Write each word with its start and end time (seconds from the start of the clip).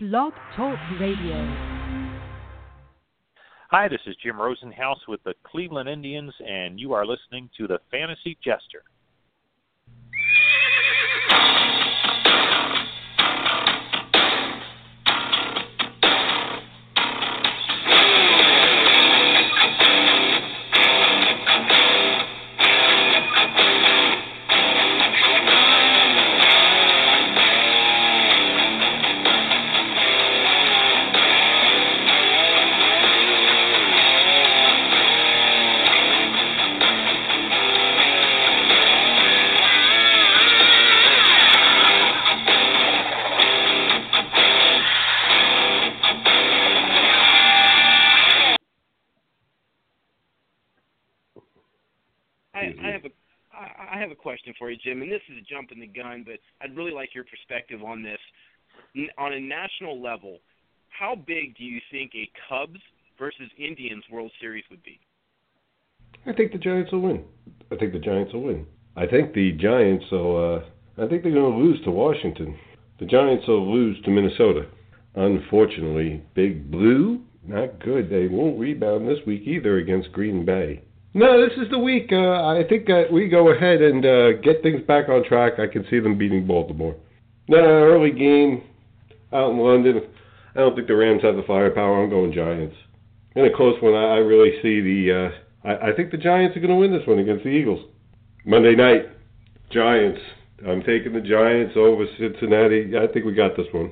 Blog 0.00 0.32
Talk 0.54 0.78
Radio. 1.00 1.34
Hi, 3.72 3.88
this 3.88 3.98
is 4.06 4.14
Jim 4.22 4.36
Rosenhaus 4.36 4.94
with 5.08 5.20
the 5.24 5.34
Cleveland 5.42 5.88
Indians, 5.88 6.32
and 6.46 6.78
you 6.78 6.92
are 6.92 7.04
listening 7.04 7.50
to 7.58 7.66
the 7.66 7.80
Fantasy 7.90 8.38
Jester. 8.44 8.84
Question 54.48 54.54
for 54.58 54.70
you, 54.70 54.78
Jim, 54.82 55.02
and 55.02 55.10
this 55.10 55.20
is 55.30 55.38
a 55.38 55.54
jump 55.54 55.70
in 55.72 55.80
the 55.80 55.86
gun, 55.86 56.24
but 56.24 56.38
I'd 56.60 56.76
really 56.76 56.92
like 56.92 57.14
your 57.14 57.24
perspective 57.24 57.82
on 57.82 58.02
this. 58.02 58.18
On 59.18 59.32
a 59.32 59.40
national 59.40 60.00
level, 60.00 60.38
how 60.88 61.14
big 61.14 61.56
do 61.56 61.64
you 61.64 61.80
think 61.90 62.12
a 62.14 62.30
Cubs 62.48 62.80
versus 63.18 63.50
Indians 63.58 64.04
World 64.10 64.30
Series 64.40 64.64
would 64.70 64.82
be? 64.82 64.98
I 66.26 66.32
think 66.32 66.52
the 66.52 66.58
Giants 66.58 66.92
will 66.92 67.00
win. 67.00 67.24
I 67.70 67.76
think 67.76 67.92
the 67.92 67.98
Giants 67.98 68.32
will 68.32 68.44
win. 68.44 68.66
I 68.96 69.06
think 69.06 69.34
the 69.34 69.52
Giants 69.52 70.04
will. 70.10 70.54
Uh, 70.54 71.02
I 71.02 71.06
think 71.08 71.22
they're 71.22 71.32
going 71.32 71.52
to 71.52 71.58
lose 71.58 71.82
to 71.84 71.90
Washington. 71.90 72.58
The 72.98 73.06
Giants 73.06 73.46
will 73.46 73.72
lose 73.72 74.02
to 74.04 74.10
Minnesota. 74.10 74.66
Unfortunately, 75.14 76.22
Big 76.34 76.70
Blue 76.70 77.20
not 77.46 77.80
good. 77.80 78.10
They 78.10 78.26
won't 78.28 78.58
rebound 78.58 79.08
this 79.08 79.24
week 79.26 79.42
either 79.46 79.78
against 79.78 80.12
Green 80.12 80.44
Bay. 80.44 80.82
No, 81.18 81.44
this 81.44 81.58
is 81.58 81.68
the 81.68 81.78
week. 81.80 82.10
Uh, 82.12 82.46
I 82.46 82.62
think 82.68 82.86
that 82.86 83.12
we 83.12 83.28
go 83.28 83.50
ahead 83.50 83.82
and 83.82 84.06
uh, 84.06 84.32
get 84.34 84.62
things 84.62 84.80
back 84.86 85.08
on 85.08 85.24
track. 85.24 85.54
I 85.58 85.66
can 85.66 85.84
see 85.90 85.98
them 85.98 86.16
beating 86.16 86.46
Baltimore. 86.46 86.94
No, 87.48 87.56
early 87.58 88.12
game 88.12 88.62
out 89.32 89.50
in 89.50 89.58
London. 89.58 90.02
I 90.54 90.60
don't 90.60 90.76
think 90.76 90.86
the 90.86 90.94
Rams 90.94 91.24
have 91.24 91.34
the 91.34 91.42
firepower. 91.42 92.04
I'm 92.04 92.08
going 92.08 92.32
Giants. 92.32 92.76
In 93.34 93.44
a 93.46 93.52
close 93.52 93.74
one, 93.82 93.94
I 93.94 94.14
I 94.14 94.16
really 94.18 94.62
see 94.62 94.80
the. 94.80 95.32
Uh, 95.66 95.68
I, 95.68 95.90
I 95.90 95.92
think 95.96 96.12
the 96.12 96.18
Giants 96.18 96.56
are 96.56 96.60
going 96.60 96.70
to 96.70 96.76
win 96.76 96.92
this 96.92 97.04
one 97.04 97.18
against 97.18 97.42
the 97.42 97.50
Eagles. 97.50 97.84
Monday 98.46 98.76
night, 98.76 99.08
Giants. 99.72 100.20
I'm 100.68 100.82
taking 100.82 101.14
the 101.14 101.20
Giants 101.20 101.74
over 101.76 102.04
Cincinnati. 102.16 102.92
I 102.96 103.12
think 103.12 103.26
we 103.26 103.34
got 103.34 103.56
this 103.56 103.66
one. 103.72 103.90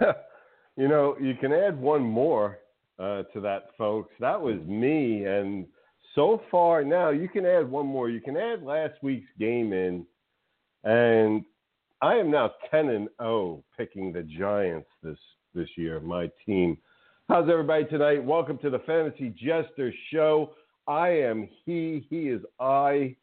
you 0.78 0.88
know, 0.88 1.14
you 1.20 1.34
can 1.34 1.52
add 1.52 1.78
one 1.78 2.00
more 2.00 2.56
uh, 3.00 3.22
to 3.32 3.40
that, 3.40 3.70
folks. 3.78 4.12
That 4.20 4.40
was 4.40 4.60
me, 4.66 5.24
and 5.24 5.66
so 6.14 6.42
far 6.50 6.84
now 6.84 7.10
you 7.10 7.28
can 7.28 7.46
add 7.46 7.70
one 7.70 7.86
more. 7.86 8.10
You 8.10 8.20
can 8.20 8.36
add 8.36 8.62
last 8.62 8.94
week's 9.02 9.30
game 9.38 9.72
in, 9.72 10.04
and 10.84 11.44
I 12.02 12.16
am 12.16 12.30
now 12.30 12.52
ten 12.70 12.90
and 12.90 13.08
zero 13.20 13.64
picking 13.76 14.12
the 14.12 14.22
Giants 14.22 14.88
this 15.02 15.18
this 15.54 15.68
year. 15.76 16.00
My 16.00 16.30
team. 16.44 16.76
How's 17.28 17.48
everybody 17.48 17.84
tonight? 17.84 18.24
Welcome 18.24 18.58
to 18.58 18.70
the 18.70 18.80
Fantasy 18.80 19.30
Jester 19.30 19.92
Show. 20.12 20.52
I 20.88 21.10
am 21.10 21.48
he, 21.64 22.04
he 22.10 22.28
is 22.28 22.42
I, 22.58 23.14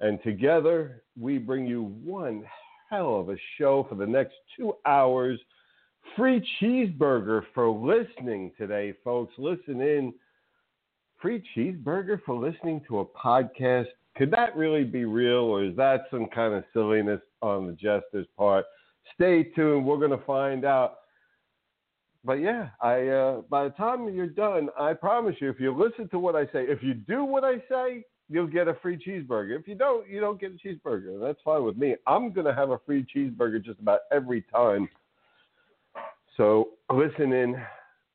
and 0.00 0.22
together 0.22 1.02
we 1.20 1.38
bring 1.38 1.66
you 1.66 1.82
one 2.04 2.44
hell 2.88 3.16
of 3.16 3.30
a 3.30 3.36
show 3.58 3.84
for 3.88 3.96
the 3.96 4.06
next 4.06 4.34
two 4.56 4.74
hours. 4.86 5.40
Free 6.16 6.46
cheeseburger 6.60 7.42
for 7.54 7.70
listening 7.70 8.52
today, 8.58 8.94
folks. 9.02 9.32
Listen 9.38 9.80
in. 9.80 10.12
Free 11.20 11.42
cheeseburger 11.56 12.20
for 12.26 12.34
listening 12.34 12.82
to 12.88 13.00
a 13.00 13.04
podcast. 13.04 13.86
Could 14.16 14.30
that 14.32 14.54
really 14.56 14.84
be 14.84 15.04
real, 15.04 15.44
or 15.44 15.64
is 15.64 15.76
that 15.76 16.06
some 16.10 16.26
kind 16.26 16.52
of 16.52 16.64
silliness 16.72 17.20
on 17.40 17.66
the 17.66 17.72
jester's 17.72 18.26
part? 18.36 18.66
Stay 19.14 19.44
tuned. 19.44 19.86
We're 19.86 19.98
going 19.98 20.10
to 20.10 20.24
find 20.26 20.64
out. 20.64 20.98
But 22.24 22.34
yeah, 22.34 22.68
I 22.80 23.08
uh, 23.08 23.40
by 23.48 23.64
the 23.64 23.70
time 23.70 24.12
you're 24.12 24.26
done, 24.26 24.68
I 24.78 24.92
promise 24.92 25.36
you, 25.40 25.48
if 25.48 25.58
you 25.58 25.74
listen 25.74 26.08
to 26.10 26.18
what 26.18 26.36
I 26.36 26.44
say, 26.46 26.64
if 26.68 26.82
you 26.82 26.94
do 26.94 27.24
what 27.24 27.42
I 27.42 27.56
say, 27.68 28.04
you'll 28.28 28.46
get 28.46 28.68
a 28.68 28.74
free 28.74 28.96
cheeseburger. 28.96 29.58
If 29.58 29.66
you 29.66 29.74
don't, 29.74 30.08
you 30.08 30.20
don't 30.20 30.40
get 30.40 30.52
a 30.52 30.68
cheeseburger. 30.68 31.20
That's 31.20 31.40
fine 31.44 31.64
with 31.64 31.76
me. 31.76 31.96
I'm 32.06 32.32
going 32.32 32.46
to 32.46 32.54
have 32.54 32.70
a 32.70 32.78
free 32.86 33.06
cheeseburger 33.14 33.64
just 33.64 33.80
about 33.80 34.00
every 34.12 34.42
time. 34.52 34.88
So 36.36 36.70
listen 36.90 37.32
in. 37.32 37.62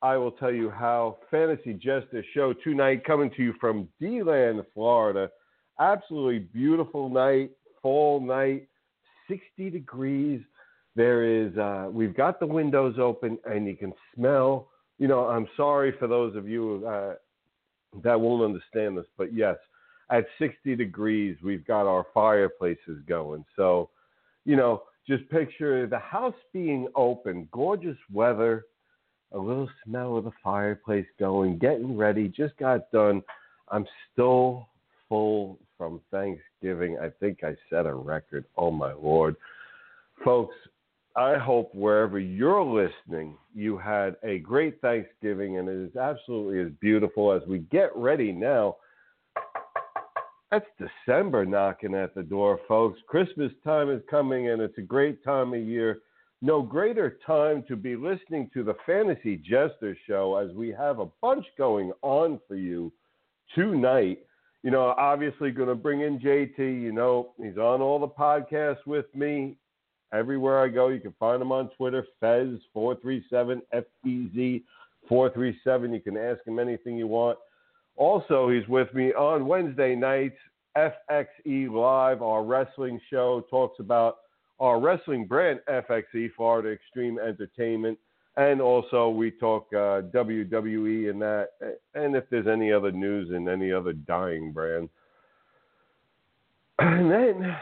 I 0.02 0.16
will 0.16 0.32
tell 0.32 0.52
you 0.52 0.70
how 0.70 1.18
Fantasy 1.30 1.74
Jester 1.74 2.24
Show 2.34 2.52
tonight 2.52 3.04
coming 3.04 3.30
to 3.36 3.42
you 3.42 3.54
from 3.60 3.88
DeLand, 4.00 4.62
Florida. 4.74 5.30
Absolutely 5.80 6.40
beautiful 6.40 7.08
night, 7.08 7.50
fall 7.82 8.20
night, 8.20 8.68
60 9.28 9.70
degrees. 9.70 10.40
There 10.96 11.24
is, 11.24 11.56
uh, 11.56 11.88
we've 11.90 12.16
got 12.16 12.40
the 12.40 12.46
windows 12.46 12.96
open 12.98 13.38
and 13.44 13.66
you 13.66 13.76
can 13.76 13.92
smell. 14.14 14.68
You 14.98 15.06
know, 15.06 15.26
I'm 15.26 15.46
sorry 15.56 15.94
for 15.98 16.08
those 16.08 16.34
of 16.34 16.48
you 16.48 16.84
uh, 16.86 17.14
that 18.02 18.20
won't 18.20 18.44
understand 18.44 18.98
this, 18.98 19.06
but 19.16 19.32
yes, 19.32 19.56
at 20.10 20.26
60 20.38 20.74
degrees, 20.74 21.36
we've 21.42 21.66
got 21.66 21.86
our 21.86 22.06
fireplaces 22.14 23.00
going. 23.06 23.44
So, 23.54 23.90
you 24.44 24.56
know, 24.56 24.82
just 25.08 25.28
picture 25.30 25.86
the 25.86 25.98
house 25.98 26.34
being 26.52 26.86
open, 26.94 27.48
gorgeous 27.50 27.96
weather, 28.12 28.66
a 29.32 29.38
little 29.38 29.68
smell 29.84 30.18
of 30.18 30.24
the 30.24 30.30
fireplace 30.44 31.06
going, 31.18 31.58
getting 31.58 31.96
ready, 31.96 32.28
just 32.28 32.56
got 32.58 32.90
done. 32.92 33.22
I'm 33.70 33.86
still 34.12 34.68
full 35.08 35.58
from 35.78 36.00
Thanksgiving. 36.10 36.98
I 37.00 37.08
think 37.20 37.42
I 37.42 37.56
set 37.70 37.86
a 37.86 37.94
record. 37.94 38.44
Oh, 38.56 38.70
my 38.70 38.92
Lord. 38.92 39.36
Folks, 40.24 40.54
I 41.16 41.36
hope 41.36 41.74
wherever 41.74 42.18
you're 42.18 42.62
listening, 42.62 43.36
you 43.54 43.78
had 43.78 44.16
a 44.22 44.38
great 44.38 44.80
Thanksgiving 44.80 45.58
and 45.58 45.68
it 45.68 45.88
is 45.90 45.96
absolutely 45.96 46.60
as 46.60 46.70
beautiful 46.80 47.32
as 47.32 47.42
we 47.48 47.58
get 47.58 47.94
ready 47.96 48.30
now. 48.30 48.76
That's 50.50 50.66
December 50.78 51.44
knocking 51.44 51.94
at 51.94 52.14
the 52.14 52.22
door, 52.22 52.58
folks. 52.66 52.98
Christmas 53.06 53.52
time 53.62 53.90
is 53.90 54.00
coming 54.10 54.48
and 54.48 54.62
it's 54.62 54.78
a 54.78 54.82
great 54.82 55.22
time 55.22 55.52
of 55.52 55.60
year. 55.60 56.00
No 56.40 56.62
greater 56.62 57.18
time 57.26 57.64
to 57.68 57.76
be 57.76 57.96
listening 57.96 58.48
to 58.54 58.62
the 58.64 58.76
Fantasy 58.86 59.36
Jester 59.36 59.96
Show 60.06 60.36
as 60.36 60.54
we 60.54 60.70
have 60.70 61.00
a 61.00 61.08
bunch 61.20 61.44
going 61.58 61.92
on 62.00 62.40
for 62.48 62.54
you 62.54 62.90
tonight. 63.54 64.20
You 64.62 64.70
know, 64.70 64.94
obviously 64.96 65.50
going 65.50 65.68
to 65.68 65.74
bring 65.74 66.00
in 66.00 66.18
JT. 66.18 66.58
You 66.58 66.92
know, 66.92 67.32
he's 67.36 67.58
on 67.58 67.82
all 67.82 67.98
the 67.98 68.08
podcasts 68.08 68.86
with 68.86 69.06
me. 69.14 69.56
Everywhere 70.14 70.64
I 70.64 70.68
go, 70.68 70.88
you 70.88 71.00
can 71.00 71.14
find 71.20 71.42
him 71.42 71.52
on 71.52 71.68
Twitter, 71.76 72.06
Fez437, 72.22 73.60
F 73.72 73.84
E 74.06 74.28
Z 74.34 74.64
437. 75.08 75.92
You 75.92 76.00
can 76.00 76.16
ask 76.16 76.40
him 76.46 76.58
anything 76.58 76.96
you 76.96 77.06
want. 77.06 77.38
Also, 77.98 78.48
he's 78.48 78.66
with 78.68 78.94
me 78.94 79.12
on 79.12 79.44
Wednesday 79.44 79.96
nights, 79.96 80.38
FXE 80.76 81.68
Live, 81.68 82.22
our 82.22 82.44
wrestling 82.44 83.00
show, 83.10 83.44
talks 83.50 83.80
about 83.80 84.18
our 84.60 84.78
wrestling 84.80 85.26
brand, 85.26 85.58
FXE, 85.68 86.30
Florida 86.36 86.70
Extreme 86.70 87.18
Entertainment. 87.18 87.98
And 88.36 88.60
also, 88.60 89.08
we 89.08 89.32
talk 89.32 89.66
uh, 89.72 90.02
WWE 90.14 91.10
and 91.10 91.20
that, 91.20 91.48
and 91.94 92.14
if 92.14 92.22
there's 92.30 92.46
any 92.46 92.72
other 92.72 92.92
news 92.92 93.30
in 93.34 93.48
any 93.48 93.72
other 93.72 93.92
dying 93.92 94.52
brand. 94.52 94.88
And 96.80 97.10
then, 97.10 97.56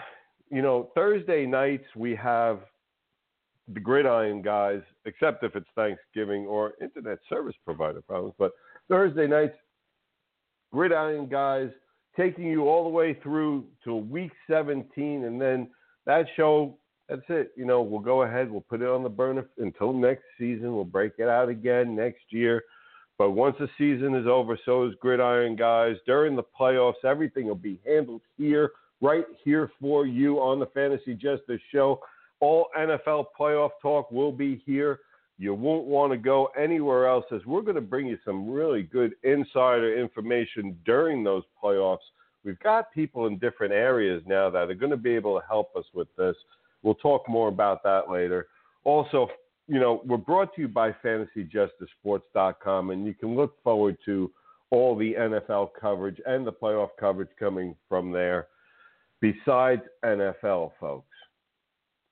you 0.50 0.61
know, 0.61 0.91
Thursday 0.94 1.47
nights, 1.47 1.87
we 1.97 2.15
have 2.17 2.61
the 3.73 3.81
Gridiron 3.81 4.43
guys, 4.43 4.83
except 5.06 5.43
if 5.43 5.56
it's 5.56 5.67
Thanksgiving 5.75 6.44
or 6.44 6.75
internet 6.83 7.21
service 7.27 7.55
provider 7.65 8.03
problems. 8.03 8.35
But 8.38 8.53
Thursday 8.91 9.27
nights, 9.27 9.55
Gridiron 10.76 11.26
guys 11.26 11.70
taking 12.19 12.44
you 12.44 12.69
all 12.69 12.84
the 12.84 12.90
way 12.90 13.14
through 13.23 13.64
to 13.82 13.94
week 13.96 14.31
17. 14.46 15.25
And 15.25 15.40
then 15.40 15.70
that 16.05 16.26
show, 16.37 16.76
that's 17.08 17.23
it. 17.31 17.52
You 17.56 17.64
know, 17.64 17.81
we'll 17.81 18.00
go 18.00 18.25
ahead, 18.25 18.50
we'll 18.50 18.61
put 18.61 18.82
it 18.82 18.88
on 18.88 19.02
the 19.02 19.08
burner 19.08 19.49
until 19.56 19.94
next 19.94 20.25
season. 20.38 20.75
We'll 20.75 20.84
break 20.84 21.12
it 21.17 21.28
out 21.28 21.49
again 21.49 21.96
next 21.96 22.25
year. 22.28 22.62
But 23.17 23.31
once 23.31 23.56
the 23.58 23.70
season 23.78 24.14
is 24.14 24.26
over, 24.26 24.58
so 24.67 24.84
is 24.84 24.94
Gridiron 25.00 25.56
guys. 25.56 25.96
During 26.05 26.37
the 26.37 26.43
playoffs, 26.43 27.02
everything 27.05 27.46
will 27.46 27.55
be 27.55 27.81
handled 27.87 28.20
here, 28.37 28.73
right 29.00 29.25
here 29.43 29.70
for 29.81 30.05
you 30.05 30.40
on 30.40 30.58
the 30.58 30.67
Fantasy 30.67 31.14
Jester 31.14 31.58
Show. 31.73 32.00
All 32.40 32.67
NFL 32.78 33.28
playoff 33.38 33.70
talk 33.81 34.11
will 34.11 34.32
be 34.32 34.62
here. 34.67 34.99
You 35.38 35.53
won't 35.53 35.85
want 35.85 36.12
to 36.12 36.19
go 36.19 36.49
anywhere 36.59 37.06
else 37.06 37.27
as 37.31 37.44
we're 37.44 37.61
going 37.61 37.75
to 37.75 37.83
bring 37.83 38.06
you 38.06 38.19
some 38.25 38.50
really 38.50 38.83
good 38.83 39.15
insider 39.23 39.99
information 39.99 40.79
during 40.87 41.23
those 41.23 41.43
playoffs. 41.62 41.99
We've 42.44 42.59
got 42.61 42.93
people 42.93 43.27
in 43.27 43.38
different 43.38 43.75
areas 43.75 44.23
now 44.27 44.49
that 44.50 44.71
are 44.71 44.75
going 44.75 44.91
to 44.91 44.97
be 44.97 45.15
able 45.15 45.38
to 45.38 45.47
help 45.47 45.77
us 45.77 45.85
with 45.93 46.09
this. 46.17 46.37
We'll 46.83 46.94
talk 46.94 47.29
more 47.29 47.49
about 47.49 47.83
that 47.83 48.11
later. 48.11 48.47
Also, 48.85 49.29
you 49.69 49.79
know, 49.81 50.00
we're 50.06 50.17
brought 50.17 50.55
to 50.55 50.62
you 50.62 50.69
by 50.69 50.93
FantasyJesterSports.com, 51.05 52.91
and 52.91 53.05
you 53.06 53.15
can 53.15 53.37
look 53.37 53.62
forward 53.62 53.99
to 54.05 54.31
all 54.71 54.97
the 54.97 55.15
NFL 55.15 55.71
coverage 55.79 56.21
and 56.25 56.47
the 56.47 56.53
playoff 56.53 56.91
coverage 56.99 57.31
coming 57.38 57.75
from 57.88 58.11
there. 58.11 58.47
Besides 59.21 59.83
NFL, 60.05 60.73
folks, 60.81 61.15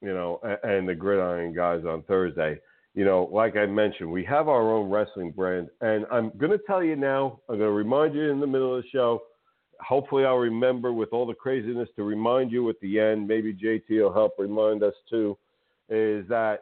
you 0.02 0.12
know, 0.12 0.40
and 0.62 0.88
the 0.88 0.94
Gridiron 0.94 1.54
guys 1.54 1.84
on 1.86 2.02
Thursday 2.02 2.58
you 2.94 3.04
know, 3.04 3.28
like 3.32 3.56
I 3.56 3.66
mentioned, 3.66 4.10
we 4.10 4.24
have 4.24 4.48
our 4.48 4.72
own 4.72 4.88
wrestling 4.88 5.32
brand. 5.32 5.68
And 5.80 6.06
I'm 6.12 6.30
going 6.38 6.52
to 6.52 6.60
tell 6.64 6.82
you 6.82 6.94
now, 6.94 7.40
I'm 7.48 7.58
going 7.58 7.68
to 7.68 7.72
remind 7.72 8.14
you 8.14 8.30
in 8.30 8.40
the 8.40 8.46
middle 8.46 8.76
of 8.76 8.82
the 8.82 8.88
show. 8.88 9.22
Hopefully, 9.80 10.24
I'll 10.24 10.36
remember 10.36 10.92
with 10.92 11.08
all 11.12 11.26
the 11.26 11.34
craziness 11.34 11.88
to 11.96 12.04
remind 12.04 12.52
you 12.52 12.70
at 12.70 12.76
the 12.80 13.00
end. 13.00 13.26
Maybe 13.26 13.52
JT 13.52 13.90
will 13.90 14.12
help 14.12 14.34
remind 14.38 14.84
us 14.84 14.94
too. 15.10 15.36
Is 15.88 16.26
that 16.28 16.60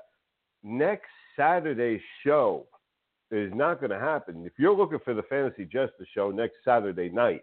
next 0.62 1.10
Saturday's 1.36 2.00
show 2.24 2.66
is 3.30 3.52
not 3.54 3.80
going 3.80 3.90
to 3.90 3.98
happen. 3.98 4.44
If 4.46 4.52
you're 4.58 4.76
looking 4.76 4.98
for 5.04 5.14
the 5.14 5.22
Fantasy 5.24 5.64
Jester 5.64 6.06
show 6.14 6.30
next 6.30 6.56
Saturday 6.64 7.10
night, 7.10 7.42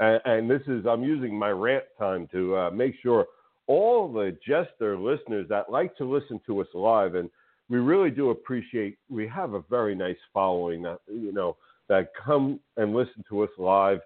and, 0.00 0.20
and 0.24 0.50
this 0.50 0.62
is, 0.66 0.86
I'm 0.86 1.02
using 1.02 1.38
my 1.38 1.50
rant 1.50 1.84
time 1.98 2.28
to 2.32 2.56
uh, 2.56 2.70
make 2.70 2.94
sure 3.02 3.26
all 3.66 4.10
the 4.10 4.36
Jester 4.46 4.98
listeners 4.98 5.46
that 5.48 5.70
like 5.70 5.96
to 5.96 6.04
listen 6.04 6.40
to 6.46 6.60
us 6.60 6.66
live, 6.74 7.14
and 7.14 7.30
we 7.68 7.78
really 7.78 8.10
do 8.10 8.30
appreciate. 8.30 8.98
We 9.08 9.26
have 9.28 9.54
a 9.54 9.62
very 9.68 9.94
nice 9.94 10.18
following 10.32 10.82
that 10.82 10.98
you 11.08 11.32
know 11.32 11.56
that 11.88 12.10
come 12.22 12.60
and 12.76 12.94
listen 12.94 13.24
to 13.28 13.42
us 13.42 13.50
live 13.58 14.00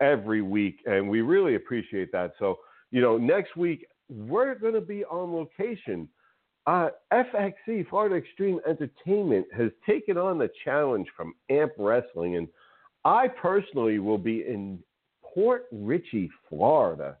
every 0.00 0.42
week, 0.42 0.78
and 0.86 1.08
we 1.08 1.20
really 1.20 1.54
appreciate 1.54 2.12
that. 2.12 2.32
So 2.38 2.58
you 2.90 3.00
know, 3.00 3.18
next 3.18 3.56
week 3.56 3.86
we're 4.08 4.54
going 4.54 4.74
to 4.74 4.80
be 4.80 5.04
on 5.04 5.32
location. 5.32 6.08
Uh, 6.66 6.88
FXE 7.12 7.88
Florida 7.90 8.14
Extreme 8.14 8.60
Entertainment 8.66 9.46
has 9.54 9.70
taken 9.86 10.16
on 10.16 10.38
the 10.38 10.50
challenge 10.64 11.06
from 11.16 11.34
AMP 11.50 11.72
Wrestling, 11.78 12.36
and 12.36 12.48
I 13.04 13.28
personally 13.28 13.98
will 13.98 14.18
be 14.18 14.46
in 14.46 14.78
Port 15.22 15.66
Richey, 15.72 16.30
Florida, 16.48 17.18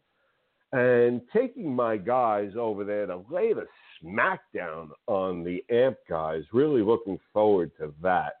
and 0.72 1.20
taking 1.32 1.74
my 1.74 1.96
guys 1.96 2.52
over 2.58 2.84
there 2.84 3.06
to 3.06 3.16
lay 3.30 3.52
the 3.52 3.66
smackdown 4.04 4.90
on 5.06 5.44
the 5.44 5.64
AMP 5.74 5.96
guys. 6.08 6.42
Really 6.52 6.82
looking 6.82 7.18
forward 7.32 7.70
to 7.78 7.92
that. 8.02 8.34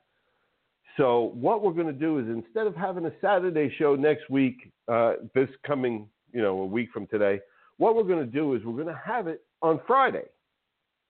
So 0.96 1.32
what 1.34 1.62
we're 1.62 1.72
going 1.72 1.88
to 1.88 1.92
do 1.92 2.18
is 2.18 2.26
instead 2.28 2.66
of 2.66 2.76
having 2.76 3.06
a 3.06 3.12
Saturday 3.20 3.74
show 3.78 3.96
next 3.96 4.30
week, 4.30 4.72
uh, 4.86 5.14
this 5.34 5.48
coming 5.66 6.08
you 6.32 6.42
know 6.42 6.60
a 6.60 6.66
week 6.66 6.90
from 6.92 7.06
today, 7.06 7.40
what 7.78 7.96
we're 7.96 8.04
going 8.04 8.24
to 8.24 8.30
do 8.30 8.54
is 8.54 8.64
we're 8.64 8.82
going 8.82 8.94
to 8.94 9.02
have 9.04 9.26
it 9.26 9.42
on 9.62 9.80
Friday. 9.86 10.26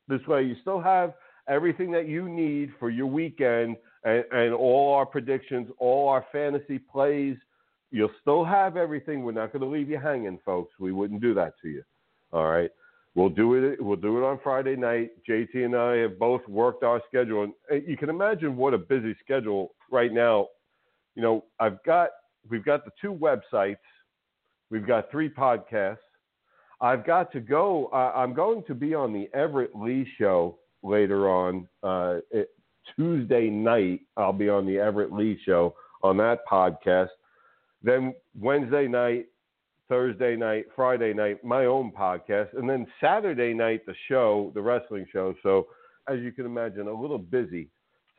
This 0.08 0.20
way, 0.26 0.42
you 0.42 0.56
still 0.62 0.80
have 0.80 1.14
everything 1.48 1.90
that 1.92 2.08
you 2.08 2.28
need 2.28 2.72
for 2.78 2.90
your 2.90 3.06
weekend 3.06 3.76
and, 4.04 4.24
and 4.32 4.54
all 4.54 4.94
our 4.94 5.06
predictions, 5.06 5.68
all 5.78 6.08
our 6.08 6.24
fantasy 6.32 6.78
plays. 6.78 7.36
You'll 7.90 8.10
still 8.20 8.44
have 8.44 8.76
everything. 8.76 9.22
We're 9.22 9.32
not 9.32 9.52
going 9.52 9.62
to 9.62 9.68
leave 9.68 9.88
you 9.88 9.98
hanging, 9.98 10.38
folks. 10.44 10.74
We 10.78 10.92
wouldn't 10.92 11.20
do 11.20 11.34
that 11.34 11.54
to 11.62 11.68
you. 11.68 11.82
All 12.32 12.48
right. 12.48 12.70
We'll 13.14 13.28
do 13.28 13.55
it. 13.55 13.81
We'll 13.81 13.96
do 13.96 14.19
it 14.19 14.26
on 14.26 14.40
Friday 14.43 14.75
night. 14.75 15.11
JT 15.28 15.55
and 15.55 15.76
I 15.76 15.96
have 15.99 16.19
both 16.19 16.46
worked 16.49 16.82
our 16.82 17.00
schedule, 17.08 17.44
and 17.70 17.82
you 17.87 17.96
can 17.96 18.11
imagine 18.11 18.56
what 18.56 18.75
a 18.75 18.78
busy 18.78 19.14
schedule 19.22 19.75
right 19.90 20.12
now. 20.12 20.49
You 21.14 21.22
know, 21.22 21.44
I've 21.61 21.82
got 21.84 22.11
we've 22.49 22.64
got 22.64 22.84
the 22.84 22.90
two 23.00 23.12
websites, 23.14 23.76
we've 24.70 24.87
got 24.87 25.11
three 25.11 25.31
podcasts. 25.31 25.99
I've 26.81 27.06
got 27.06 27.32
to 27.32 27.40
go. 27.40 27.88
I'm 27.93 28.34
going 28.34 28.64
to 28.64 28.75
be 28.75 28.94
on 28.94 29.12
the 29.12 29.28
Everett 29.32 29.76
Lee 29.76 30.06
show 30.19 30.58
later 30.82 31.31
on 31.31 31.69
uh, 31.82 32.16
it, 32.31 32.49
Tuesday 32.96 33.49
night. 33.49 34.00
I'll 34.16 34.32
be 34.32 34.49
on 34.49 34.66
the 34.66 34.78
Everett 34.78 35.12
Lee 35.12 35.38
show 35.46 35.75
on 36.02 36.16
that 36.19 36.40
podcast. 36.50 37.08
Then 37.82 38.14
Wednesday 38.38 38.88
night, 38.88 39.26
Thursday 39.88 40.36
night, 40.36 40.66
Friday 40.75 41.12
night, 41.12 41.44
my 41.44 41.66
own 41.66 41.92
podcast, 41.92 42.56
and 42.56 42.69
then 42.69 42.86
Saturday 43.00 43.52
night, 43.52 43.84
the 43.86 43.94
show, 44.08 44.50
the 44.54 44.62
wrestling 44.62 45.06
show. 45.12 45.34
So, 45.42 45.66
as 46.08 46.20
you 46.20 46.32
can 46.32 46.46
imagine, 46.46 46.88
a 46.88 46.92
little 46.92 47.19
busy. 47.19 47.69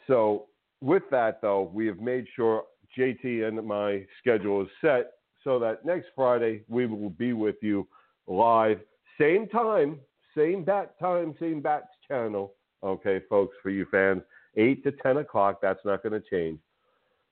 So, 0.08 0.46
with 0.82 1.04
that, 1.12 1.42
though, 1.42 1.72
we 1.74 1.88
have 1.88 2.00
made 2.00 2.26
sure 2.36 2.64
JT 2.98 3.48
and 3.48 3.66
my 3.66 4.06
schedule 4.20 4.62
is 4.62 4.68
set 4.82 5.14
so 5.44 5.60
that 5.60 5.86
next 5.86 6.08
Friday 6.16 6.62
we 6.68 6.86
will 6.86 7.10
be 7.10 7.34
with 7.34 7.56
you 7.62 7.88
live, 8.28 8.80
same 9.20 9.48
time, 9.48 10.00
same 10.36 10.64
bat 10.64 11.00
time, 11.00 11.36
same 11.40 11.62
bat 11.62 11.84
channel. 12.08 12.54
Okay, 12.84 13.22
folks, 13.30 13.56
for 13.64 13.70
you 13.70 13.86
fans, 13.90 14.22
8 14.58 14.84
to 14.84 14.92
10 14.92 15.18
o'clock. 15.18 15.60
That's 15.62 15.80
not 15.86 16.04
going 16.04 16.14
to 16.14 16.30
change. 16.30 16.60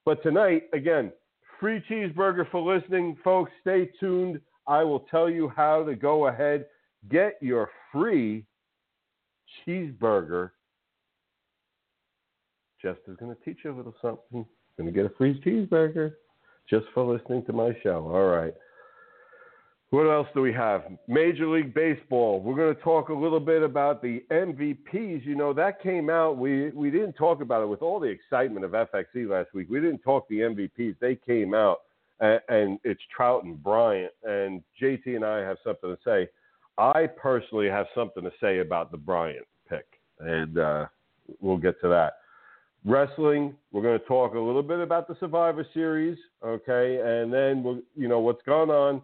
But 0.06 0.22
tonight, 0.24 0.64
again, 0.74 1.12
Free 1.60 1.82
cheeseburger 1.90 2.50
for 2.52 2.62
listening, 2.62 3.18
folks. 3.24 3.52
Stay 3.62 3.90
tuned. 4.00 4.40
I 4.68 4.84
will 4.84 5.02
tell 5.12 5.30
you 5.30 5.50
how 5.50 5.84
to 5.84 5.96
go 5.96 6.28
ahead, 6.28 6.66
get 7.10 7.38
your 7.42 7.70
free 7.92 8.46
cheeseburger. 9.66 10.52
Just 12.82 13.00
is 13.08 13.16
going 13.18 13.36
to 13.36 13.42
teach 13.44 13.60
you 13.64 13.74
a 13.74 13.76
little 13.76 13.96
something. 14.02 14.46
Going 14.78 14.88
to 14.88 14.92
get 14.92 15.06
a 15.06 15.16
free 15.18 15.40
cheeseburger 15.42 16.14
just 16.70 16.86
for 16.94 17.06
listening 17.06 17.46
to 17.46 17.54
my 17.54 17.76
show. 17.84 18.10
All 18.14 18.28
right. 18.28 18.54
What 19.94 20.08
else 20.08 20.28
do 20.34 20.42
we 20.42 20.52
have? 20.54 20.86
Major 21.08 21.46
League 21.46 21.72
Baseball. 21.72 22.42
We're 22.42 22.56
going 22.56 22.76
to 22.76 22.82
talk 22.82 23.10
a 23.10 23.14
little 23.14 23.40
bit 23.40 23.62
about 23.62 24.02
the 24.02 24.24
MVPs. 24.32 25.24
You 25.24 25.36
know, 25.36 25.54
that 25.54 25.84
came 25.84 26.10
out. 26.10 26.36
We 26.36 26.72
we 26.72 26.90
didn't 26.90 27.14
talk 27.14 27.42
about 27.42 27.62
it 27.62 27.68
with 27.68 27.84
all 27.84 28.00
the 28.00 28.08
excitement 28.08 28.66
of 28.66 28.72
FXE 28.72 29.30
last 29.30 29.54
week. 29.54 29.68
We 29.70 29.80
didn't 29.80 30.00
talk 30.00 30.28
the 30.30 30.40
MVPs. 30.40 30.96
They 31.00 31.16
came 31.16 31.54
out, 31.54 31.82
and, 32.20 32.42
and 32.50 32.80
it's 32.84 33.04
Trout 33.16 33.44
and 33.44 33.62
Bryant. 33.62 34.12
And 34.24 34.64
JT 34.82 35.16
and 35.16 35.24
I 35.24 35.42
have 35.42 35.58
something 35.64 35.96
to 35.96 35.98
say. 36.04 36.28
I 36.80 37.06
personally 37.06 37.68
have 37.68 37.86
something 37.94 38.24
to 38.24 38.32
say 38.42 38.62
about 38.62 38.90
the 38.90 38.98
Bryant 38.98 39.46
pick, 39.70 39.86
and 40.20 40.58
uh, 40.58 40.86
we'll 41.40 41.58
get 41.58 41.80
to 41.82 41.88
that. 41.90 42.14
Wrestling. 42.84 43.54
We're 43.72 43.84
going 43.84 44.00
to 44.00 44.06
talk 44.08 44.34
a 44.34 44.40
little 44.40 44.64
bit 44.64 44.80
about 44.80 45.08
the 45.08 45.16
Survivor 45.20 45.68
Series, 45.72 46.18
okay, 46.44 47.00
and 47.06 47.32
then 47.32 47.62
we'll, 47.62 47.82
you 47.96 48.08
know 48.08 48.22
what's 48.22 48.42
going 48.42 48.72
on 48.72 49.04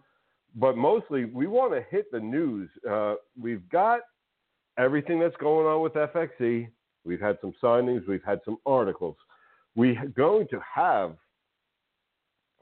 but 0.55 0.77
mostly 0.77 1.25
we 1.25 1.47
want 1.47 1.73
to 1.73 1.83
hit 1.89 2.11
the 2.11 2.19
news. 2.19 2.69
Uh, 2.89 3.15
we've 3.39 3.67
got 3.69 4.01
everything 4.77 5.19
that's 5.19 5.35
going 5.37 5.67
on 5.67 5.81
with 5.81 5.93
FXE. 5.93 6.69
We've 7.05 7.19
had 7.19 7.37
some 7.41 7.53
signings. 7.61 8.07
We've 8.07 8.23
had 8.23 8.39
some 8.45 8.57
articles. 8.65 9.15
We're 9.75 10.05
going 10.07 10.47
to 10.49 10.59
have 10.73 11.15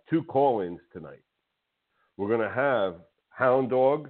two 0.09 0.23
call-ins 0.23 0.79
tonight. 0.93 1.21
We're 2.17 2.27
going 2.27 2.47
to 2.47 2.53
have 2.53 2.95
Hound 3.29 3.69
Dog, 3.69 4.09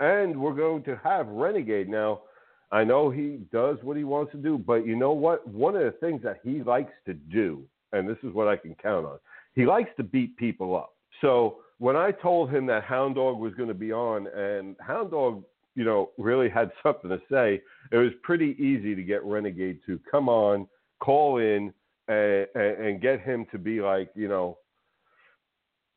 and 0.00 0.40
we're 0.40 0.54
going 0.54 0.82
to 0.84 0.96
have 1.02 1.26
Renegade. 1.28 1.88
Now, 1.88 2.22
I 2.70 2.84
know 2.84 3.10
he 3.10 3.40
does 3.52 3.78
what 3.82 3.96
he 3.96 4.04
wants 4.04 4.32
to 4.32 4.38
do, 4.38 4.58
but 4.58 4.86
you 4.86 4.94
know 4.94 5.12
what? 5.12 5.46
One 5.48 5.74
of 5.74 5.82
the 5.82 5.92
things 5.92 6.22
that 6.22 6.38
he 6.44 6.62
likes 6.62 6.92
to 7.06 7.14
do, 7.14 7.62
and 7.92 8.08
this 8.08 8.18
is 8.22 8.32
what 8.34 8.48
I 8.48 8.56
can 8.56 8.74
count 8.74 9.06
on, 9.06 9.18
he 9.54 9.64
likes 9.64 9.90
to 9.96 10.04
beat 10.04 10.36
people 10.36 10.76
up. 10.76 10.92
So 11.20 11.58
when 11.78 11.96
I 11.96 12.10
told 12.10 12.50
him 12.50 12.66
that 12.66 12.84
Hound 12.84 13.14
Dog 13.14 13.38
was 13.38 13.54
going 13.54 13.68
to 13.68 13.74
be 13.74 13.92
on, 13.92 14.26
and 14.28 14.76
Hound 14.80 15.12
Dog, 15.12 15.44
you 15.74 15.84
know, 15.84 16.10
really 16.18 16.48
had 16.48 16.70
something 16.82 17.10
to 17.10 17.20
say, 17.30 17.62
it 17.92 17.96
was 17.96 18.12
pretty 18.22 18.56
easy 18.58 18.94
to 18.94 19.02
get 19.02 19.24
Renegade 19.24 19.80
to 19.86 19.98
come 20.10 20.28
on, 20.28 20.66
call 21.00 21.38
in, 21.38 21.72
and, 22.08 22.46
and 22.54 23.00
get 23.00 23.20
him 23.20 23.46
to 23.52 23.58
be 23.58 23.80
like, 23.80 24.10
you 24.14 24.28
know, 24.28 24.58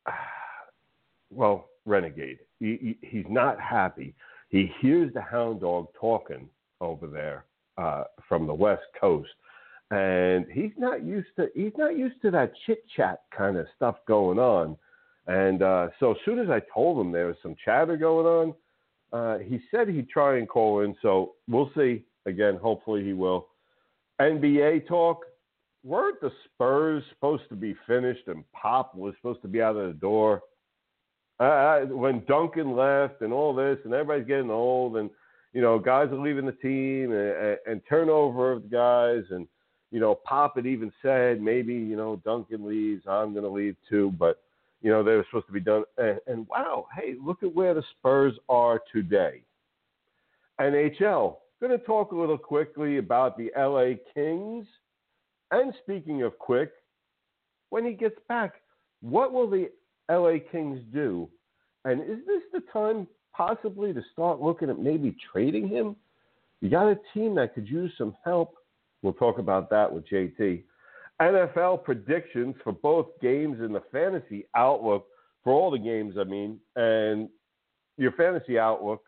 well, 1.30 1.68
Renegade. 1.84 2.38
He, 2.60 2.96
he, 3.00 3.08
he's 3.08 3.26
not 3.28 3.60
happy. 3.60 4.14
He 4.50 4.70
hears 4.80 5.12
the 5.14 5.22
Hound 5.22 5.62
Dog 5.62 5.88
talking 5.98 6.48
over 6.80 7.06
there 7.06 7.44
uh, 7.76 8.04
from 8.28 8.46
the 8.46 8.54
West 8.54 8.82
Coast, 9.00 9.30
and 9.90 10.46
he's 10.52 10.72
not 10.78 11.02
used 11.02 11.28
to 11.36 11.48
he's 11.54 11.72
not 11.76 11.96
used 11.96 12.20
to 12.22 12.30
that 12.30 12.52
chit 12.66 12.84
chat 12.94 13.22
kind 13.36 13.56
of 13.56 13.66
stuff 13.76 13.96
going 14.06 14.38
on 14.38 14.76
and 15.26 15.62
uh, 15.62 15.88
so 16.00 16.12
as 16.12 16.16
soon 16.24 16.38
as 16.38 16.48
I 16.50 16.60
told 16.72 17.04
him 17.04 17.12
there 17.12 17.26
was 17.26 17.36
some 17.42 17.54
chatter 17.64 17.96
going 17.96 18.26
on, 18.26 18.54
uh, 19.12 19.38
he 19.38 19.60
said 19.70 19.88
he'd 19.88 20.08
try 20.08 20.38
and 20.38 20.48
call 20.48 20.80
in. 20.80 20.94
So 21.02 21.32
we'll 21.48 21.70
see. 21.76 22.04
Again, 22.26 22.56
hopefully 22.56 23.04
he 23.04 23.12
will. 23.12 23.48
NBA 24.20 24.86
talk. 24.86 25.24
Weren't 25.84 26.20
the 26.20 26.30
Spurs 26.44 27.02
supposed 27.10 27.48
to 27.48 27.56
be 27.56 27.74
finished 27.86 28.28
and 28.28 28.44
Pop 28.52 28.94
was 28.94 29.14
supposed 29.16 29.42
to 29.42 29.48
be 29.48 29.60
out 29.60 29.76
of 29.76 29.88
the 29.88 29.98
door? 29.98 30.42
Uh, 31.40 31.80
when 31.86 32.24
Duncan 32.26 32.76
left 32.76 33.20
and 33.20 33.32
all 33.32 33.52
this, 33.52 33.78
and 33.84 33.92
everybody's 33.92 34.28
getting 34.28 34.50
old, 34.50 34.96
and 34.96 35.10
you 35.52 35.60
know, 35.60 35.78
guys 35.78 36.08
are 36.10 36.18
leaving 36.18 36.46
the 36.46 36.52
team 36.52 37.12
and, 37.12 37.58
and 37.66 37.82
turnover 37.88 38.52
of 38.52 38.70
guys. 38.70 39.24
And, 39.30 39.46
you 39.90 40.00
know, 40.00 40.14
Pop 40.14 40.56
had 40.56 40.66
even 40.66 40.92
said 41.02 41.42
maybe, 41.42 41.74
you 41.74 41.96
know, 41.96 42.16
Duncan 42.24 42.66
leaves, 42.66 43.04
I'm 43.06 43.32
going 43.32 43.44
to 43.44 43.50
leave 43.50 43.76
too. 43.88 44.12
But, 44.18 44.41
you 44.82 44.90
know, 44.90 45.02
they 45.02 45.12
were 45.12 45.24
supposed 45.30 45.46
to 45.46 45.52
be 45.52 45.60
done. 45.60 45.84
And, 45.96 46.18
and 46.26 46.46
wow, 46.48 46.86
hey, 46.96 47.14
look 47.24 47.42
at 47.42 47.54
where 47.54 47.74
the 47.74 47.84
Spurs 47.98 48.34
are 48.48 48.80
today. 48.92 49.42
NHL, 50.60 51.36
going 51.60 51.78
to 51.78 51.84
talk 51.84 52.10
a 52.10 52.16
little 52.16 52.36
quickly 52.36 52.98
about 52.98 53.38
the 53.38 53.50
LA 53.56 53.94
Kings. 54.12 54.66
And 55.52 55.72
speaking 55.82 56.22
of 56.22 56.38
quick, 56.38 56.72
when 57.70 57.84
he 57.86 57.92
gets 57.92 58.16
back, 58.28 58.54
what 59.00 59.32
will 59.32 59.48
the 59.48 59.70
LA 60.10 60.38
Kings 60.50 60.80
do? 60.92 61.28
And 61.84 62.02
is 62.02 62.18
this 62.26 62.42
the 62.52 62.62
time 62.72 63.06
possibly 63.32 63.92
to 63.92 64.02
start 64.12 64.40
looking 64.40 64.70
at 64.70 64.78
maybe 64.78 65.16
trading 65.32 65.68
him? 65.68 65.96
You 66.60 66.70
got 66.70 66.88
a 66.88 66.98
team 67.14 67.34
that 67.36 67.54
could 67.54 67.68
use 67.68 67.92
some 67.96 68.16
help. 68.24 68.54
We'll 69.02 69.12
talk 69.14 69.38
about 69.38 69.70
that 69.70 69.92
with 69.92 70.08
JT. 70.08 70.62
NFL 71.22 71.84
predictions 71.84 72.54
for 72.62 72.72
both 72.72 73.06
games 73.20 73.58
and 73.60 73.74
the 73.74 73.82
fantasy 73.92 74.46
outlook 74.56 75.06
for 75.44 75.52
all 75.52 75.70
the 75.70 75.78
games, 75.78 76.14
I 76.18 76.24
mean, 76.24 76.58
and 76.76 77.28
your 77.96 78.12
fantasy 78.12 78.58
outlook. 78.58 79.02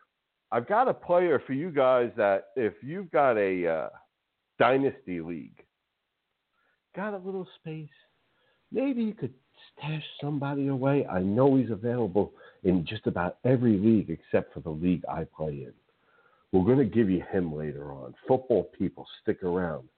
I've 0.52 0.68
got 0.68 0.88
a 0.88 0.94
player 0.94 1.42
for 1.46 1.52
you 1.52 1.70
guys 1.70 2.10
that 2.16 2.48
if 2.56 2.74
you've 2.82 3.10
got 3.10 3.36
a 3.36 3.66
uh, 3.66 3.88
dynasty 4.58 5.20
league, 5.20 5.64
got 6.94 7.14
a 7.14 7.18
little 7.18 7.48
space, 7.60 7.88
maybe 8.70 9.02
you 9.02 9.14
could 9.14 9.34
stash 9.76 10.04
somebody 10.20 10.68
away. 10.68 11.06
I 11.06 11.20
know 11.20 11.56
he's 11.56 11.70
available 11.70 12.32
in 12.62 12.86
just 12.86 13.06
about 13.06 13.38
every 13.44 13.76
league 13.76 14.10
except 14.10 14.54
for 14.54 14.60
the 14.60 14.70
league 14.70 15.02
I 15.10 15.24
play 15.24 15.64
in. 15.66 15.72
We're 16.52 16.64
going 16.64 16.88
to 16.88 16.94
give 16.94 17.10
you 17.10 17.22
him 17.32 17.54
later 17.54 17.92
on. 17.92 18.14
Football 18.28 18.70
people, 18.78 19.06
stick 19.22 19.42
around. 19.42 19.88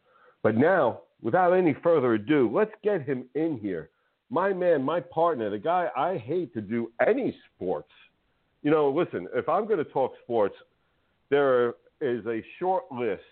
But 0.42 0.56
now, 0.56 1.00
without 1.26 1.52
any 1.52 1.74
further 1.82 2.14
ado, 2.14 2.48
let's 2.54 2.70
get 2.84 3.02
him 3.02 3.24
in 3.34 3.58
here. 3.58 3.90
My 4.30 4.52
man, 4.52 4.80
my 4.84 5.00
partner, 5.00 5.50
the 5.50 5.58
guy 5.58 5.88
I 5.96 6.18
hate 6.18 6.54
to 6.54 6.60
do 6.60 6.92
any 7.04 7.36
sports. 7.48 7.90
You 8.62 8.70
know, 8.70 8.90
listen, 8.90 9.26
if 9.34 9.48
I'm 9.48 9.66
going 9.66 9.78
to 9.78 9.90
talk 9.90 10.12
sports, 10.22 10.54
there 11.28 11.70
is 12.00 12.24
a 12.26 12.44
short 12.60 12.84
list 12.92 13.24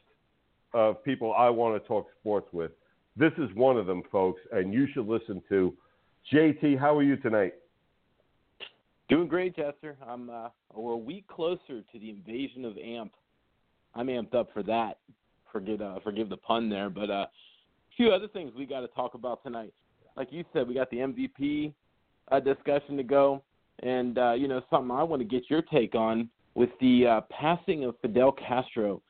of 0.72 1.04
people 1.04 1.34
I 1.34 1.48
want 1.50 1.80
to 1.80 1.86
talk 1.86 2.08
sports 2.18 2.48
with. 2.52 2.72
This 3.16 3.30
is 3.38 3.48
one 3.54 3.76
of 3.76 3.86
them, 3.86 4.02
folks, 4.10 4.40
and 4.50 4.74
you 4.74 4.88
should 4.92 5.06
listen 5.06 5.40
to 5.48 5.72
JT. 6.32 6.76
How 6.76 6.96
are 6.96 7.02
you 7.04 7.16
tonight? 7.18 7.54
Doing 9.08 9.28
great, 9.28 9.54
Jester. 9.54 9.96
I'm 10.04 10.30
uh, 10.30 10.48
we're 10.74 10.94
a 10.94 10.96
week 10.96 11.28
closer 11.28 11.82
to 11.92 11.98
the 12.00 12.10
invasion 12.10 12.64
of 12.64 12.76
AMP. 12.76 13.12
I'm 13.94 14.08
amped 14.08 14.34
up 14.34 14.48
for 14.52 14.64
that. 14.64 14.98
Uh, 15.54 16.00
forgive 16.02 16.28
the 16.28 16.36
pun 16.36 16.68
there, 16.68 16.90
but 16.90 17.08
uh, 17.08 17.26
few 17.96 18.10
other 18.10 18.28
things 18.28 18.52
we 18.56 18.66
got 18.66 18.80
to 18.80 18.88
talk 18.88 19.14
about 19.14 19.42
tonight. 19.42 19.72
Like 20.16 20.28
you 20.30 20.44
said, 20.52 20.68
we 20.68 20.74
got 20.74 20.90
the 20.90 20.98
MVP 20.98 21.72
uh, 22.30 22.40
discussion 22.40 22.96
to 22.96 23.02
go, 23.02 23.42
and 23.82 24.18
uh, 24.18 24.32
you 24.32 24.48
know 24.48 24.62
something 24.70 24.90
I 24.90 25.02
want 25.02 25.20
to 25.20 25.28
get 25.28 25.50
your 25.50 25.62
take 25.62 25.94
on 25.94 26.28
with 26.54 26.70
the 26.80 27.06
uh, 27.06 27.20
passing 27.30 27.84
of 27.84 27.96
Fidel 28.00 28.32
Castro. 28.32 29.02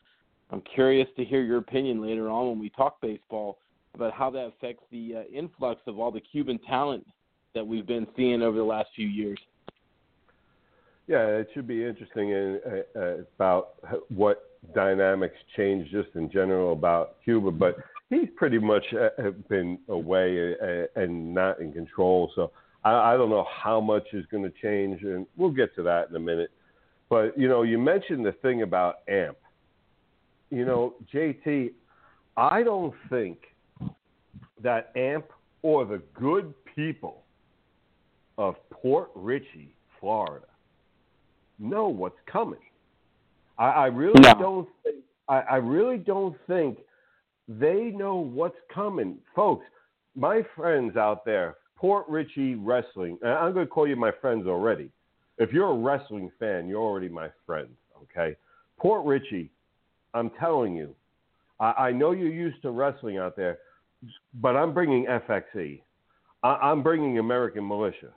I'm 0.51 0.63
curious 0.75 1.09
to 1.17 1.25
hear 1.25 1.43
your 1.43 1.59
opinion 1.59 2.01
later 2.01 2.29
on 2.29 2.49
when 2.49 2.59
we 2.59 2.71
talk 2.71 3.01
baseball 3.01 3.59
about 3.95 4.13
how 4.13 4.31
that 4.31 4.47
affects 4.47 4.83
the 4.91 5.17
uh, 5.17 5.23
influx 5.37 5.81
of 5.87 5.99
all 5.99 6.11
the 6.11 6.21
Cuban 6.21 6.59
talent 6.67 7.07
that 7.55 7.67
we've 7.67 7.87
been 7.87 8.07
seeing 8.17 8.43
over 8.43 8.57
the 8.59 8.65
last 8.65 8.89
few 8.97 9.07
years. 9.07 9.39
Yeah, 11.07 11.27
it 11.27 11.49
should 11.53 11.67
be 11.67 11.85
interesting 11.85 12.31
in, 12.31 12.61
uh, 12.67 12.99
uh, 12.99 13.15
about 13.37 13.75
what 14.09 14.59
dynamics 14.75 15.37
change 15.57 15.91
just 15.91 16.09
in 16.15 16.31
general 16.31 16.73
about 16.73 17.17
Cuba, 17.25 17.51
but 17.51 17.77
he's 18.15 18.29
pretty 18.37 18.59
much 18.59 18.85
uh, 18.95 19.31
been 19.49 19.79
away 19.89 20.55
uh, 20.55 21.01
and 21.01 21.35
not 21.35 21.61
in 21.61 21.73
control. 21.73 22.31
So 22.35 22.51
I, 22.85 23.15
I 23.15 23.17
don't 23.17 23.31
know 23.31 23.47
how 23.51 23.81
much 23.81 24.05
is 24.13 24.25
going 24.31 24.45
to 24.45 24.53
change, 24.63 25.03
and 25.03 25.27
we'll 25.37 25.51
get 25.51 25.75
to 25.77 25.83
that 25.85 26.11
in 26.11 26.17
a 26.17 26.21
minute. 26.21 26.51
But 27.09 27.39
you 27.39 27.49
know, 27.49 27.63
you 27.63 27.79
mentioned 27.79 28.25
the 28.25 28.33
thing 28.33 28.63
about 28.63 28.97
AMP. 29.09 29.37
You 30.51 30.65
know, 30.65 30.95
JT, 31.13 31.73
I 32.37 32.63
don't 32.63 32.95
think 33.11 33.39
that 34.63 34.93
AMP 34.97 35.27
or 35.63 35.85
the 35.85 36.03
good 36.15 36.55
people 36.75 37.23
of 38.39 38.57
Port 38.71 39.11
Richey, 39.15 39.75
Florida, 40.01 40.47
know 41.59 41.89
what's 41.89 42.19
coming. 42.31 42.61
I, 43.59 43.67
I 43.67 43.87
really 43.87 44.21
no. 44.21 44.35
don't 44.35 44.69
think 44.83 44.97
I, 45.29 45.39
I 45.41 45.57
really 45.57 45.99
don't 45.99 46.37
think 46.47 46.79
they 47.49 47.93
know 47.95 48.17
what's 48.17 48.57
coming. 48.73 49.19
Folks, 49.35 49.65
my 50.17 50.43
friends 50.57 50.97
out 50.97 51.25
there, 51.25 51.57
Port 51.77 52.07
Richey 52.09 52.55
Wrestling, 52.55 53.19
I'm 53.25 53.53
going 53.53 53.67
to 53.67 53.71
call 53.71 53.87
you 53.87 53.97
my 53.97 54.13
friends 54.21 54.47
already. 54.47 54.91
If 55.39 55.53
you're 55.53 55.71
a 55.71 55.75
wrestling 55.75 56.31
fan, 56.39 56.69
you're 56.69 56.81
already 56.81 57.09
my 57.09 57.29
friend, 57.45 57.69
okay? 58.03 58.37
Port 58.79 59.05
Richey, 59.05 59.51
I'm 60.15 60.31
telling 60.41 60.77
you, 60.77 60.95
I, 61.61 61.73
I 61.73 61.93
know 61.93 62.13
you're 62.13 62.33
used 62.33 62.63
to 62.63 62.71
wrestling 62.71 63.19
out 63.19 63.37
there, 63.37 63.59
but 64.35 64.57
I'm 64.57 64.73
bringing 64.73 65.07
FXE. 65.07 65.83
I, 66.43 66.71
am 66.71 66.83
bringing 66.83 67.19
American 67.19 67.67
Militia. 67.67 68.11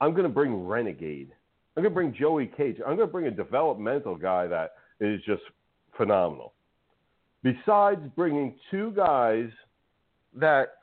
I'm 0.00 0.12
going 0.12 0.24
to 0.24 0.28
bring 0.28 0.66
Renegade. 0.66 1.30
I'm 1.76 1.82
going 1.82 1.92
to 1.92 1.94
bring 1.94 2.14
Joey 2.18 2.46
Cage. 2.46 2.76
I'm 2.80 2.96
going 2.96 3.08
to 3.08 3.12
bring 3.12 3.26
a 3.26 3.30
developmental 3.30 4.16
guy 4.16 4.46
that 4.46 4.72
is 4.98 5.20
just 5.26 5.42
phenomenal. 5.96 6.54
Besides 7.42 8.02
bringing 8.16 8.54
two 8.70 8.92
guys 8.92 9.48
that 10.34 10.74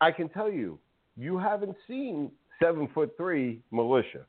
I 0.00 0.10
can 0.10 0.28
tell 0.28 0.50
you, 0.50 0.78
you 1.16 1.38
haven't 1.38 1.76
seen 1.86 2.30
seven 2.62 2.88
foot 2.94 3.12
three 3.16 3.60
militia. 3.70 4.24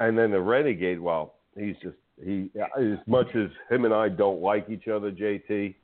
And 0.00 0.18
then 0.18 0.30
the 0.30 0.40
renegade, 0.40 1.00
well, 1.00 1.34
he's 1.56 1.76
just 1.82 1.96
he 2.24 2.50
as 2.78 2.98
much 3.06 3.28
as 3.34 3.48
him 3.70 3.84
and 3.84 3.94
I 3.94 4.08
don't 4.08 4.40
like 4.40 4.68
each 4.68 4.88
other, 4.88 5.10
JT. 5.10 5.74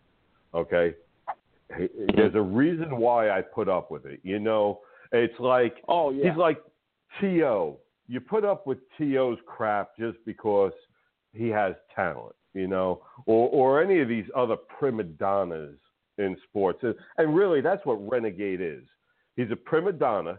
Okay, 0.54 0.94
there's 2.16 2.34
a 2.34 2.40
reason 2.40 2.96
why 2.96 3.30
I 3.30 3.40
put 3.40 3.68
up 3.68 3.90
with 3.90 4.06
it. 4.06 4.20
You 4.22 4.38
know, 4.38 4.80
it's 5.12 5.38
like 5.38 5.76
oh 5.88 6.10
yeah, 6.10 6.30
he's 6.30 6.38
like 6.38 6.60
To. 7.20 7.76
You 8.08 8.20
put 8.20 8.44
up 8.44 8.66
with 8.66 8.78
T.O.'s 8.98 9.38
crap 9.46 9.96
just 9.96 10.18
because 10.26 10.72
he 11.32 11.46
has 11.48 11.74
talent, 11.94 12.34
you 12.54 12.68
know, 12.68 13.02
or 13.26 13.48
or 13.48 13.82
any 13.82 14.00
of 14.00 14.08
these 14.08 14.26
other 14.36 14.56
prima 14.56 15.04
donnas 15.04 15.78
in 16.18 16.36
sports, 16.48 16.80
and, 16.82 16.94
and 17.18 17.34
really 17.34 17.60
that's 17.60 17.84
what 17.84 17.96
Renegade 18.10 18.60
is. 18.60 18.84
He's 19.36 19.50
a 19.50 19.56
prima 19.56 19.92
donna. 19.92 20.38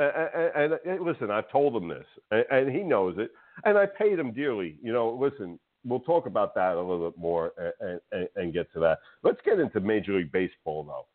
And, 0.00 0.52
and, 0.54 0.78
and 0.86 1.04
listen, 1.04 1.28
I've 1.28 1.50
told 1.50 1.74
him 1.74 1.88
this, 1.88 2.06
and, 2.30 2.44
and 2.52 2.70
he 2.70 2.84
knows 2.84 3.16
it, 3.18 3.32
and 3.64 3.76
I 3.76 3.84
paid 3.84 4.16
him 4.16 4.30
dearly. 4.32 4.76
You 4.80 4.92
know, 4.92 5.10
listen, 5.20 5.58
we'll 5.84 6.00
talk 6.00 6.26
about 6.26 6.54
that 6.54 6.74
a 6.74 6.80
little 6.80 7.10
bit 7.10 7.18
more 7.18 7.52
and, 7.80 8.00
and, 8.12 8.28
and, 8.36 8.52
get 8.52 8.72
to 8.74 8.80
that. 8.80 8.98
Let's 9.22 9.40
get 9.44 9.58
into 9.58 9.80
Major 9.80 10.16
League 10.16 10.30
Baseball 10.30 10.84
though. 10.84 11.06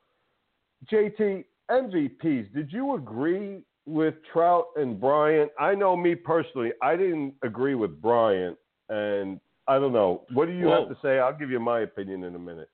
JT 0.92 1.46
MVPs. 1.72 2.54
Did 2.54 2.72
you 2.72 2.96
agree 2.96 3.62
with 3.86 4.16
Trout 4.32 4.68
and 4.76 5.00
Bryant? 5.00 5.52
I 5.60 5.76
know 5.76 5.96
me 5.96 6.16
personally, 6.16 6.72
I 6.82 6.96
didn't 6.96 7.34
agree 7.44 7.76
with 7.76 8.02
Bryant, 8.02 8.58
and 8.90 9.40
I 9.68 9.80
don't 9.80 9.94
know. 9.94 10.24
What 10.34 10.48
do 10.48 10.54
you 10.54 10.68
well, 10.68 10.88
have 10.88 10.90
to 10.90 10.98
say? 11.02 11.20
I'll 11.20 11.38
give 11.38 11.50
you 11.50 11.60
my 11.60 11.82
opinion 11.82 12.24
in 12.24 12.36
a 12.36 12.40
minute. 12.40 12.70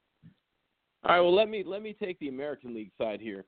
All 1.03 1.15
right. 1.15 1.21
Well, 1.21 1.35
let 1.35 1.49
me 1.49 1.63
let 1.65 1.81
me 1.81 1.95
take 1.99 2.19
the 2.19 2.29
American 2.29 2.73
League 2.73 2.91
side 2.97 3.21
here. 3.21 3.45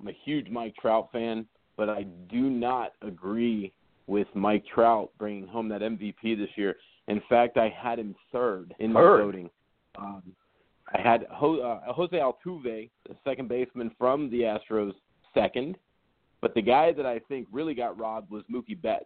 I'm 0.00 0.08
a 0.08 0.16
huge 0.24 0.48
Mike 0.48 0.74
Trout 0.80 1.08
fan, 1.12 1.46
but 1.76 1.88
I 1.88 2.04
do 2.28 2.50
not 2.50 2.92
agree 3.02 3.72
with 4.06 4.26
Mike 4.34 4.64
Trout 4.74 5.10
bringing 5.18 5.46
home 5.46 5.68
that 5.68 5.82
MVP 5.82 6.36
this 6.36 6.50
year. 6.56 6.76
In 7.08 7.22
fact, 7.28 7.56
I 7.56 7.68
had 7.68 7.98
him 7.98 8.14
third 8.32 8.74
in 8.78 8.92
my 8.92 9.00
voting. 9.00 9.50
Um, 9.98 10.22
I 10.92 11.00
had 11.00 11.26
Ho- 11.30 11.60
uh, 11.60 11.92
Jose 11.92 12.16
Altuve, 12.16 12.90
the 13.08 13.16
second 13.24 13.48
baseman 13.48 13.90
from 13.98 14.30
the 14.30 14.40
Astros, 14.40 14.92
second. 15.34 15.76
But 16.40 16.54
the 16.54 16.62
guy 16.62 16.92
that 16.92 17.06
I 17.06 17.20
think 17.28 17.46
really 17.52 17.74
got 17.74 17.98
robbed 17.98 18.30
was 18.30 18.42
Mookie 18.52 18.80
Betts. 18.80 19.04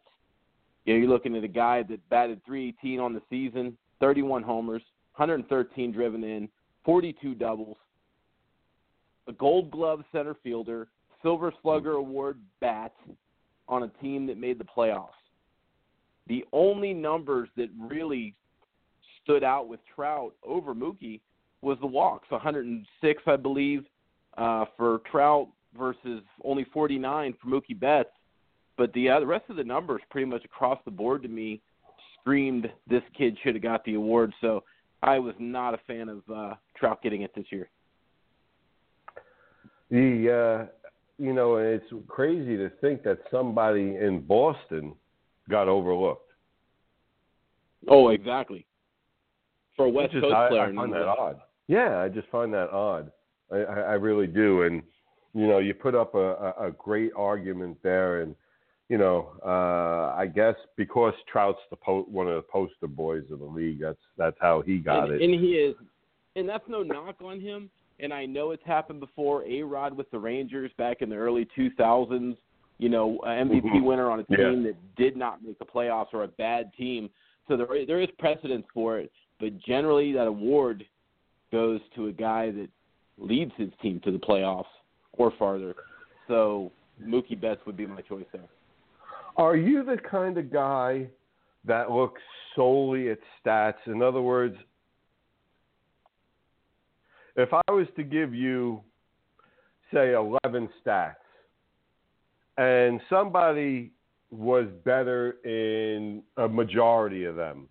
You 0.85 0.95
know, 0.95 1.01
you're 1.01 1.09
looking 1.09 1.37
at 1.37 1.45
a 1.45 1.49
guy 1.49 1.83
that 1.85 2.09
batted 2.09 2.45
318 2.45 3.01
on 3.01 3.15
the 3.15 3.23
season, 3.31 3.77
31 4.01 4.43
homers, 4.43 4.83
113 5.17 5.93
driven 5.93 6.25
in, 6.25 6.49
42 6.85 7.35
doubles, 7.35 7.77
a 9.27 9.33
Gold 9.33 9.71
Glove 9.71 10.03
center 10.13 10.37
fielder, 10.43 10.89
Silver 11.23 11.53
Slugger 11.63 11.93
Award 11.93 12.39
bat 12.61 12.93
on 13.69 13.85
a 13.85 13.89
team 14.03 14.27
that 14.27 14.37
made 14.37 14.59
the 14.59 14.65
playoffs. 14.65 15.09
The 16.27 16.45
only 16.53 16.93
numbers 16.93 17.49
that 17.57 17.71
really 17.79 18.35
stood 19.23 19.43
out 19.43 19.69
with 19.69 19.81
Trout 19.95 20.35
over 20.43 20.75
Mookie 20.75 21.21
was 21.63 21.79
the 21.81 21.87
walks, 21.87 22.31
106, 22.31 23.23
I 23.27 23.37
believe, 23.37 23.85
uh, 24.37 24.67
for 24.77 25.01
Trout 25.11 25.49
versus 25.77 26.23
only 26.45 26.65
49 26.73 27.35
for 27.41 27.49
Mookie 27.49 27.79
Betts. 27.79 28.11
But 28.77 28.93
the, 28.93 29.09
uh, 29.09 29.21
the 29.21 29.27
rest 29.27 29.45
of 29.49 29.57
the 29.57 29.65
numbers, 29.65 30.03
pretty 30.11 30.27
much 30.27 30.45
across 30.45 30.79
the 30.85 30.91
board 30.91 31.23
to 31.23 31.29
me, 31.29 31.61
screamed 32.21 32.71
this 32.89 33.03
kid 33.17 33.37
should 33.43 33.55
have 33.55 33.63
got 33.63 33.85
the 33.85 33.95
award. 33.95 34.33
So 34.41 34.65
I 35.03 35.19
was 35.19 35.35
not 35.39 35.75
a 35.75 35.79
fan 35.87 36.09
of 36.09 36.23
uh, 36.35 36.55
Trout 36.77 37.03
getting 37.03 37.23
it 37.23 37.35
this 37.35 37.47
year. 37.51 37.69
The 39.91 40.67
uh, 40.67 40.91
you 41.19 41.33
know, 41.33 41.57
it's 41.57 41.85
crazy 42.09 42.57
to 42.57 42.71
think 42.81 43.03
that 43.05 43.19
somebody 43.31 43.97
in 43.97 44.25
Boston 44.27 44.95
got 45.49 45.69
overlooked. 45.69 46.33
Oh, 47.89 48.09
exactly. 48.09 48.67
For 49.77 49.87
a 49.87 49.91
West 49.91 50.13
just, 50.13 50.23
Coast 50.23 50.35
I, 50.35 50.49
player, 50.49 50.63
I 50.63 50.75
find 50.75 50.93
that 50.93 51.07
odd. 51.07 51.41
Yeah, 51.69 51.99
I 51.99 52.09
just 52.09 52.29
find 52.29 52.53
that 52.55 52.71
odd. 52.71 53.13
I, 53.53 53.57
I, 53.57 53.81
I 53.81 53.93
really 53.95 54.27
do, 54.27 54.63
and 54.63 54.83
you 55.35 55.47
know, 55.47 55.59
you 55.59 55.75
put 55.75 55.95
up 55.95 56.15
a, 56.15 56.19
a, 56.19 56.69
a 56.69 56.71
great 56.73 57.13
argument 57.17 57.77
there, 57.83 58.23
and 58.23 58.35
you 58.89 58.99
know, 58.99 59.33
uh, 59.45 60.15
I 60.17 60.27
guess 60.27 60.55
because 60.77 61.15
Trout's 61.31 61.61
the 61.71 61.77
po- 61.77 62.07
one 62.11 62.29
of 62.29 62.35
the 62.35 62.43
poster 62.43 62.87
boys 62.87 63.25
of 63.31 63.39
the 63.39 63.45
league, 63.45 63.81
that's 63.81 63.99
that's 64.19 64.37
how 64.41 64.63
he 64.63 64.79
got 64.79 65.11
and, 65.11 65.21
it. 65.21 65.25
And 65.25 65.41
he 65.41 65.53
is, 65.53 65.75
and 66.37 66.49
that's 66.49 66.65
no 66.69 66.83
knock 66.83 67.17
on 67.25 67.41
him. 67.41 67.71
And 68.01 68.13
I 68.13 68.27
know 68.27 68.51
it's 68.51 68.65
happened 68.67 69.01
before. 69.01 69.45
A 69.47 69.63
Rod 69.63 69.97
with 69.97 70.11
the 70.11 70.19
Rangers 70.19 70.71
back 70.77 71.01
in 71.01 71.09
the 71.09 71.15
early 71.15 71.47
2000s, 71.57 72.37
you 72.79 72.89
know, 72.89 73.21
MVP 73.25 73.63
mm-hmm. 73.63 73.85
winner 73.85 74.11
on 74.11 74.21
a 74.21 74.25
team 74.25 74.65
yeah. 74.65 74.73
that 74.73 74.97
did 74.97 75.17
not 75.17 75.43
make 75.43 75.59
the 75.59 75.65
playoffs 75.65 76.13
or 76.13 76.25
a 76.25 76.29
bad 76.29 76.73
team. 76.77 77.09
So 77.49 77.57
there 77.57 77.87
there 77.87 78.03
is 78.03 78.09
precedence 78.19 78.67
for 78.75 78.99
it, 78.99 79.13
but 79.41 79.59
generally 79.61 80.13
that 80.13 80.27
award 80.27 80.85
goes 81.53 81.81
to 81.95 82.09
a 82.09 82.13
guy 82.13 82.51
that 82.51 82.69
leads 83.17 83.53
his 83.57 83.71
team 83.81 84.01
to 84.05 84.11
the 84.11 84.19
playoffs 84.19 84.65
or 85.13 85.33
farther. 85.39 85.75
So 86.27 86.73
Mookie 87.03 87.41
Betts 87.41 87.61
would 87.67 87.77
be 87.77 87.87
my 87.87 88.01
choice 88.03 88.25
there. 88.33 88.49
Are 89.37 89.57
you 89.57 89.85
the 89.85 89.97
kind 89.97 90.39
of 90.39 90.53
guy 90.53 91.09
that 91.65 91.91
looks 91.91 92.23
solely 92.55 93.11
at 93.11 93.19
stats? 93.45 93.87
In 93.87 94.03
other 94.03 94.23
words, 94.23 94.57
if 97.37 97.49
I 97.53 97.63
was 97.71 97.87
to 97.97 98.05
give 98.05 98.33
you, 98.33 98.81
say, 99.93 100.15
11 100.15 100.69
stats, 100.85 101.15
and 102.57 103.01
somebody 103.11 103.91
was 104.31 104.67
better 104.85 105.37
in 105.45 106.23
a 106.37 106.47
majority 106.47 107.25
of 107.25 107.35
them, 107.35 107.69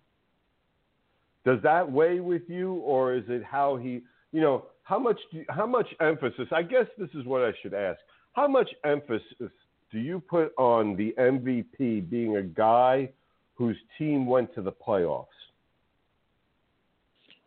does 1.46 1.60
that 1.62 1.90
weigh 1.90 2.20
with 2.20 2.42
you, 2.48 2.74
or 2.74 3.14
is 3.14 3.24
it 3.28 3.42
how 3.42 3.76
he, 3.76 4.02
you 4.32 4.40
know, 4.40 4.66
how 4.82 4.98
much 4.98 5.18
do, 5.32 5.44
how 5.48 5.66
much 5.66 5.86
emphasis? 6.00 6.48
I 6.52 6.62
guess 6.62 6.86
this 6.98 7.08
is 7.14 7.24
what 7.24 7.42
I 7.42 7.52
should 7.62 7.72
ask. 7.72 8.00
How 8.34 8.46
much 8.46 8.68
emphasis 8.84 9.50
do 9.94 10.00
you 10.00 10.18
put 10.18 10.52
on 10.58 10.96
the 10.96 11.14
MVP 11.16 12.10
being 12.10 12.36
a 12.36 12.42
guy 12.42 13.08
whose 13.54 13.76
team 13.96 14.26
went 14.26 14.52
to 14.56 14.60
the 14.60 14.72
playoffs? 14.72 15.26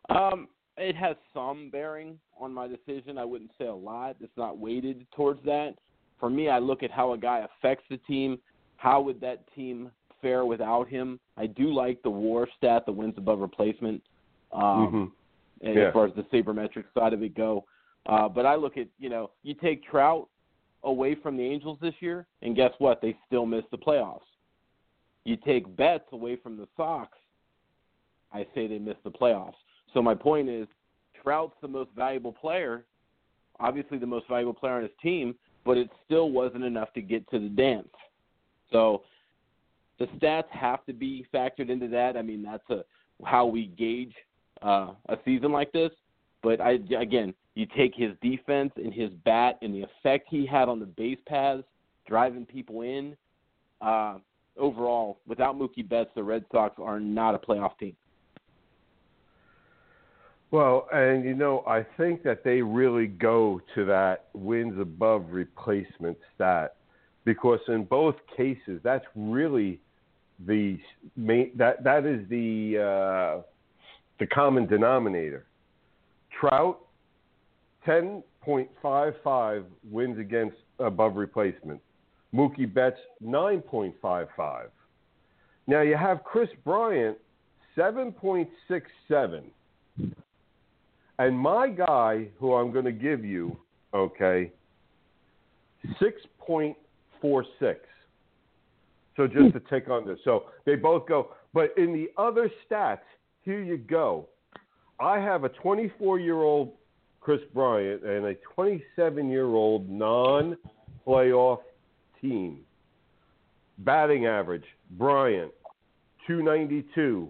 Um, 0.07 0.47
it 0.77 0.95
has 0.95 1.17
some 1.33 1.69
bearing 1.69 2.17
on 2.39 2.53
my 2.53 2.65
decision. 2.65 3.17
I 3.17 3.25
wouldn't 3.25 3.51
say 3.57 3.65
a 3.65 3.75
lot. 3.75 4.15
It's 4.21 4.37
not 4.37 4.57
weighted 4.57 5.05
towards 5.13 5.43
that. 5.43 5.73
For 6.21 6.29
me, 6.29 6.47
I 6.47 6.59
look 6.59 6.83
at 6.83 6.89
how 6.89 7.11
a 7.11 7.17
guy 7.17 7.45
affects 7.45 7.83
the 7.89 7.97
team. 7.97 8.39
How 8.77 9.01
would 9.01 9.19
that 9.19 9.43
team 9.53 9.91
fare 10.21 10.45
without 10.45 10.87
him? 10.87 11.19
I 11.35 11.47
do 11.47 11.73
like 11.73 12.01
the 12.01 12.09
WAR 12.09 12.47
stat, 12.57 12.85
the 12.85 12.93
wins 12.93 13.15
above 13.17 13.39
replacement, 13.39 14.01
um, 14.53 15.11
mm-hmm. 15.61 15.77
yeah. 15.77 15.87
as 15.87 15.93
far 15.93 16.05
as 16.05 16.13
the 16.15 16.23
sabermetric 16.33 16.85
side 16.97 17.11
of 17.11 17.21
it 17.23 17.35
go. 17.35 17.65
Uh, 18.05 18.29
but 18.29 18.45
I 18.45 18.55
look 18.55 18.77
at 18.77 18.87
you 18.97 19.09
know 19.09 19.31
you 19.43 19.53
take 19.53 19.83
Trout 19.83 20.29
away 20.87 21.15
from 21.15 21.37
the 21.37 21.43
Angels 21.43 21.77
this 21.81 21.93
year, 21.99 22.25
and 22.41 22.55
guess 22.55 22.71
what? 22.79 23.01
They 23.01 23.15
still 23.27 23.45
missed 23.45 23.69
the 23.71 23.77
playoffs. 23.77 24.21
You 25.23 25.37
take 25.37 25.75
Betts 25.75 26.05
away 26.11 26.37
from 26.37 26.57
the 26.57 26.67
Sox, 26.75 27.17
I 28.33 28.45
say 28.55 28.67
they 28.67 28.79
missed 28.79 29.03
the 29.03 29.11
playoffs. 29.11 29.53
So 29.93 30.01
my 30.01 30.15
point 30.15 30.49
is, 30.49 30.67
Trout's 31.21 31.55
the 31.61 31.67
most 31.67 31.89
valuable 31.95 32.31
player, 32.31 32.85
obviously 33.59 33.97
the 33.97 34.05
most 34.05 34.27
valuable 34.27 34.53
player 34.53 34.73
on 34.73 34.83
his 34.83 34.91
team, 35.01 35.35
but 35.65 35.77
it 35.77 35.89
still 36.05 36.31
wasn't 36.31 36.63
enough 36.63 36.93
to 36.93 37.01
get 37.01 37.29
to 37.31 37.39
the 37.39 37.49
dance. 37.49 37.89
So 38.71 39.03
the 39.99 40.05
stats 40.17 40.49
have 40.51 40.85
to 40.85 40.93
be 40.93 41.25
factored 41.33 41.69
into 41.69 41.87
that. 41.89 42.15
I 42.15 42.21
mean, 42.21 42.43
that's 42.43 42.69
a 42.69 42.83
how 43.25 43.45
we 43.45 43.67
gauge 43.77 44.13
uh, 44.61 44.91
a 45.09 45.17
season 45.25 45.51
like 45.51 45.71
this. 45.71 45.91
But 46.43 46.61
I 46.61 46.79
again, 46.99 47.33
you 47.57 47.65
take 47.75 47.93
his 47.95 48.11
defense 48.21 48.71
and 48.75 48.93
his 48.93 49.09
bat 49.25 49.57
and 49.63 49.73
the 49.73 49.81
effect 49.81 50.27
he 50.29 50.45
had 50.45 50.69
on 50.69 50.79
the 50.79 50.85
base 50.85 51.17
paths, 51.25 51.63
driving 52.07 52.45
people 52.45 52.81
in. 52.81 53.17
Uh, 53.81 54.19
overall, 54.57 55.17
without 55.27 55.57
Mookie 55.57 55.87
Betts, 55.87 56.11
the 56.15 56.23
Red 56.23 56.45
Sox 56.51 56.75
are 56.79 56.99
not 56.99 57.33
a 57.33 57.39
playoff 57.39 57.77
team. 57.79 57.95
Well, 60.51 60.87
and 60.93 61.25
you 61.25 61.33
know, 61.33 61.63
I 61.67 61.83
think 61.97 62.23
that 62.23 62.43
they 62.43 62.61
really 62.61 63.07
go 63.07 63.59
to 63.73 63.85
that 63.85 64.25
wins 64.33 64.79
above 64.79 65.25
replacement 65.31 66.17
stat 66.35 66.75
because 67.25 67.59
in 67.67 67.85
both 67.85 68.15
cases, 68.35 68.79
that's 68.83 69.05
really 69.15 69.79
the 70.45 70.77
main 71.15 71.51
that 71.57 71.83
that 71.83 72.05
is 72.05 72.21
the 72.29 72.77
uh, 72.77 73.41
the 74.19 74.27
common 74.27 74.67
denominator. 74.67 75.45
Trout 76.39 76.86
10.55 77.87 79.63
wins 79.89 80.19
against 80.19 80.57
above 80.79 81.15
replacement. 81.15 81.81
Mookie 82.33 82.71
Betts 82.71 82.99
9.55. 83.23 84.67
Now 85.67 85.81
you 85.81 85.95
have 85.95 86.23
Kris 86.23 86.49
Bryant 86.65 87.17
7.67. 87.77 89.43
And 91.19 91.37
my 91.37 91.67
guy, 91.69 92.27
who 92.39 92.53
I'm 92.53 92.71
going 92.71 92.85
to 92.85 92.91
give 92.91 93.25
you, 93.25 93.57
okay, 93.93 94.51
6.46. 96.01 96.75
So 99.15 99.25
just 99.25 99.53
to 99.53 99.59
take 99.67 99.89
on 99.89 100.05
this. 100.05 100.19
So 100.23 100.43
they 100.65 100.75
both 100.75 101.07
go. 101.07 101.29
But 101.53 101.73
in 101.75 101.91
the 101.91 102.11
other 102.21 102.51
stats, 102.69 102.99
here 103.43 103.63
you 103.63 103.77
go. 103.77 104.27
I 104.99 105.19
have 105.19 105.43
a 105.43 105.49
24 105.49 106.19
year 106.19 106.43
old 106.43 106.73
Kris 107.27 107.41
Bryant 107.53 108.05
and 108.05 108.25
a 108.25 108.35
27 108.55 109.29
year 109.29 109.47
old 109.47 109.89
non 109.89 110.55
playoff 111.05 111.57
team. 112.21 112.59
Batting 113.79 114.25
average 114.25 114.63
Bryant, 114.91 115.51
292. 116.25 117.27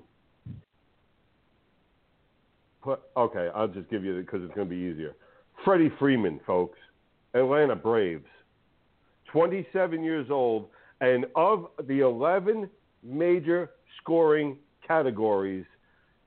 Put, 2.83 2.99
okay, 3.17 3.49
I'll 3.55 3.67
just 3.67 3.89
give 3.89 4.05
you 4.05 4.21
because 4.21 4.43
it's 4.43 4.53
going 4.53 4.69
to 4.69 4.69
be 4.69 4.79
easier. 4.79 5.15
Freddie 5.65 5.91
Freeman, 5.97 6.41
folks, 6.45 6.77
Atlanta 7.33 7.75
Braves, 7.75 8.27
27 9.31 10.03
years 10.03 10.27
old, 10.29 10.67
and 11.01 11.25
of 11.35 11.69
the 11.87 12.01
11 12.01 12.69
major 13.01 13.71
scoring 13.99 14.57
categories, 14.87 15.65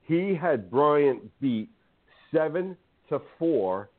he 0.03 0.35
had 0.35 0.69
Bryant 0.69 1.21
beat 1.39 1.69
seven 2.33 2.75
to 3.11 3.21
four. 3.37 3.89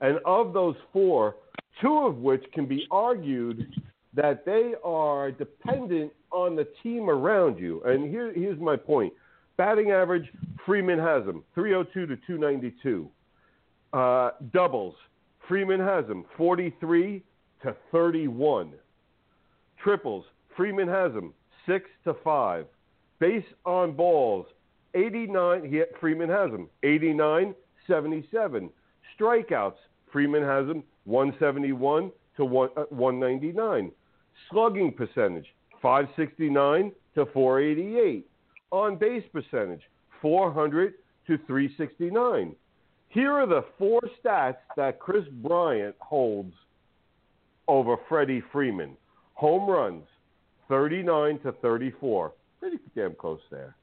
And 0.00 0.18
of 0.24 0.52
those 0.52 0.76
four, 0.92 1.36
two 1.80 1.98
of 2.06 2.18
which 2.18 2.44
can 2.52 2.66
be 2.66 2.86
argued 2.90 3.74
that 4.14 4.44
they 4.44 4.74
are 4.84 5.30
dependent 5.30 6.12
on 6.30 6.56
the 6.56 6.66
team 6.82 7.08
around 7.08 7.58
you. 7.58 7.82
And 7.84 8.10
here, 8.10 8.32
here's 8.34 8.60
my 8.60 8.76
point 8.76 9.12
batting 9.56 9.90
average, 9.90 10.30
Freeman 10.64 10.98
has 10.98 11.24
them 11.24 11.42
302 11.54 12.06
to 12.06 12.16
292. 12.26 13.08
Uh, 13.92 14.30
doubles, 14.52 14.94
Freeman 15.48 15.80
has 15.80 16.06
them 16.06 16.24
43 16.36 17.22
to 17.62 17.76
31. 17.90 18.72
Triples, 19.82 20.24
Freeman 20.56 20.88
has 20.88 21.12
them 21.12 21.32
6 21.66 21.84
to 22.04 22.14
5. 22.22 22.66
Base 23.18 23.44
on 23.64 23.92
balls, 23.92 24.46
89, 24.94 25.64
he, 25.64 25.82
Freeman 26.00 26.28
has 26.28 26.50
them 26.50 26.68
89 26.82 27.54
77. 27.88 28.70
Strikeouts, 29.18 29.74
Freeman 30.12 30.42
has 30.42 30.66
them 30.66 30.84
171 31.04 32.12
to 32.36 32.44
1, 32.44 32.68
uh, 32.76 32.82
199. 32.90 33.90
Slugging 34.50 34.92
percentage, 34.92 35.46
569 35.82 36.92
to 37.14 37.26
488. 37.32 38.26
On 38.70 38.96
base 38.96 39.24
percentage, 39.32 39.82
400 40.22 40.94
to 41.26 41.38
369. 41.46 42.54
Here 43.08 43.32
are 43.32 43.46
the 43.46 43.64
four 43.78 44.00
stats 44.22 44.56
that 44.76 44.98
Kris 45.00 45.24
Bryant 45.42 45.96
holds 45.98 46.52
over 47.66 47.96
Freddie 48.08 48.42
Freeman. 48.52 48.96
Home 49.34 49.68
runs, 49.68 50.04
39 50.68 51.38
to 51.40 51.52
34. 51.52 52.32
Pretty 52.60 52.78
damn 52.94 53.14
close 53.14 53.40
there. 53.50 53.76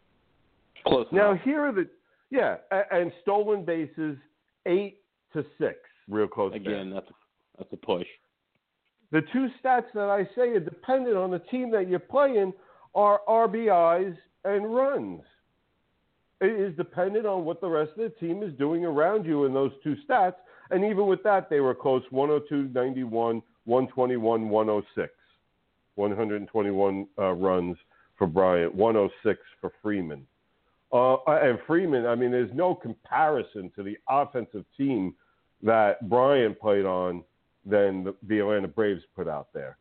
Close. 0.86 1.08
Now 1.12 1.32
enough. 1.32 1.44
here 1.44 1.62
are 1.62 1.72
the 1.72 1.88
yeah, 2.30 2.58
and 2.92 3.12
stolen 3.22 3.66
bases 3.66 4.18
eight 4.66 4.98
to 5.34 5.46
six, 5.60 5.78
real 6.10 6.28
close. 6.28 6.54
Again, 6.54 6.90
there. 6.90 7.02
that's 7.02 7.12
that's 7.58 7.74
a 7.74 7.78
push. 7.78 8.08
The 9.12 9.22
two 9.32 9.48
stats 9.64 9.86
that 9.94 10.10
I 10.10 10.28
say 10.36 10.50
are 10.50 10.60
dependent 10.60 11.16
on 11.16 11.32
the 11.32 11.40
team 11.40 11.72
that 11.72 11.88
you're 11.88 12.00
playing 12.00 12.54
are 12.94 13.22
RBIs 13.28 14.18
and 14.44 14.76
runs. 14.76 15.22
It 16.42 16.60
is 16.60 16.76
dependent 16.76 17.26
on 17.26 17.46
what 17.46 17.62
the 17.62 17.70
rest 17.70 17.92
of 17.92 17.98
the 17.98 18.10
team 18.20 18.44
is 18.44 18.54
doing 18.58 18.84
around 18.84 19.26
you 19.26 19.46
in 19.46 19.54
those 19.54 19.72
two 19.84 19.96
stats. 20.08 20.36
And 20.70 20.84
even 20.84 21.08
with 21.08 21.24
that, 21.24 21.50
they 21.50 21.60
were 21.60 21.76
close 21.76 22.04
102 22.10 22.74
91, 22.74 23.42
121 23.66 24.50
106. 24.50 25.14
121 25.96 27.08
uh, 27.18 27.32
runs 27.32 27.78
for 28.18 28.28
Bryant, 28.28 28.76
106 28.76 29.40
for 29.62 29.72
Freeman. 29.82 30.26
Uh, 30.96 31.18
and 31.28 31.60
Freeman, 31.68 32.06
I 32.06 32.16
mean, 32.16 32.32
there's 32.32 32.54
no 32.54 32.74
comparison 32.74 33.70
to 33.76 33.84
the 33.84 33.98
offensive 34.10 34.64
team 34.78 35.14
that 35.62 36.08
Bryant 36.08 36.58
played 36.58 36.86
on 36.86 37.22
than 37.66 38.06
the, 38.06 38.16
the 38.30 38.40
Atlanta 38.40 38.70
Braves 38.70 39.02
put 39.14 39.28
out 39.28 39.50
there. 39.54 39.78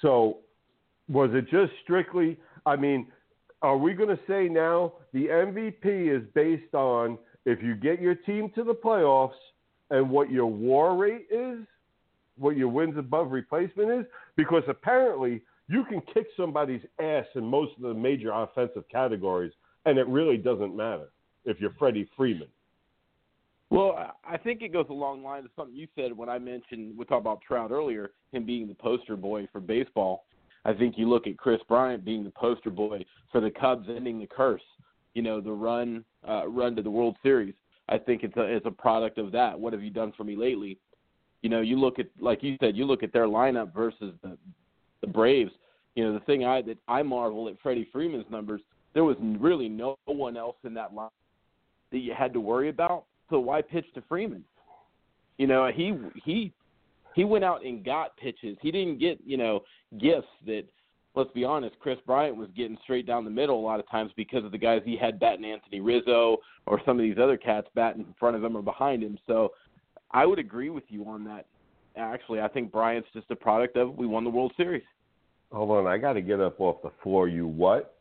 So, 0.00 0.38
was 1.06 1.28
it 1.34 1.50
just 1.50 1.72
strictly? 1.82 2.38
I 2.64 2.76
mean, 2.76 3.08
are 3.60 3.76
we 3.76 3.92
going 3.92 4.08
to 4.08 4.20
say 4.26 4.48
now 4.48 4.94
the 5.12 5.26
MVP 5.26 6.16
is 6.16 6.26
based 6.34 6.74
on 6.74 7.18
if 7.44 7.62
you 7.62 7.74
get 7.74 8.00
your 8.00 8.14
team 8.14 8.50
to 8.54 8.64
the 8.64 8.74
playoffs 8.74 9.32
and 9.90 10.08
what 10.08 10.30
your 10.30 10.46
WAR 10.46 10.96
rate 10.96 11.26
is, 11.30 11.58
what 12.38 12.56
your 12.56 12.68
wins 12.68 12.96
above 12.96 13.32
replacement 13.32 13.90
is? 13.90 14.06
Because 14.34 14.62
apparently 14.66 15.42
you 15.68 15.84
can 15.84 16.00
kick 16.12 16.26
somebody's 16.36 16.80
ass 17.00 17.26
in 17.34 17.44
most 17.44 17.72
of 17.76 17.82
the 17.82 17.94
major 17.94 18.32
offensive 18.32 18.84
categories, 18.90 19.52
and 19.84 19.98
it 19.98 20.06
really 20.08 20.36
doesn't 20.36 20.74
matter 20.74 21.10
if 21.44 21.60
you're 21.60 21.74
Freddie 21.78 22.08
Freeman. 22.16 22.48
Well, 23.70 24.14
I 24.24 24.38
think 24.38 24.62
it 24.62 24.72
goes 24.72 24.86
along 24.88 25.20
the 25.20 25.28
lines 25.28 25.44
of 25.44 25.50
something 25.54 25.76
you 25.76 25.88
said 25.94 26.16
when 26.16 26.30
I 26.30 26.38
mentioned 26.38 26.96
we 26.96 27.04
talked 27.04 27.20
about 27.20 27.42
Trout 27.46 27.70
earlier, 27.70 28.12
him 28.32 28.46
being 28.46 28.66
the 28.66 28.74
poster 28.74 29.14
boy 29.14 29.46
for 29.52 29.60
baseball. 29.60 30.24
I 30.64 30.72
think 30.72 30.96
you 30.96 31.08
look 31.08 31.26
at 31.26 31.36
Kris 31.36 31.60
Bryant 31.68 32.04
being 32.04 32.24
the 32.24 32.30
poster 32.30 32.70
boy 32.70 33.04
for 33.30 33.40
the 33.40 33.50
Cubs 33.50 33.88
ending 33.94 34.18
the 34.18 34.26
curse. 34.26 34.62
You 35.12 35.22
know, 35.22 35.40
the 35.40 35.52
run 35.52 36.04
uh, 36.26 36.48
run 36.48 36.76
to 36.76 36.82
the 36.82 36.90
World 36.90 37.16
Series. 37.22 37.54
I 37.90 37.98
think 37.98 38.22
it's 38.22 38.36
a 38.36 38.42
it's 38.42 38.66
a 38.66 38.70
product 38.70 39.18
of 39.18 39.32
that. 39.32 39.58
What 39.58 39.74
have 39.74 39.82
you 39.82 39.90
done 39.90 40.12
for 40.16 40.24
me 40.24 40.34
lately? 40.34 40.78
You 41.42 41.50
know, 41.50 41.60
you 41.60 41.78
look 41.78 41.98
at 41.98 42.06
like 42.20 42.42
you 42.42 42.56
said, 42.60 42.76
you 42.76 42.86
look 42.86 43.02
at 43.02 43.12
their 43.12 43.26
lineup 43.26 43.74
versus 43.74 44.14
the 44.22 44.38
the 45.00 45.06
Braves. 45.06 45.52
You 45.94 46.04
know, 46.04 46.12
the 46.12 46.24
thing 46.24 46.44
I 46.44 46.62
that 46.62 46.78
I 46.86 47.02
marvel 47.02 47.48
at 47.48 47.54
Freddie 47.62 47.88
Freeman's 47.92 48.30
numbers, 48.30 48.60
there 48.94 49.04
was 49.04 49.16
really 49.20 49.68
no 49.68 49.96
one 50.06 50.36
else 50.36 50.56
in 50.64 50.74
that 50.74 50.94
line 50.94 51.10
that 51.90 51.98
you 51.98 52.14
had 52.16 52.32
to 52.34 52.40
worry 52.40 52.68
about. 52.68 53.04
So 53.30 53.40
why 53.40 53.62
pitch 53.62 53.86
to 53.94 54.02
Freeman? 54.08 54.44
You 55.38 55.46
know, 55.46 55.70
he 55.74 55.94
he 56.24 56.52
he 57.14 57.24
went 57.24 57.44
out 57.44 57.64
and 57.64 57.84
got 57.84 58.16
pitches. 58.16 58.56
He 58.60 58.70
didn't 58.70 58.98
get, 58.98 59.18
you 59.24 59.36
know, 59.36 59.60
gifts 59.98 60.28
that 60.46 60.64
let's 61.14 61.32
be 61.32 61.44
honest, 61.44 61.78
Kris 61.80 61.98
Bryant 62.06 62.36
was 62.36 62.48
getting 62.56 62.78
straight 62.84 63.06
down 63.06 63.24
the 63.24 63.30
middle 63.30 63.58
a 63.58 63.64
lot 63.64 63.80
of 63.80 63.90
times 63.90 64.12
because 64.16 64.44
of 64.44 64.52
the 64.52 64.58
guys 64.58 64.82
he 64.84 64.96
had 64.96 65.18
batting 65.18 65.44
Anthony 65.44 65.80
Rizzo 65.80 66.38
or 66.66 66.80
some 66.86 66.96
of 66.96 67.02
these 67.02 67.18
other 67.20 67.36
cats 67.36 67.66
batting 67.74 68.02
in 68.02 68.14
front 68.20 68.36
of 68.36 68.44
him 68.44 68.56
or 68.56 68.62
behind 68.62 69.02
him. 69.02 69.18
So 69.26 69.52
I 70.12 70.24
would 70.24 70.38
agree 70.38 70.70
with 70.70 70.84
you 70.88 71.04
on 71.06 71.24
that. 71.24 71.46
Actually, 71.98 72.40
I 72.40 72.48
think 72.48 72.70
Bryant's 72.70 73.08
just 73.12 73.30
a 73.30 73.36
product 73.36 73.76
of 73.76 73.94
we 73.96 74.06
won 74.06 74.24
the 74.24 74.30
World 74.30 74.52
Series. 74.56 74.82
Hold 75.52 75.70
on, 75.70 75.86
I 75.86 75.98
got 75.98 76.12
to 76.14 76.20
get 76.20 76.40
up 76.40 76.60
off 76.60 76.82
the 76.82 76.92
floor. 77.02 77.26
You 77.28 77.46
what? 77.46 77.94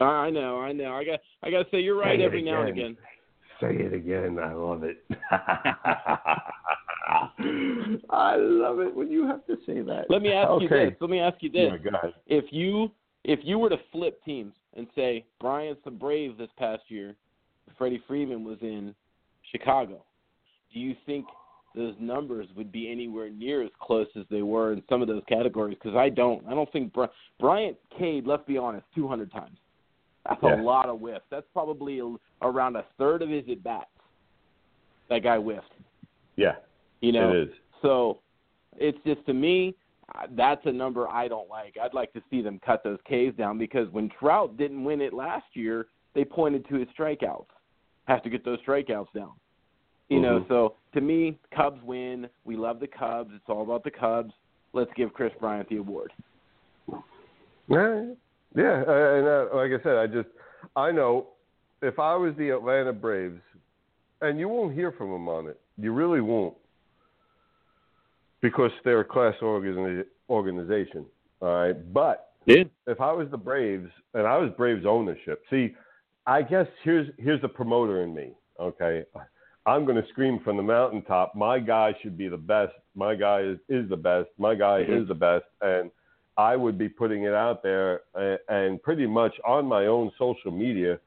Uh, 0.00 0.04
I 0.04 0.30
know, 0.30 0.58
I 0.58 0.72
know. 0.72 0.94
I 0.94 1.04
got, 1.04 1.20
I 1.42 1.50
got 1.50 1.64
to 1.64 1.70
say 1.70 1.80
you're 1.80 1.98
right 1.98 2.18
say 2.18 2.24
every 2.24 2.42
now 2.42 2.62
and 2.62 2.70
again. 2.70 2.96
Say 3.60 3.76
it 3.76 3.92
again. 3.92 4.38
I 4.38 4.54
love 4.54 4.82
it. 4.84 5.04
I 8.10 8.36
love 8.36 8.80
it 8.80 8.94
when 8.94 9.10
you 9.10 9.26
have 9.26 9.46
to 9.46 9.56
say 9.66 9.82
that. 9.82 10.06
Let 10.08 10.22
me 10.22 10.32
ask 10.32 10.48
okay. 10.48 10.64
you 10.64 10.68
this. 10.68 10.96
Let 11.00 11.10
me 11.10 11.20
ask 11.20 11.36
you 11.42 11.50
this. 11.50 11.72
Yeah, 11.84 12.10
if 12.26 12.46
you 12.50 12.90
if 13.24 13.40
you 13.42 13.58
were 13.58 13.68
to 13.68 13.76
flip 13.92 14.24
teams 14.24 14.54
and 14.74 14.86
say 14.94 15.26
Bryant's 15.40 15.82
the 15.84 15.90
Brave 15.90 16.38
this 16.38 16.48
past 16.58 16.82
year, 16.88 17.14
Freddie 17.76 18.02
Freeman 18.08 18.44
was 18.44 18.56
in 18.62 18.94
Chicago, 19.52 20.02
do 20.72 20.80
you 20.80 20.94
think 21.04 21.26
those 21.74 21.94
numbers 22.00 22.46
would 22.56 22.72
be 22.72 22.90
anywhere 22.90 23.30
near 23.30 23.62
as 23.62 23.70
close 23.80 24.08
as 24.16 24.24
they 24.30 24.42
were 24.42 24.72
in 24.72 24.82
some 24.88 25.02
of 25.02 25.08
those 25.08 25.22
categories? 25.28 25.76
Because 25.80 25.96
I 25.96 26.08
don't. 26.08 26.44
I 26.46 26.54
don't 26.54 26.70
think 26.72 26.92
Bry- 26.92 27.08
Bryant 27.38 27.76
Cade. 27.98 28.26
Let's 28.26 28.44
be 28.46 28.58
honest, 28.58 28.84
200 28.94 29.30
times. 29.32 29.56
That's 30.28 30.40
yeah. 30.42 30.60
a 30.60 30.62
lot 30.62 30.88
of 30.88 31.00
whiffs. 31.00 31.24
That's 31.30 31.46
probably 31.52 32.00
a, 32.00 32.14
around 32.42 32.76
a 32.76 32.84
third 32.98 33.22
of 33.22 33.28
his 33.28 33.44
at 33.50 33.62
bats. 33.62 33.86
That 35.08 35.22
guy 35.22 35.38
whiffed. 35.38 35.72
Yeah. 36.36 36.56
You 37.00 37.12
know. 37.12 37.30
It 37.30 37.36
is. 37.36 37.48
So 37.82 38.18
it's 38.76 38.98
just 39.04 39.24
to 39.26 39.32
me, 39.32 39.74
that's 40.36 40.60
a 40.66 40.72
number 40.72 41.08
I 41.08 41.28
don't 41.28 41.48
like. 41.48 41.76
I'd 41.82 41.94
like 41.94 42.12
to 42.12 42.22
see 42.30 42.42
them 42.42 42.60
cut 42.64 42.82
those 42.84 42.98
Ks 43.06 43.36
down 43.36 43.58
because 43.58 43.88
when 43.92 44.10
Trout 44.18 44.56
didn't 44.56 44.84
win 44.84 45.00
it 45.00 45.12
last 45.12 45.46
year, 45.54 45.86
they 46.14 46.24
pointed 46.24 46.68
to 46.68 46.76
his 46.76 46.88
strikeouts. 46.98 47.46
Have 48.06 48.22
to 48.22 48.30
get 48.30 48.44
those 48.44 48.58
strikeouts 48.66 49.12
down. 49.14 49.32
You 50.10 50.16
mm-hmm. 50.18 50.22
know, 50.22 50.44
so 50.48 50.74
to 50.92 51.00
me, 51.00 51.38
Cubs 51.54 51.80
win. 51.82 52.28
We 52.44 52.56
love 52.56 52.80
the 52.80 52.88
Cubs. 52.88 53.30
It's 53.34 53.44
all 53.48 53.62
about 53.62 53.84
the 53.84 53.90
Cubs. 53.90 54.32
Let's 54.72 54.90
give 54.96 55.14
Kris 55.14 55.32
Bryant 55.40 55.68
the 55.68 55.76
award. 55.76 56.12
Yeah, 57.68 58.06
yeah, 58.56 58.82
and 58.82 59.26
uh, 59.26 59.46
like 59.54 59.70
I 59.70 59.82
said, 59.82 59.96
I 59.96 60.06
just 60.08 60.28
I 60.74 60.90
know 60.90 61.28
if 61.82 61.98
I 61.98 62.16
was 62.16 62.34
the 62.36 62.50
Atlanta 62.50 62.92
Braves, 62.92 63.40
and 64.20 64.38
you 64.38 64.48
won't 64.48 64.74
hear 64.74 64.92
from 64.92 65.12
them 65.12 65.28
on 65.28 65.46
it. 65.46 65.58
You 65.78 65.92
really 65.92 66.20
won't 66.20 66.54
because 68.42 68.72
they're 68.84 69.00
a 69.00 69.04
class 69.04 69.34
organization. 69.40 71.06
All 71.40 71.54
right, 71.54 71.92
but 71.94 72.32
yeah. 72.46 72.64
if 72.88 73.00
I 73.00 73.12
was 73.12 73.28
the 73.30 73.38
Braves 73.38 73.90
and 74.14 74.26
I 74.26 74.36
was 74.36 74.50
Braves 74.56 74.84
ownership, 74.84 75.42
see, 75.48 75.74
I 76.26 76.42
guess 76.42 76.66
here's 76.82 77.08
here's 77.18 77.40
the 77.40 77.48
promoter 77.48 78.02
in 78.02 78.12
me. 78.12 78.32
Okay, 78.58 79.04
I'm 79.66 79.84
going 79.84 80.02
to 80.02 80.08
scream 80.08 80.40
from 80.42 80.56
the 80.56 80.62
mountaintop. 80.62 81.34
My 81.34 81.58
guy 81.58 81.94
should 82.02 82.16
be 82.16 82.28
the 82.28 82.36
best. 82.36 82.72
My 82.94 83.14
guy 83.14 83.40
is, 83.40 83.58
is 83.68 83.88
the 83.88 83.96
best. 83.96 84.28
My 84.38 84.54
guy 84.54 84.82
mm-hmm. 84.82 85.02
is 85.02 85.08
the 85.08 85.14
best, 85.14 85.44
and 85.60 85.90
I 86.36 86.56
would 86.56 86.78
be 86.78 86.88
putting 86.88 87.24
it 87.24 87.34
out 87.34 87.62
there 87.62 88.00
and, 88.14 88.38
and 88.48 88.82
pretty 88.82 89.06
much 89.06 89.34
on 89.46 89.66
my 89.66 89.86
own 89.86 90.10
social 90.18 90.50
media, 90.50 90.98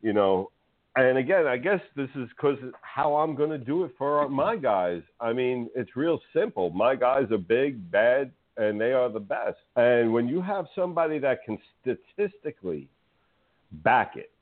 you 0.00 0.12
know, 0.12 0.50
and 0.96 1.16
again, 1.16 1.46
I 1.46 1.58
guess 1.58 1.80
this 1.94 2.08
is 2.16 2.28
because 2.36 2.58
how 2.82 3.14
I'm 3.16 3.36
going 3.36 3.50
to 3.50 3.58
do 3.58 3.84
it 3.84 3.92
for 3.96 4.28
my 4.28 4.56
guys. 4.56 5.02
I 5.20 5.32
mean, 5.32 5.68
it's 5.76 5.94
real 5.94 6.18
simple. 6.34 6.70
My 6.70 6.96
guys 6.96 7.30
are 7.30 7.38
big, 7.38 7.88
bad, 7.90 8.32
and 8.56 8.80
they 8.80 8.92
are 8.92 9.08
the 9.08 9.20
best. 9.20 9.58
And 9.76 10.12
when 10.12 10.26
you 10.26 10.42
have 10.42 10.66
somebody 10.74 11.20
that 11.20 11.44
can 11.44 11.56
statistically 11.80 12.88
back 13.70 14.16
it, 14.16 14.32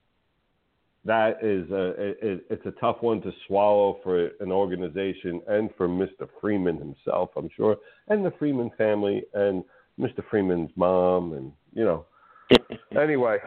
that 1.07 1.39
is 1.43 1.71
a, 1.71 1.89
it, 1.99 2.47
it's 2.51 2.67
a 2.67 2.73
tough 2.73 2.97
one 3.01 3.23
to 3.23 3.33
swallow 3.47 3.99
for 4.03 4.31
an 4.41 4.51
organization 4.51 5.41
and 5.49 5.71
for 5.77 5.89
Mr. 5.89 6.29
Freeman 6.41 6.77
himself, 6.77 7.31
I'm 7.37 7.49
sure, 7.57 7.77
and 8.09 8.25
the 8.25 8.33
Freeman 8.39 8.71
family 8.77 9.23
and 9.35 9.65
Mr. 9.99 10.23
Freeman's 10.31 10.71
mom, 10.77 11.33
and 11.33 11.53
you 11.73 11.85
know. 11.85 12.07
anyway, 13.01 13.39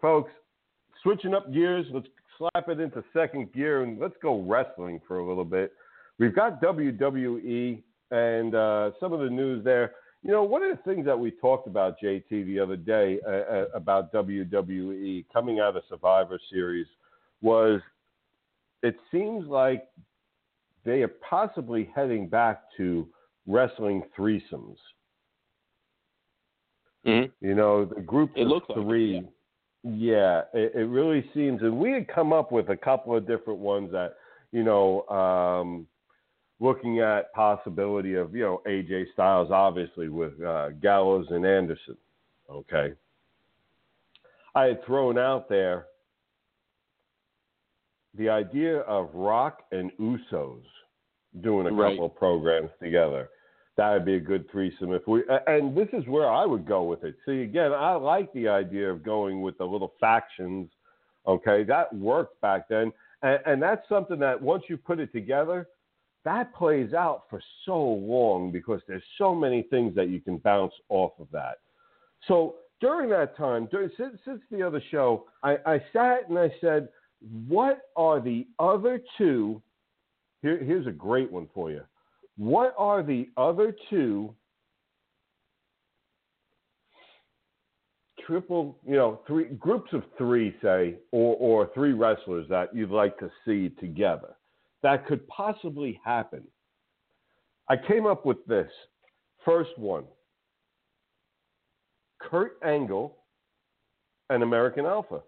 folks, 0.00 0.30
switching 1.02 1.34
up 1.34 1.52
gears, 1.52 1.86
let's 1.92 2.06
slap 2.38 2.68
it 2.68 2.80
into 2.80 3.02
second 3.12 3.52
gear 3.52 3.82
and 3.82 3.98
let's 3.98 4.14
go 4.22 4.42
wrestling 4.42 5.00
for 5.06 5.18
a 5.18 5.26
little 5.26 5.44
bit. 5.44 5.72
We've 6.18 6.34
got 6.34 6.62
WWE 6.62 7.82
and 8.10 8.54
uh, 8.54 8.90
some 9.00 9.12
of 9.12 9.20
the 9.20 9.30
news 9.30 9.64
there. 9.64 9.92
You 10.22 10.30
know, 10.32 10.42
one 10.42 10.62
of 10.62 10.76
the 10.76 10.82
things 10.82 11.06
that 11.06 11.18
we 11.18 11.30
talked 11.30 11.66
about, 11.66 11.96
JT, 12.02 12.28
the 12.30 12.60
other 12.60 12.76
day 12.76 13.20
uh, 13.26 13.30
uh 13.30 13.66
about 13.74 14.12
WWE 14.12 15.24
coming 15.32 15.60
out 15.60 15.76
of 15.76 15.82
Survivor 15.88 16.38
Series 16.50 16.86
was 17.40 17.80
it 18.82 18.96
seems 19.10 19.46
like 19.46 19.88
they 20.84 21.02
are 21.02 21.12
possibly 21.28 21.90
heading 21.94 22.28
back 22.28 22.62
to 22.76 23.06
wrestling 23.46 24.02
threesomes. 24.18 24.76
Mm-hmm. 27.06 27.46
You 27.46 27.54
know, 27.54 27.84
the 27.86 28.00
group 28.00 28.30
it 28.36 28.46
of 28.46 28.62
three. 28.74 29.16
Like 29.16 29.24
it, 29.24 29.24
yeah. 29.24 29.30
Yeah, 29.82 30.42
it, 30.52 30.72
it 30.74 30.84
really 30.88 31.24
seems, 31.32 31.62
and 31.62 31.78
we 31.78 31.92
had 31.92 32.06
come 32.08 32.34
up 32.34 32.52
with 32.52 32.68
a 32.68 32.76
couple 32.76 33.16
of 33.16 33.26
different 33.26 33.60
ones 33.60 33.90
that, 33.92 34.16
you 34.52 34.62
know, 34.62 35.06
um, 35.08 35.86
looking 36.60 37.00
at 37.00 37.32
possibility 37.32 38.14
of, 38.14 38.34
you 38.34 38.42
know, 38.42 38.62
AJ 38.66 39.06
Styles, 39.14 39.50
obviously 39.50 40.08
with 40.08 40.40
uh, 40.42 40.70
Gallows 40.82 41.26
and 41.30 41.44
Anderson. 41.44 41.96
Okay, 42.50 42.92
I 44.54 44.64
had 44.64 44.84
thrown 44.84 45.18
out 45.18 45.48
there 45.48 45.86
the 48.16 48.28
idea 48.28 48.78
of 48.80 49.10
Rock 49.14 49.62
and 49.72 49.90
Usos 50.00 50.62
doing 51.42 51.66
a 51.66 51.72
right. 51.72 51.92
couple 51.92 52.06
of 52.06 52.16
programs 52.16 52.70
together 52.82 53.30
that 53.80 53.94
would 53.94 54.04
be 54.04 54.16
a 54.16 54.20
good 54.20 54.44
threesome 54.50 54.92
if 54.92 55.06
we 55.08 55.22
and 55.46 55.74
this 55.74 55.88
is 55.94 56.06
where 56.06 56.30
I 56.30 56.44
would 56.44 56.66
go 56.66 56.82
with 56.82 57.02
it. 57.02 57.14
See 57.24 57.42
again, 57.42 57.72
I 57.72 57.94
like 57.94 58.30
the 58.34 58.46
idea 58.46 58.90
of 58.90 59.02
going 59.02 59.40
with 59.40 59.56
the 59.56 59.64
little 59.64 59.94
factions. 59.98 60.68
Okay, 61.26 61.64
that 61.64 61.94
worked 61.94 62.38
back 62.42 62.68
then, 62.68 62.92
and, 63.22 63.38
and 63.46 63.62
that's 63.62 63.88
something 63.88 64.18
that 64.18 64.40
once 64.40 64.64
you 64.68 64.76
put 64.76 65.00
it 65.00 65.12
together, 65.12 65.68
that 66.24 66.54
plays 66.54 66.92
out 66.92 67.24
for 67.30 67.40
so 67.64 67.78
long 67.82 68.52
because 68.52 68.80
there's 68.86 69.02
so 69.16 69.34
many 69.34 69.62
things 69.62 69.94
that 69.94 70.08
you 70.08 70.20
can 70.20 70.38
bounce 70.38 70.74
off 70.88 71.12
of 71.18 71.28
that. 71.32 71.58
So 72.28 72.56
during 72.80 73.10
that 73.10 73.36
time, 73.36 73.68
during, 73.70 73.90
since, 73.96 74.18
since 74.24 74.40
the 74.50 74.62
other 74.62 74.82
show, 74.90 75.26
I, 75.42 75.56
I 75.66 75.82
sat 75.92 76.28
and 76.28 76.38
I 76.38 76.52
said, 76.60 76.88
what 77.48 77.82
are 77.96 78.20
the 78.20 78.46
other 78.58 79.00
two? 79.16 79.62
Here, 80.42 80.58
here's 80.62 80.86
a 80.86 80.92
great 80.92 81.30
one 81.30 81.48
for 81.54 81.70
you. 81.70 81.82
What 82.36 82.74
are 82.78 83.02
the 83.02 83.28
other 83.36 83.74
two 83.88 84.34
triple, 88.26 88.78
you 88.86 88.96
know, 88.96 89.20
three 89.26 89.44
groups 89.44 89.92
of 89.92 90.02
three, 90.16 90.54
say, 90.62 90.96
or, 91.12 91.36
or 91.36 91.70
three 91.74 91.92
wrestlers 91.92 92.46
that 92.48 92.74
you'd 92.74 92.90
like 92.90 93.18
to 93.18 93.30
see 93.44 93.70
together 93.80 94.34
that 94.82 95.06
could 95.06 95.26
possibly 95.28 96.00
happen? 96.04 96.42
I 97.68 97.76
came 97.76 98.06
up 98.06 98.26
with 98.26 98.44
this. 98.46 98.70
First 99.44 99.78
one 99.78 100.04
Kurt 102.20 102.58
Angle 102.64 103.16
and 104.28 104.42
American 104.42 104.86
Alpha. 104.86 105.20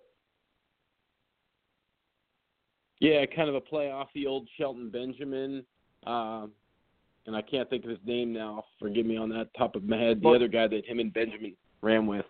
Yeah, 3.00 3.24
kind 3.34 3.48
of 3.48 3.56
a 3.56 3.60
play 3.60 3.90
off 3.90 4.08
the 4.14 4.26
old 4.26 4.48
Shelton 4.56 4.90
Benjamin. 4.90 5.64
Uh, 6.06 6.46
and 7.26 7.34
I 7.34 7.42
can't 7.42 7.68
think 7.68 7.84
of 7.84 7.90
his 7.90 7.98
name 8.04 8.32
now. 8.32 8.64
Forgive 8.78 9.06
me 9.06 9.16
on 9.16 9.28
that 9.30 9.48
top 9.56 9.74
of 9.74 9.84
my 9.84 9.96
head. 9.96 10.18
The 10.18 10.22
but, 10.22 10.36
other 10.36 10.48
guy 10.48 10.68
that 10.68 10.86
him 10.86 11.00
and 11.00 11.12
Benjamin 11.12 11.56
ran 11.80 12.06
with. 12.06 12.26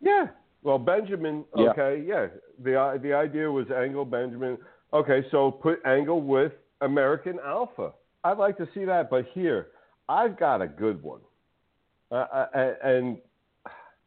Yeah. 0.00 0.26
Well, 0.62 0.78
Benjamin. 0.78 1.44
Okay. 1.56 2.04
Yeah. 2.06 2.26
yeah. 2.64 2.94
The 2.94 3.00
the 3.02 3.12
idea 3.12 3.50
was 3.50 3.66
Angle 3.70 4.04
Benjamin. 4.04 4.58
Okay, 4.96 5.26
so 5.30 5.50
put 5.50 5.84
Angle 5.84 6.22
with 6.22 6.52
American 6.80 7.38
Alpha. 7.44 7.92
I'd 8.24 8.38
like 8.38 8.56
to 8.56 8.66
see 8.72 8.86
that, 8.86 9.10
but 9.10 9.26
here 9.34 9.66
I've 10.08 10.38
got 10.38 10.62
a 10.62 10.66
good 10.66 11.02
one, 11.02 11.20
uh, 12.10 12.46
and 12.82 13.18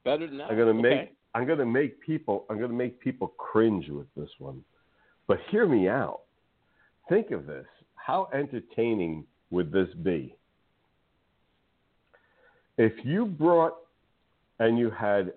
better 0.04 0.26
than 0.26 0.40
that. 0.40 0.50
I'm 0.50 0.58
gonna 0.58 0.72
okay. 0.72 0.82
make 0.82 1.16
I'm 1.36 1.48
gonna 1.48 1.66
make 1.66 2.02
people 2.02 2.48
I'm 2.50 2.60
gonna 2.60 2.74
make 2.74 3.00
people 3.00 3.28
cringe 3.38 3.88
with 3.90 4.08
this 4.18 4.32
one, 4.40 4.64
but 5.28 5.38
hear 5.52 5.68
me 5.68 5.88
out. 5.88 6.22
Think 7.08 7.30
of 7.30 7.46
this. 7.46 7.68
How 7.94 8.28
entertaining 8.34 9.26
would 9.52 9.72
this 9.72 9.90
be? 10.02 10.36
If 12.80 12.94
you 13.06 13.28
brought 13.28 13.76
and 14.58 14.80
you 14.80 14.90
had 14.90 15.34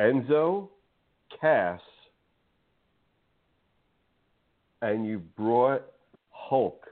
Enzo, 0.00 0.68
Cass, 1.40 1.80
and 4.82 5.06
you 5.06 5.18
brought 5.18 5.82
Hulk 6.30 6.86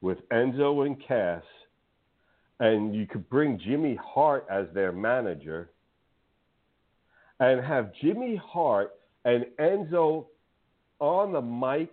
with 0.00 0.18
Enzo 0.30 0.86
and 0.86 0.96
Cass, 1.06 1.42
and 2.58 2.94
you 2.94 3.06
could 3.06 3.28
bring 3.28 3.58
Jimmy 3.58 3.98
Hart 4.02 4.46
as 4.50 4.66
their 4.74 4.92
manager, 4.92 5.70
and 7.38 7.64
have 7.64 7.92
Jimmy 8.02 8.36
Hart 8.36 8.92
and 9.24 9.46
Enzo 9.58 10.26
on 10.98 11.32
the 11.32 11.40
mic 11.40 11.90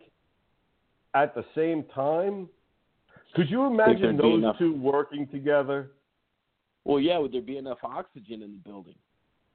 at 1.13 1.33
the 1.35 1.45
same 1.55 1.83
time. 1.95 2.49
Could 3.35 3.49
you 3.49 3.65
imagine 3.65 4.17
those 4.17 4.43
two 4.57 4.75
working 4.75 5.27
together? 5.27 5.91
Well, 6.85 6.99
yeah, 6.99 7.17
would 7.17 7.33
there 7.33 7.41
be 7.41 7.57
enough 7.57 7.79
oxygen 7.83 8.41
in 8.41 8.51
the 8.51 8.69
building 8.69 8.95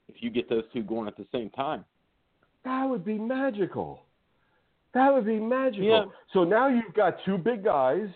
if 0.08 0.16
you 0.22 0.30
get 0.30 0.48
those 0.50 0.64
two 0.72 0.82
going 0.82 1.08
at 1.08 1.16
the 1.16 1.26
same 1.32 1.50
time? 1.50 1.84
That 2.64 2.84
would 2.84 3.04
be 3.04 3.18
magical. 3.18 4.02
That 4.94 5.12
would 5.12 5.26
be 5.26 5.38
magical. 5.38 5.84
Yeah. 5.84 6.04
So 6.32 6.44
now 6.44 6.68
you've 6.68 6.94
got 6.94 7.16
two 7.24 7.38
big 7.38 7.64
guys 7.64 8.08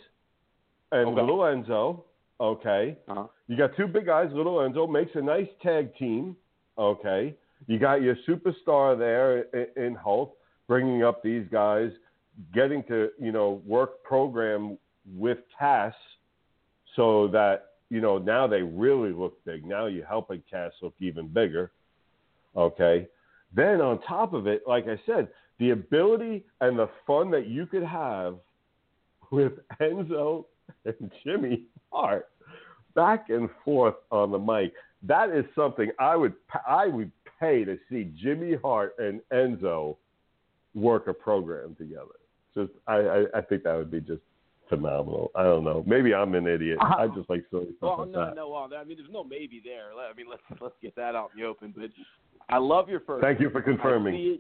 and 0.92 1.08
okay. 1.08 1.20
little 1.20 1.38
Enzo. 1.38 2.02
Okay. 2.40 2.98
Uh-huh. 3.08 3.26
You 3.48 3.56
got 3.56 3.76
two 3.76 3.86
big 3.86 4.06
guys. 4.06 4.28
Little 4.32 4.56
Enzo 4.56 4.90
makes 4.90 5.12
a 5.14 5.22
nice 5.22 5.48
tag 5.62 5.96
team. 5.96 6.36
Okay. 6.78 7.34
You 7.66 7.78
got 7.78 8.02
your 8.02 8.16
superstar 8.28 8.98
there 8.98 9.42
in 9.76 9.94
Hulk, 9.94 10.36
bringing 10.68 11.02
up 11.02 11.22
these 11.22 11.46
guys, 11.50 11.90
getting 12.52 12.82
to 12.84 13.10
you 13.18 13.32
know 13.32 13.62
work 13.66 14.02
program 14.02 14.76
with 15.16 15.38
Cass, 15.58 15.94
so 16.94 17.28
that 17.28 17.70
you 17.88 18.02
know 18.02 18.18
now 18.18 18.46
they 18.46 18.60
really 18.60 19.12
look 19.12 19.42
big. 19.46 19.64
Now 19.64 19.86
you're 19.86 20.06
helping 20.06 20.42
Cass 20.50 20.72
look 20.82 20.94
even 21.00 21.28
bigger. 21.28 21.72
Okay. 22.54 23.08
Then 23.54 23.80
on 23.80 24.02
top 24.02 24.34
of 24.34 24.46
it, 24.46 24.62
like 24.66 24.86
I 24.86 25.00
said, 25.06 25.28
the 25.58 25.70
ability 25.70 26.44
and 26.60 26.78
the 26.78 26.88
fun 27.06 27.30
that 27.30 27.46
you 27.46 27.66
could 27.66 27.82
have 27.82 28.36
with 29.30 29.52
Enzo 29.80 30.44
and 30.84 31.10
Jimmy 31.24 31.64
Hart 31.92 32.28
back 32.94 33.28
and 33.28 33.48
forth 33.64 33.94
on 34.10 34.30
the 34.30 34.38
mic. 34.38 34.72
That 35.02 35.30
is 35.30 35.44
something 35.54 35.90
I 35.98 36.16
would 36.16 36.34
I 36.66 36.86
would 36.86 37.12
pay 37.38 37.64
to 37.64 37.78
see 37.88 38.10
Jimmy 38.20 38.54
Hart 38.62 38.94
and 38.98 39.20
Enzo 39.32 39.96
work 40.74 41.06
a 41.06 41.14
program 41.14 41.76
together. 41.76 42.16
Just 42.54 42.72
I, 42.86 42.94
I, 42.94 43.24
I 43.34 43.40
think 43.42 43.62
that 43.64 43.76
would 43.76 43.90
be 43.90 44.00
just 44.00 44.22
phenomenal. 44.68 45.30
I 45.34 45.42
don't 45.44 45.64
know. 45.64 45.84
Maybe 45.86 46.14
I'm 46.14 46.34
an 46.34 46.46
idiot. 46.46 46.78
Uh, 46.80 46.94
I 46.98 47.06
just 47.08 47.28
like 47.30 47.44
silly 47.50 47.68
stuff 47.76 47.98
well, 47.98 47.98
like 48.00 48.08
no, 48.08 48.24
that. 48.26 48.36
no, 48.36 48.48
well, 48.48 48.68
I 48.76 48.84
mean, 48.84 48.96
there's 48.96 49.10
no 49.12 49.22
maybe 49.22 49.60
there. 49.64 49.90
I 49.92 50.14
mean, 50.14 50.26
let's 50.28 50.42
let's 50.60 50.74
get 50.82 50.96
that 50.96 51.14
out 51.14 51.30
in 51.34 51.42
the 51.42 51.46
open. 51.46 51.74
But 51.76 51.90
I 52.48 52.58
love 52.58 52.88
your 52.88 53.00
first. 53.00 53.22
Thank 53.22 53.40
you 53.40 53.50
for 53.50 53.62
confirming. 53.62 54.38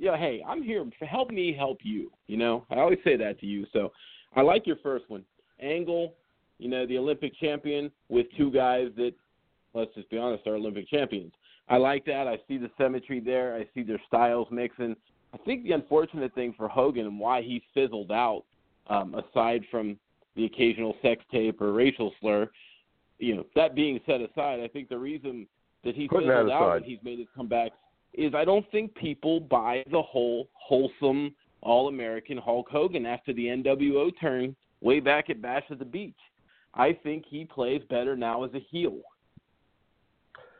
Yeah, 0.00 0.16
hey, 0.16 0.42
I'm 0.48 0.62
here 0.62 0.82
help 1.02 1.30
me 1.30 1.52
help 1.52 1.80
you. 1.82 2.10
You 2.26 2.38
know, 2.38 2.64
I 2.70 2.76
always 2.76 2.98
say 3.04 3.18
that 3.18 3.38
to 3.40 3.46
you. 3.46 3.66
So 3.70 3.92
I 4.34 4.40
like 4.40 4.66
your 4.66 4.76
first 4.82 5.04
one. 5.08 5.26
Angle, 5.60 6.14
you 6.58 6.70
know, 6.70 6.86
the 6.86 6.96
Olympic 6.96 7.38
champion 7.38 7.90
with 8.08 8.26
two 8.38 8.50
guys 8.50 8.88
that, 8.96 9.12
let's 9.74 9.94
just 9.94 10.08
be 10.08 10.16
honest, 10.16 10.46
are 10.46 10.54
Olympic 10.54 10.88
champions. 10.88 11.32
I 11.68 11.76
like 11.76 12.06
that. 12.06 12.26
I 12.26 12.38
see 12.48 12.56
the 12.56 12.70
symmetry 12.78 13.20
there. 13.20 13.54
I 13.54 13.68
see 13.74 13.82
their 13.82 14.00
styles 14.08 14.48
mixing. 14.50 14.96
I 15.34 15.36
think 15.36 15.64
the 15.64 15.72
unfortunate 15.72 16.34
thing 16.34 16.54
for 16.56 16.66
Hogan 16.66 17.04
and 17.04 17.20
why 17.20 17.42
he 17.42 17.62
fizzled 17.74 18.10
out, 18.10 18.44
um, 18.88 19.14
aside 19.14 19.64
from 19.70 19.98
the 20.34 20.46
occasional 20.46 20.96
sex 21.02 21.22
tape 21.30 21.60
or 21.60 21.74
racial 21.74 22.14
slur, 22.22 22.48
you 23.18 23.36
know, 23.36 23.44
that 23.54 23.74
being 23.74 24.00
set 24.06 24.22
aside, 24.22 24.60
I 24.60 24.68
think 24.68 24.88
the 24.88 24.98
reason 24.98 25.46
that 25.84 25.94
he 25.94 26.08
Putting 26.08 26.30
fizzled 26.30 26.50
out 26.50 26.76
and 26.76 26.86
he's 26.86 26.98
made 27.02 27.18
his 27.18 27.28
comeback 27.36 27.72
is 28.14 28.34
I 28.34 28.44
don't 28.44 28.68
think 28.70 28.94
people 28.94 29.40
buy 29.40 29.84
the 29.90 30.02
whole 30.02 30.48
wholesome 30.52 31.34
All 31.62 31.88
American 31.88 32.38
Hulk 32.38 32.68
Hogan 32.70 33.06
after 33.06 33.32
the 33.32 33.46
NWO 33.46 34.10
turn 34.20 34.56
way 34.80 35.00
back 35.00 35.30
at 35.30 35.42
Bash 35.42 35.64
at 35.70 35.78
the 35.78 35.84
Beach. 35.84 36.14
I 36.74 36.92
think 36.92 37.24
he 37.28 37.44
plays 37.44 37.82
better 37.90 38.16
now 38.16 38.44
as 38.44 38.52
a 38.54 38.60
heel. 38.70 38.98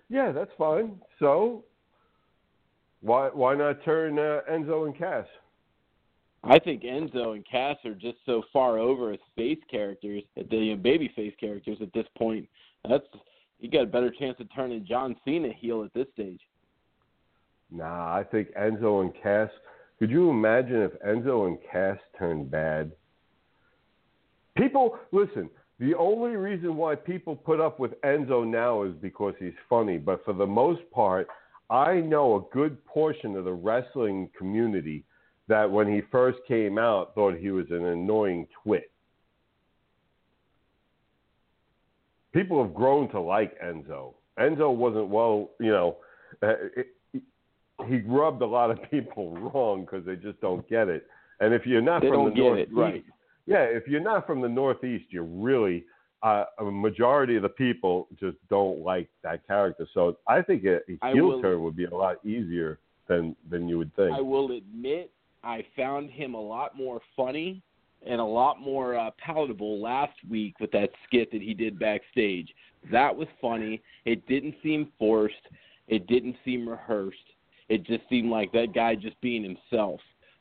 Yeah, 0.09 0.33
that's 0.33 0.51
fine. 0.59 1.01
So 1.19 1.65
why 3.01 3.29
why 3.29 3.55
not 3.55 3.85
turn 3.85 4.19
uh, 4.19 4.41
Enzo 4.51 4.87
and 4.87 4.97
Cass? 4.97 5.27
I 6.43 6.59
think 6.59 6.83
Enzo 6.83 7.35
and 7.35 7.47
Cass 7.47 7.77
are 7.85 7.95
just 7.95 8.19
so 8.25 8.43
far 8.53 8.79
over 8.79 9.13
as 9.13 9.19
face 9.37 9.59
characters, 9.71 10.23
the 10.37 10.57
you 10.57 10.75
know, 10.75 10.83
baby 10.83 11.13
face 11.15 11.35
characters 11.39 11.79
at 11.81 11.93
this 11.93 12.07
point. 12.17 12.49
That's 12.89 13.05
you 13.59 13.71
got 13.71 13.83
a 13.83 13.87
better 13.87 14.11
chance 14.11 14.41
of 14.41 14.49
turning 14.55 14.87
John 14.87 15.17
Cena 15.25 15.53
heel 15.53 15.85
at 15.85 15.93
this 15.93 16.07
stage. 16.15 16.41
Nah, 17.71 18.15
I 18.15 18.25
think 18.25 18.49
Enzo 18.55 19.03
and 19.03 19.13
Cass. 19.23 19.51
Could 19.99 20.11
you 20.11 20.31
imagine 20.31 20.83
if 20.83 20.93
Enzo 21.03 21.47
and 21.47 21.59
Cass 21.71 21.99
turned 22.19 22.51
bad? 22.51 22.93
People, 24.57 24.99
listen. 25.13 25.49
The 25.79 25.95
only 25.95 26.37
reason 26.37 26.77
why 26.77 26.95
people 26.95 27.35
put 27.35 27.61
up 27.61 27.81
with 27.81 27.93
Enzo 28.03 28.47
now 28.47 28.83
is 28.83 28.93
because 29.01 29.35
he's 29.39 29.55
funny. 29.69 29.97
But 29.97 30.25
for 30.25 30.35
the 30.35 30.47
most 30.47 30.83
part, 30.91 31.29
I 31.71 32.01
know 32.01 32.35
a 32.37 32.55
good 32.55 32.85
portion 32.85 33.37
of 33.37 33.45
the 33.45 33.53
wrestling 33.53 34.29
community 34.37 35.05
that 35.49 35.71
when 35.71 35.93
he 35.93 36.03
first 36.13 36.39
came 36.47 36.79
out 36.79 37.15
thought 37.15 37.37
he 37.37 37.51
was 37.51 37.67
an 37.71 37.85
annoying 37.85 38.47
twit. 38.63 38.91
People 42.33 42.63
have 42.63 42.75
grown 42.75 43.09
to 43.11 43.21
like 43.21 43.61
Enzo. 43.61 44.15
Enzo 44.39 44.75
wasn't 44.75 45.09
well, 45.09 45.51
you 45.59 45.71
know, 45.71 45.97
uh, 46.43 46.55
it, 46.77 46.89
he 47.89 48.01
rubbed 48.01 48.43
a 48.43 48.47
lot 48.47 48.71
of 48.71 48.79
people 48.91 49.37
wrong 49.55 49.83
because 49.83 50.05
they 50.05 50.17
just 50.17 50.41
don't 50.41 50.69
get 50.69 50.89
it. 50.89 51.07
And 51.41 51.55
if 51.55 51.67
you're 51.67 51.83
not 51.83 52.03
they 52.03 52.09
from 52.09 52.31
the 52.31 52.35
Northeast, 52.35 52.71
right. 52.75 53.05
yeah, 53.47 53.63
if 53.63 53.87
you're 53.87 54.01
not 54.01 54.27
from 54.27 54.41
the 54.41 54.49
Northeast, 54.49 55.07
you're 55.11 55.25
really 55.25 55.85
uh, 56.23 56.45
a 56.59 56.65
majority 56.65 57.37
of 57.37 57.43
the 57.43 57.49
people 57.49 58.09
just 58.19 58.37
don't 58.49 58.81
like 58.81 59.09
that 59.23 59.47
character. 59.47 59.89
So 59.95 60.19
I 60.27 60.43
think 60.43 60.65
a, 60.65 60.79
a 61.03 61.13
heel 61.13 61.29
will, 61.29 61.43
turn 61.43 61.63
would 61.63 61.77
be 61.77 61.87
a 61.87 61.95
lot 61.95 62.25
easier 62.25 62.79
than 63.09 63.35
than 63.51 63.69
you 63.69 63.79
would 63.79 63.95
think. 63.97 64.13
I 64.13 64.21
will 64.21 64.53
admit, 64.53 65.11
I 65.43 65.65
found 65.77 66.11
him 66.11 66.35
a 66.35 66.41
lot 66.41 66.77
more 66.77 67.01
funny 67.17 67.63
and 68.07 68.21
a 68.21 68.25
lot 68.25 68.61
more 68.61 68.97
uh, 68.97 69.11
palatable 69.25 69.81
last 69.81 70.15
week 70.29 70.59
with 70.61 70.71
that 70.73 70.91
skit 71.07 71.31
that 71.33 71.43
he 71.43 71.55
did 71.55 71.79
backstage. 71.79 72.49
That 72.91 73.15
was 73.15 73.29
funny. 73.41 73.83
It 74.05 74.27
didn't 74.27 74.55
seem 74.63 74.89
forced. 74.99 75.35
It 75.89 76.07
didn't 76.07 76.37
seem 76.45 76.69
rehearsed. 76.69 77.19
It 77.71 77.87
just 77.87 78.03
seemed 78.11 78.31
like 78.31 78.51
that 78.53 78.75
guy 78.75 78.97
just 78.97 79.19
being 79.21 79.45
himself. 79.45 80.01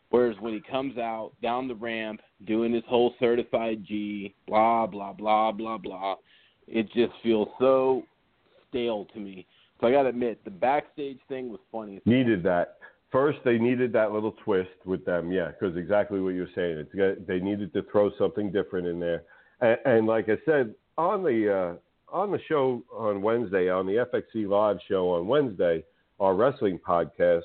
Whereas 0.10 0.36
when 0.40 0.54
he 0.54 0.62
comes 0.62 0.98
out 0.98 1.32
down 1.44 1.68
the 1.68 1.76
ramp 1.76 2.22
doing 2.48 2.74
his 2.74 2.84
whole 2.88 3.14
certified 3.20 3.86
G, 3.88 4.34
blah 4.48 4.88
blah 4.88 5.14
blah 5.14 5.52
blah 5.52 5.78
blah, 5.78 6.16
it 6.68 6.92
just 6.92 7.14
feels 7.22 7.48
so 7.60 8.02
stale 8.68 9.06
to 9.14 9.20
me. 9.20 9.46
So 9.80 9.88
I 9.88 9.92
got 9.92 10.04
to 10.04 10.10
admit, 10.10 10.44
the 10.44 10.52
backstage 10.52 11.20
thing 11.30 11.50
was 11.50 11.60
funny. 11.72 12.02
Needed 12.06 12.42
that. 12.44 12.80
First, 13.12 13.40
they 13.46 13.60
needed 13.60 13.94
that 13.94 14.12
little 14.12 14.36
twist 14.44 14.70
with 14.86 15.06
them, 15.06 15.32
yeah, 15.32 15.52
because 15.52 15.78
exactly 15.78 16.20
what 16.20 16.34
you're 16.34 16.48
saying. 16.56 16.86
It's 16.92 17.28
they 17.28 17.40
needed 17.40 17.72
to 17.74 17.84
throw 17.92 18.10
something 18.18 18.52
different 18.52 18.88
in 18.88 19.00
there, 19.00 19.24
and, 19.62 19.78
and 19.86 20.08
like 20.08 20.30
I 20.30 20.38
said 20.46 20.74
on 20.98 21.24
the 21.24 21.78
uh, 22.12 22.16
on 22.16 22.32
the 22.32 22.40
show 22.48 22.84
on 22.92 23.22
Wednesday, 23.22 23.70
on 23.70 23.86
the 23.86 24.06
FXE 24.12 24.50
Live 24.50 24.78
show 24.88 25.12
on 25.12 25.28
Wednesday, 25.28 25.84
our 26.20 26.36
wrestling 26.36 26.80
podcast, 26.80 27.44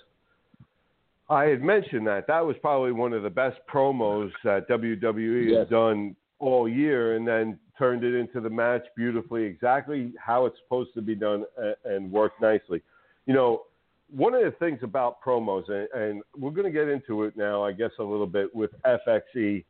I 1.28 1.44
had 1.44 1.62
mentioned 1.62 2.06
that 2.06 2.26
that 2.26 2.44
was 2.44 2.56
probably 2.60 2.92
one 2.92 3.12
of 3.12 3.22
the 3.22 3.30
best 3.30 3.58
promos 3.72 4.30
that 4.44 4.68
WWE 4.68 5.50
yes. 5.50 5.58
has 5.60 5.68
done 5.68 6.14
all 6.38 6.68
year, 6.68 7.16
and 7.16 7.26
then 7.26 7.58
turned 7.78 8.04
it 8.04 8.14
into 8.14 8.40
the 8.40 8.50
match 8.50 8.84
beautifully, 8.96 9.44
exactly 9.44 10.12
how 10.18 10.46
it's 10.46 10.56
supposed 10.62 10.92
to 10.94 11.02
be 11.02 11.14
done, 11.14 11.44
and, 11.84 12.10
worked 12.12 12.40
nicely. 12.42 12.82
You 13.26 13.34
know 13.34 13.62
one 14.14 14.34
of 14.34 14.42
the 14.42 14.50
things 14.58 14.78
about 14.82 15.22
promos, 15.22 15.68
and, 15.68 15.88
and 16.00 16.22
we're 16.38 16.50
going 16.50 16.70
to 16.70 16.70
get 16.70 16.88
into 16.88 17.24
it 17.24 17.36
now, 17.36 17.64
I 17.64 17.72
guess, 17.72 17.90
a 17.98 18.02
little 18.02 18.26
bit 18.26 18.54
with 18.54 18.70
FXE, 18.84 19.64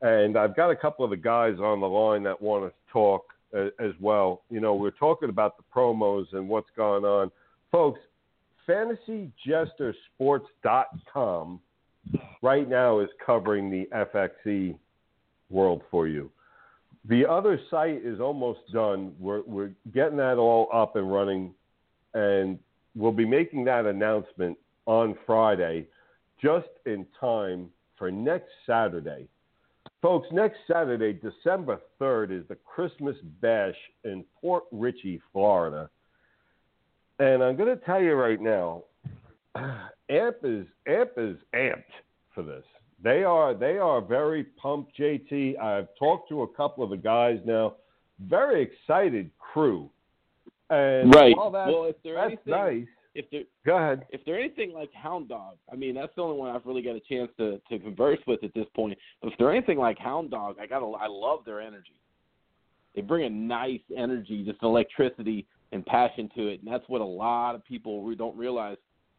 and 0.00 0.36
I've 0.36 0.56
got 0.56 0.70
a 0.70 0.76
couple 0.76 1.04
of 1.04 1.10
the 1.10 1.16
guys 1.16 1.58
on 1.60 1.80
the 1.80 1.86
line 1.86 2.22
that 2.24 2.40
want 2.40 2.64
to 2.64 2.92
talk 2.92 3.24
uh, 3.56 3.66
as 3.78 3.92
well. 4.00 4.42
You 4.50 4.60
know, 4.60 4.74
we're 4.74 4.90
talking 4.90 5.28
about 5.28 5.56
the 5.56 5.64
promos 5.74 6.26
and 6.32 6.48
what's 6.48 6.70
going 6.76 7.04
on. 7.04 7.30
Folks, 7.70 8.00
FantasyJesterSports.com 8.68 11.60
right 12.42 12.68
now 12.68 13.00
is 13.00 13.08
covering 13.24 13.70
the 13.70 13.88
FXE 13.94 14.76
world 15.50 15.82
for 15.90 16.08
you. 16.08 16.30
The 17.06 17.26
other 17.26 17.60
site 17.70 18.04
is 18.04 18.20
almost 18.20 18.60
done. 18.72 19.14
We're, 19.18 19.42
we're 19.42 19.72
getting 19.92 20.16
that 20.18 20.38
all 20.38 20.68
up 20.72 20.96
and 20.96 21.12
running, 21.12 21.52
and 22.14 22.58
we'll 22.94 23.12
be 23.12 23.26
making 23.26 23.64
that 23.66 23.84
announcement 23.84 24.56
on 24.86 25.16
Friday, 25.26 25.86
just 26.42 26.68
in 26.86 27.06
time 27.20 27.68
for 27.98 28.10
next 28.10 28.48
Saturday. 28.66 29.28
Folks, 30.00 30.28
next 30.32 30.58
Saturday, 30.70 31.12
December 31.12 31.80
3rd, 32.00 32.38
is 32.38 32.48
the 32.48 32.56
Christmas 32.56 33.16
Bash 33.40 33.76
in 34.04 34.24
Port 34.40 34.64
Richey, 34.70 35.20
Florida. 35.32 35.90
And 37.18 37.42
I'm 37.42 37.56
going 37.56 37.76
to 37.76 37.84
tell 37.84 38.02
you 38.02 38.14
right 38.14 38.40
now, 38.40 38.82
AMP 39.56 40.36
is 40.42 40.66
AMP 40.86 41.10
is 41.16 41.36
amped 41.54 41.82
for 42.34 42.42
this. 42.42 42.64
They 43.02 43.22
are 43.22 43.54
they 43.54 43.78
are 43.78 44.00
very 44.00 44.44
pumped, 44.44 44.98
JT. 44.98 45.58
I've 45.60 45.88
talked 45.98 46.28
to 46.30 46.42
a 46.42 46.48
couple 46.48 46.82
of 46.82 46.90
the 46.90 46.96
guys 46.96 47.38
now. 47.44 47.74
Very 48.20 48.62
excited 48.62 49.30
crew. 49.38 49.90
And 50.70 51.14
right. 51.14 51.34
That, 51.36 51.66
well, 51.68 51.84
if 51.84 51.96
they're 52.02 52.14
that's 52.14 52.26
anything, 52.26 52.50
nice. 52.50 52.86
If 53.14 53.26
they're 53.30 53.42
go 53.64 53.76
ahead. 53.76 54.06
If 54.10 54.22
they're 54.24 54.40
anything 54.40 54.72
like 54.72 54.90
Hound 54.94 55.28
Dog, 55.28 55.56
I 55.70 55.76
mean 55.76 55.94
that's 55.94 56.14
the 56.16 56.22
only 56.22 56.38
one 56.38 56.54
I've 56.54 56.66
really 56.66 56.82
got 56.82 56.96
a 56.96 57.00
chance 57.00 57.30
to 57.38 57.60
to 57.70 57.78
converse 57.78 58.20
with 58.26 58.42
at 58.42 58.54
this 58.54 58.66
point. 58.74 58.98
But 59.20 59.32
if 59.32 59.38
they're 59.38 59.52
anything 59.52 59.78
like 59.78 59.98
Hound 59.98 60.30
Dog, 60.30 60.56
I 60.60 60.66
got 60.66 60.82
I 60.82 61.06
love 61.06 61.40
their 61.44 61.60
energy. 61.60 61.94
They 62.94 63.02
bring 63.02 63.26
a 63.26 63.30
nice 63.30 63.80
energy, 63.96 64.44
just 64.44 64.62
electricity 64.62 65.46
and 65.74 65.84
passion 65.84 66.30
to 66.36 66.48
it, 66.48 66.62
and 66.62 66.72
that's 66.72 66.84
what 66.88 67.00
a 67.00 67.04
lot 67.04 67.54
of 67.54 67.64
people 67.64 68.14
don't 68.14 68.36
realize. 68.36 68.78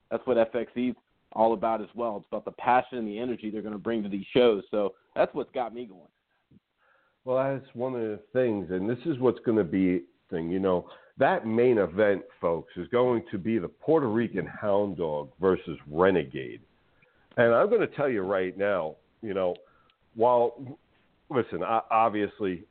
That's 0.09 0.25
what 0.25 0.37
FXE's 0.37 0.95
all 1.33 1.53
about 1.53 1.81
as 1.81 1.89
well. 1.95 2.17
It's 2.17 2.27
about 2.31 2.45
the 2.45 2.51
passion 2.51 2.97
and 2.97 3.07
the 3.07 3.19
energy 3.19 3.49
they're 3.49 3.61
going 3.61 3.73
to 3.73 3.79
bring 3.79 4.01
to 4.03 4.09
these 4.09 4.25
shows. 4.33 4.63
So 4.71 4.93
that's 5.15 5.33
what's 5.33 5.51
got 5.51 5.73
me 5.73 5.85
going. 5.85 6.01
Well, 7.25 7.37
that's 7.37 7.75
one 7.75 7.95
of 7.95 8.01
the 8.01 8.19
things, 8.33 8.67
and 8.71 8.89
this 8.89 8.99
is 9.05 9.19
what's 9.19 9.39
going 9.45 9.57
to 9.57 9.63
be 9.63 10.03
thing. 10.29 10.49
You 10.49 10.59
know, 10.59 10.87
that 11.17 11.45
main 11.45 11.77
event, 11.77 12.21
folks, 12.39 12.71
is 12.77 12.87
going 12.87 13.23
to 13.31 13.37
be 13.37 13.57
the 13.57 13.67
Puerto 13.67 14.07
Rican 14.07 14.45
Hound 14.45 14.97
Dog 14.97 15.29
versus 15.41 15.77
Renegade. 15.89 16.61
And 17.37 17.53
I'm 17.53 17.69
going 17.69 17.81
to 17.81 17.95
tell 17.95 18.09
you 18.09 18.21
right 18.21 18.57
now, 18.57 18.95
you 19.21 19.33
know, 19.33 19.55
while 20.15 20.55
listen, 21.29 21.63
obviously, 21.63 22.63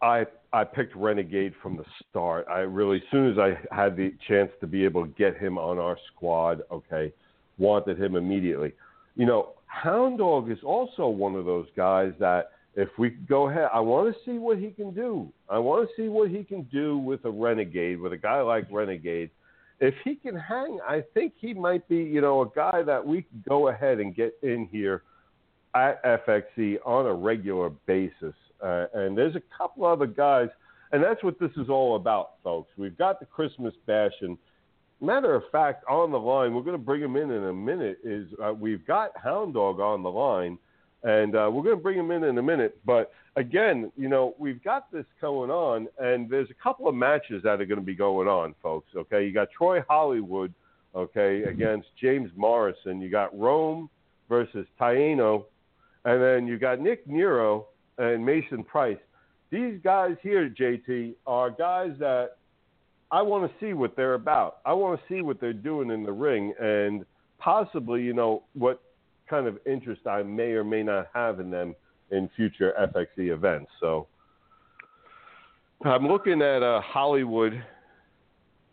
I 0.00 0.26
I 0.52 0.64
picked 0.64 0.96
Renegade 0.96 1.52
from 1.62 1.76
the 1.76 1.84
start. 2.08 2.46
I 2.48 2.60
really, 2.60 2.98
as 2.98 3.02
soon 3.10 3.30
as 3.30 3.38
I 3.38 3.58
had 3.74 3.96
the 3.96 4.14
chance 4.26 4.50
to 4.60 4.66
be 4.66 4.84
able 4.84 5.04
to 5.04 5.12
get 5.12 5.36
him 5.36 5.58
on 5.58 5.78
our 5.78 5.98
squad, 6.12 6.62
okay, 6.70 7.12
wanted 7.58 8.00
him 8.00 8.16
immediately. 8.16 8.72
You 9.16 9.26
know, 9.26 9.50
Hound 9.66 10.18
Dog 10.18 10.50
is 10.50 10.58
also 10.64 11.08
one 11.08 11.34
of 11.34 11.44
those 11.44 11.66
guys 11.76 12.12
that 12.18 12.50
if 12.76 12.88
we 12.96 13.10
go 13.10 13.48
ahead, 13.48 13.68
I 13.74 13.80
want 13.80 14.14
to 14.14 14.20
see 14.24 14.38
what 14.38 14.58
he 14.58 14.70
can 14.70 14.94
do. 14.94 15.30
I 15.48 15.58
want 15.58 15.88
to 15.88 16.02
see 16.02 16.08
what 16.08 16.30
he 16.30 16.44
can 16.44 16.62
do 16.64 16.96
with 16.96 17.24
a 17.24 17.30
Renegade, 17.30 18.00
with 18.00 18.12
a 18.12 18.16
guy 18.16 18.40
like 18.40 18.66
Renegade. 18.70 19.30
If 19.80 19.94
he 20.04 20.14
can 20.14 20.36
hang, 20.36 20.78
I 20.88 21.02
think 21.12 21.34
he 21.38 21.52
might 21.54 21.86
be, 21.88 21.96
you 21.96 22.20
know, 22.20 22.42
a 22.42 22.48
guy 22.54 22.82
that 22.82 23.04
we 23.04 23.22
can 23.22 23.44
go 23.48 23.68
ahead 23.68 24.00
and 24.00 24.14
get 24.14 24.34
in 24.42 24.68
here 24.70 25.02
at 25.74 26.02
FXE 26.04 26.78
on 26.84 27.06
a 27.06 27.12
regular 27.12 27.70
basis. 27.86 28.34
Uh, 28.62 28.86
and 28.94 29.16
there's 29.16 29.36
a 29.36 29.42
couple 29.56 29.84
other 29.84 30.06
guys, 30.06 30.48
and 30.92 31.02
that's 31.02 31.22
what 31.22 31.38
this 31.38 31.50
is 31.56 31.68
all 31.68 31.96
about, 31.96 32.34
folks. 32.42 32.70
We've 32.76 32.96
got 32.96 33.20
the 33.20 33.26
Christmas 33.26 33.74
bash, 33.86 34.12
and 34.20 34.36
matter 35.00 35.34
of 35.34 35.42
fact, 35.52 35.84
on 35.88 36.10
the 36.10 36.18
line, 36.18 36.54
we're 36.54 36.62
going 36.62 36.72
to 36.72 36.82
bring 36.82 37.02
him 37.02 37.16
in 37.16 37.30
in 37.30 37.44
a 37.44 37.52
minute. 37.52 37.98
Is 38.04 38.26
uh, 38.42 38.52
we've 38.52 38.86
got 38.86 39.10
Hound 39.22 39.54
Dog 39.54 39.80
on 39.80 40.02
the 40.02 40.10
line 40.10 40.58
and 41.02 41.36
uh, 41.36 41.48
we're 41.52 41.62
going 41.62 41.76
to 41.76 41.82
bring 41.82 41.98
him 41.98 42.10
in 42.10 42.24
in 42.24 42.38
a 42.38 42.42
minute. 42.42 42.78
But 42.84 43.12
again, 43.36 43.92
you 43.96 44.08
know, 44.08 44.34
we've 44.38 44.62
got 44.62 44.90
this 44.90 45.04
going 45.20 45.50
on, 45.50 45.88
and 45.98 46.28
there's 46.28 46.50
a 46.50 46.62
couple 46.62 46.88
of 46.88 46.94
matches 46.94 47.42
that 47.44 47.60
are 47.60 47.66
going 47.66 47.80
to 47.80 47.84
be 47.84 47.94
going 47.94 48.28
on, 48.28 48.54
folks. 48.62 48.88
Okay, 48.96 49.24
you 49.24 49.32
got 49.32 49.48
Troy 49.50 49.82
Hollywood, 49.88 50.52
okay, 50.94 51.44
against 51.44 51.88
James 52.00 52.30
Morrison. 52.36 53.00
You 53.00 53.10
got 53.10 53.36
Rome 53.38 53.88
versus 54.28 54.66
Taino, 54.80 55.44
and 56.04 56.20
then 56.20 56.46
you 56.46 56.58
got 56.58 56.80
Nick 56.80 57.06
Nero 57.06 57.66
and 57.98 58.24
Mason 58.24 58.64
Price. 58.64 58.98
These 59.50 59.80
guys 59.82 60.16
here, 60.22 60.48
JT, 60.48 61.14
are 61.26 61.50
guys 61.50 61.92
that 61.98 62.36
I 63.10 63.22
want 63.22 63.50
to 63.50 63.64
see 63.64 63.72
what 63.72 63.96
they're 63.96 64.14
about. 64.14 64.58
I 64.66 64.72
want 64.74 65.00
to 65.00 65.14
see 65.14 65.22
what 65.22 65.40
they're 65.40 65.52
doing 65.52 65.90
in 65.90 66.02
the 66.04 66.12
ring, 66.12 66.52
and 66.60 67.04
possibly, 67.38 68.02
you 68.02 68.12
know, 68.12 68.42
what 68.54 68.82
kind 69.28 69.46
of 69.46 69.58
interest 69.66 70.06
I 70.06 70.22
may 70.22 70.52
or 70.52 70.64
may 70.64 70.82
not 70.82 71.08
have 71.14 71.40
in 71.40 71.50
them 71.50 71.74
in 72.10 72.28
future 72.36 72.74
FXE 72.78 73.32
events. 73.32 73.70
So 73.80 74.06
I'm 75.84 76.06
looking 76.06 76.42
at 76.42 76.62
uh, 76.62 76.80
Hollywood. 76.80 77.62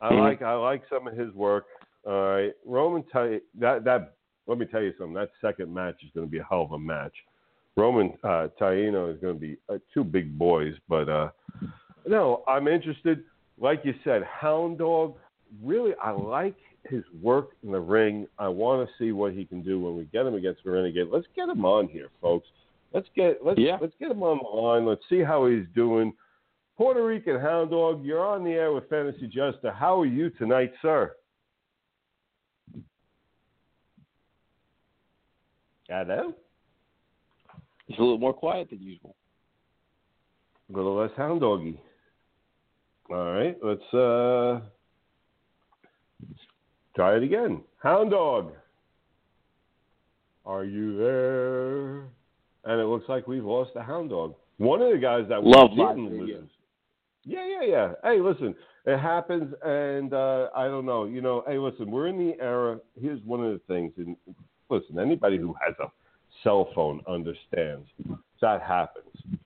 I 0.02 0.10
mm-hmm. 0.10 0.20
like 0.20 0.42
I 0.42 0.54
like 0.54 0.84
some 0.90 1.08
of 1.08 1.16
his 1.16 1.34
work. 1.34 1.66
All 2.06 2.30
right, 2.30 2.54
Roman 2.66 3.04
T- 3.04 3.40
that 3.60 3.84
that 3.86 4.16
let 4.48 4.58
me 4.58 4.66
tell 4.66 4.82
you 4.82 4.94
something. 4.98 5.14
That 5.14 5.32
second 5.42 5.74
match 5.74 5.96
is 6.04 6.10
going 6.14 6.28
to 6.28 6.32
be 6.32 6.40
a 6.40 6.44
hell 6.44 6.64
of 6.64 6.72
a 6.74 6.80
match. 6.80 7.14
Roman 7.78 8.14
uh, 8.24 8.48
Taino 8.60 9.14
is 9.14 9.20
going 9.20 9.34
to 9.34 9.40
be 9.40 9.58
uh, 9.70 9.78
two 9.94 10.04
big 10.04 10.38
boys, 10.38 10.74
but 10.88 11.10
uh, 11.10 11.30
no, 12.08 12.44
I'm 12.48 12.68
interested. 12.68 13.24
Like 13.60 13.82
you 13.84 13.94
said, 14.04 14.24
Hound 14.24 14.78
Dog. 14.78 15.16
Really, 15.64 15.94
I 16.04 16.12
like 16.12 16.56
his 16.84 17.04
work 17.22 17.52
in 17.64 17.72
the 17.72 17.80
ring. 17.80 18.28
I 18.40 18.48
want 18.48 18.88
to 18.88 18.94
see 18.98 19.12
what 19.12 19.34
he 19.34 19.46
can 19.46 19.62
do 19.62 19.80
when 19.80 19.96
we 19.96 20.06
get 20.06 20.26
him 20.26 20.36
against 20.36 20.64
the 20.64 20.72
Renegade. 20.72 21.08
Let's 21.12 21.28
get 21.36 21.50
him 21.50 21.66
on 21.66 21.88
here, 21.88 22.10
folks. 22.22 22.48
Let's 22.94 23.08
get 23.16 23.46
let's 23.46 23.60
yeah. 23.60 23.78
let's 23.82 23.94
get 24.00 24.12
him 24.12 24.24
on 24.24 24.40
the 24.42 24.62
line. 24.62 24.86
Let's 24.86 25.04
see 25.10 25.22
how 25.22 25.48
he's 25.48 25.66
doing. 25.76 26.14
Puerto 26.78 27.06
Rican 27.06 27.40
Hound 27.40 27.72
Dog, 27.72 28.04
you're 28.04 28.26
on 28.26 28.44
the 28.44 28.52
air 28.52 28.74
with 28.74 28.90
Fantasy 28.90 29.28
Jester. 29.28 29.72
How 29.72 30.02
are 30.02 30.06
you 30.06 30.30
tonight, 30.32 30.74
sir? 30.82 31.16
Hello. 35.88 36.34
He's 37.88 37.98
a 37.98 38.02
little 38.02 38.18
more 38.18 38.34
quiet 38.34 38.70
than 38.70 38.82
usual. 38.82 39.16
A 40.74 40.76
little 40.76 40.96
less 40.96 41.12
hound 41.16 41.42
doggy. 41.42 41.80
All 43.10 43.32
right, 43.32 43.56
let's 43.62 43.94
uh 43.94 44.62
Try 46.96 47.18
it 47.18 47.24
again. 47.24 47.62
Hound 47.84 48.12
Dog. 48.12 48.54
Are 50.46 50.64
you 50.64 50.98
there? 50.98 51.98
And 52.64 52.82
it 52.82 52.86
looks 52.86 53.10
like 53.10 53.28
we've 53.28 53.44
lost 53.44 53.72
the 53.74 53.84
Hound 53.84 54.12
Dog. 54.12 54.36
One 54.58 54.82
of 54.82 54.92
the 54.92 54.98
guys 54.98 55.26
that 55.28 55.44
Love 55.44 55.72
we 55.72 55.78
didn't 55.78 56.18
lose. 56.18 56.50
Yeah, 57.26 57.46
yeah, 57.46 57.68
yeah. 57.68 57.92
Hey, 58.04 58.22
listen, 58.22 58.56
it 58.86 58.98
happens, 58.98 59.54
and 59.64 60.14
uh, 60.14 60.50
I 60.56 60.66
don't 60.66 60.86
know. 60.86 61.04
You 61.06 61.22
know, 61.22 61.44
hey, 61.48 61.58
listen, 61.58 61.92
we're 61.92 62.08
in 62.08 62.18
the 62.18 62.36
era. 62.40 62.80
Here's 63.00 63.22
one 63.24 63.44
of 63.44 63.52
the 63.52 63.60
things. 63.68 63.92
And 63.98 64.16
listen, 64.70 64.98
anybody 64.98 65.38
who 65.38 65.54
has 65.66 65.76
a 65.80 65.88
cell 66.46 66.70
phone 66.74 67.02
understands 67.08 67.88
that 68.46 68.62
happens. 68.62 69.40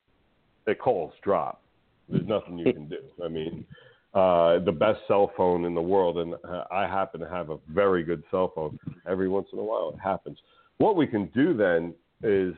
The 0.65 0.75
calls 0.75 1.13
drop. 1.23 1.61
There's 2.09 2.27
nothing 2.27 2.57
you 2.57 2.73
can 2.73 2.89
do. 2.89 2.99
I 3.23 3.29
mean, 3.29 3.65
uh, 4.13 4.59
the 4.59 4.71
best 4.71 4.99
cell 5.07 5.31
phone 5.37 5.63
in 5.63 5.73
the 5.73 5.81
world, 5.81 6.17
and 6.17 6.35
I 6.69 6.81
happen 6.85 7.21
to 7.21 7.29
have 7.29 7.49
a 7.49 7.57
very 7.69 8.03
good 8.03 8.23
cell 8.29 8.51
phone. 8.53 8.77
Every 9.07 9.29
once 9.29 9.47
in 9.53 9.59
a 9.59 9.63
while, 9.63 9.91
it 9.93 9.99
happens. 10.03 10.37
What 10.79 10.97
we 10.97 11.07
can 11.07 11.27
do 11.27 11.53
then 11.55 11.93
is 12.23 12.53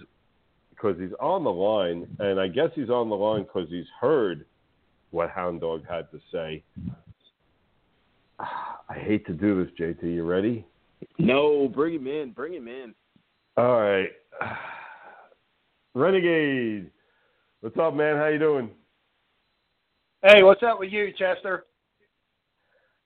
because 0.72 0.98
he's 1.00 1.14
on 1.20 1.44
the 1.44 1.52
line, 1.52 2.08
and 2.20 2.40
I 2.40 2.48
guess 2.48 2.70
he's 2.74 2.90
on 2.90 3.10
the 3.10 3.16
line 3.16 3.44
because 3.44 3.70
he's 3.70 3.86
heard 4.00 4.46
what 5.12 5.30
Hound 5.30 5.62
Dog 5.62 5.84
had 5.88 6.10
to 6.12 6.20
say. 6.32 6.64
I 8.40 8.96
hate 8.96 9.28
to 9.28 9.34
do 9.34 9.64
this, 9.64 9.72
JT. 9.80 10.02
You 10.04 10.24
ready? 10.24 10.66
No, 11.20 11.68
bring 11.68 11.94
him 11.94 12.08
in. 12.08 12.32
Bring 12.32 12.54
him 12.54 12.68
in. 12.68 12.96
All 13.58 13.80
right. 13.80 14.10
Renegade. 15.94 16.90
What's 17.62 17.78
up, 17.78 17.94
man? 17.94 18.18
How 18.18 18.28
you 18.28 18.40
doing? 18.40 18.70
Hey, 20.24 20.44
what's 20.44 20.64
up 20.64 20.80
with 20.80 20.92
you, 20.92 21.12
Jester? 21.18 21.66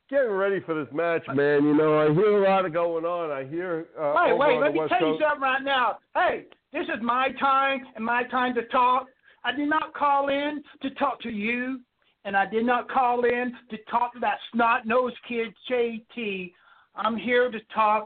Getting 0.09 0.31
ready 0.31 0.59
for 0.59 0.75
this 0.75 0.93
match, 0.93 1.23
man. 1.33 1.63
You 1.63 1.75
know, 1.75 1.99
I 1.99 2.13
hear 2.13 2.43
a 2.43 2.47
lot 2.47 2.65
of 2.65 2.73
going 2.73 3.05
on. 3.05 3.31
I 3.31 3.49
hear. 3.49 3.87
Uh, 3.99 4.13
wait, 4.15 4.37
wait. 4.37 4.59
Let 4.59 4.73
me 4.73 4.79
West 4.79 4.93
tell 4.99 5.07
you 5.07 5.19
something 5.19 5.41
right 5.41 5.63
now. 5.63 5.97
Hey, 6.13 6.45
this 6.71 6.83
is 6.83 7.01
my 7.01 7.29
time 7.39 7.79
and 7.95 8.05
my 8.05 8.23
time 8.25 8.53
to 8.55 8.65
talk. 8.67 9.07
I 9.43 9.51
did 9.51 9.67
not 9.67 9.93
call 9.95 10.29
in 10.29 10.61
to 10.83 10.89
talk 10.91 11.21
to 11.21 11.29
you, 11.29 11.79
and 12.23 12.35
I 12.37 12.45
did 12.45 12.65
not 12.65 12.89
call 12.89 13.25
in 13.25 13.53
to 13.71 13.77
talk 13.89 14.13
to 14.13 14.19
that 14.19 14.37
snot-nosed 14.53 15.17
kid, 15.27 15.53
JT. 15.71 16.51
I'm 16.95 17.17
here 17.17 17.49
to 17.49 17.59
talk 17.73 18.05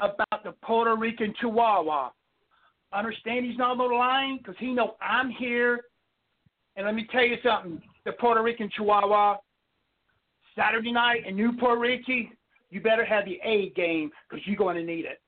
about 0.00 0.42
the 0.44 0.52
Puerto 0.62 0.96
Rican 0.96 1.34
Chihuahua. 1.40 2.10
Understand 2.92 3.44
he's 3.44 3.58
not 3.58 3.72
on 3.72 3.78
the 3.78 3.84
line 3.84 4.38
because 4.38 4.54
he 4.58 4.72
know 4.72 4.94
I'm 5.00 5.30
here. 5.30 5.80
And 6.76 6.86
let 6.86 6.94
me 6.94 7.06
tell 7.10 7.24
you 7.24 7.36
something. 7.44 7.82
The 8.04 8.12
Puerto 8.12 8.42
Rican 8.42 8.70
Chihuahua, 8.74 9.36
Saturday 10.56 10.92
night 10.92 11.26
in 11.26 11.36
New 11.36 11.52
Port 11.58 11.78
Richey, 11.78 12.30
you 12.70 12.80
better 12.80 13.04
have 13.04 13.24
the 13.24 13.38
A 13.44 13.70
game 13.70 14.10
because 14.28 14.46
you're 14.46 14.56
going 14.56 14.76
to 14.76 14.82
need 14.82 15.04
it. 15.04 15.20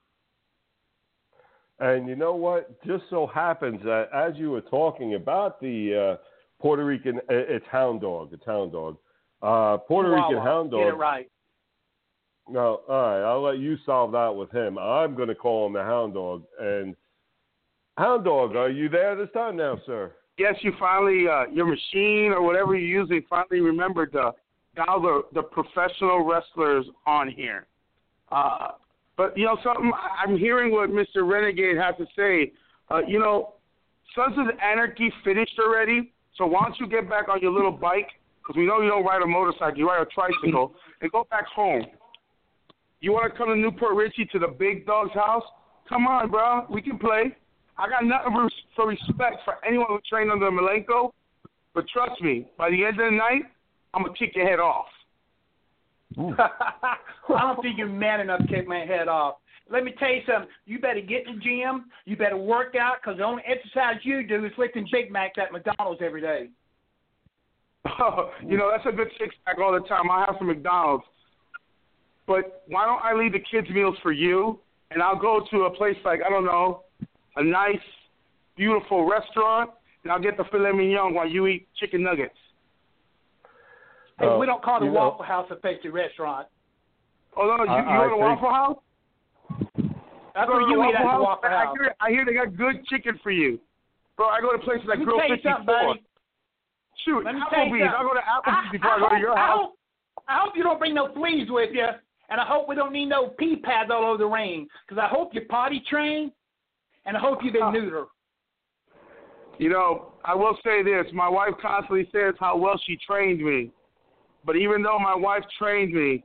And 1.80 2.08
you 2.08 2.16
know 2.16 2.34
what? 2.34 2.82
Just 2.84 3.04
so 3.10 3.26
happens 3.26 3.80
that 3.84 4.08
as 4.14 4.34
you 4.36 4.50
were 4.50 4.60
talking 4.60 5.14
about 5.14 5.60
the 5.60 6.16
uh, 6.18 6.22
Puerto 6.60 6.84
Rican, 6.84 7.16
uh, 7.18 7.20
it's 7.28 7.64
hound 7.70 8.02
dog, 8.02 8.30
it's 8.32 8.44
hound 8.44 8.72
dog, 8.72 8.96
uh, 9.42 9.78
Puerto 9.78 10.10
Rican 10.10 10.36
hound 10.36 10.70
dog. 10.70 10.80
Get 10.80 10.88
it 10.88 10.96
right. 10.96 11.30
No, 12.48 12.82
all 12.88 13.02
right. 13.02 13.22
I'll 13.22 13.42
let 13.42 13.58
you 13.58 13.76
solve 13.86 14.12
that 14.12 14.34
with 14.34 14.50
him. 14.50 14.78
I'm 14.78 15.14
going 15.14 15.28
to 15.28 15.34
call 15.34 15.66
him 15.66 15.72
the 15.72 15.82
hound 15.82 16.14
dog. 16.14 16.44
And 16.60 16.96
hound 17.96 18.24
dog, 18.24 18.56
are 18.56 18.70
you 18.70 18.88
there 18.88 19.16
this 19.16 19.28
time 19.32 19.56
now, 19.56 19.78
sir? 19.86 20.12
Yes, 20.38 20.54
you 20.62 20.72
finally, 20.78 21.26
uh, 21.28 21.44
your 21.52 21.66
machine 21.66 22.32
or 22.32 22.42
whatever 22.42 22.74
you're 22.74 23.02
using 23.02 23.22
finally 23.28 23.60
remembered 23.60 24.12
to 24.12 24.32
dial 24.74 25.00
the, 25.00 25.22
the 25.34 25.42
professional 25.42 26.24
wrestlers 26.24 26.86
on 27.06 27.30
here. 27.30 27.66
Uh, 28.32 28.68
but, 29.16 29.36
you 29.36 29.44
know, 29.44 29.58
something, 29.62 29.92
I'm 30.18 30.38
hearing 30.38 30.72
what 30.72 30.88
Mr. 30.88 31.30
Renegade 31.30 31.76
has 31.76 31.94
to 31.98 32.06
say. 32.16 32.52
Uh, 32.90 33.00
you 33.06 33.18
know, 33.18 33.54
Sons 34.14 34.34
of 34.38 34.46
Anarchy 34.60 35.12
finished 35.24 35.58
already, 35.62 36.12
so 36.36 36.46
why 36.46 36.62
don't 36.62 36.78
you 36.80 36.88
get 36.88 37.08
back 37.08 37.28
on 37.28 37.40
your 37.40 37.52
little 37.52 37.70
bike, 37.70 38.08
because 38.38 38.56
we 38.56 38.66
know 38.66 38.80
you 38.80 38.88
don't 38.88 39.04
ride 39.04 39.22
a 39.22 39.26
motorcycle, 39.26 39.76
you 39.76 39.88
ride 39.88 40.00
a 40.00 40.06
tricycle, 40.06 40.74
and 41.02 41.12
go 41.12 41.26
back 41.30 41.46
home. 41.46 41.84
You 43.00 43.12
want 43.12 43.32
to 43.32 43.38
come 43.38 43.48
to 43.48 43.56
New 43.56 43.72
Port 43.72 43.94
Richey 43.94 44.26
to 44.32 44.38
the 44.38 44.48
big 44.48 44.86
dog's 44.86 45.12
house? 45.14 45.44
Come 45.88 46.06
on, 46.06 46.30
bro. 46.30 46.66
We 46.70 46.82
can 46.82 46.98
play. 46.98 47.36
I 47.80 47.88
got 47.88 48.04
nothing 48.04 48.32
for, 48.32 48.48
for 48.76 48.88
respect 48.88 49.38
for 49.44 49.56
anyone 49.66 49.86
who 49.88 50.00
trained 50.08 50.30
under 50.30 50.50
Malenko, 50.50 51.12
but 51.74 51.88
trust 51.88 52.20
me, 52.20 52.46
by 52.58 52.68
the 52.70 52.84
end 52.84 53.00
of 53.00 53.10
the 53.10 53.16
night, 53.16 53.44
I'm 53.94 54.02
gonna 54.02 54.14
kick 54.14 54.36
your 54.36 54.46
head 54.46 54.60
off. 54.60 54.86
I 56.18 56.96
don't 57.28 57.62
think 57.62 57.78
you're 57.78 57.88
man 57.88 58.20
enough 58.20 58.40
to 58.40 58.46
kick 58.48 58.68
my 58.68 58.80
head 58.80 59.08
off. 59.08 59.36
Let 59.70 59.84
me 59.84 59.94
tell 59.98 60.10
you 60.10 60.20
something. 60.26 60.50
You 60.66 60.78
better 60.78 61.00
get 61.00 61.26
in 61.26 61.36
the 61.36 61.40
gym. 61.40 61.86
You 62.04 62.16
better 62.16 62.36
work 62.36 62.74
out 62.74 62.96
because 63.00 63.18
the 63.18 63.24
only 63.24 63.42
exercise 63.46 63.96
you 64.02 64.26
do 64.26 64.44
is 64.44 64.52
lifting 64.58 64.86
Big 64.92 65.10
Macs 65.10 65.38
at 65.40 65.52
McDonald's 65.52 66.02
every 66.04 66.20
day. 66.20 66.48
Oh, 67.98 68.30
you 68.46 68.58
know, 68.58 68.70
that's 68.70 68.86
a 68.86 68.94
good 68.94 69.08
six 69.18 69.34
pack 69.44 69.56
all 69.58 69.72
the 69.72 69.80
time. 69.88 70.10
I 70.10 70.26
have 70.26 70.34
some 70.38 70.48
McDonald's. 70.48 71.04
But 72.26 72.62
why 72.68 72.84
don't 72.84 73.02
I 73.02 73.14
leave 73.14 73.32
the 73.32 73.38
kids' 73.38 73.70
meals 73.70 73.96
for 74.02 74.12
you 74.12 74.58
and 74.90 75.02
I'll 75.02 75.18
go 75.18 75.46
to 75.50 75.62
a 75.62 75.70
place 75.70 75.96
like, 76.04 76.20
I 76.24 76.28
don't 76.28 76.44
know, 76.44 76.82
a 77.36 77.44
nice, 77.44 77.78
beautiful 78.56 79.08
restaurant 79.08 79.70
and 80.02 80.12
I'll 80.12 80.20
get 80.20 80.36
the 80.36 80.44
filet 80.50 80.72
mignon 80.72 81.14
while 81.14 81.28
you 81.28 81.46
eat 81.46 81.68
chicken 81.78 82.02
nuggets. 82.02 82.34
Hey, 84.18 84.26
Oh, 84.26 84.38
we 84.38 84.46
uh, 84.46 84.50
don't 84.50 84.62
call 84.62 84.80
the 84.80 84.86
you 84.86 84.92
know- 84.92 85.10
Waffle 85.10 85.24
House 85.24 85.50
a 85.50 85.56
fancy 85.56 85.88
restaurant. 85.88 86.46
Oh 87.36 87.46
no, 87.56 87.64
you, 87.64 87.70
I- 87.70 87.80
you 87.80 87.88
I 87.88 87.96
go 87.96 88.04
to 88.04 88.10
think- 88.10 88.42
Waffle 88.42 88.50
House? 88.50 88.76
That's 90.34 90.46
Go 90.48 90.52
where 90.56 90.60
to 90.66 90.70
you 90.70 90.76
the 90.76 90.88
eat 90.88 90.94
at 90.94 91.02
the 91.02 91.22
Waffle 91.22 91.50
I 91.50 91.64
House. 91.64 91.76
hear, 91.78 91.94
I 92.00 92.10
hear 92.10 92.24
they 92.24 92.34
got 92.34 92.56
good 92.56 92.84
chicken 92.86 93.18
for 93.22 93.30
you. 93.30 93.58
Bro, 94.16 94.28
I 94.28 94.40
go 94.40 94.52
to 94.52 94.58
places 94.58 94.86
like 94.86 94.98
Let 94.98 94.98
me 95.00 95.04
Grill 95.06 95.18
tell 95.18 95.28
you 95.28 95.36
54. 95.36 95.64
buddy. 95.64 96.02
Shoot, 97.04 97.24
Let 97.24 97.34
me 97.34 97.40
tell 97.50 97.66
you 97.66 97.74
Applebee's. 97.74 97.94
I'll 97.96 98.06
go 98.08 98.14
to 98.14 98.20
Applebee's 98.20 98.68
I, 98.68 98.72
before 98.72 98.90
I, 98.90 98.94
I 98.94 98.98
go 99.00 99.08
to 99.08 99.14
hope, 99.14 99.20
your 99.20 99.38
I 99.38 99.46
house. 99.46 99.58
hope, 99.60 99.74
I 100.28 100.38
hope 100.44 100.52
you 100.56 100.62
don't 100.62 100.78
bring 100.78 100.94
no 100.94 101.12
fleas 101.14 101.48
with 101.50 101.70
you, 101.72 101.86
and 102.28 102.40
I 102.40 102.44
hope 102.46 102.68
we 102.68 102.74
don't 102.76 102.92
need 102.92 103.06
no 103.06 103.28
pee 103.38 103.56
pads 103.56 103.90
all 103.92 104.04
over 104.04 104.18
the 104.18 104.26
ring. 104.26 104.68
Because 104.86 105.02
I 105.02 105.08
hope 105.08 105.30
you're 105.34 105.46
potty 105.46 105.82
trained, 105.90 106.30
and 107.06 107.16
I 107.16 107.20
hope 107.20 107.38
you've 107.42 107.54
been 107.54 107.62
neutered. 107.62 108.06
You 109.58 109.68
know, 109.68 110.12
I 110.24 110.34
will 110.34 110.56
say 110.64 110.82
this. 110.82 111.06
My 111.12 111.28
wife 111.28 111.52
constantly 111.60 112.08
says 112.12 112.34
how 112.40 112.56
well 112.56 112.80
she 112.86 112.96
trained 113.06 113.44
me. 113.44 113.70
But 114.44 114.56
even 114.56 114.82
though 114.82 114.98
my 114.98 115.14
wife 115.14 115.42
trained 115.58 115.92
me, 115.92 116.24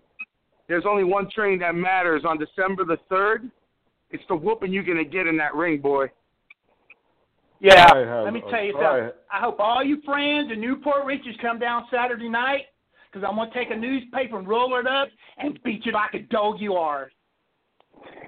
there's 0.67 0.85
only 0.87 1.03
one 1.03 1.29
training 1.29 1.59
that 1.59 1.75
matters 1.75 2.23
on 2.25 2.37
December 2.37 2.85
the 2.85 2.97
3rd. 3.11 3.51
It's 4.11 4.23
the 4.29 4.35
whooping 4.35 4.71
you're 4.71 4.83
going 4.83 4.97
to 4.97 5.09
get 5.09 5.27
in 5.27 5.35
that 5.37 5.53
ring, 5.53 5.81
boy. 5.81 6.07
Yeah. 7.59 7.87
All 7.87 7.97
right, 7.97 8.07
Hound 8.07 8.23
Let 8.25 8.33
me 8.33 8.41
tell 8.49 8.63
you 8.63 8.71
something. 8.73 8.87
right. 8.87 9.13
I 9.31 9.39
hope 9.39 9.59
all 9.59 9.83
you 9.83 10.01
friends 10.05 10.51
in 10.51 10.61
Newport 10.61 11.05
Richards 11.05 11.37
come 11.41 11.59
down 11.59 11.85
Saturday 11.91 12.29
night 12.29 12.65
because 13.11 13.27
I'm 13.27 13.35
going 13.35 13.51
to 13.51 13.57
take 13.57 13.71
a 13.71 13.75
newspaper 13.75 14.37
and 14.37 14.47
roll 14.47 14.77
it 14.79 14.87
up 14.87 15.09
and 15.37 15.59
beat 15.63 15.85
you 15.85 15.91
like 15.91 16.13
a 16.13 16.19
dog 16.19 16.57
you 16.59 16.75
are. 16.75 17.09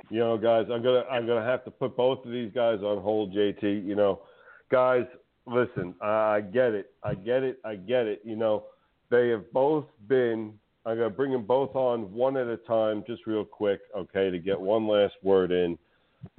You 0.09 0.19
know, 0.19 0.37
guys, 0.37 0.67
I'm 0.71 0.81
gonna 0.81 1.03
I'm 1.11 1.27
gonna 1.27 1.43
have 1.45 1.63
to 1.65 1.71
put 1.71 1.97
both 1.97 2.25
of 2.25 2.31
these 2.31 2.51
guys 2.53 2.79
on 2.81 3.01
hold, 3.01 3.33
JT. 3.33 3.85
You 3.85 3.95
know, 3.95 4.21
guys, 4.71 5.05
listen, 5.45 5.95
I 6.01 6.07
I 6.07 6.41
get 6.41 6.73
it, 6.73 6.91
I 7.03 7.13
get 7.13 7.43
it, 7.43 7.59
I 7.65 7.75
get 7.75 8.05
it. 8.05 8.21
You 8.23 8.35
know, 8.35 8.65
they 9.09 9.29
have 9.29 9.51
both 9.51 9.85
been. 10.07 10.53
I'm 10.85 10.97
gonna 10.97 11.09
bring 11.09 11.31
them 11.31 11.43
both 11.43 11.75
on 11.75 12.13
one 12.13 12.37
at 12.37 12.47
a 12.47 12.57
time, 12.57 13.03
just 13.05 13.27
real 13.27 13.43
quick, 13.43 13.81
okay, 13.95 14.29
to 14.29 14.39
get 14.39 14.59
one 14.59 14.87
last 14.87 15.15
word 15.23 15.51
in. 15.51 15.77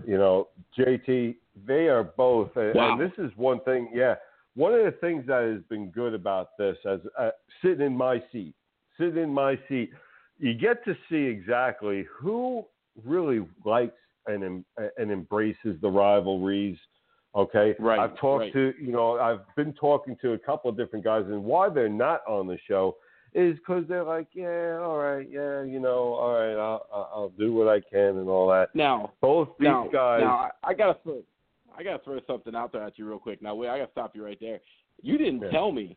You 0.06 0.16
know, 0.16 0.48
JT, 0.76 1.36
they 1.66 1.88
are 1.88 2.04
both, 2.04 2.56
and, 2.56 2.74
Wow. 2.74 2.92
and 2.92 3.00
this 3.00 3.12
is 3.18 3.30
one 3.36 3.60
thing. 3.60 3.90
Yeah, 3.92 4.16
one 4.54 4.72
of 4.72 4.84
the 4.84 4.92
things 4.92 5.26
that 5.26 5.42
has 5.42 5.62
been 5.68 5.90
good 5.90 6.14
about 6.14 6.56
this, 6.56 6.76
as 6.86 7.00
uh, 7.18 7.30
sitting 7.62 7.86
in 7.86 7.96
my 7.96 8.22
seat, 8.32 8.54
sitting 8.98 9.22
in 9.22 9.32
my 9.32 9.58
seat, 9.68 9.90
you 10.38 10.54
get 10.54 10.84
to 10.86 10.96
see 11.10 11.24
exactly 11.24 12.06
who 12.10 12.64
really 13.04 13.46
likes 13.64 13.96
and 14.26 14.64
and 14.96 15.10
embraces 15.10 15.80
the 15.80 15.90
rivalries. 15.90 16.76
Okay, 17.34 17.74
Right, 17.78 17.98
I've 17.98 18.16
talked 18.18 18.40
right. 18.40 18.52
to 18.52 18.72
you 18.80 18.92
know 18.92 19.18
I've 19.18 19.40
been 19.56 19.72
talking 19.74 20.16
to 20.22 20.32
a 20.32 20.38
couple 20.38 20.70
of 20.70 20.76
different 20.76 21.04
guys, 21.04 21.24
and 21.26 21.44
why 21.44 21.68
they're 21.68 21.88
not 21.88 22.20
on 22.26 22.46
the 22.46 22.58
show 22.66 22.96
is 23.34 23.56
because 23.58 23.84
they're 23.88 24.04
like, 24.04 24.28
yeah, 24.32 24.78
all 24.80 24.96
right, 24.96 25.28
yeah, 25.30 25.62
you 25.62 25.78
know, 25.78 26.14
all 26.14 26.32
right, 26.32 26.54
I'll, 26.56 26.86
I'll 26.90 27.32
do 27.38 27.52
what 27.52 27.68
I 27.68 27.80
can 27.80 28.16
and 28.16 28.28
all 28.28 28.48
that. 28.48 28.74
Now, 28.74 29.12
Both 29.20 29.50
these 29.58 29.66
now, 29.66 29.86
guys, 29.92 30.20
now 30.22 30.50
I, 30.64 30.70
I 30.70 30.74
gotta 30.74 30.98
throw, 31.02 31.20
I 31.76 31.82
gotta 31.82 32.02
throw 32.02 32.18
something 32.26 32.54
out 32.54 32.72
there 32.72 32.82
at 32.82 32.98
you 32.98 33.06
real 33.06 33.18
quick. 33.18 33.42
Now, 33.42 33.54
wait, 33.54 33.68
I 33.68 33.78
gotta 33.78 33.92
stop 33.92 34.16
you 34.16 34.24
right 34.24 34.38
there. 34.40 34.60
You 35.02 35.18
didn't 35.18 35.42
Yeah. 35.42 35.50
tell 35.50 35.70
me 35.70 35.96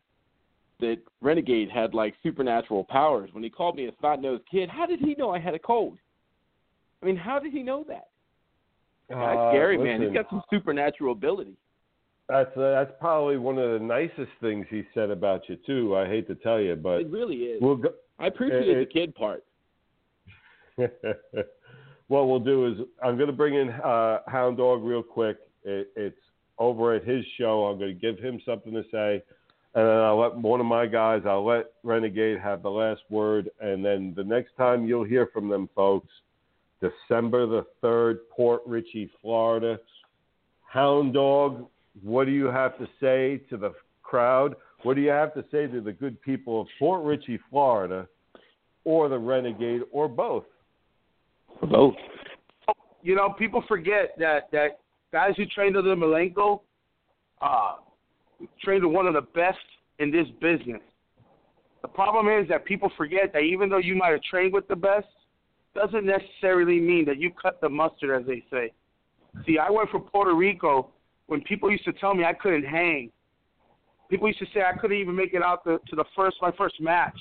that 0.80 0.98
Renegade 1.22 1.70
had 1.70 1.94
like 1.94 2.14
supernatural 2.22 2.84
powers 2.84 3.30
when 3.32 3.42
he 3.42 3.48
called 3.48 3.76
me 3.76 3.86
a 3.86 3.92
snot-nosed 3.98 4.44
kid. 4.50 4.68
How 4.68 4.84
did 4.84 5.00
he 5.00 5.14
know 5.14 5.30
I 5.30 5.38
had 5.38 5.54
a 5.54 5.58
cold? 5.58 5.96
I 7.02 7.06
mean, 7.06 7.16
how 7.16 7.38
did 7.38 7.52
he 7.52 7.62
know 7.62 7.84
that? 7.88 8.08
That's 9.08 9.20
uh, 9.20 9.50
scary, 9.50 9.76
man. 9.76 10.02
he's 10.02 10.12
got 10.12 10.30
some 10.30 10.42
supernatural 10.50 11.12
ability. 11.12 11.56
That's 12.28 12.56
uh, 12.56 12.70
that's 12.70 12.92
probably 13.00 13.36
one 13.36 13.58
of 13.58 13.72
the 13.72 13.84
nicest 13.84 14.30
things 14.40 14.66
he 14.70 14.84
said 14.94 15.10
about 15.10 15.48
you 15.48 15.56
too. 15.66 15.96
I 15.96 16.06
hate 16.06 16.28
to 16.28 16.34
tell 16.36 16.60
you, 16.60 16.76
but 16.76 17.00
It 17.00 17.10
really 17.10 17.36
is. 17.36 17.60
we'll 17.60 17.76
go. 17.76 17.90
I 18.18 18.28
appreciate 18.28 18.68
it- 18.68 18.88
the 18.88 18.92
kid 18.92 19.14
part. 19.14 19.44
what 22.08 22.28
we'll 22.28 22.38
do 22.40 22.66
is 22.66 22.78
I'm 23.02 23.16
going 23.16 23.26
to 23.26 23.34
bring 23.34 23.54
in 23.54 23.70
uh, 23.70 24.20
Hound 24.28 24.56
Dog 24.56 24.82
real 24.82 25.02
quick. 25.02 25.36
It, 25.64 25.88
it's 25.96 26.18
over 26.58 26.94
at 26.94 27.04
his 27.04 27.24
show. 27.38 27.66
I'm 27.66 27.78
going 27.78 27.94
to 27.94 28.00
give 28.00 28.18
him 28.18 28.40
something 28.46 28.72
to 28.72 28.82
say, 28.90 29.22
and 29.74 29.86
then 29.86 29.96
I'll 29.96 30.18
let 30.18 30.34
one 30.34 30.60
of 30.60 30.66
my 30.66 30.86
guys. 30.86 31.22
I'll 31.26 31.44
let 31.44 31.72
Renegade 31.82 32.38
have 32.40 32.62
the 32.62 32.70
last 32.70 33.02
word, 33.10 33.50
and 33.60 33.84
then 33.84 34.14
the 34.16 34.24
next 34.24 34.56
time 34.56 34.86
you'll 34.86 35.04
hear 35.04 35.26
from 35.32 35.48
them, 35.48 35.68
folks, 35.74 36.08
December 36.82 37.46
the 37.46 37.64
third, 37.80 38.28
Port 38.28 38.62
Richey, 38.66 39.10
Florida. 39.22 39.78
Hound 40.62 41.14
Dog, 41.14 41.66
what 42.02 42.24
do 42.24 42.32
you 42.32 42.46
have 42.46 42.76
to 42.78 42.86
say 43.00 43.40
to 43.50 43.56
the 43.56 43.72
crowd? 44.02 44.56
What 44.82 44.94
do 44.94 45.00
you 45.00 45.10
have 45.10 45.32
to 45.34 45.44
say 45.50 45.66
to 45.68 45.80
the 45.80 45.92
good 45.92 46.20
people 46.22 46.60
of 46.60 46.66
Port 46.78 47.04
Richey, 47.04 47.38
Florida, 47.50 48.08
or 48.84 49.08
the 49.08 49.18
Renegade, 49.18 49.82
or 49.92 50.08
both? 50.08 50.44
Both. 51.70 51.94
You 53.02 53.14
know, 53.14 53.34
people 53.38 53.62
forget 53.68 54.14
that 54.18 54.50
that 54.52 54.80
guys 55.12 55.34
who 55.36 55.46
trained 55.46 55.76
under 55.76 55.94
Malenko 55.94 56.60
uh, 57.40 57.74
trained 58.62 58.84
with 58.84 58.94
one 58.94 59.06
of 59.06 59.14
the 59.14 59.20
best 59.20 59.58
in 59.98 60.10
this 60.10 60.26
business. 60.40 60.80
The 61.82 61.88
problem 61.88 62.28
is 62.28 62.48
that 62.48 62.64
people 62.64 62.90
forget 62.96 63.32
that 63.32 63.40
even 63.40 63.68
though 63.68 63.78
you 63.78 63.94
might 63.94 64.12
have 64.12 64.22
trained 64.22 64.52
with 64.52 64.66
the 64.68 64.76
best, 64.76 65.06
doesn't 65.74 66.04
necessarily 66.04 66.80
mean 66.80 67.04
that 67.06 67.18
you 67.18 67.30
cut 67.30 67.60
the 67.60 67.68
mustard, 67.68 68.20
as 68.20 68.26
they 68.26 68.44
say. 68.50 68.72
See, 69.46 69.58
I 69.58 69.70
went 69.70 69.90
from 69.90 70.02
Puerto 70.02 70.34
Rico 70.34 70.90
when 71.26 71.40
people 71.42 71.70
used 71.70 71.84
to 71.84 71.92
tell 71.94 72.14
me 72.14 72.24
I 72.24 72.34
couldn't 72.34 72.64
hang. 72.64 73.10
People 74.10 74.28
used 74.28 74.40
to 74.40 74.46
say 74.52 74.62
I 74.62 74.76
couldn't 74.76 74.98
even 74.98 75.16
make 75.16 75.32
it 75.32 75.42
out 75.42 75.64
to, 75.64 75.78
to 75.88 75.96
the 75.96 76.04
first 76.14 76.36
my 76.42 76.52
first 76.58 76.80
match. 76.80 77.18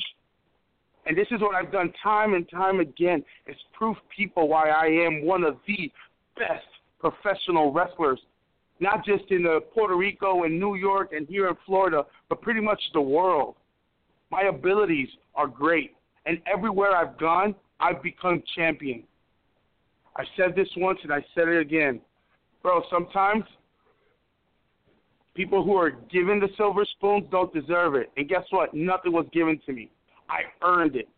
And 1.06 1.18
this 1.18 1.28
is 1.32 1.42
what 1.42 1.56
I've 1.56 1.72
done 1.72 1.92
time 2.04 2.34
and 2.34 2.48
time 2.50 2.80
again 2.80 3.24
It's 3.48 3.60
prove 3.74 3.98
people 4.16 4.48
why 4.48 4.70
I 4.70 4.86
am 4.86 5.26
one 5.26 5.44
of 5.44 5.58
the 5.66 5.92
best 6.38 6.66
professional 7.00 7.72
wrestlers, 7.72 8.20
not 8.80 9.04
just 9.06 9.24
in 9.32 9.44
the 9.44 9.62
Puerto 9.74 9.96
Rico 9.96 10.44
and 10.44 10.60
New 10.60 10.76
York 10.76 11.12
and 11.14 11.28
here 11.28 11.48
in 11.48 11.56
Florida, 11.66 12.06
but 12.30 12.42
pretty 12.42 12.62
much 12.62 12.82
the 12.94 13.02
world. 13.02 13.56
My 14.30 14.44
abilities 14.44 15.10
are 15.36 15.48
great, 15.48 15.96
and 16.26 16.40
everywhere 16.52 16.96
I've 16.96 17.18
gone, 17.18 17.56
I've 17.82 18.02
become 18.04 18.44
champion. 18.56 19.04
I 20.16 20.24
said 20.38 20.56
this 20.56 20.68
once 20.78 21.00
and 21.04 21.12
I 21.12 21.26
said 21.34 21.48
it 21.48 21.60
again. 21.60 22.00
Bro, 22.62 22.84
sometimes 22.92 23.44
people 25.34 25.64
who 25.64 25.76
are 25.76 25.92
given 26.12 26.40
the 26.40 26.50
silver 26.58 26.86
spoons 26.86 27.26
don't 27.32 27.54
deserve 27.54 27.96
it. 27.96 28.12
And 28.18 28.30
guess 28.30 28.44
what? 28.52 28.74
Nothing 28.74 29.14
was 29.14 29.26
given 29.34 29.60
to 29.66 29.74
me. 29.74 29.90
I 30.30 30.42
earned 30.66 30.96
it. 30.96 31.10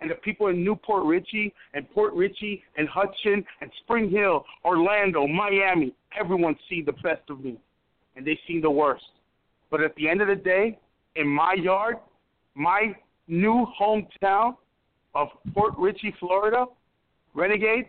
And 0.00 0.10
the 0.10 0.14
people 0.16 0.48
in 0.48 0.62
New 0.62 0.76
Port 0.76 1.04
Richey 1.04 1.52
and 1.74 1.88
Port 1.90 2.14
Richey 2.14 2.62
and 2.76 2.88
Hudson 2.88 3.44
and 3.60 3.70
Spring 3.82 4.10
Hill, 4.10 4.44
Orlando, 4.64 5.26
Miami, 5.26 5.92
everyone 6.18 6.56
see 6.68 6.82
the 6.82 6.92
best 6.92 7.28
of 7.30 7.44
me. 7.44 7.58
And 8.16 8.26
they 8.26 8.38
see 8.46 8.60
the 8.60 8.70
worst. 8.70 9.04
But 9.70 9.82
at 9.82 9.94
the 9.96 10.08
end 10.08 10.22
of 10.22 10.28
the 10.28 10.36
day, 10.36 10.78
in 11.16 11.26
my 11.26 11.54
yard, 11.54 11.96
my 12.54 12.94
new 13.26 13.66
hometown 13.80 14.56
of 15.14 15.28
Port 15.54 15.74
Richey, 15.78 16.14
Florida, 16.18 16.66
Renegade, 17.34 17.88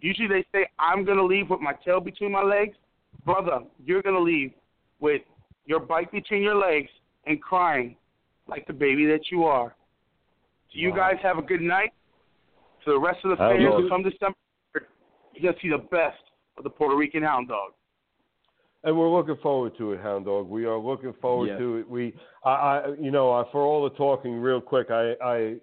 usually 0.00 0.28
they 0.28 0.44
say, 0.52 0.66
I'm 0.78 1.04
going 1.04 1.18
to 1.18 1.24
leave 1.24 1.50
with 1.50 1.60
my 1.60 1.72
tail 1.84 2.00
between 2.00 2.32
my 2.32 2.42
legs. 2.42 2.76
Brother, 3.24 3.60
you're 3.84 4.02
going 4.02 4.14
to 4.14 4.22
leave 4.22 4.52
with 5.00 5.22
your 5.66 5.80
bike 5.80 6.10
between 6.12 6.42
your 6.42 6.56
legs 6.56 6.88
and 7.26 7.40
crying 7.40 7.96
like 8.46 8.66
the 8.66 8.72
baby 8.72 9.06
that 9.06 9.30
you 9.30 9.44
are. 9.44 9.74
So 10.72 10.78
you 10.78 10.94
guys 10.94 11.16
have 11.22 11.38
a 11.38 11.42
good 11.42 11.60
night. 11.60 11.92
To 12.84 12.92
the 12.92 12.98
rest 12.98 13.18
of 13.24 13.30
the 13.30 13.36
fans, 13.36 13.60
who 13.60 13.88
come 13.88 14.02
December, 14.02 14.36
you're 15.34 15.42
going 15.42 15.54
to 15.54 15.60
see 15.60 15.68
the 15.68 15.78
best 15.90 16.22
of 16.56 16.64
the 16.64 16.70
Puerto 16.70 16.96
Rican 16.96 17.22
Hound 17.22 17.48
Dog. 17.48 17.72
And 18.84 18.96
we're 18.96 19.10
looking 19.10 19.36
forward 19.42 19.76
to 19.78 19.92
it, 19.92 20.00
Hound 20.00 20.24
Dog. 20.26 20.48
We 20.48 20.64
are 20.64 20.78
looking 20.78 21.12
forward 21.20 21.48
Yes. 21.48 21.58
to 21.58 21.76
it. 21.78 21.90
We, 21.90 22.14
I, 22.44 22.50
I, 22.50 22.86
you 22.98 23.10
know, 23.10 23.32
uh, 23.32 23.44
for 23.50 23.62
all 23.62 23.82
the 23.82 23.90
talking, 23.96 24.34
real 24.34 24.60
quick, 24.60 24.90
I, 24.90 25.14
I 25.22 25.56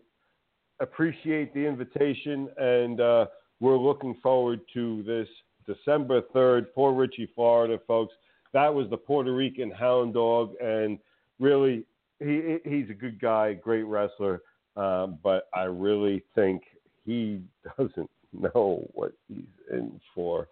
appreciate 0.80 1.54
the 1.54 1.66
invitation, 1.66 2.50
and 2.58 3.00
uh, 3.00 3.26
we're 3.60 3.78
looking 3.78 4.16
forward 4.22 4.62
to 4.74 5.04
this 5.04 5.28
December 5.66 6.22
third, 6.34 6.74
Port 6.74 6.96
Richey, 6.96 7.30
Florida, 7.36 7.80
folks. 7.88 8.14
That 8.54 8.74
was 8.74 8.90
the 8.90 8.98
Puerto 8.98 9.34
Rican 9.34 9.72
Hound 9.72 10.14
Dog, 10.14 10.54
and 10.62 11.00
really, 11.40 11.84
he 12.20 12.58
he's 12.64 12.90
a 12.90 12.94
good 12.94 13.20
guy, 13.20 13.54
great 13.54 13.84
wrestler, 13.84 14.42
um, 14.78 15.18
but 15.24 15.48
I 15.54 15.64
really 15.64 16.24
think 16.36 16.64
he 17.06 17.42
doesn't 17.78 18.10
know 18.34 18.86
what 18.94 19.14
he's 19.28 19.44
in 19.72 20.00
for. 20.14 20.48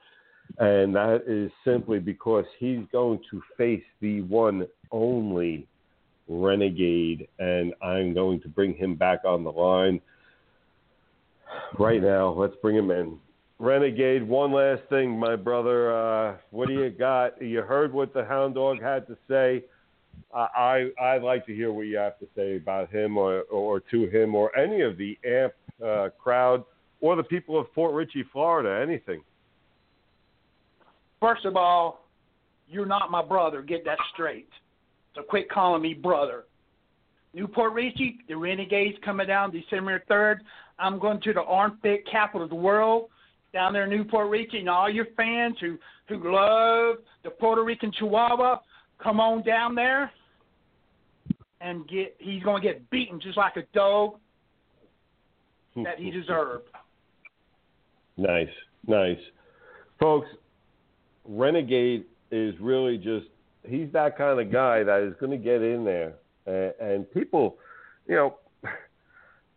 And 0.60 0.94
that 0.96 1.24
is 1.26 1.52
simply 1.64 2.00
because 2.00 2.46
he's 2.60 2.86
going 2.92 3.20
to 3.32 3.42
face 3.58 3.84
the 4.02 4.22
one 4.22 4.68
only 4.92 5.66
Renegade, 6.28 7.28
and 7.40 7.74
I'm 7.82 8.14
going 8.14 8.42
to 8.42 8.50
bring 8.50 8.76
him 8.76 8.96
back 8.96 9.20
on 9.26 9.44
the 9.44 9.52
line 9.52 10.02
right 11.80 12.02
now. 12.02 12.30
Let's 12.30 12.56
bring 12.62 12.76
him 12.76 12.92
in. 12.92 13.18
Renegade, 13.60 14.28
one 14.28 14.52
last 14.52 14.82
thing, 14.90 15.18
my 15.18 15.36
brother. 15.36 15.96
Uh, 15.96 16.38
what 16.52 16.68
do 16.68 16.74
you 16.74 16.90
got? 16.90 17.42
You 17.42 17.62
heard 17.62 17.94
what 17.94 18.14
the 18.14 18.26
Hound 18.26 18.56
Dog 18.56 18.82
had 18.82 19.08
to 19.08 19.18
say. 19.28 19.64
I, 20.34 20.90
I 21.00 21.16
I'd 21.16 21.24
like 21.24 21.46
to 21.46 21.56
hear 21.56 21.72
what 21.72 21.84
you 21.84 21.98
have 21.98 22.20
to 22.20 22.28
say 22.36 22.58
about 22.58 22.90
him 22.90 23.18
or 23.18 23.44
or 23.44 23.80
to 23.80 24.10
him 24.10 24.36
or 24.36 24.56
any 24.58 24.82
of 24.82 24.98
the 24.98 25.18
AMP 25.26 25.54
uh, 25.84 26.10
crowd 26.22 26.64
or 27.02 27.16
the 27.16 27.24
people 27.24 27.60
of 27.60 27.74
Port 27.74 27.94
Richey, 27.94 28.24
Florida. 28.32 28.82
Anything. 28.82 29.22
First 31.20 31.46
of 31.46 31.56
all, 31.56 32.06
you're 32.68 32.86
not 32.86 33.12
my 33.12 33.24
brother. 33.24 33.62
Get 33.62 33.86
that 33.86 34.00
straight. 34.14 34.50
So 35.16 35.22
quit 35.22 35.50
calling 35.50 35.82
me 35.82 35.94
brother. 35.94 36.46
New 37.34 37.48
Port 37.48 37.74
Richey, 37.74 38.20
the 38.28 38.36
Renegades 38.36 38.98
coming 39.04 39.28
down 39.28 39.52
December 39.52 40.04
3rd. 40.10 40.40
I'm 40.84 41.00
going 41.00 41.22
to 41.22 41.34
the 41.34 41.42
armpit 41.44 42.04
capital 42.12 42.44
of 42.44 42.50
the 42.50 42.56
world 42.56 43.10
down 43.54 43.72
there 43.72 43.86
in 43.86 43.90
New 43.90 44.04
Port 44.04 44.30
Richey, 44.30 44.60
and 44.60 44.70
all 44.70 44.90
your 44.90 45.08
fans 45.16 45.56
who, 45.62 45.78
who 46.10 46.16
love 46.16 46.98
the 47.24 47.30
Puerto 47.30 47.64
Rican 47.64 47.92
Chihuahua, 47.98 48.60
come 49.02 49.20
on 49.22 49.44
down 49.44 49.76
there 49.76 50.12
and 51.62 51.88
get. 51.88 52.16
He's 52.20 52.44
going 52.44 52.62
to 52.62 52.68
get 52.68 52.90
beaten 52.90 53.22
just 53.22 53.38
like 53.38 53.56
a 53.56 53.64
dog 53.74 54.16
that 55.76 55.98
he 55.98 56.12
deserved. 56.12 56.66
Nice, 58.18 58.48
nice. 58.86 59.18
Folks, 60.00 60.28
Renegade 61.26 62.04
is 62.32 62.54
really 62.60 62.98
just, 62.98 63.28
he's 63.66 63.88
that 63.94 64.18
kind 64.18 64.40
of 64.40 64.52
guy 64.52 64.84
that 64.84 65.02
is 65.02 65.14
going 65.20 65.32
to 65.32 65.38
get 65.38 65.62
in 65.62 65.86
there. 65.86 66.14
And, 66.46 66.74
and 66.92 67.14
people, 67.14 67.56
you 68.08 68.16
know, 68.16 68.36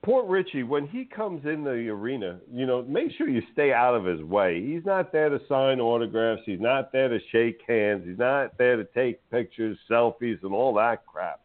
Port 0.07 0.27
Richey, 0.29 0.63
when 0.63 0.87
he 0.87 1.05
comes 1.05 1.45
in 1.45 1.65
the 1.65 1.89
arena, 1.89 2.39
you 2.55 2.65
know, 2.65 2.81
make 2.83 3.11
sure 3.19 3.29
you 3.29 3.43
stay 3.53 3.73
out 3.73 3.97
of 3.97 4.05
his 4.05 4.23
way. 4.23 4.65
He's 4.65 4.85
not 4.85 5.11
there 5.11 5.29
to 5.29 5.41
sign 5.49 5.81
autographs. 5.81 6.43
He's 6.47 6.61
not 6.61 6.93
there 6.93 7.09
to 7.09 7.19
shake 7.33 7.61
hands. 7.67 8.05
He's 8.07 8.17
not 8.17 8.57
there 8.57 8.77
to 8.77 8.85
take 8.95 9.19
pictures, 9.33 9.77
selfies, 9.91 10.41
and 10.45 10.53
all 10.53 10.73
that 10.75 11.05
crap. 11.07 11.41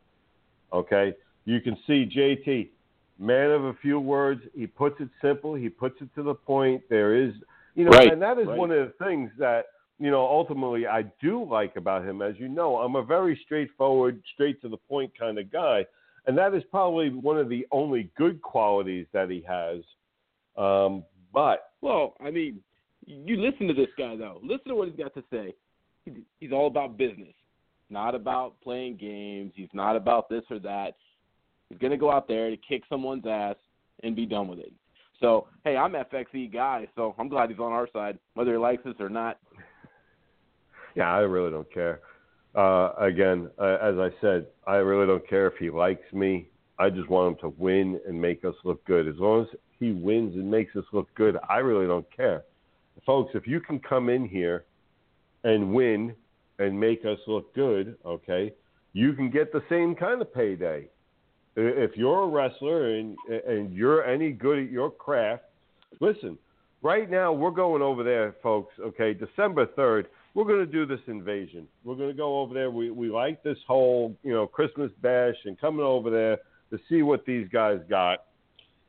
Okay? 0.72 1.16
You 1.45 1.59
can 1.59 1.76
see 1.88 2.05
JT, 2.05 2.70
man 3.18 3.49
of 3.49 3.64
a 3.64 3.74
few 3.82 3.99
words. 3.99 4.43
He 4.55 4.68
puts 4.68 5.01
it 5.01 5.09
simple. 5.24 5.55
He 5.55 5.68
puts 5.68 5.99
it 5.99 6.14
to 6.14 6.22
the 6.22 6.36
point. 6.36 6.84
There 6.88 7.16
is, 7.16 7.34
you 7.74 7.86
know, 7.86 7.89
Right, 7.89 8.14
and 8.14 8.22
that 8.22 8.38
is 8.38 8.45
right. 8.45 8.59
one 8.59 8.70
of 8.70 8.78
the 8.78 8.93
things 9.03 9.32
that 9.39 9.70
you 9.97 10.12
know 10.12 10.22
ultimately 10.22 10.86
I 10.86 11.01
do 11.20 11.43
like 11.49 11.78
about 11.78 12.05
him. 12.05 12.22
As 12.22 12.36
you 12.38 12.47
know, 12.47 12.78
I'm 12.78 12.95
a 12.95 13.03
very 13.03 13.41
straightforward, 13.43 14.22
straight 14.36 14.62
to 14.62 14.70
the 14.70 14.78
point 14.78 15.12
kind 15.18 15.39
of 15.39 15.51
guy, 15.51 15.88
and 16.28 16.38
that 16.38 16.53
is 16.53 16.63
probably 16.69 17.09
one 17.09 17.38
of 17.38 17.49
the 17.49 17.65
only 17.72 18.09
good 18.17 18.41
qualities 18.41 19.07
that 19.13 19.30
he 19.30 19.43
has. 19.47 19.80
Um, 20.57 21.03
but 21.34 21.72
Well, 21.82 22.15
I 22.24 22.30
mean, 22.30 22.61
you 23.05 23.38
listen 23.38 23.67
to 23.67 23.74
this 23.74 23.89
guy 23.97 24.15
though. 24.15 24.39
Listen 24.43 24.69
to 24.69 24.76
what 24.76 24.88
he's 24.88 24.97
got 24.97 25.13
to 25.15 25.24
say. 25.32 25.53
He- 26.05 26.24
He's 26.39 26.51
all 26.51 26.67
about 26.67 26.97
business, 26.97 27.34
not 27.89 28.15
about 28.15 28.59
playing 28.61 28.97
games. 28.97 29.53
He's 29.55 29.74
not 29.74 29.95
about 29.95 30.30
this 30.30 30.43
or 30.51 30.59
that. 30.59 30.95
He's 31.69 31.78
gonna 31.80 31.97
go 31.97 32.11
out 32.11 32.28
there 32.28 32.49
to 32.49 32.57
kick 32.57 32.84
someone's 32.89 33.26
ass 33.26 33.55
and 34.03 34.15
be 34.15 34.26
done 34.26 34.47
with 34.47 34.59
it. 34.59 34.74
So, 35.19 35.47
hey, 35.63 35.78
I'm 35.78 35.93
FXE 35.93 36.47
guy, 36.51 36.88
so 36.95 37.13
I'm 37.19 37.30
glad 37.30 37.49
he's 37.51 37.59
on 37.59 37.72
our 37.72 37.88
side, 37.93 38.17
whether 38.34 38.51
he 38.51 38.57
likes 38.57 38.86
us 38.86 38.95
or 38.99 39.09
not. 39.09 39.39
Yeah, 40.93 41.09
I 41.13 41.19
really 41.19 41.51
don't 41.51 41.72
care. 41.74 42.01
Uh, 42.53 42.91
again, 42.97 43.49
uh, 43.57 43.77
as 43.81 43.95
I 43.97 44.09
said, 44.19 44.47
I 44.67 44.75
really 44.75 45.07
don't 45.07 45.27
care 45.27 45.47
if 45.47 45.55
he 45.57 45.69
likes 45.69 46.11
me. 46.11 46.49
I 46.79 46.89
just 46.89 47.09
want 47.09 47.33
him 47.33 47.51
to 47.51 47.55
win 47.57 47.99
and 48.07 48.19
make 48.19 48.43
us 48.43 48.55
look 48.63 48.83
good. 48.85 49.07
As 49.07 49.15
long 49.17 49.43
as 49.43 49.47
he 49.79 49.91
wins 49.91 50.35
and 50.35 50.49
makes 50.49 50.75
us 50.75 50.83
look 50.91 51.07
good, 51.15 51.37
I 51.49 51.57
really 51.57 51.87
don't 51.87 52.07
care. 52.15 52.43
Folks, 53.05 53.31
if 53.35 53.47
you 53.47 53.59
can 53.61 53.79
come 53.79 54.09
in 54.09 54.27
here 54.27 54.65
and 55.43 55.73
win 55.73 56.13
and 56.59 56.77
make 56.77 57.05
us 57.05 57.19
look 57.25 57.53
good, 57.55 57.95
okay, 58.05 58.53
you 58.93 59.13
can 59.13 59.29
get 59.31 59.53
the 59.53 59.63
same 59.69 59.95
kind 59.95 60.21
of 60.21 60.33
payday. 60.33 60.87
If 61.55 61.95
you're 61.95 62.23
a 62.23 62.27
wrestler 62.27 62.95
and 62.95 63.17
and 63.47 63.73
you're 63.73 64.05
any 64.05 64.31
good 64.31 64.59
at 64.59 64.71
your 64.71 64.89
craft, 64.89 65.43
listen. 65.99 66.37
Right 66.83 67.09
now, 67.11 67.31
we're 67.31 67.51
going 67.51 67.83
over 67.83 68.03
there, 68.03 68.35
folks. 68.41 68.73
Okay, 68.79 69.13
December 69.13 69.67
third 69.67 70.07
we're 70.34 70.45
going 70.45 70.65
to 70.65 70.71
do 70.71 70.86
this 70.86 70.99
invasion. 71.07 71.67
We're 71.84 71.95
going 71.95 72.09
to 72.09 72.15
go 72.15 72.39
over 72.39 72.53
there. 72.53 72.71
We 72.71 72.89
we 72.91 73.09
like 73.09 73.43
this 73.43 73.57
whole 73.67 74.15
you 74.23 74.34
know 74.34 74.47
Christmas 74.47 74.91
bash 75.01 75.36
and 75.45 75.59
coming 75.59 75.86
over 75.86 76.09
there 76.09 76.38
to 76.71 76.79
see 76.89 77.01
what 77.01 77.25
these 77.25 77.47
guys 77.51 77.79
got. 77.89 78.25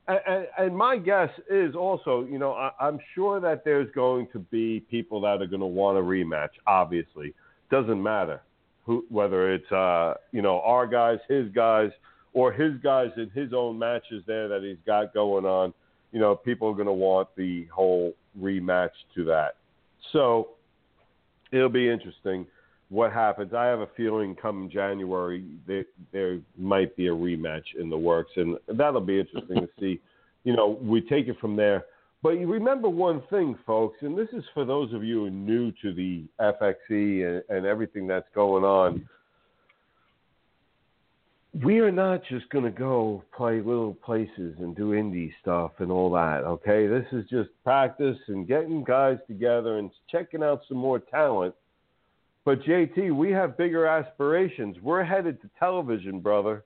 And, 0.08 0.20
and, 0.26 0.46
and 0.58 0.76
my 0.76 0.96
guess 0.96 1.30
is 1.48 1.76
also, 1.76 2.24
you 2.24 2.38
know, 2.38 2.52
I, 2.52 2.70
I'm 2.80 2.98
sure 3.14 3.40
that 3.40 3.64
there's 3.64 3.88
going 3.94 4.26
to 4.32 4.40
be 4.40 4.80
people 4.90 5.20
that 5.20 5.40
are 5.40 5.46
going 5.46 5.60
to 5.60 5.66
want 5.66 5.96
a 5.96 6.00
rematch. 6.00 6.50
Obviously, 6.66 7.34
doesn't 7.70 8.02
matter 8.02 8.42
who 8.84 9.04
whether 9.08 9.52
it's 9.52 9.70
uh 9.72 10.14
you 10.32 10.42
know 10.42 10.60
our 10.60 10.86
guys, 10.86 11.18
his 11.28 11.48
guys, 11.52 11.90
or 12.32 12.52
his 12.52 12.74
guys 12.82 13.10
in 13.16 13.30
his 13.30 13.52
own 13.52 13.78
matches 13.78 14.22
there 14.26 14.48
that 14.48 14.62
he's 14.62 14.78
got 14.86 15.14
going 15.14 15.44
on. 15.44 15.72
You 16.12 16.20
know, 16.20 16.36
people 16.36 16.68
are 16.68 16.74
going 16.74 16.86
to 16.86 16.92
want 16.92 17.28
the 17.36 17.66
whole 17.66 18.12
rematch 18.38 18.90
to 19.14 19.24
that. 19.24 19.56
So 20.12 20.50
it'll 21.52 21.68
be 21.68 21.88
interesting. 21.88 22.46
what 22.88 23.10
happens. 23.10 23.54
I 23.54 23.64
have 23.66 23.80
a 23.80 23.88
feeling 23.96 24.34
come 24.34 24.68
January 24.70 25.44
there, 25.66 25.84
there 26.12 26.40
might 26.58 26.94
be 26.94 27.06
a 27.06 27.10
rematch 27.10 27.74
in 27.80 27.88
the 27.88 27.96
works, 27.96 28.32
and 28.36 28.58
that'll 28.68 29.00
be 29.00 29.20
interesting 29.20 29.60
to 29.60 29.68
see. 29.80 30.00
You 30.44 30.54
know, 30.54 30.78
we 30.82 31.00
take 31.00 31.28
it 31.28 31.38
from 31.40 31.56
there. 31.56 31.86
But 32.22 32.38
you 32.38 32.46
remember 32.46 32.88
one 32.88 33.22
thing, 33.30 33.56
folks, 33.66 33.96
and 34.02 34.16
this 34.16 34.28
is 34.32 34.44
for 34.54 34.64
those 34.64 34.92
of 34.92 35.02
you 35.02 35.20
who 35.20 35.26
are 35.26 35.30
new 35.30 35.72
to 35.82 35.92
the 35.92 36.24
FXE 36.38 37.26
and, 37.26 37.42
and 37.48 37.66
everything 37.66 38.06
that's 38.06 38.28
going 38.34 38.62
on. 38.62 39.08
We 41.54 41.80
are 41.80 41.92
not 41.92 42.22
just 42.30 42.48
going 42.48 42.64
to 42.64 42.70
go 42.70 43.22
play 43.36 43.56
little 43.60 43.94
places 43.94 44.56
and 44.58 44.74
do 44.74 44.92
indie 44.92 45.32
stuff 45.42 45.72
and 45.78 45.92
all 45.92 46.10
that, 46.12 46.44
okay? 46.44 46.86
This 46.86 47.04
is 47.12 47.28
just 47.28 47.50
practice 47.62 48.16
and 48.28 48.48
getting 48.48 48.82
guys 48.84 49.18
together 49.26 49.78
and 49.78 49.90
checking 50.10 50.42
out 50.42 50.62
some 50.68 50.78
more 50.78 50.98
talent 50.98 51.54
but 52.44 52.60
JT, 52.62 53.14
we 53.14 53.30
have 53.30 53.56
bigger 53.56 53.86
aspirations. 53.86 54.76
We're 54.82 55.04
headed 55.04 55.40
to 55.42 55.50
television, 55.60 56.18
brother. 56.18 56.64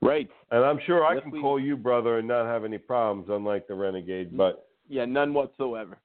Right. 0.00 0.30
And 0.50 0.64
I'm 0.64 0.78
sure 0.86 1.04
I 1.04 1.14
Yes, 1.14 1.24
can 1.24 1.32
we- 1.32 1.40
call 1.42 1.60
you 1.60 1.76
brother 1.76 2.18
and 2.18 2.26
not 2.28 2.46
have 2.46 2.64
any 2.64 2.78
problems, 2.78 3.28
unlike 3.28 3.66
the 3.66 3.74
Renegade. 3.74 4.34
But 4.36 4.64
Yeah, 4.88 5.04
none 5.04 5.34
whatsoever. 5.34 5.98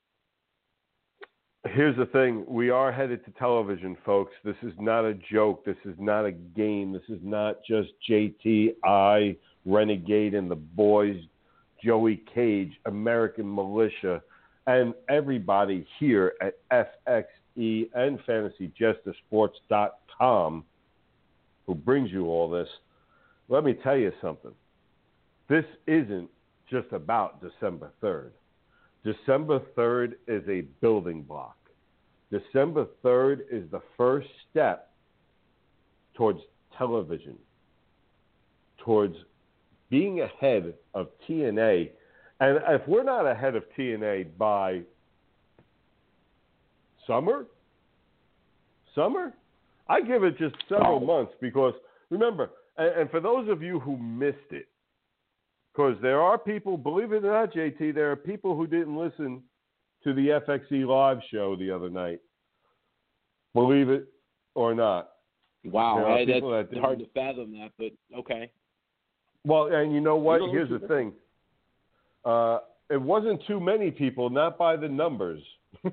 Here's 1.70 1.96
the 1.98 2.06
thing 2.08 2.44
we 2.48 2.70
are 2.70 2.92
headed 2.92 3.24
to 3.26 3.32
television, 3.32 3.98
folks. 4.06 4.34
This 4.44 4.58
is 4.64 4.74
not 4.80 5.06
a 5.06 5.14
joke. 5.32 5.64
This 5.66 5.78
is 5.86 5.96
not 5.98 6.26
a 6.26 6.32
game. 6.32 6.92
This 6.92 7.08
is 7.10 7.20
not 7.22 7.64
just 7.68 7.90
JT, 8.10 8.76
I, 8.84 9.38
Renegade, 9.66 10.34
and 10.34 10.52
the 10.52 10.56
boys, 10.56 11.16
Joey 11.84 12.24
Cage, 12.34 12.72
American 12.86 13.54
Militia, 13.54 14.24
and 14.68 14.94
everybody 15.10 15.86
here 16.00 16.34
at 16.42 16.60
FXE 16.72 17.90
and 17.94 18.18
FantasyJesterSports.com 18.20 20.64
who 21.66 21.76
brings 21.76 22.12
you 22.12 22.28
all 22.28 22.50
this. 22.50 22.68
Let 23.50 23.64
me 23.64 23.74
tell 23.74 23.98
you 23.98 24.12
something. 24.22 24.54
This 25.50 25.66
isn't 25.88 26.30
just 26.70 26.92
about 26.92 27.42
December 27.42 27.92
3rd. 28.02 28.32
December 29.04 29.60
3rd 29.78 30.14
is 30.28 30.44
a 30.48 30.62
building 30.82 31.24
block. 31.24 31.58
December 32.32 32.88
3rd 33.04 33.42
is 33.52 33.70
the 33.72 33.82
first 33.98 34.28
step 34.50 34.92
towards 36.16 36.40
television, 36.78 37.38
towards 38.78 39.16
being 39.90 40.22
ahead 40.22 40.74
of 40.94 41.08
TNA. 41.28 41.90
And 42.40 42.60
if 42.70 42.88
we're 42.88 43.04
not 43.04 43.28
ahead 43.28 43.56
of 43.56 43.64
TNA 43.78 44.38
by 44.38 44.82
summer, 47.06 47.46
summer, 48.96 49.34
I 49.88 50.02
give 50.02 50.24
it 50.24 50.38
just 50.38 50.56
several 50.70 51.00
months 51.00 51.34
because 51.42 51.74
remember, 52.10 52.52
and, 52.78 53.02
and 53.02 53.12
for 53.12 53.20
those 53.20 53.50
of 53.50 53.62
you 53.62 53.80
who 53.80 53.98
missed 53.98 54.52
it, 54.52 54.68
because 55.74 55.96
there 56.02 56.22
are 56.22 56.38
people, 56.38 56.78
believe 56.78 57.12
it 57.14 57.26
or 57.26 57.32
not, 57.32 57.54
JT, 57.54 57.96
there 57.96 58.12
are 58.12 58.16
people 58.16 58.56
who 58.56 58.68
didn't 58.68 58.96
listen 58.96 59.42
to 60.04 60.14
the 60.14 60.40
FXE 60.48 60.86
live 60.86 61.20
show 61.32 61.56
the 61.56 61.72
other 61.72 61.90
night. 61.90 62.20
Believe 63.54 63.90
it 63.90 64.08
or 64.56 64.76
not. 64.76 65.10
Wow, 65.64 65.96
There 65.96 66.06
are 66.08 66.18
I- 66.18 66.26
people 66.26 66.52
that's 66.52 66.70
that 66.72 66.80
hard 66.80 67.00
to 67.00 67.06
fathom 67.14 67.54
that, 67.54 67.72
but 67.78 67.92
okay. 68.20 68.52
Well, 69.46 69.74
and 69.74 69.94
you 69.94 70.00
know 70.00 70.16
what? 70.16 70.42
Here's 70.52 70.70
the 70.70 70.86
thing. 70.88 71.14
Uh, 72.24 72.60
it 72.90 73.02
wasn't 73.02 73.42
too 73.46 73.60
many 73.60 73.92
people, 73.92 74.30
not 74.30 74.58
by 74.58 74.76
the 74.76 74.88
numbers. 74.88 75.42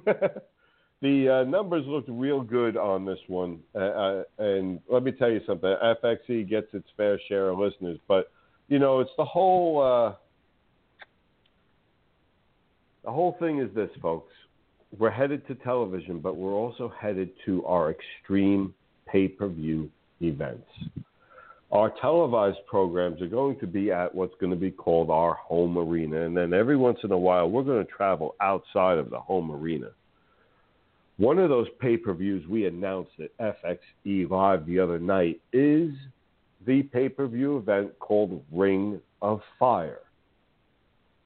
the 1.03 1.29
uh, 1.29 1.45
numbers 1.49 1.85
looked 1.87 2.09
real 2.09 2.43
good 2.43 2.77
on 2.77 3.05
this 3.05 3.19
one. 3.27 3.61
Uh, 3.75 3.79
uh, 3.79 4.23
and 4.39 4.81
let 4.89 5.03
me 5.03 5.11
tell 5.11 5.31
you 5.31 5.41
something 5.47 5.75
FXE 5.83 6.49
gets 6.49 6.69
its 6.75 6.87
fair 6.97 7.19
share 7.29 7.49
of 7.49 7.59
listeners, 7.59 7.99
but, 8.07 8.31
you 8.71 8.79
know, 8.79 9.01
it's 9.01 9.11
the 9.19 9.25
whole. 9.25 9.83
Uh, 9.83 10.15
the 13.05 13.11
whole 13.11 13.37
thing 13.39 13.59
is 13.59 13.69
this, 13.75 13.91
folks. 14.01 14.33
We're 14.99 15.11
headed 15.11 15.47
to 15.49 15.55
television, 15.57 16.21
but 16.21 16.37
we're 16.37 16.55
also 16.55 16.93
headed 16.99 17.31
to 17.47 17.65
our 17.67 17.91
extreme 17.91 18.73
pay 19.07 19.29
per 19.29 19.49
view 19.49 19.91
events. 20.21 20.69
Our 21.73 21.93
televised 22.01 22.59
programs 22.67 23.21
are 23.23 23.29
going 23.29 23.59
to 23.61 23.67
be 23.67 23.93
at 23.93 24.13
what's 24.15 24.35
going 24.41 24.51
to 24.51 24.59
be 24.59 24.73
called 24.73 25.11
our 25.11 25.35
home 25.35 25.79
arena. 25.79 26.23
And 26.23 26.37
then 26.37 26.53
every 26.53 26.77
once 26.77 26.99
in 27.05 27.13
a 27.13 27.19
while, 27.19 27.49
we're 27.49 27.63
going 27.63 27.85
to 27.85 27.93
travel 27.93 28.35
outside 28.41 28.99
of 28.99 29.11
the 29.11 29.21
home 29.21 29.53
arena. 29.53 29.91
One 31.17 31.39
of 31.39 31.49
those 31.49 31.69
pay 31.81 31.97
per 31.97 32.15
views 32.15 32.47
we 32.49 32.67
announced 32.67 33.13
at 33.21 33.37
FXE 33.39 34.31
Live 34.31 34.67
the 34.67 34.79
other 34.81 34.99
night 34.99 35.41
is 35.53 35.91
the 36.67 36.83
pay 36.83 37.09
per 37.09 37.27
view 37.27 37.59
event 37.59 37.99
called 37.99 38.43
Ring 38.53 39.01
of 39.23 39.41
Fire. 39.59 40.01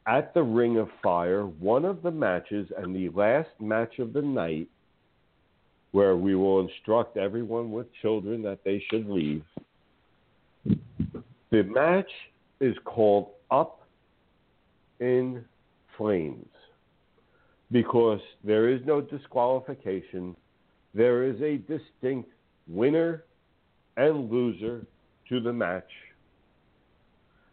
At 0.07 0.35
the 0.35 0.43
Ring 0.43 0.79
of 0.79 0.89
Fire, 1.03 1.47
one 1.47 1.85
of 1.85 2.03
the 2.03 2.11
matches 2.11 2.69
and 2.77 2.95
the 2.95 3.09
last 3.11 3.49
match 3.59 3.99
of 3.99 4.13
the 4.13 4.23
night, 4.23 4.69
where 5.93 6.17
we 6.17 6.35
will 6.35 6.61
instruct 6.61 7.17
everyone 7.17 7.73
with 7.73 7.87
children 8.03 8.43
that 8.43 8.65
they 8.65 8.83
should 8.91 9.09
leave. 9.09 9.45
The 10.65 11.63
match 11.63 12.11
is 12.61 12.77
called 12.85 13.29
Up 13.51 13.87
in 15.01 15.45
Flames 15.97 16.47
because 17.71 18.21
there 18.43 18.69
is 18.69 18.81
no 18.85 19.01
disqualification. 19.01 20.37
There 20.95 21.25
is 21.25 21.41
a 21.41 21.59
distinct 21.59 22.31
winner 22.69 23.25
and 23.97 24.31
loser 24.31 24.87
to 25.29 25.41
the 25.41 25.53
match. 25.53 25.89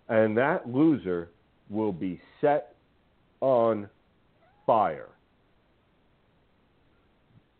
And 0.09 0.37
that 0.37 0.67
loser 0.67 1.29
will 1.69 1.93
be 1.93 2.21
set 2.41 2.75
on 3.39 3.89
fire. 4.65 5.09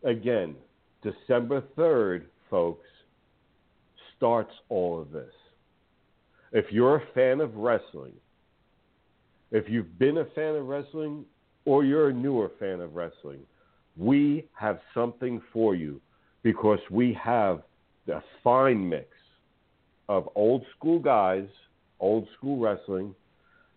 Again, 0.03 0.55
December 1.03 1.63
3rd, 1.77 2.23
folks, 2.49 2.87
starts 4.17 4.53
all 4.69 4.99
of 4.99 5.11
this. 5.11 5.33
If 6.51 6.65
you're 6.71 6.97
a 6.97 7.13
fan 7.13 7.39
of 7.39 7.55
wrestling, 7.55 8.13
if 9.51 9.69
you've 9.69 9.97
been 9.97 10.17
a 10.17 10.25
fan 10.25 10.55
of 10.55 10.67
wrestling, 10.67 11.25
or 11.65 11.83
you're 11.83 12.09
a 12.09 12.13
newer 12.13 12.51
fan 12.59 12.81
of 12.81 12.95
wrestling, 12.95 13.39
we 13.97 14.45
have 14.53 14.79
something 14.93 15.41
for 15.53 15.75
you 15.75 16.01
because 16.43 16.79
we 16.89 17.17
have 17.21 17.61
the 18.07 18.21
fine 18.43 18.87
mix 18.87 19.07
of 20.11 20.27
old 20.35 20.65
school 20.75 20.99
guys, 20.99 21.47
old 22.01 22.27
school 22.37 22.59
wrestling, 22.59 23.15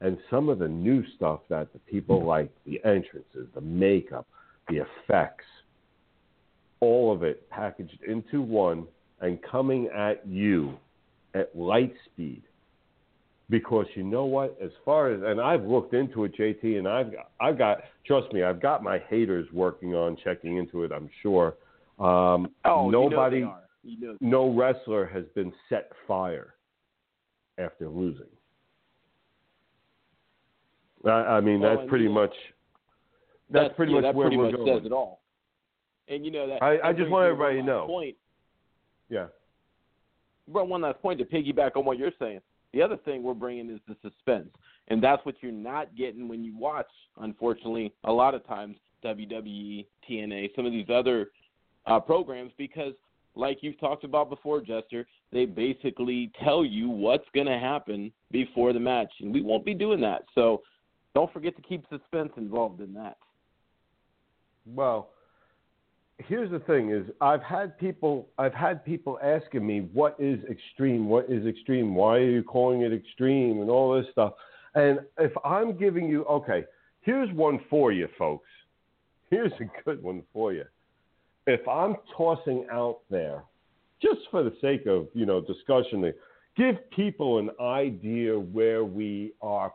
and 0.01 0.19
some 0.29 0.49
of 0.49 0.59
the 0.59 0.67
new 0.67 1.05
stuff 1.15 1.41
that 1.49 1.73
the 1.73 1.79
people 1.79 2.25
like 2.25 2.51
the 2.67 2.81
entrances, 2.85 3.47
the 3.55 3.61
makeup, 3.61 4.27
the 4.69 4.79
effects, 4.79 5.45
all 6.81 7.13
of 7.13 7.23
it 7.23 7.49
packaged 7.51 8.03
into 8.07 8.43
one 8.43 8.85
and 9.21 9.39
coming 9.43 9.89
at 9.97 10.27
you 10.27 10.75
at 11.35 11.55
light 11.57 11.95
speed. 12.07 12.43
Because 13.49 13.87
you 13.95 14.03
know 14.03 14.25
what? 14.25 14.59
As 14.61 14.71
far 14.85 15.13
as 15.13 15.23
and 15.25 15.41
I've 15.41 15.65
looked 15.65 15.95
into 15.95 16.25
it, 16.25 16.37
JT, 16.37 16.79
and 16.79 16.89
I've 16.89 17.13
got, 17.13 17.31
I've 17.41 17.59
got 17.59 17.79
trust 18.05 18.33
me, 18.33 18.43
I've 18.43 18.61
got 18.61 18.83
my 18.83 18.99
haters 19.09 19.47
working 19.53 19.95
on 19.95 20.17
checking 20.25 20.57
into 20.57 20.83
it. 20.83 20.91
I'm 20.91 21.09
sure. 21.23 21.55
Um, 22.01 22.51
Oh, 22.65 22.91
nobody, 22.91 23.39
you 23.39 23.45
know 23.45 23.59
No 24.21 24.53
wrestler 24.53 25.07
has 25.07 25.25
been 25.35 25.53
set 25.69 25.91
fire 26.09 26.55
after 27.59 27.89
losing. 27.89 28.27
I, 31.05 31.11
I 31.11 31.41
mean, 31.41 31.61
Well, 31.61 31.77
that's 31.77 31.89
pretty 31.89 32.09
much 32.09 32.33
that's, 33.51 33.75
pretty 33.77 33.93
yeah, 33.93 33.99
much 34.01 34.03
that 34.09 34.15
where 34.15 34.27
pretty 34.27 34.37
we're 34.39 34.47
much 34.51 34.57
going. 34.57 34.79
says 34.79 34.87
it 34.87 34.93
all. 34.93 35.21
And 36.09 36.25
you 36.25 36.31
know 36.31 36.47
that. 36.49 36.63
I- 36.63 36.89
I 36.89 36.93
just 36.93 37.11
want 37.11 37.27
everybody 37.27 37.57
to 37.57 37.63
know. 37.63 37.87
Point. 37.87 38.17
Yeah. 39.09 39.27
But 40.49 40.69
one 40.69 40.81
last 40.83 41.01
point 41.01 41.19
to 41.21 41.25
piggyback 41.25 41.77
on 41.77 41.85
what 41.85 41.99
you're 41.99 42.13
saying. 42.19 42.41
The 42.73 42.83
other 42.83 42.97
thing 42.97 43.23
we're 43.23 43.35
bringing 43.35 43.71
is 43.71 43.81
the 43.87 43.97
suspense, 44.03 44.49
and 44.89 45.03
that's 45.03 45.25
what 45.25 45.37
you're 45.41 45.53
not 45.53 45.95
getting 45.95 46.27
when 46.29 46.43
you 46.43 46.59
watch. 46.59 46.89
Unfortunately, 47.21 47.93
a 48.05 48.13
lot 48.13 48.35
of 48.35 48.45
times 48.47 48.77
WWE, 49.05 49.87
TNA, 50.11 50.55
some 50.57 50.67
of 50.67 50.73
these 50.73 50.89
other 50.93 51.29
uh, 51.87 52.01
programs, 52.01 52.51
because 52.59 52.93
like 53.37 53.59
you've 53.63 53.79
talked 53.81 54.05
about 54.05 54.31
before, 54.31 54.61
Jester, 54.61 55.07
they 55.33 55.45
basically 55.45 56.31
tell 56.43 56.65
you 56.65 56.89
what's 56.89 57.27
going 57.35 57.47
to 57.47 57.59
happen 57.59 58.13
before 58.31 58.73
the 58.73 58.81
match, 58.81 59.13
and 59.21 59.33
we 59.33 59.43
won't 59.43 59.65
be 59.65 59.75
doing 59.75 60.01
that. 60.03 60.23
So 60.35 60.63
don't 61.15 61.33
forget 61.33 61.57
to 61.57 61.63
keep 61.63 61.85
suspense 61.89 62.31
involved 62.37 62.81
in 62.81 62.95
that. 62.95 63.17
Well, 64.67 65.11
here's 66.19 66.51
the 66.51 66.61
thing: 66.61 66.91
is 66.91 67.07
I've 67.21 67.43
had 67.43 67.79
people 67.79 68.29
I've 68.39 68.55
had 68.55 68.85
people 68.85 69.19
asking 69.23 69.67
me 69.67 69.81
what 69.93 70.17
is 70.19 70.39
extreme, 70.51 71.09
what 71.09 71.29
is 71.29 71.47
extreme, 71.47 71.95
why 71.95 72.17
are 72.17 72.31
you 72.31 72.43
calling 72.43 72.83
it 72.83 72.93
extreme, 72.93 73.61
and 73.61 73.71
all 73.71 73.97
this 73.97 74.11
stuff. 74.13 74.35
And 74.75 75.01
if 75.19 75.33
I'm 75.45 75.77
giving 75.77 76.09
you 76.09 76.25
okay, 76.25 76.65
here's 77.03 77.31
one 77.33 77.61
for 77.69 77.93
you, 77.93 78.09
folks. 78.19 78.49
Here's 79.31 79.53
a 79.61 79.85
good 79.85 80.03
one 80.03 80.23
for 80.33 80.53
you. 80.53 80.65
If 81.47 81.67
I'm 81.69 81.97
tossing 82.17 82.67
out 82.71 83.01
there, 83.11 83.43
just 84.01 84.21
for 84.31 84.43
the 84.43 84.55
sake 84.61 84.87
of 84.87 85.09
you 85.15 85.27
know 85.27 85.41
discussion, 85.41 86.13
give 86.57 86.77
people 86.91 87.39
an 87.39 87.51
idea 87.61 88.39
where 88.39 88.85
we 88.85 89.33
are 89.43 89.73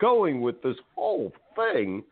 going 0.00 0.40
with 0.40 0.62
this 0.62 0.76
whole 0.94 1.32
thing, 1.56 2.02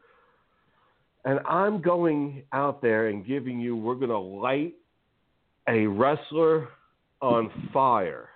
and 1.25 1.41
I'm 1.49 1.81
going 1.81 2.43
out 2.53 2.83
there 2.83 3.09
and 3.09 3.27
giving 3.27 3.61
you, 3.61 3.77
we're 3.77 3.95
going 3.95 4.09
to 4.09 4.19
light 4.19 4.75
a 5.69 5.87
wrestler 5.87 6.69
on 7.21 7.51
fire. 7.73 8.29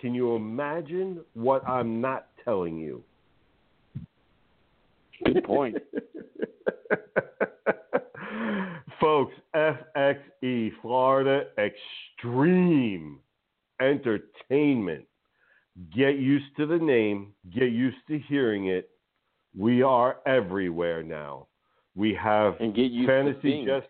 Can 0.00 0.14
you 0.14 0.34
imagine 0.34 1.20
what 1.34 1.66
I'm 1.66 2.00
not 2.00 2.26
telling 2.44 2.78
you? 2.78 3.02
Good 5.24 5.44
point. 5.44 5.76
Folks, 9.02 9.34
FXE, 9.56 10.70
Florida 10.80 11.46
Extreme 11.58 13.18
Entertainment. 13.80 15.04
Get 15.92 16.20
used 16.20 16.56
to 16.56 16.66
the 16.66 16.78
name, 16.78 17.32
get 17.52 17.72
used 17.72 17.96
to 18.06 18.20
hearing 18.28 18.68
it. 18.68 18.90
We 19.58 19.82
are 19.82 20.18
everywhere 20.24 21.02
now. 21.02 21.48
We 21.96 22.14
have 22.14 22.60
and 22.60 22.72
get 22.72 22.92
used 22.92 23.08
fantasy 23.08 23.66
just 23.66 23.88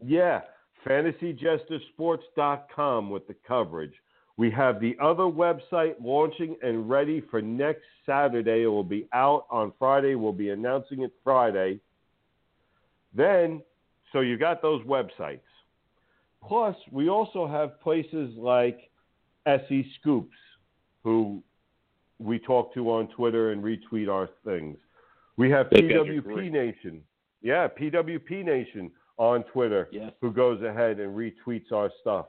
yeah, 0.00 0.42
fantasyjestersports.com 0.86 3.10
with 3.10 3.26
the 3.26 3.34
coverage. 3.46 3.94
We 4.36 4.52
have 4.52 4.80
the 4.80 4.96
other 5.02 5.24
website 5.24 5.96
launching 6.00 6.54
and 6.62 6.88
ready 6.88 7.20
for 7.28 7.42
next 7.42 7.82
Saturday. 8.06 8.62
It 8.62 8.68
will 8.68 8.84
be 8.84 9.08
out 9.12 9.46
on 9.50 9.72
Friday. 9.80 10.14
We'll 10.14 10.32
be 10.32 10.50
announcing 10.50 11.02
it 11.02 11.10
Friday. 11.24 11.80
Then, 13.12 13.62
so 14.12 14.20
you 14.20 14.38
got 14.38 14.62
those 14.62 14.82
websites. 14.84 15.40
Plus, 16.46 16.76
we 16.90 17.08
also 17.08 17.46
have 17.46 17.80
places 17.80 18.32
like 18.36 18.90
SE 19.46 19.92
Scoops, 20.00 20.36
who 21.02 21.42
we 22.18 22.38
talk 22.38 22.72
to 22.74 22.90
on 22.90 23.08
Twitter 23.08 23.52
and 23.52 23.62
retweet 23.62 24.08
our 24.08 24.28
things. 24.44 24.78
We 25.36 25.50
have 25.50 25.66
PWP 25.70 26.50
Nation. 26.50 27.02
Yeah, 27.42 27.68
PWP 27.68 28.44
Nation 28.44 28.90
on 29.16 29.44
Twitter 29.44 29.88
yes. 29.92 30.12
who 30.20 30.32
goes 30.32 30.62
ahead 30.62 31.00
and 31.00 31.16
retweets 31.16 31.72
our 31.72 31.90
stuff. 32.00 32.26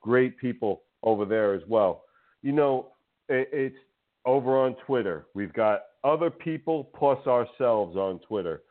Great 0.00 0.38
people 0.38 0.82
over 1.02 1.24
there 1.24 1.54
as 1.54 1.62
well. 1.68 2.04
You 2.42 2.52
know, 2.52 2.88
it, 3.28 3.48
it's 3.52 3.76
over 4.24 4.58
on 4.58 4.76
Twitter. 4.86 5.26
We've 5.34 5.52
got 5.52 5.82
other 6.04 6.30
people 6.30 6.90
plus 6.96 7.24
ourselves 7.26 7.96
on 7.96 8.18
Twitter. 8.20 8.62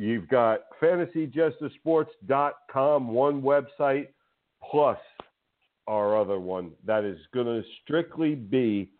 You've 0.00 0.28
got 0.28 0.60
fantasyjestersports.com, 0.80 3.08
one 3.08 3.42
website, 3.42 4.06
plus 4.70 5.00
our 5.88 6.16
other 6.16 6.38
one 6.38 6.70
that 6.86 7.02
is 7.02 7.18
going 7.34 7.46
to 7.46 7.64
strictly 7.82 8.36
be 8.36 8.90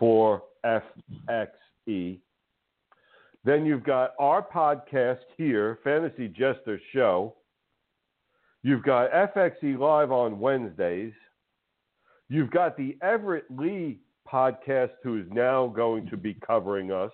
for 0.00 0.42
FXE. 0.66 2.18
Then 3.44 3.64
you've 3.64 3.84
got 3.84 4.14
our 4.18 4.44
podcast 4.44 5.20
here, 5.36 5.78
Fantasy 5.84 6.26
Jester 6.26 6.80
Show. 6.92 7.36
You've 8.64 8.82
got 8.82 9.12
FXE 9.12 9.78
Live 9.78 10.10
on 10.10 10.40
Wednesdays. 10.40 11.12
You've 12.28 12.50
got 12.50 12.76
the 12.76 12.98
Everett 13.00 13.44
Lee 13.48 14.00
podcast, 14.26 14.90
who 15.04 15.20
is 15.20 15.26
now 15.30 15.68
going 15.68 16.10
to 16.10 16.16
be 16.16 16.34
covering 16.44 16.90
us. 16.90 17.12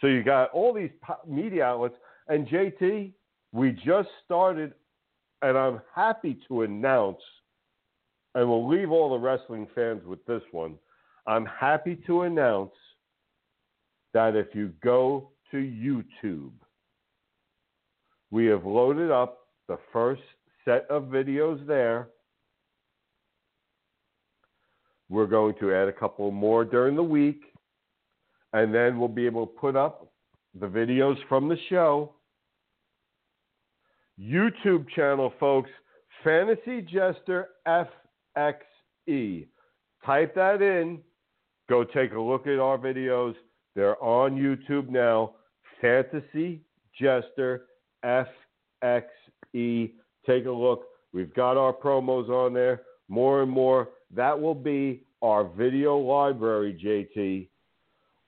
So 0.00 0.06
you 0.06 0.22
got 0.22 0.50
all 0.50 0.72
these 0.72 0.90
media 1.26 1.64
outlets. 1.64 1.96
And 2.28 2.46
JT, 2.46 3.12
we 3.52 3.72
just 3.72 4.08
started, 4.24 4.74
and 5.42 5.56
I'm 5.56 5.80
happy 5.94 6.38
to 6.48 6.62
announce, 6.62 7.22
and 8.34 8.48
we'll 8.48 8.68
leave 8.68 8.90
all 8.90 9.10
the 9.10 9.18
wrestling 9.18 9.66
fans 9.74 10.04
with 10.04 10.24
this 10.26 10.42
one. 10.50 10.74
I'm 11.26 11.46
happy 11.46 11.96
to 12.06 12.22
announce 12.22 12.74
that 14.12 14.36
if 14.36 14.54
you 14.54 14.72
go 14.82 15.30
to 15.50 15.56
YouTube, 15.56 16.52
we 18.30 18.46
have 18.46 18.64
loaded 18.64 19.10
up 19.10 19.46
the 19.68 19.78
first 19.92 20.22
set 20.64 20.86
of 20.90 21.04
videos 21.04 21.64
there. 21.66 22.08
We're 25.08 25.26
going 25.26 25.54
to 25.60 25.72
add 25.72 25.88
a 25.88 25.92
couple 25.92 26.30
more 26.30 26.64
during 26.64 26.96
the 26.96 27.02
week, 27.02 27.42
and 28.56 28.74
then 28.74 28.98
we'll 28.98 29.06
be 29.06 29.26
able 29.26 29.46
to 29.46 29.52
put 29.52 29.76
up 29.76 30.10
the 30.58 30.66
videos 30.66 31.16
from 31.28 31.46
the 31.46 31.58
show. 31.68 32.14
YouTube 34.18 34.88
channel, 34.94 35.34
folks, 35.38 35.68
Fantasy 36.24 36.80
Jester 36.80 37.48
FXE. 37.68 39.46
Type 40.06 40.34
that 40.34 40.62
in. 40.62 41.00
Go 41.68 41.84
take 41.84 42.14
a 42.14 42.20
look 42.20 42.46
at 42.46 42.58
our 42.58 42.78
videos. 42.78 43.34
They're 43.74 44.02
on 44.02 44.36
YouTube 44.36 44.88
now. 44.88 45.34
Fantasy 45.82 46.62
Jester 46.98 47.66
FXE. 48.02 48.32
Take 50.26 50.46
a 50.46 50.50
look. 50.50 50.84
We've 51.12 51.34
got 51.34 51.58
our 51.58 51.74
promos 51.74 52.30
on 52.30 52.54
there. 52.54 52.84
More 53.10 53.42
and 53.42 53.50
more. 53.50 53.90
That 54.14 54.40
will 54.40 54.54
be 54.54 55.02
our 55.20 55.44
video 55.44 55.98
library, 55.98 56.72
JT, 56.82 57.48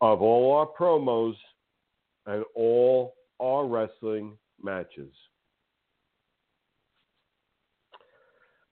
of 0.00 0.22
all 0.22 0.56
our 0.56 0.66
promos 0.66 1.34
and 2.26 2.44
all 2.54 3.14
our 3.40 3.66
wrestling 3.66 4.36
matches. 4.62 5.12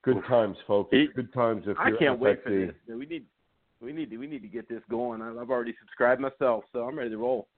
Good 0.02 0.22
times, 0.28 0.56
folks. 0.66 0.94
Good 1.16 1.32
times. 1.32 1.64
If 1.66 1.76
I 1.80 1.90
can't 1.98 2.20
wait 2.20 2.42
for 2.44 2.50
this. 2.50 2.72
We 2.88 3.06
need, 3.06 3.24
we 3.80 3.92
need, 3.92 4.10
to, 4.10 4.18
we 4.18 4.28
need 4.28 4.42
to 4.42 4.48
get 4.48 4.68
this 4.68 4.82
going. 4.88 5.20
I've 5.20 5.50
already 5.50 5.74
subscribed 5.80 6.20
myself, 6.20 6.62
so 6.72 6.80
I'm 6.80 6.96
ready 6.96 7.10
to 7.10 7.18
roll. 7.18 7.48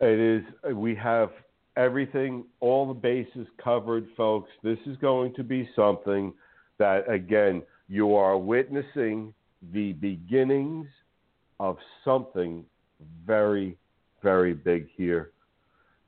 It 0.00 0.18
is. 0.18 0.74
We 0.74 0.94
have 0.96 1.30
everything, 1.76 2.44
all 2.60 2.86
the 2.86 2.94
bases 2.94 3.46
covered, 3.62 4.06
folks. 4.14 4.50
This 4.62 4.78
is 4.84 4.98
going 4.98 5.34
to 5.34 5.42
be 5.42 5.68
something 5.74 6.34
that, 6.78 7.10
again, 7.10 7.62
you 7.88 8.14
are 8.14 8.36
witnessing 8.36 9.32
the 9.72 9.92
beginnings 9.94 10.86
of 11.60 11.76
something 12.04 12.64
very, 13.24 13.76
very 14.20 14.52
big 14.52 14.88
here. 14.96 15.30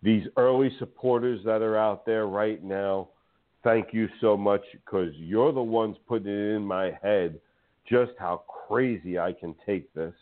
These 0.03 0.27
early 0.37 0.75
supporters 0.81 1.45
that 1.45 1.63
are 1.63 1.77
out 1.77 2.05
there 2.05 2.27
right 2.27 2.65
now, 2.65 3.11
thank 3.63 3.93
you 3.93 4.09
so 4.21 4.37
much 4.37 4.63
because 4.73 5.13
you're 5.15 5.53
the 5.53 5.63
ones 5.63 5.97
putting 6.09 6.33
it 6.33 6.57
in 6.57 6.65
my 6.65 6.99
head 7.01 7.39
just 7.89 8.13
how 8.19 8.43
crazy 8.67 9.19
I 9.19 9.33
can 9.33 9.55
take 9.65 9.93
this 9.95 10.15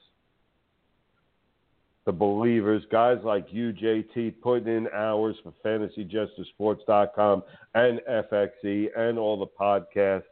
the 2.06 2.12
believers, 2.12 2.82
guys 2.90 3.18
like 3.22 3.46
you, 3.50 3.72
JT, 3.72 4.40
putting 4.42 4.74
in 4.74 4.88
hours 4.88 5.36
for 5.44 5.52
FantasyJesterSports.com 5.64 7.42
and 7.74 8.00
FXE 8.10 8.88
and 8.96 9.18
all 9.18 9.38
the 9.38 9.46
podcasts. 9.46 10.24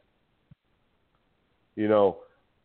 You 1.77 1.87
know, 1.87 2.19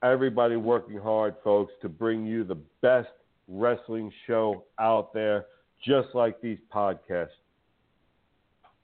everybody 0.03 0.55
working 0.55 0.99
hard, 0.99 1.35
folks, 1.43 1.73
to 1.81 1.89
bring 1.89 2.25
you 2.25 2.43
the 2.43 2.57
best 2.81 3.09
wrestling 3.47 4.11
show 4.27 4.65
out 4.79 5.13
there, 5.13 5.45
just 5.83 6.09
like 6.13 6.39
these 6.41 6.59
podcasts. 6.73 7.29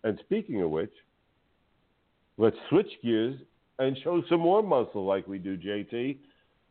And 0.04 0.18
speaking 0.26 0.62
of 0.62 0.70
which, 0.70 0.94
let's 2.38 2.56
switch 2.70 2.90
gears 3.04 3.40
and 3.80 3.98
show 4.04 4.24
some 4.30 4.40
more 4.40 4.64
muscle 4.64 5.06
like 5.06 5.28
we 5.28 5.38
do, 5.38 5.58
JT. 5.58 6.18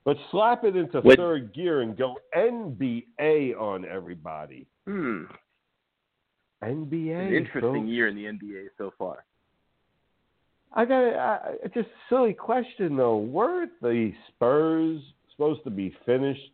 Let's 0.06 0.20
slap 0.30 0.64
it 0.64 0.74
into 0.74 1.02
third 1.16 1.52
gear 1.52 1.82
and 1.82 1.96
go 1.96 2.16
NBA 2.34 3.58
on 3.58 3.84
everybody. 3.84 4.66
Hmm. 4.86 5.24
NBA. 6.62 7.28
An 7.28 7.34
interesting 7.34 7.82
folks. 7.82 7.88
year 7.88 8.08
in 8.08 8.16
the 8.16 8.24
NBA 8.24 8.68
so 8.78 8.92
far. 8.98 9.24
I 10.72 10.84
got 10.84 11.00
a, 11.00 11.40
it's 11.64 11.74
just 11.74 11.88
a 11.88 12.14
silly 12.14 12.34
question 12.34 12.96
though. 12.96 13.18
Weren't 13.18 13.72
the 13.80 14.12
Spurs 14.28 15.00
supposed 15.32 15.64
to 15.64 15.70
be 15.70 15.94
finished 16.04 16.52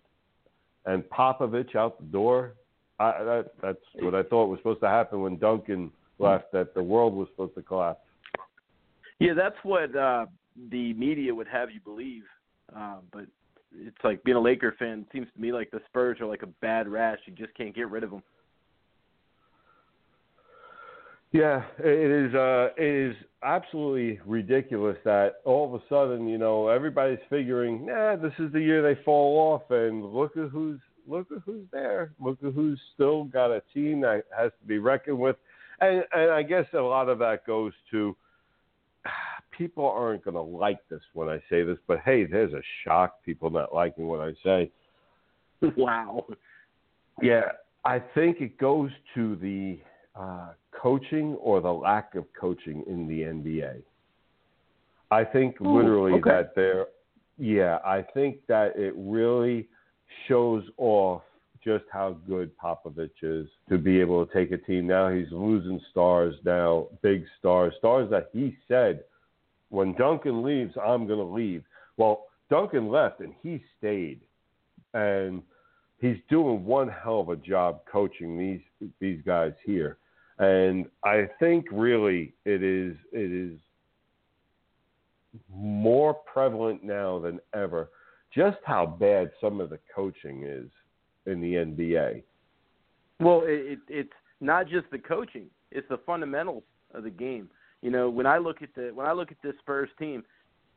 and 0.86 1.02
Popovich 1.04 1.74
out 1.76 1.98
the 1.98 2.06
door? 2.06 2.54
I, 3.00 3.24
that, 3.24 3.50
that's 3.60 3.78
what 4.00 4.14
I 4.14 4.22
thought 4.22 4.46
was 4.46 4.60
supposed 4.60 4.80
to 4.80 4.88
happen 4.88 5.20
when 5.20 5.36
Duncan 5.36 5.90
left. 6.18 6.52
That 6.52 6.74
the 6.74 6.82
world 6.82 7.14
was 7.14 7.28
supposed 7.32 7.54
to 7.56 7.62
collapse. 7.62 8.00
Yeah, 9.18 9.34
that's 9.34 9.56
what 9.62 9.94
uh, 9.96 10.26
the 10.70 10.92
media 10.94 11.34
would 11.34 11.48
have 11.48 11.70
you 11.70 11.80
believe. 11.80 12.22
Uh, 12.74 12.96
but 13.12 13.26
it's 13.76 13.96
like 14.04 14.22
being 14.24 14.36
a 14.36 14.40
Laker 14.40 14.74
fan. 14.78 15.00
It 15.00 15.06
seems 15.12 15.26
to 15.34 15.40
me 15.40 15.52
like 15.52 15.70
the 15.70 15.80
Spurs 15.88 16.20
are 16.20 16.26
like 16.26 16.42
a 16.42 16.48
bad 16.62 16.88
rash. 16.88 17.18
You 17.26 17.32
just 17.32 17.54
can't 17.54 17.74
get 17.74 17.90
rid 17.90 18.04
of 18.04 18.10
them. 18.10 18.22
Yeah, 21.34 21.64
it 21.80 22.26
is. 22.28 22.32
Uh, 22.32 22.68
it 22.78 23.10
is 23.10 23.16
absolutely 23.42 24.20
ridiculous 24.24 24.96
that 25.04 25.40
all 25.44 25.66
of 25.66 25.74
a 25.74 25.84
sudden, 25.88 26.28
you 26.28 26.38
know, 26.38 26.68
everybody's 26.68 27.18
figuring, 27.28 27.84
nah, 27.86 28.14
this 28.14 28.32
is 28.38 28.52
the 28.52 28.60
year 28.60 28.82
they 28.82 29.02
fall 29.02 29.36
off, 29.52 29.68
and 29.72 30.04
look 30.04 30.36
at 30.36 30.50
who's 30.50 30.78
look 31.08 31.26
at 31.32 31.42
who's 31.44 31.66
there. 31.72 32.12
Look 32.20 32.38
at 32.46 32.52
who's 32.52 32.80
still 32.94 33.24
got 33.24 33.50
a 33.50 33.62
team 33.74 34.00
that 34.02 34.26
has 34.38 34.52
to 34.60 34.66
be 34.68 34.78
reckoned 34.78 35.18
with. 35.18 35.34
and 35.80 36.04
and 36.12 36.30
I 36.30 36.44
guess 36.44 36.66
a 36.72 36.78
lot 36.78 37.08
of 37.08 37.18
that 37.18 37.44
goes 37.48 37.72
to 37.90 38.14
people 39.50 39.90
aren't 39.90 40.24
going 40.24 40.36
to 40.36 40.40
like 40.40 40.88
this 40.88 41.02
when 41.14 41.28
I 41.28 41.42
say 41.50 41.64
this, 41.64 41.78
but 41.88 41.98
hey, 42.04 42.26
there's 42.26 42.52
a 42.52 42.62
shock 42.84 43.24
people 43.24 43.50
not 43.50 43.74
liking 43.74 44.06
what 44.06 44.20
I 44.20 44.34
say. 44.44 44.70
Wow. 45.76 46.26
Yeah, 47.20 47.50
I 47.84 47.98
think 48.14 48.40
it 48.40 48.56
goes 48.56 48.90
to 49.16 49.34
the 49.34 49.80
uh, 50.14 50.48
coaching 50.72 51.34
or 51.40 51.60
the 51.60 51.72
lack 51.72 52.14
of 52.14 52.24
coaching 52.38 52.84
in 52.86 53.06
the 53.06 53.22
NBA. 53.22 53.82
I 55.10 55.24
think 55.24 55.60
Ooh, 55.60 55.76
literally 55.76 56.14
okay. 56.14 56.30
that 56.30 56.54
there, 56.54 56.86
yeah, 57.38 57.78
I 57.84 58.02
think 58.02 58.38
that 58.48 58.76
it 58.76 58.94
really 58.96 59.68
shows 60.28 60.64
off 60.76 61.22
just 61.62 61.84
how 61.90 62.16
good 62.28 62.50
Popovich 62.58 63.10
is 63.22 63.48
to 63.68 63.78
be 63.78 64.00
able 64.00 64.24
to 64.24 64.32
take 64.32 64.52
a 64.52 64.58
team. 64.58 64.86
Now 64.86 65.08
he's 65.08 65.30
losing 65.30 65.80
stars 65.90 66.34
now, 66.44 66.88
big 67.02 67.24
stars, 67.38 67.72
stars 67.78 68.10
that 68.10 68.28
he 68.32 68.56
said, 68.68 69.04
when 69.70 69.94
Duncan 69.94 70.42
leaves, 70.42 70.74
I'm 70.76 71.06
going 71.06 71.18
to 71.18 71.24
leave. 71.24 71.64
Well, 71.96 72.26
Duncan 72.50 72.90
left 72.90 73.20
and 73.20 73.34
he 73.42 73.62
stayed. 73.78 74.20
And 74.92 75.42
he's 76.00 76.18
doing 76.28 76.64
one 76.64 76.88
hell 76.88 77.20
of 77.20 77.28
a 77.30 77.36
job 77.36 77.80
coaching 77.90 78.38
these 78.38 78.90
these 79.00 79.20
guys 79.24 79.52
here. 79.64 79.96
And 80.38 80.86
I 81.04 81.28
think 81.38 81.66
really 81.70 82.34
it 82.44 82.62
is 82.62 82.96
it 83.12 83.30
is 83.30 83.58
more 85.52 86.14
prevalent 86.14 86.82
now 86.82 87.18
than 87.18 87.40
ever 87.54 87.90
just 88.34 88.58
how 88.64 88.84
bad 88.86 89.30
some 89.40 89.60
of 89.60 89.70
the 89.70 89.78
coaching 89.94 90.42
is 90.44 90.68
in 91.26 91.40
the 91.40 91.54
NBA. 91.54 92.22
Well, 93.20 93.42
it, 93.44 93.72
it, 93.72 93.78
it's 93.88 94.12
not 94.40 94.68
just 94.68 94.90
the 94.90 94.98
coaching; 94.98 95.46
it's 95.70 95.88
the 95.88 95.98
fundamentals 96.04 96.64
of 96.92 97.04
the 97.04 97.10
game. 97.10 97.48
You 97.80 97.90
know, 97.90 98.10
when 98.10 98.26
I 98.26 98.38
look 98.38 98.62
at 98.62 98.74
the 98.74 98.90
when 98.92 99.06
I 99.06 99.12
look 99.12 99.30
at 99.30 99.36
this 99.42 99.54
Spurs 99.60 99.88
team, 99.98 100.24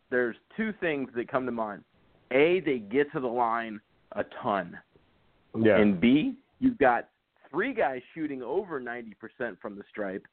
there's 0.10 0.36
two 0.55 0.74
things 0.80 1.10
that 1.16 1.30
come 1.30 1.45
to 1.45 1.51
mind. 1.51 1.84
A, 2.32 2.60
they 2.66 2.80
get 2.80 3.12
to 3.14 3.20
the 3.20 3.28
line 3.28 3.80
a 4.14 4.24
ton. 4.43 4.78
Yeah. 5.58 5.78
And 5.78 5.99
B, 5.99 6.36
you've 6.60 6.78
got 6.78 7.10
three 7.58 7.74
guys 7.74 8.01
shooting 8.14 8.43
over 8.43 8.80
90% 8.80 9.60
from 9.60 9.76
the 9.76 9.84
stripe. 9.89 10.24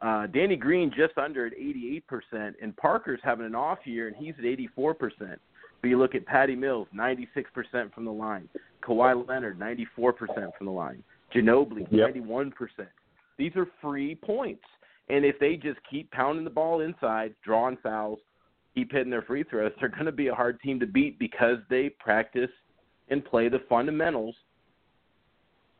Uh, 0.00 0.26
Danny 0.28 0.56
Green 0.56 0.90
just 0.96 1.18
under 1.18 1.46
at 1.46 1.52
88%, 1.52 2.54
and 2.62 2.74
Parker's 2.76 3.20
having 3.22 3.44
an 3.44 3.54
off 3.54 3.80
year, 3.84 4.08
and 4.08 4.16
he's 4.16 4.32
at 4.38 4.44
84%. 4.46 5.36
But 5.82 5.88
you 5.88 5.98
look 5.98 6.14
at 6.14 6.24
Patty 6.24 6.56
Mills, 6.56 6.88
96% 6.96 7.92
from 7.92 8.06
the 8.06 8.10
line. 8.10 8.48
Kawhi 8.82 9.28
Leonard, 9.28 9.58
94% 9.58 10.56
from 10.56 10.66
the 10.66 10.72
line. 10.72 11.04
Ginobili, 11.34 11.86
Yep. 11.90 12.14
91%. 12.14 12.52
These 13.36 13.52
are 13.56 13.66
free 13.82 14.14
points. 14.14 14.64
And 15.10 15.22
if 15.22 15.38
they 15.38 15.56
just 15.56 15.80
keep 15.90 16.10
pounding 16.12 16.44
the 16.44 16.50
ball 16.50 16.80
inside, 16.80 17.34
drawing 17.44 17.76
fouls, 17.82 18.20
keep 18.74 18.90
hitting 18.90 19.10
their 19.10 19.22
free 19.22 19.42
throws, 19.42 19.72
they're 19.80 19.90
going 19.90 20.06
to 20.06 20.12
be 20.12 20.28
a 20.28 20.34
hard 20.34 20.58
team 20.62 20.80
to 20.80 20.86
beat 20.86 21.18
because 21.18 21.58
they 21.68 21.90
practice 21.90 22.50
and 23.10 23.22
play 23.22 23.50
the 23.50 23.60
fundamentals 23.68 24.34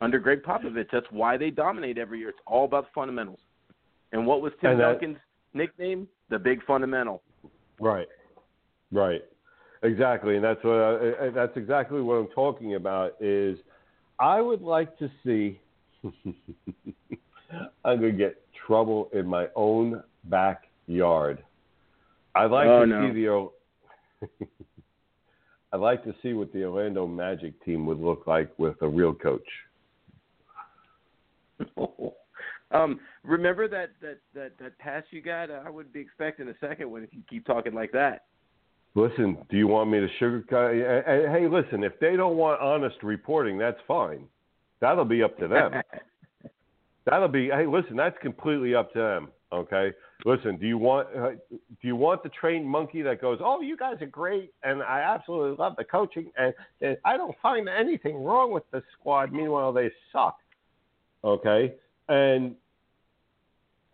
under 0.01 0.19
Gregg 0.19 0.43
Popovich. 0.43 0.87
That's 0.91 1.05
why 1.11 1.37
they 1.37 1.49
dominate 1.49 1.97
every 1.97 2.19
year. 2.19 2.29
It's 2.29 2.39
all 2.45 2.65
about 2.65 2.85
the 2.85 2.89
fundamentals. 2.93 3.39
And 4.11 4.25
what 4.27 4.41
was 4.41 4.51
Tim 4.59 4.77
that- 4.77 4.83
Duncan's 4.99 5.17
nickname? 5.53 6.07
The 6.29 6.39
big 6.39 6.63
fundamental. 6.65 7.21
Right. 7.79 8.07
Right. 8.91 9.21
Exactly, 9.83 10.35
and 10.35 10.43
that's 10.43 10.63
what 10.63 10.75
I, 10.75 11.29
that's 11.33 11.57
exactly 11.57 12.01
what 12.01 12.13
I'm 12.15 12.27
talking 12.27 12.75
about. 12.75 13.15
Is 13.19 13.57
I 14.19 14.39
would 14.39 14.61
like 14.61 14.95
to 14.99 15.09
see. 15.25 15.59
I'm 17.83 17.99
gonna 17.99 18.11
get 18.11 18.37
trouble 18.67 19.09
in 19.11 19.25
my 19.25 19.47
own 19.55 20.03
backyard. 20.25 21.43
I'd 22.35 22.51
like 22.51 22.67
Oh, 22.67 22.81
to 22.81 22.85
no. 22.85 23.07
see 23.07 23.13
the. 24.29 24.45
I'd 25.73 25.79
like 25.79 26.03
to 26.03 26.13
see 26.21 26.33
what 26.33 26.53
the 26.53 26.63
Orlando 26.65 27.07
Magic 27.07 27.53
team 27.65 27.85
would 27.87 27.99
look 27.99 28.27
like 28.27 28.51
with 28.59 28.79
a 28.83 28.87
real 28.87 29.13
coach. 29.15 29.47
um, 32.71 32.99
remember 33.23 33.67
that, 33.67 33.91
that, 34.01 34.19
that, 34.33 34.51
that 34.59 34.77
pass 34.79 35.03
you 35.11 35.21
got? 35.21 35.51
I 35.51 35.69
would 35.69 35.91
be 35.91 35.99
expecting 35.99 36.47
a 36.47 36.55
second 36.59 36.89
one 36.89 37.03
if 37.03 37.13
you 37.13 37.21
keep 37.29 37.45
talking 37.45 37.73
like 37.73 37.91
that. 37.93 38.25
Listen, 38.93 39.37
do 39.49 39.57
you 39.57 39.67
want 39.67 39.89
me 39.89 39.99
to 39.99 40.07
sugarcoat? 40.19 41.31
Hey, 41.31 41.47
listen, 41.47 41.83
if 41.83 41.97
they 41.99 42.17
don't 42.17 42.35
want 42.35 42.59
honest 42.59 42.97
reporting, 43.03 43.57
that's 43.57 43.79
fine. 43.87 44.25
That'll 44.81 45.05
be 45.05 45.23
up 45.23 45.37
to 45.39 45.47
them. 45.47 45.71
That'll 47.05 47.29
be. 47.29 47.49
Hey, 47.49 47.65
listen, 47.65 47.95
that's 47.95 48.17
completely 48.21 48.75
up 48.75 48.91
to 48.93 48.99
them. 48.99 49.29
Okay. 49.53 49.91
Listen, 50.23 50.57
do 50.57 50.67
you 50.67 50.77
want 50.77 51.07
uh, 51.17 51.31
do 51.51 51.87
you 51.87 51.95
want 51.95 52.21
the 52.21 52.29
trained 52.29 52.67
monkey 52.67 53.01
that 53.01 53.21
goes, 53.21 53.39
"Oh, 53.41 53.61
you 53.61 53.75
guys 53.75 53.95
are 54.01 54.07
great, 54.07 54.53
and 54.63 54.83
I 54.83 54.99
absolutely 54.99 55.57
love 55.57 55.75
the 55.77 55.83
coaching, 55.83 56.31
and, 56.37 56.53
and 56.81 56.97
I 57.05 57.17
don't 57.17 57.35
find 57.41 57.67
anything 57.67 58.23
wrong 58.23 58.51
with 58.51 58.63
the 58.71 58.83
squad." 58.93 59.33
Meanwhile, 59.33 59.73
they 59.73 59.89
suck. 60.11 60.37
Okay, 61.23 61.73
and 62.09 62.55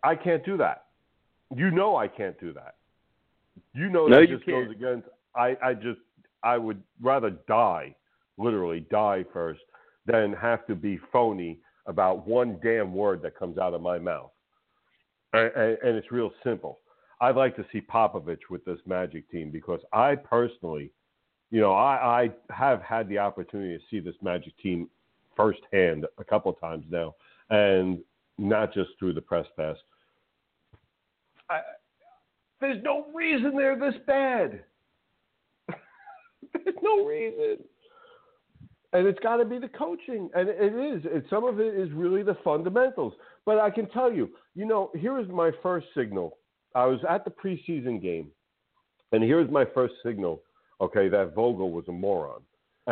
I 0.02 0.14
can't 0.14 0.44
do 0.44 0.56
that. 0.58 0.86
You 1.54 1.70
know, 1.70 1.96
I 1.96 2.08
can't 2.08 2.38
do 2.40 2.52
that. 2.54 2.76
You 3.74 3.88
know 3.90 4.06
No, 4.06 4.16
that 4.20 4.28
you 4.28 4.36
just 4.36 4.46
can't. 4.46 4.66
goes 4.66 4.74
against. 4.74 5.08
I 5.34 5.56
I 5.62 5.74
just 5.74 6.00
I 6.42 6.56
would 6.56 6.82
rather 7.00 7.30
die, 7.48 7.94
literally 8.38 8.80
die 8.90 9.24
first, 9.32 9.60
than 10.06 10.32
have 10.34 10.66
to 10.68 10.74
be 10.74 10.98
phony 11.12 11.58
about 11.86 12.26
one 12.26 12.58
damn 12.62 12.94
word 12.94 13.22
that 13.22 13.38
comes 13.38 13.58
out 13.58 13.74
of 13.74 13.80
my 13.82 13.98
mouth. 13.98 14.30
And, 15.32 15.50
and, 15.54 15.78
and 15.82 15.96
it's 15.96 16.12
real 16.12 16.30
simple. 16.44 16.78
I'd 17.20 17.34
like 17.36 17.56
to 17.56 17.64
see 17.72 17.80
Popovich 17.80 18.48
with 18.50 18.64
this 18.64 18.78
Magic 18.86 19.28
team 19.30 19.50
because 19.50 19.80
I 19.92 20.14
personally, 20.14 20.90
you 21.50 21.60
know, 21.60 21.72
I, 21.72 22.22
I 22.22 22.30
have 22.52 22.80
had 22.82 23.08
the 23.08 23.18
opportunity 23.18 23.76
to 23.76 23.82
see 23.90 24.00
this 24.00 24.14
Magic 24.22 24.56
team 24.58 24.88
firsthand 25.38 26.04
a 26.18 26.24
couple 26.24 26.52
of 26.52 26.60
times 26.60 26.84
now, 26.90 27.14
and 27.48 28.00
not 28.36 28.74
just 28.74 28.90
through 28.98 29.14
the 29.14 29.22
press 29.22 29.46
pass. 29.56 29.76
I, 31.48 31.60
there's 32.60 32.82
no 32.82 33.06
reason 33.14 33.56
they're 33.56 33.78
this 33.78 33.98
bad. 34.06 34.64
there's 36.52 36.76
no 36.82 37.06
reason 37.06 37.58
and 38.92 39.06
it's 39.06 39.18
got 39.20 39.36
to 39.36 39.44
be 39.44 39.58
the 39.58 39.68
coaching, 39.68 40.30
and 40.34 40.48
it 40.48 40.74
is. 40.74 41.02
It, 41.04 41.24
some 41.28 41.44
of 41.44 41.60
it 41.60 41.74
is 41.74 41.90
really 41.92 42.22
the 42.22 42.36
fundamentals. 42.42 43.12
But 43.44 43.58
I 43.58 43.70
can 43.70 43.88
tell 43.90 44.12
you, 44.12 44.30
you 44.54 44.66
know, 44.66 44.90
here 44.96 45.18
is 45.18 45.28
my 45.28 45.50
first 45.62 45.86
signal. 45.96 46.38
I 46.74 46.86
was 46.86 47.00
at 47.08 47.24
the 47.24 47.30
preseason 47.30 48.00
game, 48.00 48.28
and 49.12 49.22
here's 49.22 49.50
my 49.50 49.64
first 49.74 49.94
signal. 50.04 50.42
Okay, 50.80 51.08
that 51.08 51.34
Vogel 51.34 51.70
was 51.70 51.84
a 51.88 51.92
moron, 51.92 52.40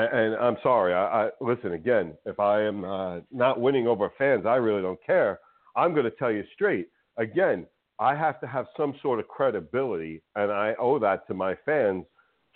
and, 0.00 0.34
I'm 0.36 0.56
sorry. 0.62 0.94
I, 0.94 1.26
I 1.26 1.30
listen 1.40 1.72
again. 1.72 2.14
If 2.26 2.38
I 2.38 2.62
am 2.62 2.84
uh, 2.84 3.20
not 3.32 3.60
winning 3.60 3.86
over 3.86 4.10
fans, 4.18 4.46
I 4.46 4.56
really 4.56 4.82
don't 4.82 5.02
care. 5.04 5.40
I'm 5.74 5.92
going 5.92 6.04
to 6.04 6.10
tell 6.10 6.30
you 6.30 6.44
straight. 6.54 6.88
Again, 7.16 7.66
I 7.98 8.14
have 8.14 8.40
to 8.40 8.46
have 8.46 8.66
some 8.76 8.94
sort 9.00 9.20
of 9.20 9.28
credibility, 9.28 10.22
and 10.34 10.52
I 10.52 10.74
owe 10.78 10.98
that 10.98 11.26
to 11.28 11.34
my 11.34 11.56
fans 11.64 12.04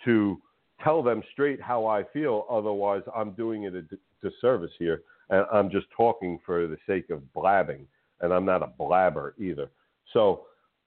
to 0.05 0.39
tell 0.83 1.01
them 1.01 1.23
straight 1.31 1.61
how 1.61 1.85
I 1.85 2.03
feel. 2.13 2.45
Otherwise, 2.49 3.01
I'm 3.15 3.31
doing 3.31 3.63
it 3.63 3.73
a 3.75 3.81
d- 3.81 3.97
disservice 4.21 4.71
here, 4.77 5.01
and 5.29 5.45
I'm 5.51 5.69
just 5.71 5.87
talking 5.95 6.39
for 6.45 6.67
the 6.67 6.77
sake 6.87 7.09
of 7.09 7.21
blabbing, 7.33 7.87
and 8.21 8.31
I'm 8.31 8.45
not 8.45 8.61
a 8.61 8.67
blabber 8.67 9.33
either. 9.39 9.69
So, 10.13 10.43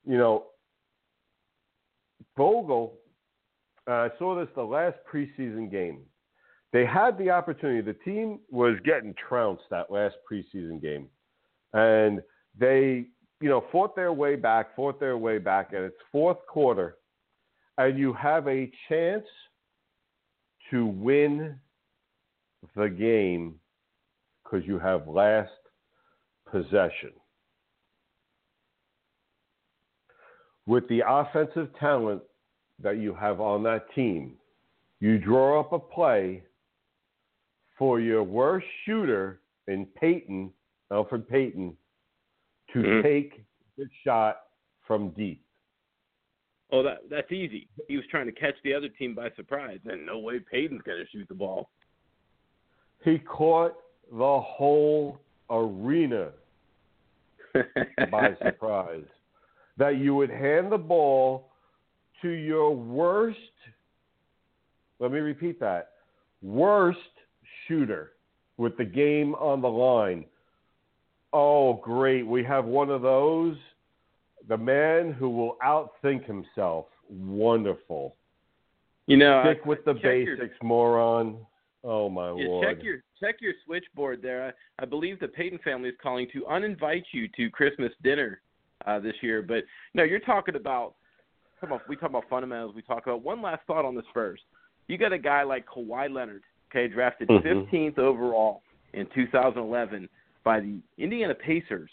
you 0.07 0.18
know, 0.18 0.46
Vogel, 2.36 2.94
uh, 3.88 3.92
I 3.92 4.09
saw 4.18 4.38
this 4.38 4.48
the 4.55 4.62
last 4.62 4.96
preseason 5.12 5.70
game. 5.70 6.00
They 6.75 6.85
had 6.85 7.16
the 7.18 7.31
opportunity. 7.31 7.81
The 7.83 7.97
team 8.05 8.41
was 8.51 8.75
getting 8.85 9.14
trounced 9.29 9.62
that 9.70 9.93
last 9.93 10.16
preseason 10.29 10.83
game, 10.83 11.07
and 11.72 12.20
they, 12.59 13.07
you 13.41 13.49
know, 13.49 13.64
fought 13.70 13.95
their 13.95 14.12
way 14.12 14.35
back, 14.35 14.75
fought 14.75 14.99
their 14.99 15.16
way 15.16 15.39
back, 15.39 15.72
and 15.72 15.85
it's 15.85 15.95
fourth 16.11 16.45
quarter, 16.49 16.97
and 17.79 17.97
you 17.97 18.12
have 18.12 18.49
a 18.49 18.68
chance 18.89 19.25
to 20.72 20.85
win 20.85 21.55
the 22.75 22.89
game 22.89 23.55
because 24.43 24.66
you 24.66 24.81
have 24.81 25.07
last 25.07 25.53
possession. 26.51 27.12
With 30.66 30.89
the 30.89 31.03
offensive 31.07 31.68
talent 31.79 32.22
that 32.83 32.99
you 32.99 33.14
have 33.14 33.41
on 33.41 33.62
that 33.62 33.87
team, 33.95 34.33
you 34.99 35.18
draw 35.18 35.61
up 35.61 35.72
a 35.72 35.79
play 35.79 36.43
for 37.77 38.01
your 38.01 38.22
worst 38.22 38.66
shooter 38.85 39.41
in 39.66 39.87
Payton, 39.87 40.53
Elfrid 40.91 41.29
Payton, 41.29 41.77
to 42.72 42.83
Mhm. 42.83 43.03
take 43.03 43.45
the 43.77 43.89
shot 44.03 44.49
from 44.83 45.11
deep. 45.11 45.45
Oh, 46.70 46.83
that 46.83 47.09
that's 47.09 47.31
easy. 47.31 47.68
He 47.89 47.97
was 47.97 48.07
trying 48.07 48.27
to 48.27 48.33
catch 48.33 48.61
the 48.62 48.75
other 48.75 48.89
team 48.89 49.14
by 49.14 49.31
surprise, 49.31 49.81
and 49.85 50.05
no 50.05 50.18
way 50.18 50.41
Payton's 50.41 50.83
going 50.83 51.05
to 51.05 51.11
shoot 51.11 51.29
the 51.29 51.35
ball. 51.35 51.70
He 53.03 53.18
caught 53.18 53.77
the 54.11 54.41
whole 54.41 55.20
arena. 55.51 56.33
by 58.11 58.35
surprise. 58.43 59.05
That 59.77 59.99
you 59.99 60.14
would 60.14 60.31
hand 60.31 60.72
the 60.72 60.79
ball 60.79 61.53
to 62.22 62.29
your 62.29 62.75
worst, 62.75 63.39
let 64.99 65.12
me 65.12 65.18
repeat 65.18 65.61
that, 65.61 65.93
worst 66.43 66.99
shooter 67.66 68.12
with 68.56 68.76
the 68.76 68.84
game 68.84 69.34
on 69.34 69.60
the 69.60 69.68
line. 69.68 70.24
Oh, 71.32 71.74
great. 71.74 72.26
We 72.26 72.44
have 72.44 72.64
one 72.64 72.90
of 72.90 73.02
those. 73.02 73.56
The 74.48 74.56
man 74.56 75.12
who 75.12 75.30
will 75.30 75.56
outthink 75.64 76.26
himself. 76.26 76.86
Wonderful. 77.08 78.14
You 79.06 79.16
know, 79.16 79.42
Stick 79.44 79.62
I, 79.64 79.68
with 79.68 79.84
the 79.84 79.94
basics, 79.94 80.56
moron. 80.62 81.38
Oh 81.82 82.08
my 82.08 82.28
yeah, 82.28 82.46
lord. 82.46 82.66
check 82.66 82.82
your 82.82 83.02
check 83.20 83.36
your 83.40 83.52
switchboard 83.66 84.22
there. 84.22 84.54
I, 84.78 84.82
I 84.82 84.86
believe 84.86 85.20
the 85.20 85.28
Payton 85.28 85.58
family 85.62 85.90
is 85.90 85.94
calling 86.02 86.26
to 86.32 86.40
uninvite 86.42 87.04
you 87.12 87.28
to 87.36 87.50
Christmas 87.50 87.92
dinner 88.02 88.40
uh, 88.86 88.98
this 89.00 89.14
year. 89.20 89.42
But 89.42 89.64
no, 89.92 90.02
you're 90.02 90.20
talking 90.20 90.56
about, 90.56 90.94
we 91.88 91.96
talk 91.96 92.08
about 92.08 92.24
fundamentals. 92.30 92.74
We 92.74 92.80
talk 92.82 93.06
about 93.06 93.22
one 93.22 93.42
last 93.42 93.60
thought 93.66 93.84
on 93.84 93.94
the 93.94 94.02
Spurs. 94.08 94.40
You 94.88 94.96
got 94.96 95.12
a 95.12 95.18
guy 95.18 95.42
like 95.42 95.66
Kawhi 95.66 96.10
Leonard, 96.10 96.42
okay, 96.75 96.89
drafted 96.89 97.29
Mhm. 97.29 97.43
15th 97.43 97.99
overall 97.99 98.62
in 98.93 99.07
2011 99.07 100.09
by 100.43 100.61
the 100.61 100.81
Indiana 100.99 101.35
Pacers, 101.35 101.91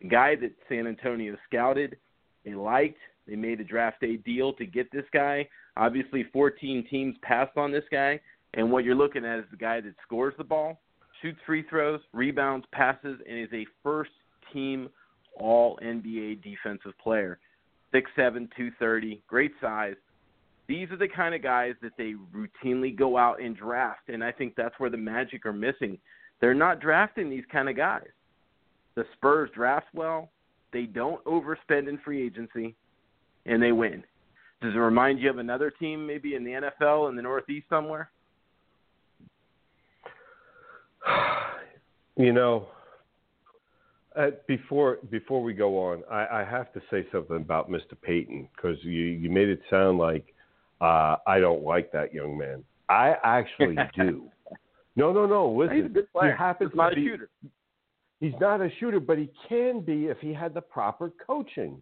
a 0.00 0.06
guy 0.06 0.36
that 0.36 0.52
San 0.68 0.86
Antonio 0.86 1.36
scouted, 1.44 1.98
they 2.44 2.54
liked, 2.54 3.00
they 3.26 3.36
made 3.36 3.60
a 3.60 3.64
draft 3.64 4.00
day 4.00 4.16
deal 4.16 4.52
to 4.52 4.64
get 4.64 4.90
this 4.92 5.08
guy. 5.10 5.48
Obviously, 5.76 6.22
14 6.24 6.84
teams 6.84 7.18
passed 7.18 7.56
on 7.56 7.72
this 7.72 7.84
guy, 7.90 8.20
and 8.54 8.70
what 8.70 8.84
you're 8.84 8.94
looking 8.94 9.24
at 9.24 9.40
is 9.40 9.50
the 9.50 9.56
guy 9.56 9.80
that 9.80 9.94
scores 10.02 10.34
the 10.36 10.44
ball, 10.44 10.80
shoots 11.20 11.40
free 11.42 11.62
throws, 11.62 12.00
rebounds, 12.12 12.64
passes, 12.66 13.20
and 13.26 13.38
is 13.38 13.52
a 13.52 13.64
first 13.82 14.12
team 14.52 14.88
All 15.38 15.78
NBA 15.82 16.36
defensive 16.36 16.96
player. 16.96 17.38
6'7", 17.92 18.48
230, 18.56 19.22
great 19.26 19.52
size. 19.60 19.96
These 20.68 20.90
are 20.90 20.96
the 20.96 21.08
kind 21.08 21.34
of 21.34 21.42
guys 21.42 21.74
that 21.82 21.92
they 21.96 22.14
routinely 22.34 22.96
go 22.96 23.16
out 23.16 23.40
and 23.40 23.56
draft, 23.56 24.08
and 24.08 24.24
I 24.24 24.32
think 24.32 24.54
that's 24.56 24.74
where 24.78 24.90
the 24.90 24.96
Magic 24.96 25.46
are 25.46 25.52
missing. 25.52 25.98
They're 26.40 26.54
not 26.54 26.80
drafting 26.80 27.30
these 27.30 27.44
kind 27.50 27.68
of 27.68 27.76
guys. 27.76 28.08
The 28.96 29.04
Spurs 29.14 29.50
draft 29.54 29.86
well. 29.94 30.30
They 30.72 30.84
don't 30.84 31.22
overspend 31.24 31.88
in 31.88 31.98
free 32.04 32.26
agency, 32.26 32.74
and 33.46 33.62
they 33.62 33.72
win. 33.72 34.02
Does 34.60 34.74
it 34.74 34.78
remind 34.78 35.20
you 35.20 35.30
of 35.30 35.38
another 35.38 35.70
team, 35.70 36.06
maybe 36.06 36.34
in 36.34 36.44
the 36.44 36.70
NFL 36.80 37.08
in 37.08 37.16
the 37.16 37.22
Northeast 37.22 37.66
somewhere? 37.68 38.10
You 42.18 42.32
know, 42.32 42.68
uh, 44.16 44.30
before 44.48 44.96
before 45.10 45.42
we 45.42 45.52
go 45.52 45.78
on, 45.78 46.02
I, 46.10 46.40
I 46.40 46.44
have 46.44 46.72
to 46.72 46.80
say 46.90 47.06
something 47.12 47.36
about 47.36 47.70
Mr. 47.70 47.92
Payton 48.00 48.48
because 48.56 48.78
you 48.82 49.02
you 49.02 49.28
made 49.28 49.50
it 49.50 49.60
sound 49.68 49.98
like 49.98 50.34
uh, 50.80 51.16
I 51.26 51.38
don't 51.40 51.62
like 51.62 51.90
that 51.92 52.12
young 52.14 52.36
man. 52.36 52.64
I 52.88 53.16
actually 53.22 53.76
do. 53.96 54.28
No, 54.94 55.12
no, 55.12 55.26
no. 55.26 55.50
Listen, 55.50 55.76
He's 55.76 55.86
a 55.86 55.88
good 55.88 56.12
player. 56.12 56.32
he 56.32 56.38
happens 56.38 56.70
He's 56.72 56.76
not 56.76 56.90
to 56.90 56.92
a 56.92 56.96
be, 56.96 57.06
shooter. 57.08 57.30
He's 58.20 58.34
not 58.40 58.60
a 58.60 58.70
shooter, 58.80 59.00
but 59.00 59.18
he 59.18 59.30
can 59.48 59.80
be 59.80 60.06
if 60.06 60.18
he 60.20 60.32
had 60.32 60.54
the 60.54 60.60
proper 60.62 61.12
coaching. 61.26 61.80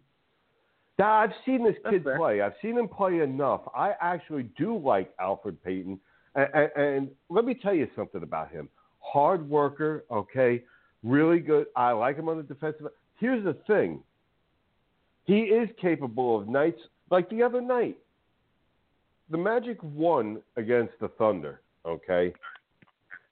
Now, 0.99 1.11
I've 1.13 1.31
seen 1.45 1.63
this 1.63 1.75
That's 1.83 1.93
kid 1.93 2.03
fair. 2.03 2.17
play. 2.17 2.41
I've 2.41 2.53
seen 2.61 2.77
him 2.77 2.87
play 2.87 3.19
enough. 3.19 3.61
I 3.75 3.93
actually 4.01 4.43
do 4.57 4.77
like 4.77 5.15
Elfrid 5.17 5.57
Payton. 5.63 5.99
And, 6.35 6.47
and, 6.53 6.69
and 6.75 7.09
let 7.29 7.45
me 7.45 7.53
tell 7.53 7.73
you 7.73 7.87
something 7.95 8.23
about 8.23 8.51
him. 8.51 8.69
Hard 8.99 9.47
worker, 9.49 10.03
okay, 10.11 10.63
really 11.03 11.39
good. 11.39 11.67
I 11.75 11.91
like 11.91 12.17
him 12.17 12.27
on 12.27 12.37
the 12.37 12.43
defensive. 12.43 12.87
Here's 13.19 13.43
the 13.43 13.53
thing. 13.67 14.01
He 15.25 15.41
is 15.41 15.69
capable 15.81 16.39
of 16.39 16.47
nights 16.49 16.79
like 17.11 17.29
the 17.29 17.43
other 17.43 17.61
night. 17.61 17.97
The 19.29 19.37
Magic 19.37 19.77
won 19.81 20.41
against 20.55 20.93
the 20.99 21.07
Thunder, 21.09 21.61
okay? 21.85 22.33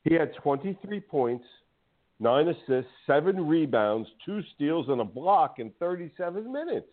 He 0.04 0.16
had 0.16 0.34
23 0.36 1.00
points, 1.00 1.46
nine 2.20 2.48
assists, 2.48 2.91
seven 3.06 3.48
rebounds, 3.48 4.10
two 4.26 4.41
steals, 4.56 4.88
and 4.89 5.02
a 5.02 5.06
block 5.06 5.60
in 5.60 5.72
37 5.80 6.52
minutes. 6.52 6.88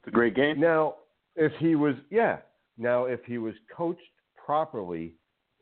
It's 0.00 0.08
a 0.08 0.10
great 0.10 0.34
game. 0.34 0.60
Now, 0.60 0.96
if 1.36 1.52
he 1.58 1.74
was, 1.74 1.94
yeah, 2.10 2.38
now 2.78 3.04
if 3.04 3.20
he 3.24 3.38
was 3.38 3.54
coached 3.76 4.00
properly, 4.36 5.14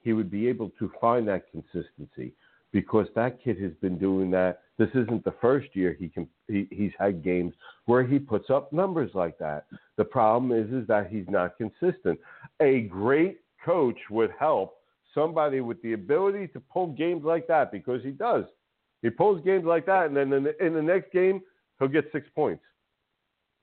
he 0.03 0.13
would 0.13 0.31
be 0.31 0.49
able 0.49 0.71
to 0.79 0.91
find 1.01 1.27
that 1.29 1.51
consistency 1.51 2.35
because 2.73 3.07
that 3.14 3.43
kid 3.43 3.61
has 3.61 3.73
been 3.81 3.99
doing 3.99 4.31
that. 4.33 4.61
This 4.79 4.91
isn't 4.91 5.25
the 5.25 5.35
first 5.41 5.69
year 5.75 5.97
he 5.99 6.09
can. 6.09 6.29
He, 6.49 6.69
he's 6.71 6.93
had 6.99 7.25
games 7.25 7.55
where 7.87 8.07
he 8.07 8.19
puts 8.19 8.51
up 8.51 8.73
numbers 8.73 9.11
like 9.14 9.39
that. 9.39 9.67
The 9.97 10.05
problem 10.05 10.53
is, 10.53 10.71
is 10.73 10.87
that 10.89 11.09
he's 11.09 11.27
not 11.29 11.57
consistent. 11.57 12.19
A 12.61 12.83
great 12.83 13.41
coach 13.64 13.99
would 14.11 14.31
help 14.39 14.77
somebody 15.14 15.61
with 15.61 15.81
the 15.83 15.95
ability 15.95 16.49
to 16.49 16.61
pull 16.61 16.89
games 16.89 17.25
like 17.25 17.47
that 17.49 17.73
because 17.73 18.03
he 18.03 18.11
does. 18.11 18.45
He 19.03 19.11
pulls 19.11 19.43
games 19.45 19.64
like 19.64 19.87
that, 19.87 20.07
and 20.07 20.17
then 20.17 20.33
in 20.33 20.45
the, 20.45 20.64
in 20.64 20.75
the 20.75 20.83
next 20.83 21.12
game 21.12 21.41
he'll 21.79 21.89
get 21.89 22.05
six 22.12 22.27
points. 22.35 22.62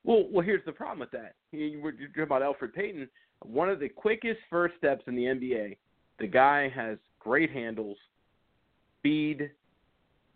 Well, 0.03 0.25
well, 0.31 0.43
here's 0.43 0.65
the 0.65 0.71
problem 0.71 0.99
with 0.99 1.11
that. 1.11 1.35
You're 1.51 1.91
talking 1.91 2.23
about 2.23 2.41
Elfrid 2.41 2.73
Payton. 2.73 3.07
One 3.43 3.69
of 3.69 3.79
the 3.79 3.89
quickest 3.89 4.39
first 4.49 4.75
steps 4.77 5.03
in 5.07 5.15
the 5.15 5.23
NBA. 5.23 5.77
The 6.19 6.27
guy 6.27 6.69
has 6.75 6.97
great 7.19 7.51
handles, 7.51 7.97
speed, 9.03 9.51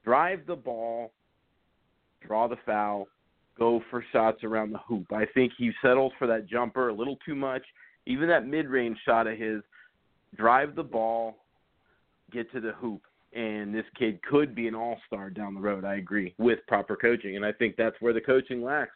drive 0.04 0.42
the 0.46 0.56
ball, 0.56 1.14
draw 2.26 2.48
the 2.48 2.58
foul, 2.66 3.08
go 3.58 3.82
for 3.90 4.04
shots 4.12 4.44
around 4.44 4.72
the 4.72 4.80
hoop. 4.80 5.12
I 5.14 5.26
think 5.34 5.54
he 5.58 5.72
settles 5.82 6.12
for 6.20 6.28
that 6.28 6.48
jumper 6.48 6.90
a 6.90 6.94
little 6.94 7.18
too 7.26 7.36
much. 7.36 7.64
Even 8.06 8.28
that 8.28 8.46
mid-range 8.46 8.98
shot 9.06 9.28
of 9.28 9.38
his, 9.38 9.62
drive 10.36 10.76
the 10.76 10.84
ball, 10.84 11.38
get 12.32 12.52
to 12.52 12.60
the 12.60 12.74
hoop, 12.74 13.02
and 13.34 13.74
this 13.74 13.86
kid 13.98 14.22
could 14.24 14.54
be 14.54 14.68
an 14.68 14.76
all-star 14.76 15.30
down 15.30 15.54
the 15.54 15.62
road. 15.62 15.86
I 15.86 15.96
agree 15.96 16.34
with 16.38 16.60
proper 16.68 16.96
coaching, 16.96 17.38
and 17.38 17.46
I 17.46 17.54
think 17.54 17.76
that's 17.78 17.96
where 18.00 18.14
the 18.14 18.22
coaching 18.22 18.62
lacks. 18.62 18.96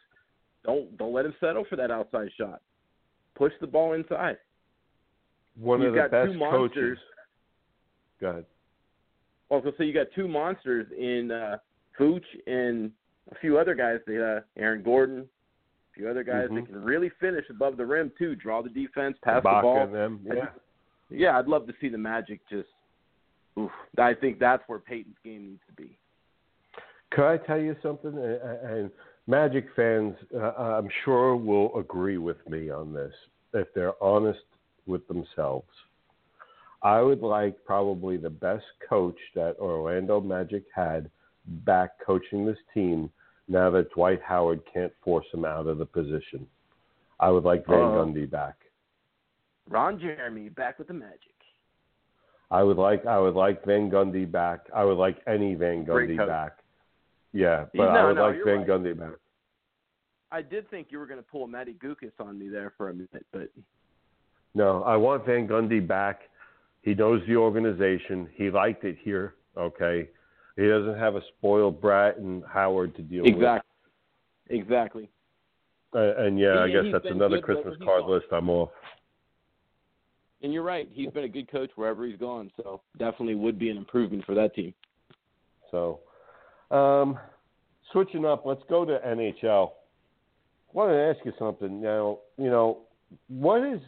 Don't 0.64 0.96
don't 0.96 1.12
let 1.12 1.24
him 1.24 1.34
settle 1.40 1.64
for 1.68 1.76
that 1.76 1.90
outside 1.90 2.28
shot. 2.38 2.60
Push 3.34 3.52
the 3.60 3.66
ball 3.66 3.94
inside. 3.94 4.36
One 5.58 5.80
You've 5.80 5.96
of 5.96 6.10
the 6.10 6.26
best 6.26 6.38
coaches. 6.38 6.98
Go 8.20 8.28
ahead. 8.28 8.44
I 9.52 9.56
was 9.56 9.64
gonna 9.64 9.76
say 9.76 9.84
you 9.84 9.92
got 9.92 10.06
two 10.14 10.26
monsters 10.28 10.86
in 10.96 11.30
uh, 11.30 11.58
Vooch 12.00 12.24
and 12.46 12.90
a 13.30 13.34
few 13.36 13.58
other 13.58 13.74
guys. 13.74 14.00
That, 14.06 14.36
uh, 14.38 14.40
Aaron 14.60 14.82
Gordon, 14.82 15.20
a 15.20 15.94
few 15.94 16.08
other 16.08 16.24
guys 16.24 16.48
Mhm. 16.48 16.54
that 16.54 16.66
can 16.66 16.82
really 16.82 17.10
finish 17.20 17.44
above 17.50 17.76
the 17.76 17.84
rim 17.84 18.10
too. 18.18 18.34
Draw 18.34 18.62
the 18.62 18.70
defense, 18.70 19.18
pass 19.22 19.42
the 19.42 19.48
ball. 19.50 19.86
them, 19.86 20.20
yeah. 20.24 20.48
Yeah, 21.10 21.38
I'd 21.38 21.48
love 21.48 21.66
to 21.66 21.74
see 21.80 21.88
the 21.90 21.98
Magic 21.98 22.40
just. 22.48 22.70
Oof, 23.58 23.70
I 23.98 24.14
think 24.14 24.38
that's 24.38 24.66
where 24.66 24.78
Payton's 24.78 25.18
game 25.22 25.46
needs 25.46 25.62
to 25.66 25.74
be. 25.74 25.98
Could 27.10 27.26
I 27.26 27.36
tell 27.36 27.58
you 27.60 27.76
something? 27.82 28.16
And- 28.16 28.40
And 28.42 28.90
Magic 29.26 29.70
fans, 29.76 30.16
uh, 30.34 30.52
I'm 30.56 30.88
sure, 31.04 31.36
will 31.36 31.78
agree 31.78 32.16
with 32.16 32.48
me 32.48 32.70
on 32.70 32.94
this 32.94 33.14
if 33.52 33.72
they're 33.74 34.02
honest 34.02 34.46
with 34.86 35.06
themselves. 35.08 35.68
I 36.82 37.00
would 37.00 37.20
like 37.20 37.56
probably 37.64 38.16
the 38.16 38.30
best 38.30 38.64
coach 38.88 39.18
that 39.34 39.56
Orlando 39.58 40.20
Magic 40.20 40.64
had 40.74 41.10
back 41.64 41.90
coaching 42.04 42.44
this 42.44 42.58
team 42.74 43.10
now 43.48 43.70
that 43.70 43.90
Dwight 43.92 44.20
Howard 44.22 44.60
can't 44.72 44.92
force 45.04 45.26
him 45.32 45.44
out 45.44 45.66
of 45.66 45.78
the 45.78 45.86
position. 45.86 46.46
I 47.20 47.30
would 47.30 47.44
like 47.44 47.66
Van 47.66 47.78
Uh, 47.78 48.04
Gundy 48.04 48.28
back. 48.28 48.56
Ron 49.68 49.98
Jeremy 50.00 50.48
back 50.48 50.78
with 50.78 50.88
the 50.88 50.94
Magic. 50.94 51.18
I 52.50 52.62
would 52.62 52.76
like 52.76 53.06
I 53.06 53.18
would 53.18 53.34
like 53.34 53.64
Van 53.64 53.90
Gundy 53.90 54.30
back. 54.30 54.66
I 54.74 54.84
would 54.84 54.98
like 54.98 55.18
any 55.26 55.54
Van 55.54 55.86
Gundy 55.86 56.16
back. 56.26 56.58
Yeah, 57.32 57.66
but 57.74 57.92
No, 57.92 57.98
I 57.98 58.04
would 58.06 58.16
no, 58.16 58.22
like 58.26 58.44
Van 58.44 58.58
right. 58.58 58.66
Gundy 58.66 58.98
back. 58.98 59.12
I 60.30 60.42
did 60.42 60.68
think 60.70 60.88
you 60.90 60.98
were 60.98 61.06
going 61.06 61.20
to 61.20 61.26
pull 61.30 61.46
Matty 61.46 61.74
Guokas 61.74 62.12
on 62.18 62.38
me 62.38 62.48
there 62.48 62.72
for 62.76 62.88
a 62.90 62.94
minute, 62.94 63.24
but 63.32 63.48
No, 64.54 64.82
I 64.82 64.96
want 64.96 65.24
Van 65.24 65.46
Gundy 65.46 65.86
back. 65.86 66.22
He 66.82 66.94
knows 66.94 67.22
the 67.26 67.36
organization. 67.36 68.28
He 68.34 68.50
liked 68.50 68.84
it 68.84 68.96
here. 69.02 69.34
Okay, 69.56 70.08
he 70.56 70.66
doesn't 70.66 70.98
have 70.98 71.14
a 71.16 71.22
spoiled 71.38 71.80
brat 71.80 72.18
and 72.18 72.42
Howard 72.52 72.94
to 72.96 73.02
deal 73.02 73.24
with. 73.24 73.34
exactly, 73.34 73.70
exactly. 74.50 75.10
Uh, 75.94 76.16
and 76.16 76.38
yeah, 76.38 76.60
I 76.62 76.66
He- 76.68 76.72
guess 76.72 76.84
that's 76.90 77.06
another 77.06 77.40
Christmas 77.40 77.76
card 77.84 78.02
gone. 78.02 78.10
list 78.10 78.26
I'm 78.32 78.48
off. 78.48 78.70
And 80.42 80.52
you're 80.52 80.62
right. 80.64 80.88
He's 80.92 81.10
been 81.10 81.24
a 81.24 81.28
good 81.28 81.48
coach 81.48 81.70
wherever 81.76 82.04
he's 82.04 82.16
gone, 82.18 82.50
so 82.56 82.80
definitely 82.98 83.36
would 83.36 83.58
be 83.58 83.70
an 83.70 83.76
improvement 83.76 84.24
for 84.24 84.34
that 84.34 84.54
team. 84.54 84.74
So, 85.70 86.00
um, 86.72 87.16
switching 87.92 88.24
up, 88.24 88.44
let's 88.44 88.62
go 88.68 88.84
to 88.84 88.98
NHL. 89.06 89.72
I 90.68 90.72
wanted 90.72 90.94
to 90.94 91.02
ask 91.16 91.24
you 91.24 91.32
something. 91.38 91.80
Now, 91.80 92.18
you 92.38 92.50
know, 92.50 92.78
what 93.28 93.62
is, 93.62 93.80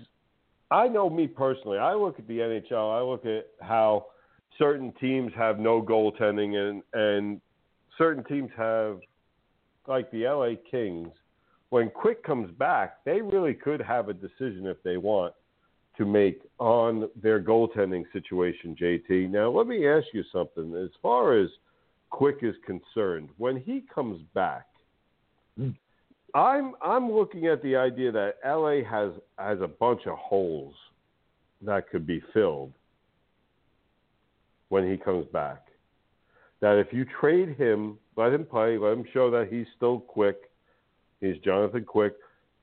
I 0.71 0.89
know 0.89 1.09
me 1.11 1.27
personally, 1.27 1.79
I 1.79 1.95
look 1.95 2.19
at 2.19 2.27
the 2.27 2.39
NHL, 2.39 2.97
I 2.97 3.03
look 3.03 3.27
at 3.27 3.49
how 3.61 4.07
certain 4.59 4.93
teams 5.01 5.33
have 5.37 5.59
no 5.59 5.83
goaltending 5.83 6.57
and, 6.57 6.83
and 6.93 7.41
certain 7.99 8.25
teams 8.25 8.51
have, 8.57 9.01
like 9.87 10.11
the 10.11 10.25
LA 10.25 10.55
Kings, 10.71 11.09
when 11.71 11.91
Quick 11.91 12.23
comes 12.23 12.51
back, 12.53 13.05
they 13.05 13.21
really 13.21 13.55
could 13.55 13.81
have 13.81 14.09
a 14.09 14.15
decision 14.15 14.67
if 14.67 14.83
they 14.83 14.97
want 14.97 15.35
to 15.97 16.05
make 16.05 16.43
on 16.59 17.09
their 17.21 17.43
goaltending 17.43 18.05
situation, 18.13 18.77
JT. 18.81 19.31
Now, 19.31 19.51
let 19.51 19.67
me 19.67 19.87
ask 19.87 20.07
you 20.13 20.25
something. 20.33 20.75
As 20.75 20.91
far 21.03 21.37
as 21.37 21.49
Quick 22.11 22.39
is 22.43 22.55
concerned, 22.65 23.29
when 23.39 23.57
he 23.57 23.83
comes 23.93 24.23
back, 24.35 24.67
hmm. 25.59 25.71
I'm 26.35 26.75
I'm 26.83 27.13
looking 27.13 27.47
at 27.47 27.63
the 27.63 27.77
idea 27.77 28.11
that 28.11 28.35
LA 28.45 28.89
has 28.91 29.13
has 29.39 29.61
a 29.61 29.69
bunch 29.69 30.03
of 30.07 30.19
holes 30.19 30.75
that 31.63 31.89
could 31.89 32.07
be 32.07 32.21
filled 32.33 32.73
when 34.69 34.91
he 34.91 34.97
comes 34.97 35.27
back. 35.33 35.69
That 36.61 36.79
if 36.79 36.93
you 36.93 37.05
trade 37.21 37.57
him, 37.57 37.99
let 38.17 38.33
him 38.33 38.45
play, 38.45 38.77
let 38.79 38.95
him 38.95 39.05
show 39.13 39.31
that 39.31 39.49
he's 39.49 39.67
still 39.77 40.01
quick. 40.01 40.51
He's 41.21 41.39
Jonathan 41.45 41.85
Quick, 41.85 42.15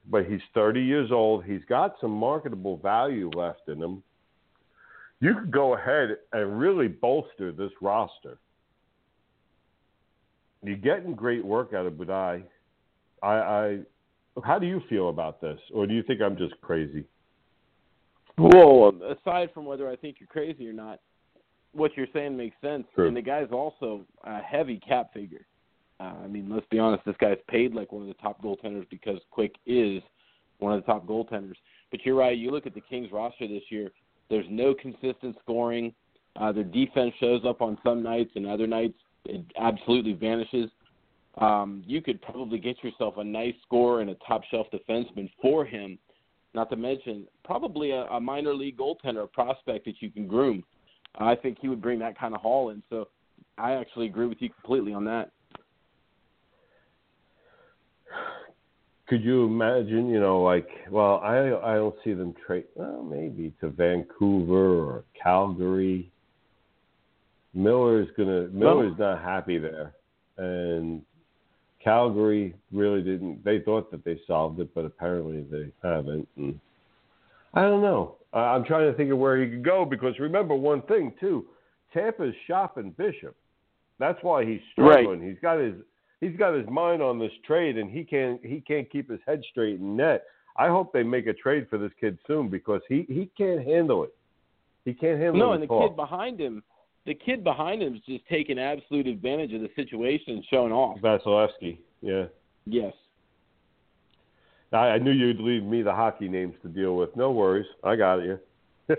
but 0.10 0.26
he's 0.26 0.42
30 0.54 0.82
years 0.82 1.12
old. 1.12 1.46
He's 1.46 1.64
got 1.68 1.96
some 2.02 2.12
marketable 2.12 2.78
value 2.78 3.30
left 3.34 3.68
in 3.68 3.82
him. 3.82 4.04
You 5.20 5.36
could 5.36 5.52
go 5.52 5.76
ahead 5.76 6.18
and 6.34 6.60
really 6.60 6.88
bolster 6.88 7.52
this 7.52 7.72
roster. 7.80 8.38
You're 10.64 10.78
getting 10.78 11.16
great 11.16 11.46
work 11.46 11.74
out 11.74 11.86
of 11.86 11.94
Budaj. 11.94 12.44
I, 13.22 13.34
I, 13.34 13.80
how 14.44 14.60
do 14.60 14.66
you 14.66 14.82
feel 14.90 15.10
about 15.10 15.42
this, 15.42 15.60
or 15.74 15.86
do 15.86 15.94
you 15.94 16.04
think 16.04 16.22
I'm 16.22 16.38
just 16.38 16.60
crazy? 16.62 17.06
Well, 18.38 18.94
aside 19.10 19.50
from 19.54 19.66
whether 19.66 19.90
I 19.90 19.96
think 19.96 20.18
you're 20.20 20.28
crazy 20.28 20.68
or 20.68 20.74
not, 20.74 21.00
what 21.74 21.96
you're 21.96 22.08
saying 22.14 22.36
makes 22.36 22.56
sense. 22.62 22.86
True. 22.96 23.08
And 23.08 23.16
the 23.16 23.22
guy's 23.22 23.52
also 23.52 24.02
a 24.24 24.40
heavy 24.40 24.80
cap 24.80 25.14
figure. 25.14 25.46
Uh, 26.00 26.14
I 26.24 26.28
mean, 26.28 26.50
let's 26.50 26.66
be 26.72 26.80
honest, 26.80 27.06
this 27.06 27.16
guy's 27.20 27.38
paid 27.48 27.74
like 27.74 27.92
one 27.92 28.02
of 28.02 28.08
the 28.08 28.16
top 28.16 28.42
goaltenders 28.42 28.90
because 28.90 29.20
Quick 29.30 29.56
is 29.66 30.02
one 30.60 30.74
of 30.74 30.82
the 30.82 30.86
top 30.92 31.06
goaltenders. 31.06 31.56
But 31.92 32.06
you're 32.06 32.16
right. 32.16 32.38
You 32.38 32.52
look 32.52 32.66
at 32.66 32.74
the 32.74 32.82
Kings 32.82 33.12
roster 33.12 33.48
this 33.48 33.64
year. 33.70 33.92
There's 34.30 34.46
no 34.50 34.74
consistent 34.74 35.36
scoring. 35.44 35.94
Uh, 36.38 36.52
their 36.52 36.64
defense 36.64 37.14
shows 37.20 37.42
up 37.46 37.62
on 37.62 37.78
some 37.84 38.02
nights, 38.02 38.32
and 38.36 38.48
other 38.48 38.66
nights 38.66 38.98
it 39.26 39.46
absolutely 39.60 40.14
vanishes. 40.14 40.72
Um, 41.38 41.84
you 41.86 42.02
could 42.02 42.22
probably 42.22 42.60
get 42.60 42.84
yourself 42.84 43.16
a 43.18 43.24
nice 43.24 43.56
scorer 43.66 44.02
and 44.02 44.10
a 44.10 44.16
top 44.28 44.42
shelf 44.52 44.68
defenseman 44.74 45.30
for 45.42 45.66
him. 45.66 45.98
Not 46.54 46.70
to 46.72 46.76
mention 46.76 47.28
probably 47.46 47.92
a, 47.92 48.04
a 48.06 48.20
minor 48.20 48.54
league 48.54 48.78
goaltender, 48.78 49.24
a 49.24 49.28
prospect 49.28 49.86
that 49.86 50.02
you 50.02 50.12
can 50.12 50.28
groom. 50.28 50.64
I 51.16 51.36
think 51.36 51.58
he 51.62 51.70
would 51.70 51.82
bring 51.82 52.00
that 52.00 52.20
kind 52.20 52.36
of 52.36 52.42
haul 52.42 52.70
in. 52.70 52.84
So 52.90 53.08
I 53.58 53.74
actually 53.74 54.08
agree 54.08 54.28
with 54.28 54.42
you 54.42 54.50
completely 54.50 54.94
on 54.94 55.06
that. 55.06 55.32
Could 59.08 59.24
you 59.24 59.46
imagine, 59.46 60.10
you 60.10 60.22
know, 60.22 60.42
like, 60.42 60.70
well, 60.90 61.18
I 61.18 61.40
I 61.40 61.76
don't 61.76 61.96
see 62.02 62.14
them 62.14 62.34
trade, 62.46 62.64
well, 62.76 63.04
maybe 63.04 63.54
to 63.60 63.70
Vancouver 63.70 64.80
or 64.80 65.04
Calgary. 65.22 66.10
Miller's 67.54 68.08
gonna 68.16 68.48
Miller's 68.54 68.98
not 68.98 69.22
happy 69.22 69.58
there, 69.58 69.94
and 70.38 71.02
Calgary 71.84 72.54
really 72.72 73.02
didn't. 73.02 73.44
They 73.44 73.60
thought 73.60 73.92
that 73.92 74.04
they 74.06 74.20
solved 74.28 74.60
it, 74.60 74.74
but 74.74 74.86
apparently 74.86 75.42
they 75.50 75.72
haven't. 75.84 76.28
And 76.38 76.60
I 77.54 77.62
don't 77.62 77.82
know. 77.82 78.16
I'm 78.34 78.64
trying 78.64 78.90
to 78.90 78.96
think 78.96 79.12
of 79.12 79.18
where 79.18 79.42
he 79.42 79.50
could 79.50 79.66
go 79.66 79.84
because 79.84 80.18
remember 80.20 80.56
one 80.56 80.82
thing 80.84 81.14
too, 81.20 81.46
Tampa's 81.94 82.36
shopping 82.48 82.92
Bishop. 82.98 83.36
That's 84.00 84.20
why 84.22 84.46
he's 84.46 84.62
struggling. 84.72 85.20
Right. 85.20 85.30
He's 85.30 85.40
got 85.42 85.60
his 85.60 85.76
he's 86.22 86.38
got 86.38 86.54
his 86.54 86.68
mind 86.70 87.02
on 87.02 87.20
this 87.20 87.32
trade, 87.46 87.78
and 87.78 87.90
he 87.92 88.04
can't 88.04 88.40
he 88.46 88.62
can't 88.62 88.90
keep 88.90 89.10
his 89.10 89.20
head 89.28 89.42
straight 89.52 89.80
in 89.80 89.98
net. 89.98 90.24
I 90.58 90.68
hope 90.68 90.94
they 90.94 91.04
make 91.04 91.28
a 91.28 91.34
trade 91.34 91.68
for 91.70 91.78
this 91.78 91.92
kid 92.00 92.18
soon 92.26 92.50
because 92.50 92.82
he 92.88 93.06
he 93.10 93.30
can't 93.38 93.66
handle 93.66 94.04
it. 94.04 94.14
He 94.86 94.94
can't 94.94 95.20
handle 95.20 95.40
No, 95.40 95.54
and 95.54 95.62
the 95.62 95.66
at 95.66 95.72
all. 95.72 95.88
kid 95.90 95.96
behind 95.96 96.40
him, 96.40 96.64
the 97.06 97.14
kid 97.14 97.44
behind 97.44 97.82
him 97.82 97.96
is 97.96 98.02
just 98.08 98.26
taking 98.28 98.60
absolute 98.60 99.08
advantage 99.08 99.54
of 99.54 99.62
the 99.62 99.70
situation 99.76 100.36
and 100.36 100.46
showing 100.50 100.72
off. 100.72 101.00
Vasilevskiy. 101.00 101.78
Yeah. 102.02 102.26
Yes. 102.66 102.94
I, 104.72 104.78
I 104.78 104.98
knew 105.00 105.12
you'd 105.12 105.40
leave 105.40 105.64
me 105.64 105.82
the 105.82 105.92
hockey 105.92 106.30
names 106.30 106.56
to 106.62 106.70
deal 106.70 106.96
with. 106.96 107.16
No 107.16 107.32
worries, 107.32 107.66
I 107.84 107.96
got 107.96 108.18
you. 108.18 108.40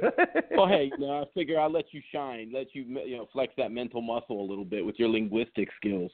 Well, 0.54 0.68
hey, 0.68 0.90
you 0.96 1.06
know, 1.06 1.22
I 1.22 1.24
figure 1.34 1.58
I'll 1.58 1.72
let 1.72 1.86
you 1.92 2.00
shine, 2.12 2.50
let 2.52 2.74
you 2.74 2.82
you 3.04 3.16
know 3.16 3.28
flex 3.32 3.52
that 3.56 3.72
mental 3.72 4.00
muscle 4.00 4.40
a 4.40 4.46
little 4.48 4.64
bit 4.64 4.84
with 4.84 4.98
your 4.98 5.08
linguistic 5.08 5.68
skills. 5.76 6.10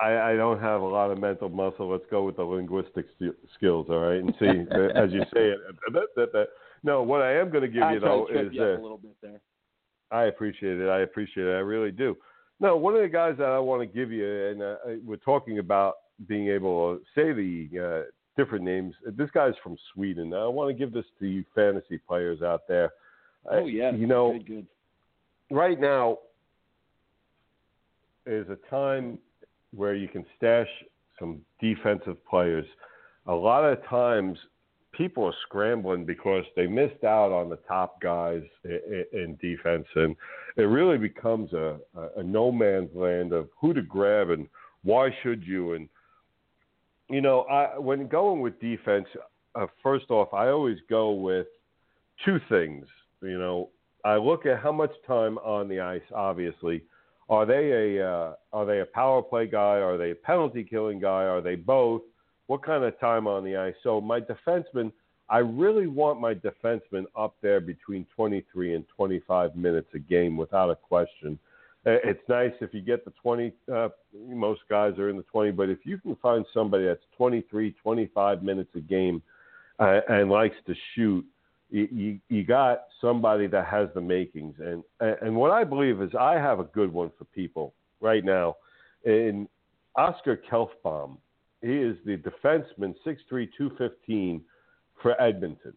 I, 0.00 0.32
I 0.32 0.36
don't 0.36 0.60
have 0.60 0.80
a 0.80 0.86
lot 0.86 1.10
of 1.10 1.18
mental 1.18 1.48
muscle. 1.48 1.90
Let's 1.90 2.04
go 2.10 2.24
with 2.24 2.36
the 2.36 2.44
linguistic 2.44 3.06
st- 3.18 3.36
skills, 3.54 3.86
all 3.90 3.98
right? 3.98 4.20
And 4.20 4.34
see, 4.38 4.46
as 4.96 5.12
you 5.12 5.22
say 5.34 5.52
it. 5.54 6.48
No, 6.84 7.02
what 7.02 7.22
I 7.22 7.38
am 7.38 7.50
going 7.50 7.62
to 7.62 7.68
give 7.68 7.84
I 7.84 7.94
you 7.94 8.00
though 8.00 8.26
is 8.26 8.52
you 8.52 8.60
uh, 8.60 8.76
a 8.76 8.82
little 8.82 8.98
bit 8.98 9.14
there. 9.22 9.40
I 10.12 10.24
appreciate 10.24 10.78
it. 10.78 10.88
I 10.88 11.00
appreciate 11.00 11.46
it. 11.46 11.50
I 11.50 11.60
really 11.60 11.90
do. 11.90 12.16
No, 12.60 12.76
one 12.76 12.94
of 12.94 13.02
the 13.02 13.08
guys 13.08 13.34
that 13.38 13.48
I 13.48 13.58
want 13.58 13.80
to 13.82 13.86
give 13.86 14.12
you, 14.12 14.46
and 14.48 14.62
uh, 14.62 14.76
we're 15.04 15.16
talking 15.16 15.58
about 15.58 15.94
being 16.28 16.48
able 16.48 16.96
to 16.96 17.02
say 17.14 17.32
the 17.32 18.04
uh, 18.06 18.10
different 18.36 18.64
names. 18.64 18.94
This 19.04 19.30
guy's 19.32 19.54
from 19.62 19.76
Sweden. 19.92 20.32
I 20.32 20.46
want 20.46 20.68
to 20.70 20.74
give 20.74 20.92
this 20.92 21.06
to 21.18 21.26
you 21.26 21.44
fantasy 21.54 21.98
players 21.98 22.42
out 22.42 22.62
there. 22.68 22.92
Uh, 23.50 23.56
Oh 23.62 23.66
yeah, 23.66 23.90
you 23.92 24.06
know, 24.06 24.32
good, 24.32 24.46
good. 24.46 24.66
right 25.50 25.80
now 25.80 26.18
is 28.26 28.46
a 28.48 28.58
time 28.70 29.18
where 29.74 29.94
you 29.94 30.06
can 30.06 30.24
stash 30.36 30.68
some 31.18 31.40
defensive 31.60 32.24
players. 32.26 32.66
A 33.26 33.34
lot 33.34 33.64
of 33.64 33.84
times, 33.86 34.38
people 34.92 35.24
are 35.24 35.34
scrambling 35.42 36.04
because 36.04 36.44
they 36.54 36.66
missed 36.66 37.04
out 37.04 37.32
on 37.32 37.48
the 37.48 37.58
top 37.68 38.00
guys 38.00 38.42
in, 38.64 39.04
in 39.12 39.38
defense, 39.40 39.86
and 39.94 40.14
it 40.56 40.62
really 40.62 40.98
becomes 40.98 41.52
a, 41.52 41.76
a, 42.16 42.22
no 42.22 42.52
man's 42.52 42.94
land 42.94 43.32
of 43.32 43.48
who 43.60 43.72
to 43.72 43.82
grab 43.82 44.30
and 44.30 44.46
why 44.84 45.10
should 45.22 45.42
you. 45.44 45.74
And 45.74 45.88
you 47.08 47.20
know, 47.20 47.42
I, 47.42 47.78
when 47.78 48.06
going 48.06 48.40
with 48.40 48.60
defense, 48.60 49.06
uh, 49.54 49.66
first 49.82 50.10
off, 50.10 50.32
I 50.32 50.48
always 50.48 50.78
go 50.88 51.12
with 51.12 51.46
two 52.24 52.38
things. 52.48 52.86
You 53.22 53.38
know, 53.38 53.70
I 54.04 54.16
look 54.16 54.46
at 54.46 54.60
how 54.60 54.72
much 54.72 54.92
time 55.06 55.38
on 55.38 55.68
the 55.68 55.80
ice. 55.80 56.02
Obviously, 56.14 56.82
are 57.28 57.46
they 57.46 57.96
a 57.96 58.08
uh, 58.08 58.34
are 58.52 58.66
they 58.66 58.80
a 58.80 58.86
power 58.86 59.22
play 59.22 59.46
guy? 59.46 59.78
Are 59.78 59.96
they 59.96 60.10
a 60.10 60.14
penalty 60.14 60.64
killing 60.64 61.00
guy? 61.00 61.24
Are 61.24 61.40
they 61.40 61.54
both? 61.54 62.02
What 62.46 62.64
kind 62.64 62.84
of 62.84 62.98
time 63.00 63.26
on 63.26 63.44
the 63.44 63.56
ice? 63.56 63.74
So 63.82 64.00
my 64.00 64.20
defenseman, 64.20 64.92
I 65.28 65.38
really 65.38 65.86
want 65.86 66.20
my 66.20 66.34
defenseman 66.34 67.04
up 67.16 67.36
there 67.40 67.60
between 67.60 68.06
23 68.14 68.74
and 68.74 68.84
25 68.96 69.56
minutes 69.56 69.88
a 69.94 69.98
game 69.98 70.36
without 70.36 70.70
a 70.70 70.76
question. 70.76 71.38
It's 71.84 72.20
nice 72.28 72.52
if 72.60 72.72
you 72.72 72.80
get 72.80 73.04
the 73.04 73.12
20. 73.22 73.52
Uh, 73.72 73.88
most 74.28 74.60
guys 74.70 74.96
are 74.98 75.08
in 75.08 75.16
the 75.16 75.24
20, 75.24 75.50
but 75.50 75.68
if 75.68 75.78
you 75.84 75.98
can 75.98 76.14
find 76.16 76.44
somebody 76.54 76.84
that's 76.84 77.02
23, 77.16 77.74
25 77.82 78.42
minutes 78.42 78.70
a 78.76 78.80
game 78.80 79.20
uh, 79.80 80.00
and 80.08 80.30
likes 80.30 80.54
to 80.66 80.74
shoot, 80.94 81.26
you, 81.70 81.88
you, 81.90 82.20
you 82.28 82.44
got 82.44 82.84
somebody 83.00 83.48
that 83.48 83.66
has 83.66 83.88
the 83.94 84.00
makings. 84.00 84.54
And 84.60 84.84
and 85.00 85.34
what 85.34 85.50
I 85.50 85.64
believe 85.64 86.00
is 86.02 86.10
I 86.18 86.34
have 86.34 86.60
a 86.60 86.64
good 86.64 86.92
one 86.92 87.10
for 87.18 87.24
people 87.24 87.74
right 88.00 88.24
now. 88.24 88.56
In 89.04 89.48
Oscar 89.96 90.40
Klefbom, 90.50 91.16
he 91.62 91.76
is 91.78 91.96
the 92.04 92.16
defenseman, 92.16 92.94
6'3", 93.06 93.48
215 93.56 94.42
for 95.00 95.20
Edmonton. 95.20 95.74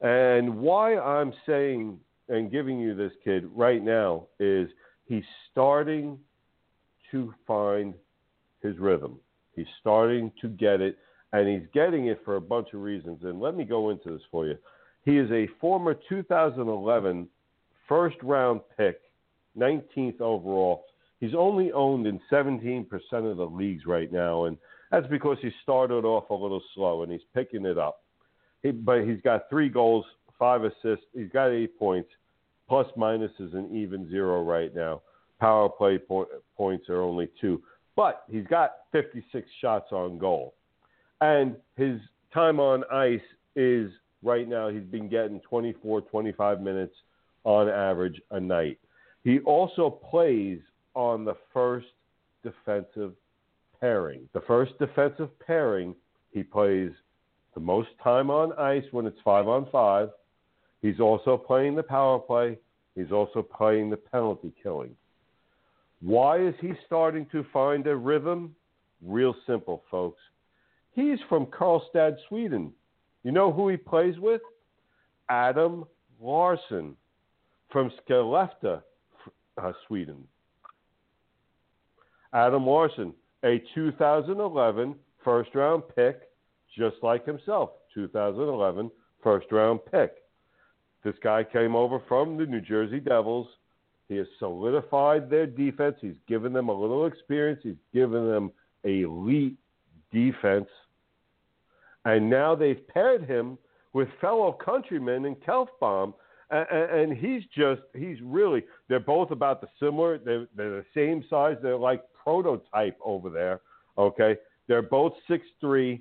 And 0.00 0.58
why 0.58 0.98
I'm 0.98 1.32
saying 1.46 1.98
and 2.28 2.50
giving 2.50 2.78
you 2.78 2.94
this 2.94 3.12
kid 3.22 3.44
right 3.54 3.82
now 3.82 4.26
is 4.38 4.68
he's 5.06 5.24
starting 5.50 6.18
to 7.10 7.34
find 7.46 7.94
his 8.62 8.78
rhythm. 8.78 9.18
He's 9.54 9.66
starting 9.80 10.32
to 10.40 10.48
get 10.48 10.80
it, 10.80 10.98
and 11.32 11.48
he's 11.48 11.68
getting 11.72 12.06
it 12.06 12.20
for 12.24 12.36
a 12.36 12.40
bunch 12.40 12.68
of 12.74 12.80
reasons. 12.80 13.20
And 13.24 13.40
let 13.40 13.56
me 13.56 13.64
go 13.64 13.90
into 13.90 14.10
this 14.10 14.22
for 14.30 14.46
you. 14.46 14.56
He 15.04 15.18
is 15.18 15.30
a 15.30 15.48
former 15.60 15.94
2011 16.08 17.28
first 17.88 18.16
round 18.22 18.60
pick, 18.76 19.00
19th 19.56 20.20
overall. 20.20 20.84
He's 21.20 21.34
only 21.34 21.72
owned 21.72 22.06
in 22.06 22.20
17% 22.30 22.86
of 23.12 23.36
the 23.36 23.46
leagues 23.46 23.86
right 23.86 24.10
now, 24.12 24.44
and 24.44 24.56
that's 24.94 25.10
because 25.10 25.38
he 25.42 25.50
started 25.62 26.04
off 26.04 26.30
a 26.30 26.34
little 26.34 26.62
slow 26.72 27.02
and 27.02 27.10
he's 27.10 27.20
picking 27.34 27.66
it 27.66 27.78
up. 27.78 28.02
He, 28.62 28.70
but 28.70 29.02
he's 29.02 29.20
got 29.22 29.50
three 29.50 29.68
goals, 29.68 30.04
five 30.38 30.62
assists. 30.62 31.04
He's 31.12 31.30
got 31.32 31.48
eight 31.48 31.76
points. 31.76 32.10
Plus 32.68 32.86
minus 32.96 33.32
is 33.40 33.54
an 33.54 33.74
even 33.74 34.08
zero 34.08 34.44
right 34.44 34.72
now. 34.72 35.02
Power 35.40 35.68
play 35.68 35.98
po- 35.98 36.28
points 36.56 36.88
are 36.88 37.02
only 37.02 37.28
two. 37.40 37.60
But 37.96 38.22
he's 38.30 38.46
got 38.46 38.70
56 38.92 39.48
shots 39.60 39.90
on 39.90 40.16
goal. 40.16 40.54
And 41.20 41.56
his 41.76 42.00
time 42.32 42.60
on 42.60 42.84
ice 42.92 43.20
is 43.56 43.90
right 44.22 44.48
now, 44.48 44.68
he's 44.68 44.84
been 44.84 45.08
getting 45.08 45.40
24, 45.40 46.02
25 46.02 46.60
minutes 46.60 46.94
on 47.42 47.68
average 47.68 48.22
a 48.30 48.38
night. 48.38 48.78
He 49.24 49.40
also 49.40 49.90
plays 49.90 50.60
on 50.94 51.24
the 51.24 51.34
first 51.52 51.88
defensive 52.44 53.14
pairing. 53.84 54.26
The 54.32 54.40
first 54.46 54.72
defensive 54.78 55.28
pairing, 55.40 55.94
he 56.30 56.42
plays 56.42 56.90
the 57.52 57.60
most 57.60 57.90
time 58.02 58.30
on 58.30 58.58
ice 58.58 58.84
when 58.92 59.04
it's 59.04 59.20
five 59.22 59.46
on 59.46 59.66
five. 59.70 60.08
He's 60.80 61.00
also 61.00 61.36
playing 61.36 61.74
the 61.74 61.82
power 61.82 62.18
play. 62.18 62.56
He's 62.94 63.12
also 63.12 63.42
playing 63.42 63.90
the 63.90 63.98
penalty 63.98 64.54
killing. 64.62 64.96
Why 66.00 66.40
is 66.40 66.54
he 66.62 66.72
starting 66.86 67.26
to 67.32 67.44
find 67.52 67.86
a 67.86 67.94
rhythm? 67.94 68.56
Real 69.02 69.34
simple, 69.46 69.84
folks. 69.90 70.22
He's 70.92 71.18
from 71.28 71.44
Karlstad, 71.44 72.16
Sweden. 72.26 72.72
You 73.22 73.32
know 73.32 73.52
who 73.52 73.68
he 73.68 73.76
plays 73.76 74.18
with? 74.18 74.40
Adam 75.28 75.84
Larsson 76.18 76.96
from 77.70 77.92
Skellefteå, 78.08 78.80
uh, 79.62 79.72
Sweden. 79.86 80.24
Adam 82.32 82.66
Larsson, 82.66 83.12
a 83.44 83.62
2011 83.74 84.94
first 85.22 85.54
round 85.54 85.82
pick, 85.94 86.22
just 86.76 86.96
like 87.02 87.26
himself, 87.26 87.70
2011 87.94 88.90
first 89.22 89.46
round 89.52 89.80
pick. 89.90 90.14
This 91.04 91.14
guy 91.22 91.44
came 91.44 91.76
over 91.76 92.00
from 92.08 92.36
the 92.36 92.46
New 92.46 92.60
Jersey 92.60 93.00
Devils. 93.00 93.46
He 94.08 94.16
has 94.16 94.26
solidified 94.38 95.28
their 95.28 95.46
defense. 95.46 95.96
He's 96.00 96.16
given 96.26 96.52
them 96.52 96.68
a 96.68 96.72
little 96.72 97.06
experience. 97.06 97.60
He's 97.62 97.74
given 97.92 98.28
them 98.28 98.50
elite 98.84 99.56
defense. 100.12 100.68
And 102.06 102.28
now 102.28 102.54
they've 102.54 102.86
paired 102.88 103.24
him 103.24 103.58
with 103.92 104.08
fellow 104.20 104.52
countrymen 104.52 105.26
in 105.26 105.36
Klefbom. 105.36 106.14
And, 106.50 106.66
and 106.70 107.18
he's 107.18 107.42
just, 107.56 107.82
he's 107.94 108.18
really, 108.22 108.64
they're 108.88 109.00
both 109.00 109.30
about 109.30 109.60
the 109.60 109.68
similar, 109.80 110.18
they're, 110.18 110.46
they're 110.54 110.82
the 110.82 110.84
same 110.94 111.24
size. 111.28 111.56
They're 111.62 111.76
like 111.76 112.02
prototype 112.24 112.98
over 113.04 113.30
there. 113.30 113.60
Okay. 113.98 114.36
They're 114.66 114.82
both 114.82 115.12
six 115.28 115.46
three. 115.60 116.00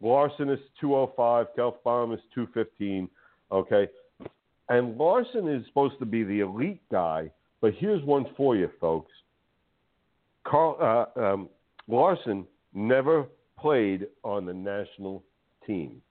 Larsson 0.00 0.50
is 0.50 0.58
205. 0.80 1.46
Klefbom 1.56 2.12
is 2.12 2.20
215. 2.34 3.08
Okay. 3.50 3.88
And 4.68 4.96
Larsson 4.96 5.48
is 5.48 5.64
supposed 5.66 5.98
to 6.00 6.06
be 6.06 6.24
the 6.24 6.40
elite 6.40 6.82
guy, 6.90 7.30
but 7.60 7.74
here's 7.74 8.02
one 8.04 8.26
for 8.36 8.56
you, 8.56 8.70
folks. 8.80 9.12
Carl 10.44 10.76
uh, 11.16 11.20
um, 11.20 11.48
Larsson 11.88 12.46
never 12.74 13.26
played 13.58 14.06
on 14.24 14.46
the 14.46 14.52
national 14.52 15.22
team. 15.66 16.02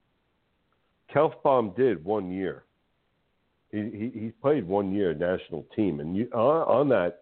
Klefbom 1.14 1.76
did 1.76 2.02
one 2.04 2.30
year. 2.30 2.64
He, 3.70 3.78
he, 3.78 4.20
he 4.20 4.32
played 4.40 4.66
one 4.66 4.92
year 4.92 5.14
national 5.14 5.66
team, 5.74 6.00
and 6.00 6.16
you, 6.16 6.28
on, 6.32 6.80
on 6.80 6.88
that 6.90 7.20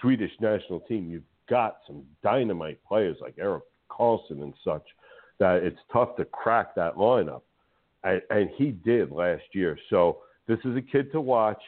Swedish 0.00 0.32
national 0.40 0.80
team, 0.80 1.10
you've 1.10 1.22
got 1.48 1.78
some 1.86 2.02
dynamite 2.22 2.78
players 2.86 3.16
like 3.20 3.34
Erik 3.38 3.64
Karlsson 3.90 4.42
and 4.42 4.54
such 4.64 4.84
that 5.38 5.62
it's 5.62 5.78
tough 5.92 6.16
to 6.16 6.24
crack 6.24 6.74
that 6.74 6.96
lineup, 6.96 7.42
and, 8.04 8.22
and 8.30 8.50
he 8.56 8.70
did 8.70 9.10
last 9.10 9.42
year. 9.52 9.78
So 9.90 10.18
this 10.46 10.58
is 10.64 10.76
a 10.76 10.82
kid 10.82 11.10
to 11.12 11.20
watch. 11.20 11.60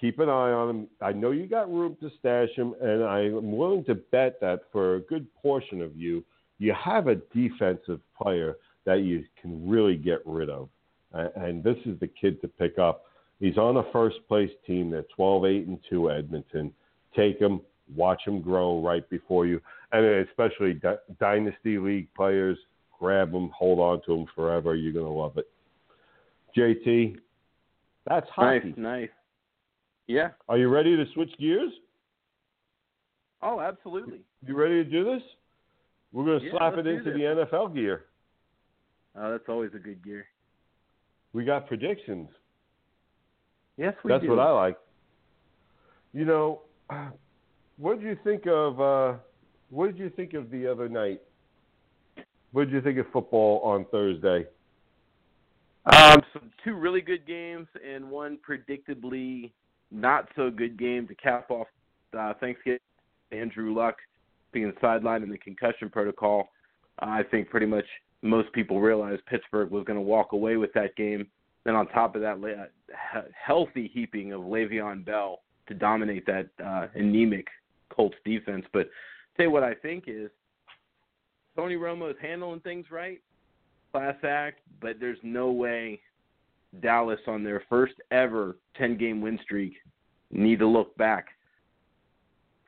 Keep 0.00 0.18
an 0.18 0.28
eye 0.28 0.52
on 0.52 0.70
him. 0.70 0.86
I 1.00 1.12
know 1.12 1.30
you 1.30 1.46
got 1.46 1.72
room 1.72 1.96
to 2.00 2.10
stash 2.18 2.50
him, 2.54 2.74
and 2.80 3.04
I'm 3.04 3.56
willing 3.56 3.84
to 3.84 3.94
bet 3.94 4.40
that 4.40 4.62
for 4.72 4.96
a 4.96 5.00
good 5.00 5.26
portion 5.40 5.80
of 5.80 5.96
you, 5.96 6.24
you 6.58 6.74
have 6.74 7.08
a 7.08 7.16
defensive 7.34 8.00
player 8.20 8.56
that 8.84 9.02
you 9.02 9.24
can 9.40 9.68
really 9.68 9.96
get 9.96 10.20
rid 10.26 10.50
of. 10.50 10.68
And 11.12 11.62
this 11.62 11.76
is 11.86 11.98
the 12.00 12.08
kid 12.08 12.40
to 12.42 12.48
pick 12.48 12.78
up. 12.78 13.04
He's 13.40 13.56
on 13.56 13.76
a 13.76 13.92
first 13.92 14.16
place 14.28 14.50
team. 14.66 14.90
They're 14.90 15.06
12 15.14 15.46
8 15.46 15.66
and 15.66 15.78
2 15.88 16.10
Edmonton. 16.10 16.72
Take 17.16 17.38
them, 17.38 17.60
watch 17.94 18.22
them 18.24 18.40
grow 18.40 18.80
right 18.80 19.08
before 19.10 19.46
you. 19.46 19.60
And 19.92 20.04
especially 20.28 20.80
Dynasty 21.20 21.78
League 21.78 22.08
players, 22.14 22.58
grab 22.98 23.32
them, 23.32 23.50
hold 23.56 23.78
on 23.78 24.02
to 24.06 24.16
them 24.16 24.26
forever. 24.34 24.74
You're 24.74 24.92
going 24.92 25.06
to 25.06 25.10
love 25.10 25.38
it. 25.38 25.48
JT, 26.56 27.16
that's 28.08 28.28
hockey. 28.30 28.68
Nice, 28.68 28.74
nice. 28.76 29.08
Yeah. 30.06 30.28
Are 30.48 30.58
you 30.58 30.68
ready 30.68 30.96
to 30.96 31.04
switch 31.14 31.30
gears? 31.38 31.72
Oh, 33.42 33.60
absolutely. 33.60 34.20
You 34.46 34.56
ready 34.56 34.82
to 34.82 34.90
do 34.90 35.04
this? 35.04 35.22
We're 36.12 36.24
going 36.24 36.40
to 36.40 36.46
yeah, 36.46 36.52
slap 36.52 36.74
it 36.74 36.86
into 36.86 37.12
the 37.12 37.46
NFL 37.52 37.74
gear. 37.74 38.04
Oh, 39.16 39.30
that's 39.30 39.48
always 39.48 39.70
a 39.74 39.78
good 39.78 40.02
gear. 40.04 40.26
We 41.32 41.44
got 41.44 41.66
predictions. 41.66 42.28
Yes, 43.76 43.94
we 44.04 44.10
That's 44.10 44.22
do. 44.22 44.30
what 44.30 44.38
I 44.38 44.50
like. 44.50 44.78
You 46.12 46.24
know, 46.24 46.62
what 47.76 48.00
did 48.00 48.06
you 48.06 48.18
think 48.24 48.46
of? 48.46 48.80
Uh, 48.80 49.18
what 49.70 49.86
did 49.86 49.98
you 49.98 50.10
think 50.10 50.34
of 50.34 50.50
the 50.50 50.66
other 50.66 50.88
night? 50.88 51.20
What 52.52 52.66
did 52.66 52.74
you 52.74 52.80
think 52.80 52.98
of 52.98 53.06
football 53.12 53.60
on 53.64 53.86
Thursday? 53.90 54.46
Um, 55.86 56.22
so 56.32 56.40
two 56.62 56.74
really 56.74 57.00
good 57.00 57.26
games 57.26 57.66
and 57.86 58.08
one 58.08 58.38
predictably 58.48 59.50
not 59.90 60.28
so 60.34 60.50
good 60.50 60.78
game 60.78 61.06
to 61.08 61.14
cap 61.14 61.50
off 61.50 61.66
uh, 62.18 62.32
Thanksgiving. 62.40 62.78
Andrew 63.32 63.74
Luck 63.74 63.96
being 64.52 64.72
sidelined 64.82 65.22
in 65.24 65.30
the 65.30 65.38
concussion 65.38 65.90
protocol. 65.90 66.48
I 67.00 67.22
think 67.24 67.50
pretty 67.50 67.66
much 67.66 67.84
most 68.22 68.52
people 68.52 68.80
realized 68.80 69.26
Pittsburgh 69.26 69.70
was 69.70 69.84
going 69.84 69.98
to 69.98 70.02
walk 70.02 70.32
away 70.32 70.56
with 70.56 70.72
that 70.74 70.96
game. 70.96 71.26
Then 71.64 71.74
on 71.74 71.88
top 71.88 72.14
of 72.14 72.22
that, 72.22 72.36
uh, 72.36 73.20
healthy 73.34 73.90
heaping 73.92 74.32
of 74.32 74.42
Le'Veon 74.42 75.04
Bell 75.04 75.40
to 75.68 75.74
dominate 75.74 76.26
that 76.26 76.48
uh, 76.64 76.86
anemic 76.94 77.46
Colts 77.90 78.16
defense. 78.24 78.64
But 78.72 78.88
say 79.36 79.46
what 79.46 79.62
I 79.62 79.74
think 79.74 80.04
is 80.06 80.30
Tony 81.56 81.76
Romo 81.76 82.10
is 82.10 82.16
handling 82.20 82.60
things 82.60 82.86
right, 82.90 83.20
class 83.92 84.16
act, 84.24 84.60
but 84.80 84.96
there's 85.00 85.18
no 85.22 85.50
way 85.50 86.00
Dallas 86.80 87.20
on 87.26 87.44
their 87.44 87.62
first 87.68 87.94
ever 88.10 88.56
10 88.76 88.98
game 88.98 89.20
win 89.20 89.38
streak 89.42 89.74
need 90.30 90.58
to 90.58 90.66
look 90.66 90.96
back 90.96 91.28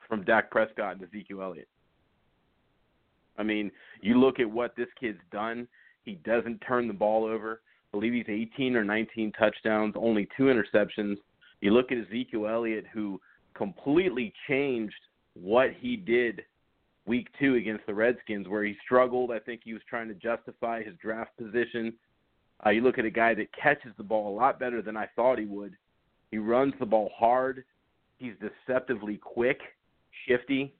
from 0.07 0.23
Dak 0.23 0.49
Prescott 0.49 0.95
and 0.95 1.03
Ezekiel 1.03 1.41
Elliott. 1.41 1.67
I 3.37 3.43
mean, 3.43 3.71
you 4.01 4.19
look 4.19 4.39
at 4.39 4.49
what 4.49 4.75
this 4.75 4.87
kid's 4.99 5.19
done. 5.31 5.67
He 6.05 6.13
doesn't 6.25 6.59
turn 6.59 6.87
the 6.87 6.93
ball 6.93 7.25
over. 7.25 7.61
I 7.93 7.97
believe 7.97 8.13
he's 8.13 8.25
18 8.29 8.75
or 8.75 8.83
19 8.83 9.31
touchdowns, 9.33 9.93
only 9.97 10.27
two 10.37 10.43
interceptions. 10.43 11.17
You 11.61 11.71
look 11.71 11.91
at 11.91 11.97
Ezekiel 11.97 12.47
Elliott, 12.47 12.85
who 12.93 13.19
completely 13.55 14.33
changed 14.47 14.93
what 15.33 15.69
he 15.79 15.95
did 15.95 16.43
week 17.05 17.27
two 17.39 17.55
against 17.55 17.85
the 17.85 17.93
Redskins, 17.93 18.47
where 18.47 18.63
he 18.63 18.75
struggled. 18.83 19.31
I 19.31 19.39
think 19.39 19.61
he 19.63 19.73
was 19.73 19.81
trying 19.89 20.07
to 20.09 20.13
justify 20.13 20.83
his 20.83 20.93
draft 21.01 21.31
position. 21.37 21.93
Uh, 22.65 22.71
you 22.71 22.81
look 22.81 22.97
at 22.97 23.05
a 23.05 23.09
guy 23.09 23.33
that 23.35 23.47
catches 23.53 23.91
the 23.97 24.03
ball 24.03 24.33
a 24.33 24.35
lot 24.35 24.59
better 24.59 24.81
than 24.81 24.97
I 24.97 25.07
thought 25.15 25.39
he 25.39 25.45
would. 25.45 25.75
He 26.31 26.37
runs 26.37 26.73
the 26.79 26.85
ball 26.85 27.11
hard. 27.15 27.63
He's 28.17 28.33
deceptively 28.41 29.17
quick, 29.17 29.59
shifty. 30.27 30.73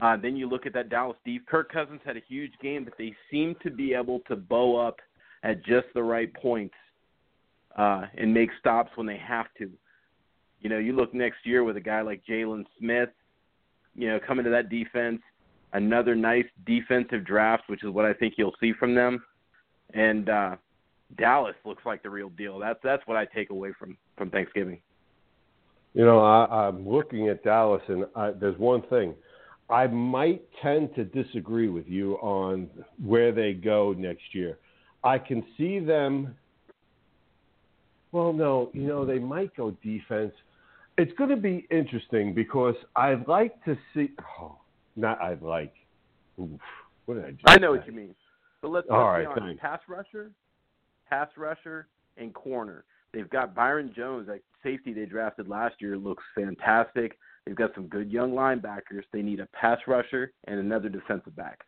Uh, 0.00 0.16
then 0.16 0.36
you 0.36 0.48
look 0.48 0.66
at 0.66 0.72
that 0.72 0.88
Dallas 0.88 1.16
Steve. 1.20 1.42
Kirk 1.46 1.70
Cousins 1.70 2.00
had 2.04 2.16
a 2.16 2.22
huge 2.26 2.52
game, 2.62 2.84
but 2.84 2.94
they 2.96 3.14
seem 3.30 3.54
to 3.62 3.70
be 3.70 3.92
able 3.92 4.20
to 4.28 4.36
bow 4.36 4.76
up 4.76 4.96
at 5.42 5.64
just 5.64 5.86
the 5.94 6.02
right 6.02 6.32
points 6.34 6.74
uh, 7.76 8.02
and 8.16 8.32
make 8.32 8.50
stops 8.58 8.90
when 8.94 9.06
they 9.06 9.18
have 9.18 9.46
to. 9.58 9.70
You 10.60 10.68
know, 10.68 10.78
you 10.78 10.92
look 10.94 11.14
next 11.14 11.38
year 11.44 11.64
with 11.64 11.76
a 11.76 11.80
guy 11.80 12.02
like 12.02 12.22
Jaylon 12.28 12.64
Smith, 12.78 13.08
you 13.94 14.08
know, 14.08 14.20
coming 14.24 14.44
to 14.44 14.50
that 14.50 14.68
defense, 14.68 15.20
another 15.72 16.14
nice 16.14 16.44
defensive 16.66 17.24
draft, 17.24 17.64
which 17.68 17.82
is 17.82 17.90
what 17.90 18.04
I 18.04 18.12
think 18.12 18.34
you'll 18.36 18.54
see 18.60 18.72
from 18.78 18.94
them. 18.94 19.22
And 19.94 20.28
uh, 20.28 20.56
Dallas 21.16 21.56
looks 21.64 21.84
like 21.86 22.02
the 22.02 22.10
real 22.10 22.30
deal. 22.30 22.58
That's 22.58 22.78
that's 22.82 23.02
what 23.06 23.16
I 23.16 23.24
take 23.24 23.50
away 23.50 23.72
from 23.78 23.96
from 24.16 24.30
Thanksgiving. 24.30 24.80
You 25.94 26.04
know, 26.04 26.20
I, 26.20 26.68
I'm 26.68 26.88
looking 26.88 27.28
at 27.28 27.42
Dallas, 27.42 27.82
and 27.88 28.06
I, 28.14 28.30
there's 28.30 28.58
one 28.58 28.82
thing. 28.82 29.14
I 29.68 29.86
might 29.86 30.42
tend 30.62 30.94
to 30.96 31.04
disagree 31.04 31.68
with 31.68 31.86
you 31.86 32.14
on 32.16 32.68
where 33.04 33.32
they 33.32 33.52
go 33.52 33.94
next 33.96 34.34
year. 34.34 34.58
I 35.02 35.18
can 35.18 35.44
see 35.56 35.78
them. 35.78 36.36
Well, 38.12 38.32
no, 38.32 38.70
you 38.72 38.86
know, 38.86 39.04
they 39.04 39.18
might 39.18 39.54
go 39.56 39.70
defense. 39.82 40.32
It's 41.00 41.16
going 41.16 41.30
to 41.30 41.36
be 41.36 41.66
interesting 41.70 42.34
because 42.34 42.74
I'd 42.94 43.26
like 43.26 43.64
to 43.64 43.74
see. 43.94 44.10
Oh, 44.38 44.58
not 44.96 45.18
I'd 45.22 45.40
like. 45.40 45.72
Oof, 46.38 46.60
what 47.06 47.14
did 47.14 47.24
I 47.24 47.30
just 47.30 47.42
I 47.46 47.56
know 47.56 47.70
what 47.70 47.86
you 47.86 47.92
mean. 47.94 48.14
But 48.60 48.70
let's, 48.70 48.86
All 48.90 48.98
let's 48.98 49.26
right, 49.26 49.34
be 49.34 49.40
honest. 49.40 49.60
Pass 49.60 49.80
rusher, 49.88 50.30
pass 51.08 51.28
rusher, 51.38 51.88
and 52.18 52.34
corner. 52.34 52.84
They've 53.14 53.30
got 53.30 53.54
Byron 53.54 53.94
Jones, 53.96 54.26
that 54.26 54.40
safety 54.62 54.92
they 54.92 55.06
drafted 55.06 55.48
last 55.48 55.76
year, 55.80 55.96
looks 55.96 56.22
fantastic. 56.34 57.16
They've 57.46 57.56
got 57.56 57.74
some 57.74 57.86
good 57.86 58.12
young 58.12 58.32
linebackers. 58.32 59.04
They 59.10 59.22
need 59.22 59.40
a 59.40 59.46
pass 59.58 59.78
rusher 59.86 60.32
and 60.48 60.60
another 60.60 60.90
defensive 60.90 61.34
back. 61.34 61.60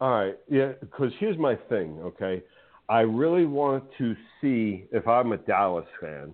All 0.00 0.10
right, 0.10 0.38
yeah, 0.48 0.72
because 0.80 1.12
here's 1.20 1.36
my 1.36 1.56
thing, 1.68 2.00
okay? 2.00 2.42
I 2.88 3.00
really 3.00 3.44
want 3.44 3.84
to 3.98 4.16
see, 4.40 4.86
if 4.92 5.06
I'm 5.06 5.32
a 5.32 5.36
Dallas 5.36 5.86
fan, 6.00 6.32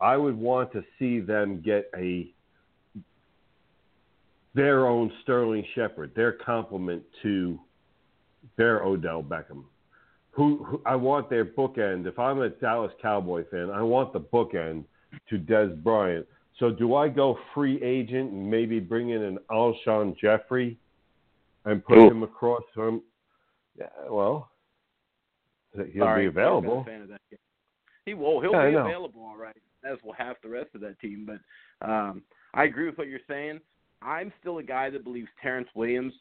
I 0.00 0.16
would 0.16 0.36
want 0.36 0.72
to 0.72 0.82
see 0.98 1.20
them 1.20 1.60
get 1.60 1.90
a 1.96 2.32
their 4.54 4.86
own 4.86 5.12
Sterling 5.22 5.64
Shepard, 5.74 6.12
their 6.14 6.32
complement 6.32 7.02
to 7.22 7.58
their 8.56 8.82
Odell 8.84 9.22
Beckham. 9.22 9.64
Who, 10.30 10.64
who 10.64 10.82
I 10.86 10.96
want 10.96 11.28
their 11.28 11.44
bookend. 11.44 12.06
If 12.06 12.18
I'm 12.18 12.40
a 12.40 12.48
Dallas 12.48 12.92
Cowboy 13.00 13.44
fan, 13.50 13.70
I 13.70 13.82
want 13.82 14.12
the 14.12 14.20
bookend 14.20 14.84
to 15.28 15.38
Dez 15.38 15.80
Bryant. 15.82 16.26
So 16.58 16.70
do 16.70 16.94
I 16.94 17.08
go 17.08 17.38
free 17.52 17.82
agent 17.82 18.32
and 18.32 18.48
maybe 18.48 18.78
bring 18.78 19.10
in 19.10 19.22
an 19.22 19.38
Alshon 19.50 20.16
Jeffery 20.16 20.78
and 21.64 21.84
put 21.84 21.98
Ooh. 21.98 22.10
him 22.10 22.22
across 22.22 22.62
from? 22.72 23.02
Yeah, 23.76 23.86
well, 24.08 24.50
he'll 25.74 26.04
Sorry, 26.04 26.22
be 26.22 26.26
available. 26.28 26.70
I'm 26.70 26.76
not 26.76 26.82
a 26.82 26.84
fan 26.84 27.02
of 27.02 27.08
that 27.08 27.20
kid. 27.28 27.38
He 28.06 28.14
will. 28.14 28.40
He'll 28.40 28.52
Yeah, 28.52 28.68
be 28.68 28.74
available, 28.74 29.22
all 29.22 29.36
right, 29.36 29.56
as 29.90 29.98
will 30.04 30.12
half 30.12 30.36
the 30.42 30.48
rest 30.48 30.70
of 30.74 30.80
that 30.82 30.98
team. 31.00 31.26
But 31.26 31.86
um, 31.86 32.22
I 32.54 32.64
agree 32.64 32.86
with 32.86 32.98
what 32.98 33.08
you're 33.08 33.20
saying. 33.28 33.60
I'm 34.02 34.32
still 34.40 34.58
a 34.58 34.62
guy 34.62 34.90
that 34.90 35.04
believes 35.04 35.28
Terrance 35.42 35.68
Williams 35.74 36.12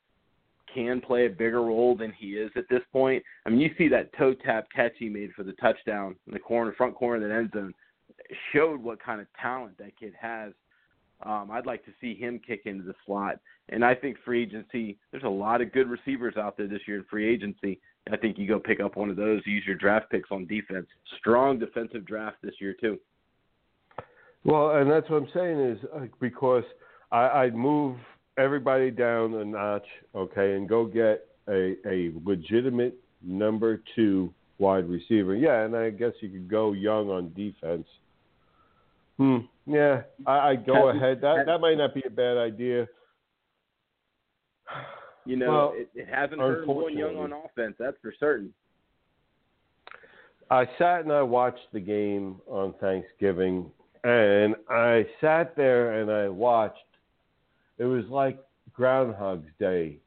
can 0.73 1.01
play 1.01 1.25
a 1.25 1.29
bigger 1.29 1.61
role 1.61 1.95
than 1.95 2.11
he 2.13 2.31
is 2.31 2.51
at 2.55 2.65
this 2.69 2.81
point. 2.91 3.23
I 3.45 3.49
mean, 3.49 3.59
you 3.59 3.69
see 3.77 3.87
that 3.89 4.15
toe 4.17 4.33
tap 4.33 4.65
catch 4.73 4.93
he 4.97 5.09
made 5.09 5.33
for 5.33 5.43
the 5.43 5.53
touchdown 5.53 6.15
in 6.27 6.33
the 6.33 6.39
corner, 6.39 6.73
front 6.73 6.95
corner 6.95 7.23
of 7.23 7.29
the 7.29 7.35
end 7.35 7.51
zone, 7.53 7.73
showed 8.53 8.81
what 8.81 9.03
kind 9.03 9.21
of 9.21 9.27
talent 9.39 9.77
that 9.77 9.97
kid 9.99 10.13
has. 10.19 10.53
Um, 11.25 11.49
I'd 11.51 11.65
like 11.65 11.85
to 11.85 11.91
see 12.01 12.15
him 12.15 12.39
kick 12.45 12.61
into 12.65 12.83
the 12.83 12.95
slot. 13.05 13.39
And 13.69 13.83
I 13.85 13.95
think 13.95 14.17
free 14.25 14.43
agency, 14.43 14.97
there's 15.11 15.23
a 15.23 15.29
lot 15.29 15.61
of 15.61 15.71
good 15.71 15.89
receivers 15.89 16.35
out 16.37 16.57
there 16.57 16.67
this 16.67 16.81
year 16.87 16.97
in 16.97 17.05
free 17.09 17.27
agency. 17.31 17.79
I 18.11 18.17
think 18.17 18.37
you 18.37 18.47
go 18.47 18.59
pick 18.59 18.81
up 18.81 18.97
one 18.97 19.09
of 19.09 19.15
those, 19.15 19.41
use 19.45 19.63
your 19.65 19.77
draft 19.77 20.09
picks 20.09 20.31
on 20.31 20.45
defense. 20.47 20.87
Strong 21.19 21.59
defensive 21.59 22.05
draft 22.05 22.37
this 22.41 22.55
year, 22.59 22.75
too. 22.79 22.99
Well, 24.45 24.71
and 24.77 24.89
that's 24.89 25.09
what 25.09 25.21
I'm 25.23 25.29
saying 25.33 25.59
is 25.59 25.79
uh, 25.95 25.99
because 26.19 26.63
I, 27.11 27.29
I'd 27.43 27.55
move 27.55 27.97
everybody 28.37 28.91
down 28.91 29.33
a 29.35 29.45
notch, 29.45 29.85
okay, 30.15 30.53
and 30.55 30.67
go 30.67 30.85
get 30.85 31.25
a, 31.47 31.75
a 31.87 32.11
legitimate 32.25 32.95
number 33.21 33.81
two 33.95 34.33
wide 34.59 34.89
receiver. 34.89 35.35
Yeah, 35.35 35.61
and 35.61 35.75
I 35.75 35.89
guess 35.91 36.13
you 36.19 36.29
could 36.29 36.49
go 36.49 36.73
young 36.73 37.09
on 37.09 37.31
defense. 37.33 37.87
Hmm. 39.17 39.37
Yeah, 39.65 40.01
I, 40.25 40.49
I'd 40.49 40.65
go 40.65 40.91
you- 40.91 40.97
ahead. 40.97 41.21
That 41.21 41.37
have- 41.37 41.45
that 41.45 41.59
might 41.59 41.77
not 41.77 41.93
be 41.93 42.03
a 42.05 42.09
bad 42.09 42.37
idea. 42.37 42.87
You 45.25 45.37
know, 45.37 45.51
Well, 45.51 45.73
it, 45.75 45.89
it 45.95 46.07
hasn't 46.13 46.41
hurt 46.41 46.65
going 46.65 46.97
young 46.97 47.15
on 47.15 47.31
offense, 47.31 47.75
that's 47.79 47.95
for 48.01 48.13
certain. 48.19 48.53
I 50.51 50.65
sat 50.77 51.01
and 51.01 51.13
I 51.13 51.21
watched 51.21 51.71
the 51.71 51.79
game 51.79 52.41
on 52.47 52.73
Thanksgiving, 52.81 53.71
and 54.03 54.55
I 54.69 55.05
sat 55.21 55.55
there 55.55 56.01
and 56.01 56.11
I 56.11 56.29
watched. 56.29 56.77
It 57.77 57.85
was 57.85 58.05
like 58.09 58.39
Groundhog's 58.73 59.49
Day, 59.59 59.97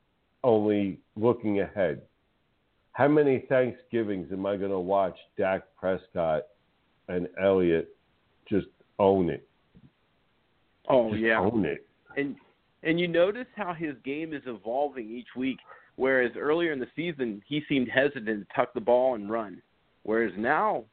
only 0.44 0.98
looking 1.16 1.60
ahead. 1.60 2.02
How 2.92 3.08
many 3.08 3.44
Thanksgivings 3.48 4.28
am 4.32 4.46
I 4.46 4.56
going 4.56 4.70
to 4.70 4.78
watch 4.78 5.16
Dak 5.36 5.62
Prescott 5.78 6.44
and 7.08 7.28
Elliott 7.42 7.94
just 8.48 8.68
own 8.98 9.28
it? 9.28 9.46
Oh, 10.88 11.10
Just 11.10 11.22
yeah. 11.22 11.40
own 11.40 11.64
it. 11.64 11.86
And 12.16 12.36
and 12.82 13.00
you 13.00 13.08
notice 13.08 13.46
how 13.56 13.74
his 13.74 13.94
game 14.04 14.32
is 14.32 14.42
evolving 14.46 15.10
each 15.10 15.26
week. 15.36 15.58
Whereas 15.96 16.32
earlier 16.36 16.72
in 16.72 16.78
the 16.78 16.86
season, 16.94 17.42
he 17.46 17.62
seemed 17.68 17.88
hesitant 17.88 18.46
to 18.48 18.54
tuck 18.54 18.72
the 18.74 18.80
ball 18.80 19.14
and 19.14 19.30
run. 19.30 19.60
Whereas 20.04 20.32
now, 20.36 20.84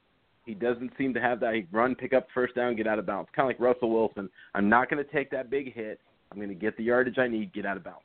he 0.46 0.54
doesn't 0.54 0.92
seem 0.98 1.14
to 1.14 1.22
have 1.22 1.40
that. 1.40 1.54
He 1.54 1.68
run, 1.72 1.96
pick 1.96 2.14
up 2.14 2.28
first 2.34 2.56
down, 2.56 2.76
get 2.76 2.88
out 2.88 3.00
of 3.00 3.06
bounds. 3.06 3.30
Kind 3.36 3.50
of 3.50 3.50
like 3.50 3.60
Russell 3.60 3.92
Wilson. 3.92 4.30
I'm 4.54 4.70
not 4.70 4.90
going 4.90 5.04
to 5.04 5.12
take 5.12 5.32
that 5.32 5.50
big 5.50 5.74
hit. 5.74 6.00
I'm 6.32 6.38
going 6.38 6.50
to 6.50 6.56
get 6.56 6.76
the 6.78 6.84
yardage 6.84 7.18
I 7.18 7.28
need, 7.28 7.54
get 7.54 7.66
out 7.66 7.78
of 7.78 7.84
bounds. 7.84 8.02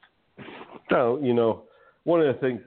No, 0.91 1.19
you 1.21 1.35
know, 1.35 1.65
one 2.05 2.21
of 2.21 2.33
the 2.33 2.41
things 2.41 2.61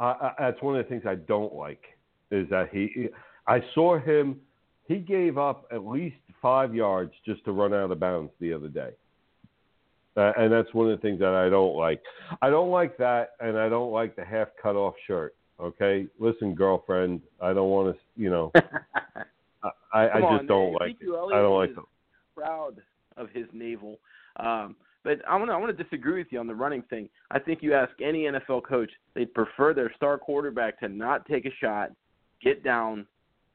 I, 0.00 0.04
I, 0.04 0.32
that's 0.38 0.62
one 0.62 0.76
of 0.76 0.84
the 0.84 0.88
things 0.88 1.02
I 1.06 1.16
don't 1.16 1.54
like 1.54 1.82
is 2.30 2.48
that 2.50 2.68
he. 2.72 3.08
I 3.46 3.60
saw 3.74 3.98
him. 3.98 4.40
He 4.86 4.98
gave 4.98 5.36
up 5.36 5.66
at 5.72 5.86
least 5.86 6.16
five 6.40 6.74
yards 6.74 7.12
just 7.26 7.44
to 7.44 7.52
run 7.52 7.74
out 7.74 7.90
of 7.90 8.00
bounds 8.00 8.30
the 8.40 8.52
other 8.52 8.68
day, 8.68 8.90
uh, 10.16 10.32
and 10.38 10.52
that's 10.52 10.72
one 10.72 10.90
of 10.90 10.96
the 10.96 11.02
things 11.02 11.18
that 11.18 11.34
I 11.34 11.48
don't 11.48 11.76
like. 11.76 12.00
I 12.40 12.48
don't 12.48 12.70
like 12.70 12.96
that, 12.98 13.32
and 13.40 13.58
I 13.58 13.68
don't 13.68 13.90
like 13.90 14.16
the 14.16 14.24
half 14.24 14.48
cut 14.62 14.76
off 14.76 14.94
shirt. 15.06 15.34
Okay, 15.60 16.06
listen, 16.18 16.54
girlfriend, 16.54 17.20
I 17.40 17.52
don't 17.52 17.70
want 17.70 17.94
to. 17.94 18.00
You 18.20 18.30
know, 18.30 18.52
I, 19.64 19.70
I 19.92 20.08
Come 20.12 20.22
just 20.22 20.40
on, 20.40 20.46
don't 20.46 20.72
man. 20.72 20.78
like 20.80 20.96
it. 21.00 21.08
I 21.08 21.40
don't 21.40 21.58
like 21.58 21.74
them. 21.74 21.86
proud 22.36 22.76
of 23.16 23.28
his 23.30 23.46
navel. 23.52 23.98
Um, 24.38 24.76
but 25.04 25.18
I 25.28 25.36
want 25.36 25.48
to 25.50 25.54
I 25.54 25.56
want 25.56 25.76
to 25.76 25.82
disagree 25.82 26.18
with 26.18 26.28
you 26.30 26.38
on 26.38 26.46
the 26.46 26.54
running 26.54 26.82
thing. 26.82 27.08
I 27.30 27.38
think 27.38 27.62
you 27.62 27.74
ask 27.74 27.90
any 28.02 28.24
NFL 28.24 28.64
coach, 28.64 28.90
they'd 29.14 29.32
prefer 29.34 29.74
their 29.74 29.92
star 29.96 30.18
quarterback 30.18 30.78
to 30.80 30.88
not 30.88 31.26
take 31.26 31.46
a 31.46 31.50
shot, 31.60 31.90
get 32.42 32.62
down. 32.62 33.06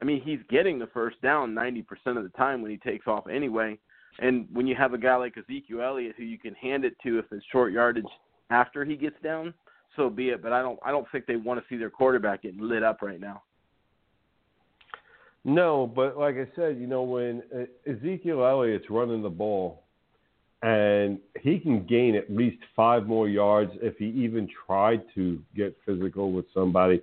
I 0.02 0.04
mean, 0.04 0.20
he's 0.22 0.40
getting 0.50 0.78
the 0.78 0.88
first 0.88 1.20
down 1.22 1.54
90% 1.54 1.84
of 2.18 2.24
the 2.24 2.32
time 2.36 2.60
when 2.60 2.70
he 2.70 2.76
takes 2.76 3.06
off 3.06 3.26
anyway. 3.28 3.78
And 4.18 4.46
when 4.52 4.66
you 4.66 4.74
have 4.74 4.92
a 4.92 4.98
guy 4.98 5.16
like 5.16 5.36
Ezekiel 5.38 5.80
Elliott 5.80 6.14
who 6.16 6.24
you 6.24 6.38
can 6.38 6.54
hand 6.54 6.84
it 6.84 6.94
to 7.04 7.18
if 7.18 7.24
it's 7.30 7.44
short 7.50 7.72
yardage 7.72 8.04
after 8.50 8.84
he 8.84 8.96
gets 8.96 9.16
down, 9.22 9.54
so 9.96 10.10
be 10.10 10.30
it. 10.30 10.42
But 10.42 10.52
I 10.52 10.62
don't 10.62 10.78
I 10.84 10.90
don't 10.90 11.06
think 11.10 11.26
they 11.26 11.36
want 11.36 11.60
to 11.60 11.66
see 11.68 11.76
their 11.76 11.90
quarterback 11.90 12.42
getting 12.42 12.60
lit 12.60 12.82
up 12.82 13.02
right 13.02 13.20
now. 13.20 13.42
No, 15.44 15.86
but 15.86 16.16
like 16.16 16.36
I 16.36 16.48
said, 16.56 16.78
you 16.78 16.86
know, 16.86 17.02
when 17.02 17.42
uh, 17.54 17.90
Ezekiel 17.90 18.44
Elliott's 18.44 18.88
running 18.88 19.22
the 19.22 19.28
ball, 19.28 19.84
and 20.62 21.18
he 21.40 21.58
can 21.58 21.84
gain 21.84 22.14
at 22.14 22.30
least 22.30 22.56
five 22.74 23.06
more 23.06 23.28
yards 23.28 23.70
if 23.82 23.98
he 23.98 24.06
even 24.06 24.48
tried 24.66 25.02
to 25.14 25.38
get 25.54 25.76
physical 25.84 26.32
with 26.32 26.46
somebody. 26.54 27.02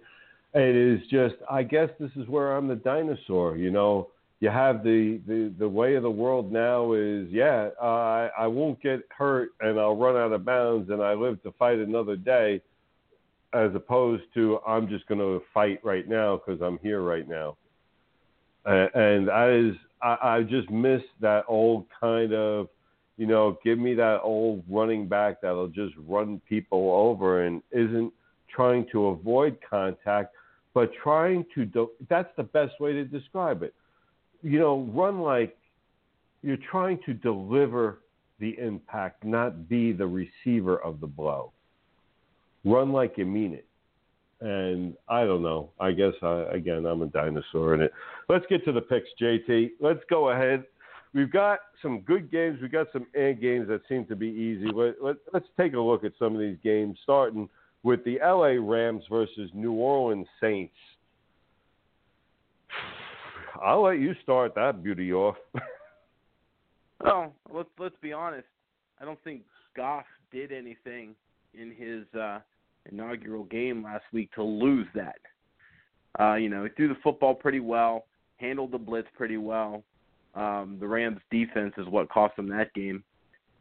It 0.55 0.75
is 0.75 0.99
just, 1.11 1.35
I 1.49 1.61
guess 1.61 1.89
this 1.99 2.09
is 2.15 2.27
where 2.27 2.57
I'm 2.57 2.67
the 2.67 2.75
dinosaur. 2.75 3.55
You 3.57 3.69
know, 3.69 4.07
you 4.39 4.49
have 4.49 4.83
the 4.83 5.21
the 5.27 5.53
the 5.59 5.69
way 5.69 5.93
of 5.93 6.01
the 6.01 6.09
world 6.09 6.51
now 6.51 6.93
is, 6.93 7.27
yeah, 7.29 7.69
I 7.79 8.29
I 8.37 8.47
won't 8.47 8.81
get 8.81 9.01
hurt 9.15 9.51
and 9.61 9.79
I'll 9.79 9.95
run 9.95 10.17
out 10.17 10.33
of 10.33 10.43
bounds 10.43 10.89
and 10.89 11.01
I 11.01 11.13
live 11.13 11.41
to 11.43 11.51
fight 11.59 11.77
another 11.77 12.15
day, 12.15 12.59
as 13.53 13.71
opposed 13.75 14.23
to 14.33 14.59
I'm 14.65 14.87
just 14.87 15.07
going 15.07 15.19
to 15.19 15.41
fight 15.53 15.79
right 15.83 16.07
now 16.07 16.37
because 16.37 16.61
I'm 16.61 16.79
here 16.79 17.01
right 17.01 17.27
now. 17.27 17.57
Uh, 18.65 18.87
and 18.93 19.29
I 19.29 19.71
I, 20.01 20.37
I 20.37 20.43
just 20.43 20.69
miss 20.69 21.01
that 21.19 21.43
old 21.47 21.85
kind 21.99 22.33
of, 22.33 22.69
you 23.17 23.27
know, 23.27 23.57
give 23.63 23.77
me 23.77 23.93
that 23.95 24.21
old 24.23 24.63
running 24.69 25.07
back 25.07 25.41
that'll 25.41 25.67
just 25.67 25.93
run 26.07 26.41
people 26.47 26.91
over 26.91 27.43
and 27.43 27.61
isn't 27.71 28.13
trying 28.53 28.85
to 28.91 29.07
avoid 29.07 29.57
contact, 29.67 30.33
but 30.73 30.91
trying 31.03 31.45
to. 31.55 31.65
Do, 31.65 31.89
that's 32.09 32.29
the 32.37 32.43
best 32.43 32.79
way 32.79 32.93
to 32.93 33.03
describe 33.03 33.63
it. 33.63 33.73
You 34.41 34.59
know, 34.59 34.89
run 34.93 35.21
like 35.21 35.57
you're 36.41 36.57
trying 36.57 36.99
to 37.05 37.13
deliver 37.13 37.99
the 38.39 38.57
impact, 38.57 39.23
not 39.23 39.69
be 39.69 39.91
the 39.91 40.07
receiver 40.07 40.77
of 40.77 40.99
the 40.99 41.07
blow. 41.07 41.51
Run 42.63 42.91
like 42.91 43.17
you 43.17 43.25
mean 43.25 43.53
it 43.53 43.65
and 44.41 44.95
I 45.07 45.23
don't 45.23 45.43
know. 45.43 45.69
I 45.79 45.91
guess 45.91 46.13
I, 46.21 46.45
again 46.51 46.85
I'm 46.85 47.01
a 47.03 47.07
dinosaur 47.07 47.75
in 47.75 47.81
it. 47.81 47.93
Let's 48.27 48.45
get 48.49 48.65
to 48.65 48.71
the 48.71 48.81
picks, 48.81 49.09
JT. 49.21 49.71
Let's 49.79 50.01
go 50.09 50.31
ahead. 50.31 50.63
We've 51.13 51.31
got 51.31 51.59
some 51.81 52.01
good 52.01 52.31
games. 52.31 52.59
We've 52.61 52.71
got 52.71 52.87
some 52.91 53.05
eh 53.15 53.33
games 53.33 53.67
that 53.67 53.81
seem 53.87 54.05
to 54.05 54.15
be 54.15 54.27
easy. 54.27 54.67
Let, 54.73 54.95
let, 55.01 55.17
let's 55.33 55.45
take 55.59 55.73
a 55.73 55.79
look 55.79 56.03
at 56.03 56.13
some 56.17 56.33
of 56.33 56.39
these 56.39 56.57
games, 56.63 56.97
starting 57.03 57.49
with 57.83 58.03
the 58.03 58.17
LA 58.23 58.57
Rams 58.59 59.03
versus 59.09 59.49
New 59.53 59.73
Orleans 59.73 60.27
Saints. 60.39 60.73
I'll 63.63 63.83
let 63.83 63.99
you 63.99 64.15
start 64.23 64.55
that 64.55 64.83
beauty 64.83 65.13
off. 65.13 65.35
Well, 67.03 67.33
let's 67.51 67.69
let's 67.79 67.95
be 67.99 68.13
honest. 68.13 68.45
I 69.01 69.05
don't 69.05 69.17
think 69.23 69.41
Goff 69.75 70.05
did 70.31 70.51
anything 70.51 71.15
in 71.53 71.71
his 71.71 72.03
uh, 72.19 72.39
inaugural 72.91 73.43
game 73.45 73.83
last 73.83 74.03
week 74.13 74.31
to 74.33 74.43
lose 74.43 74.87
that. 74.95 75.19
Uh, 76.19 76.35
you 76.35 76.49
know, 76.49 76.63
he 76.63 76.69
threw 76.71 76.87
the 76.87 76.97
football 77.03 77.33
pretty 77.33 77.59
well, 77.59 78.05
handled 78.37 78.71
the 78.71 78.77
blitz 78.77 79.07
pretty 79.15 79.37
well. 79.37 79.83
Um, 80.35 80.77
the 80.79 80.87
Rams' 80.87 81.19
defense 81.29 81.73
is 81.77 81.87
what 81.87 82.09
cost 82.09 82.35
them 82.35 82.49
that 82.49 82.73
game 82.73 83.03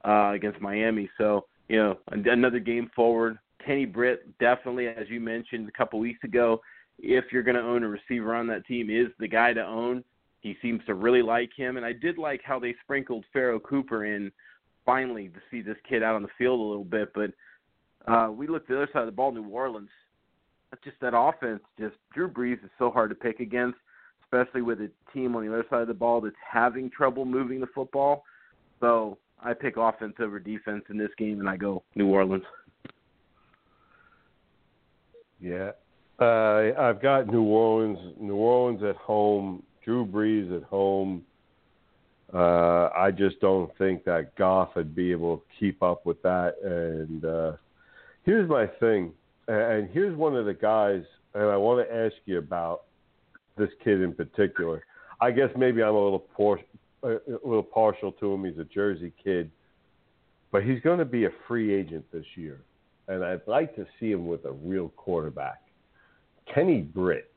uh, 0.04 0.32
against 0.34 0.60
Miami. 0.60 1.08
So, 1.18 1.46
you 1.68 1.76
know, 1.76 1.98
another 2.08 2.58
game 2.60 2.90
forward. 2.94 3.38
Kenny 3.64 3.84
Britt 3.84 4.38
definitely, 4.38 4.88
as 4.88 5.08
you 5.08 5.20
mentioned 5.20 5.68
a 5.68 5.72
couple 5.72 5.98
weeks 5.98 6.24
ago, 6.24 6.60
if 6.98 7.26
you're 7.32 7.42
going 7.42 7.56
to 7.56 7.62
own 7.62 7.82
a 7.82 7.88
receiver 7.88 8.34
on 8.34 8.46
that 8.48 8.66
team, 8.66 8.90
is 8.90 9.08
the 9.18 9.28
guy 9.28 9.52
to 9.52 9.64
own. 9.64 10.04
He 10.40 10.56
seems 10.62 10.80
to 10.86 10.94
really 10.94 11.22
like 11.22 11.50
him, 11.54 11.76
and 11.76 11.84
I 11.84 11.92
did 11.92 12.16
like 12.16 12.40
how 12.42 12.58
they 12.58 12.74
sprinkled 12.82 13.24
Pharoh 13.32 13.60
Cooper 13.60 14.06
in 14.06 14.32
finally 14.86 15.28
to 15.28 15.40
see 15.50 15.60
this 15.60 15.76
kid 15.88 16.02
out 16.02 16.14
on 16.14 16.22
the 16.22 16.28
field 16.38 16.60
a 16.60 16.62
little 16.62 16.84
bit. 16.84 17.12
But 17.14 17.32
uh, 18.10 18.30
we 18.30 18.46
looked 18.46 18.70
at 18.70 18.76
the 18.76 18.82
other 18.82 18.90
side 18.92 19.00
of 19.00 19.06
the 19.06 19.12
ball, 19.12 19.32
New 19.32 19.48
Orleans. 19.48 19.88
Just 20.84 20.96
that 21.00 21.16
offense. 21.16 21.60
Just 21.78 21.96
Drew 22.14 22.28
Brees 22.28 22.62
is 22.64 22.70
so 22.78 22.90
hard 22.90 23.10
to 23.10 23.16
pick 23.16 23.40
against, 23.40 23.78
especially 24.24 24.62
with 24.62 24.80
a 24.80 24.90
team 25.12 25.34
on 25.34 25.44
the 25.44 25.52
other 25.52 25.66
side 25.68 25.82
of 25.82 25.88
the 25.88 25.94
ball 25.94 26.20
that's 26.20 26.36
having 26.48 26.90
trouble 26.90 27.24
moving 27.24 27.60
the 27.60 27.66
football. 27.74 28.22
So 28.78 29.18
I 29.42 29.52
pick 29.52 29.76
offense 29.76 30.14
over 30.20 30.38
defense 30.38 30.84
in 30.88 30.96
this 30.96 31.10
game, 31.18 31.40
and 31.40 31.48
I 31.48 31.56
go 31.56 31.82
New 31.96 32.06
Orleans. 32.06 32.44
Yeah, 35.40 35.72
uh, 36.20 36.70
I've 36.78 37.00
got 37.02 37.26
New 37.26 37.42
Orleans. 37.42 37.98
New 38.20 38.36
Orleans 38.36 38.82
at 38.82 38.96
home. 38.96 39.62
Drew 39.84 40.06
Brees 40.06 40.54
at 40.56 40.62
home. 40.64 41.24
Uh, 42.32 42.90
I 42.96 43.10
just 43.10 43.40
don't 43.40 43.76
think 43.76 44.04
that 44.04 44.36
Goff 44.36 44.76
would 44.76 44.94
be 44.94 45.10
able 45.10 45.38
to 45.38 45.42
keep 45.58 45.82
up 45.82 46.06
with 46.06 46.22
that. 46.22 46.54
And 46.62 47.24
uh, 47.24 47.52
here's 48.30 48.48
my 48.48 48.64
thing, 48.78 49.12
and 49.48 49.90
here's 49.90 50.16
one 50.16 50.36
of 50.36 50.46
the 50.46 50.54
guys, 50.54 51.02
and 51.34 51.44
I 51.44 51.56
want 51.56 51.84
to 51.84 51.92
ask 51.92 52.14
you 52.26 52.38
about 52.38 52.82
this 53.58 53.70
kid 53.82 54.00
in 54.02 54.14
particular. 54.14 54.84
I 55.20 55.32
guess 55.32 55.48
maybe 55.56 55.82
I'm 55.82 55.96
a 55.96 56.04
little 56.04 56.26
por- 56.36 56.60
a 57.02 57.18
little 57.44 57.64
partial 57.64 58.12
to 58.12 58.32
him. 58.32 58.44
He's 58.44 58.58
a 58.58 58.64
Jersey 58.64 59.12
kid, 59.22 59.50
but 60.52 60.62
he's 60.62 60.80
going 60.82 61.00
to 61.00 61.04
be 61.04 61.24
a 61.24 61.30
free 61.48 61.74
agent 61.74 62.04
this 62.12 62.24
year, 62.36 62.60
and 63.08 63.24
I'd 63.24 63.40
like 63.48 63.74
to 63.74 63.84
see 63.98 64.12
him 64.12 64.28
with 64.28 64.44
a 64.44 64.52
real 64.52 64.90
quarterback. 64.90 65.62
Kenny 66.54 66.82
Britt. 66.82 67.32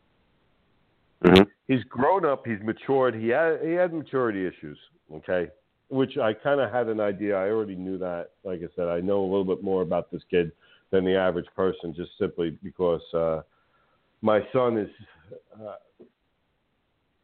Mm-hmm. 1.26 1.44
He's 1.68 1.84
grown 1.86 2.24
up. 2.24 2.45
He's 2.45 2.60
matured. 2.61 3.15
He 3.15 3.30
had 3.30 3.61
he 3.64 3.72
had 3.72 3.94
maturity 3.94 4.45
issues. 4.45 4.78
Okay, 5.11 5.49
which 5.90 6.20
I 6.20 6.34
kind 6.34 6.61
of 6.61 6.72
had 6.72 6.88
an 6.88 6.99
idea. 6.99 7.36
I 7.36 7.48
already 7.48 7.76
knew 7.76 7.98
that. 7.98 8.30
Like 8.44 8.60
I 8.60 8.68
said, 8.76 8.90
I 8.90 8.99
know 8.99 9.22
a 9.22 9.30
little 9.30 9.44
bit 9.44 9.64
more 9.64 9.82
about 9.82 10.11
this 10.11 10.22
kid 10.30 10.52
than 10.94 11.03
the 11.03 11.18
average 11.18 11.48
person, 11.56 11.91
just 11.94 12.11
simply 12.20 12.56
because 12.61 13.02
uh, 13.15 13.41
my 14.22 14.41
son 14.53 14.78
is 14.78 14.90
uh, 15.60 15.74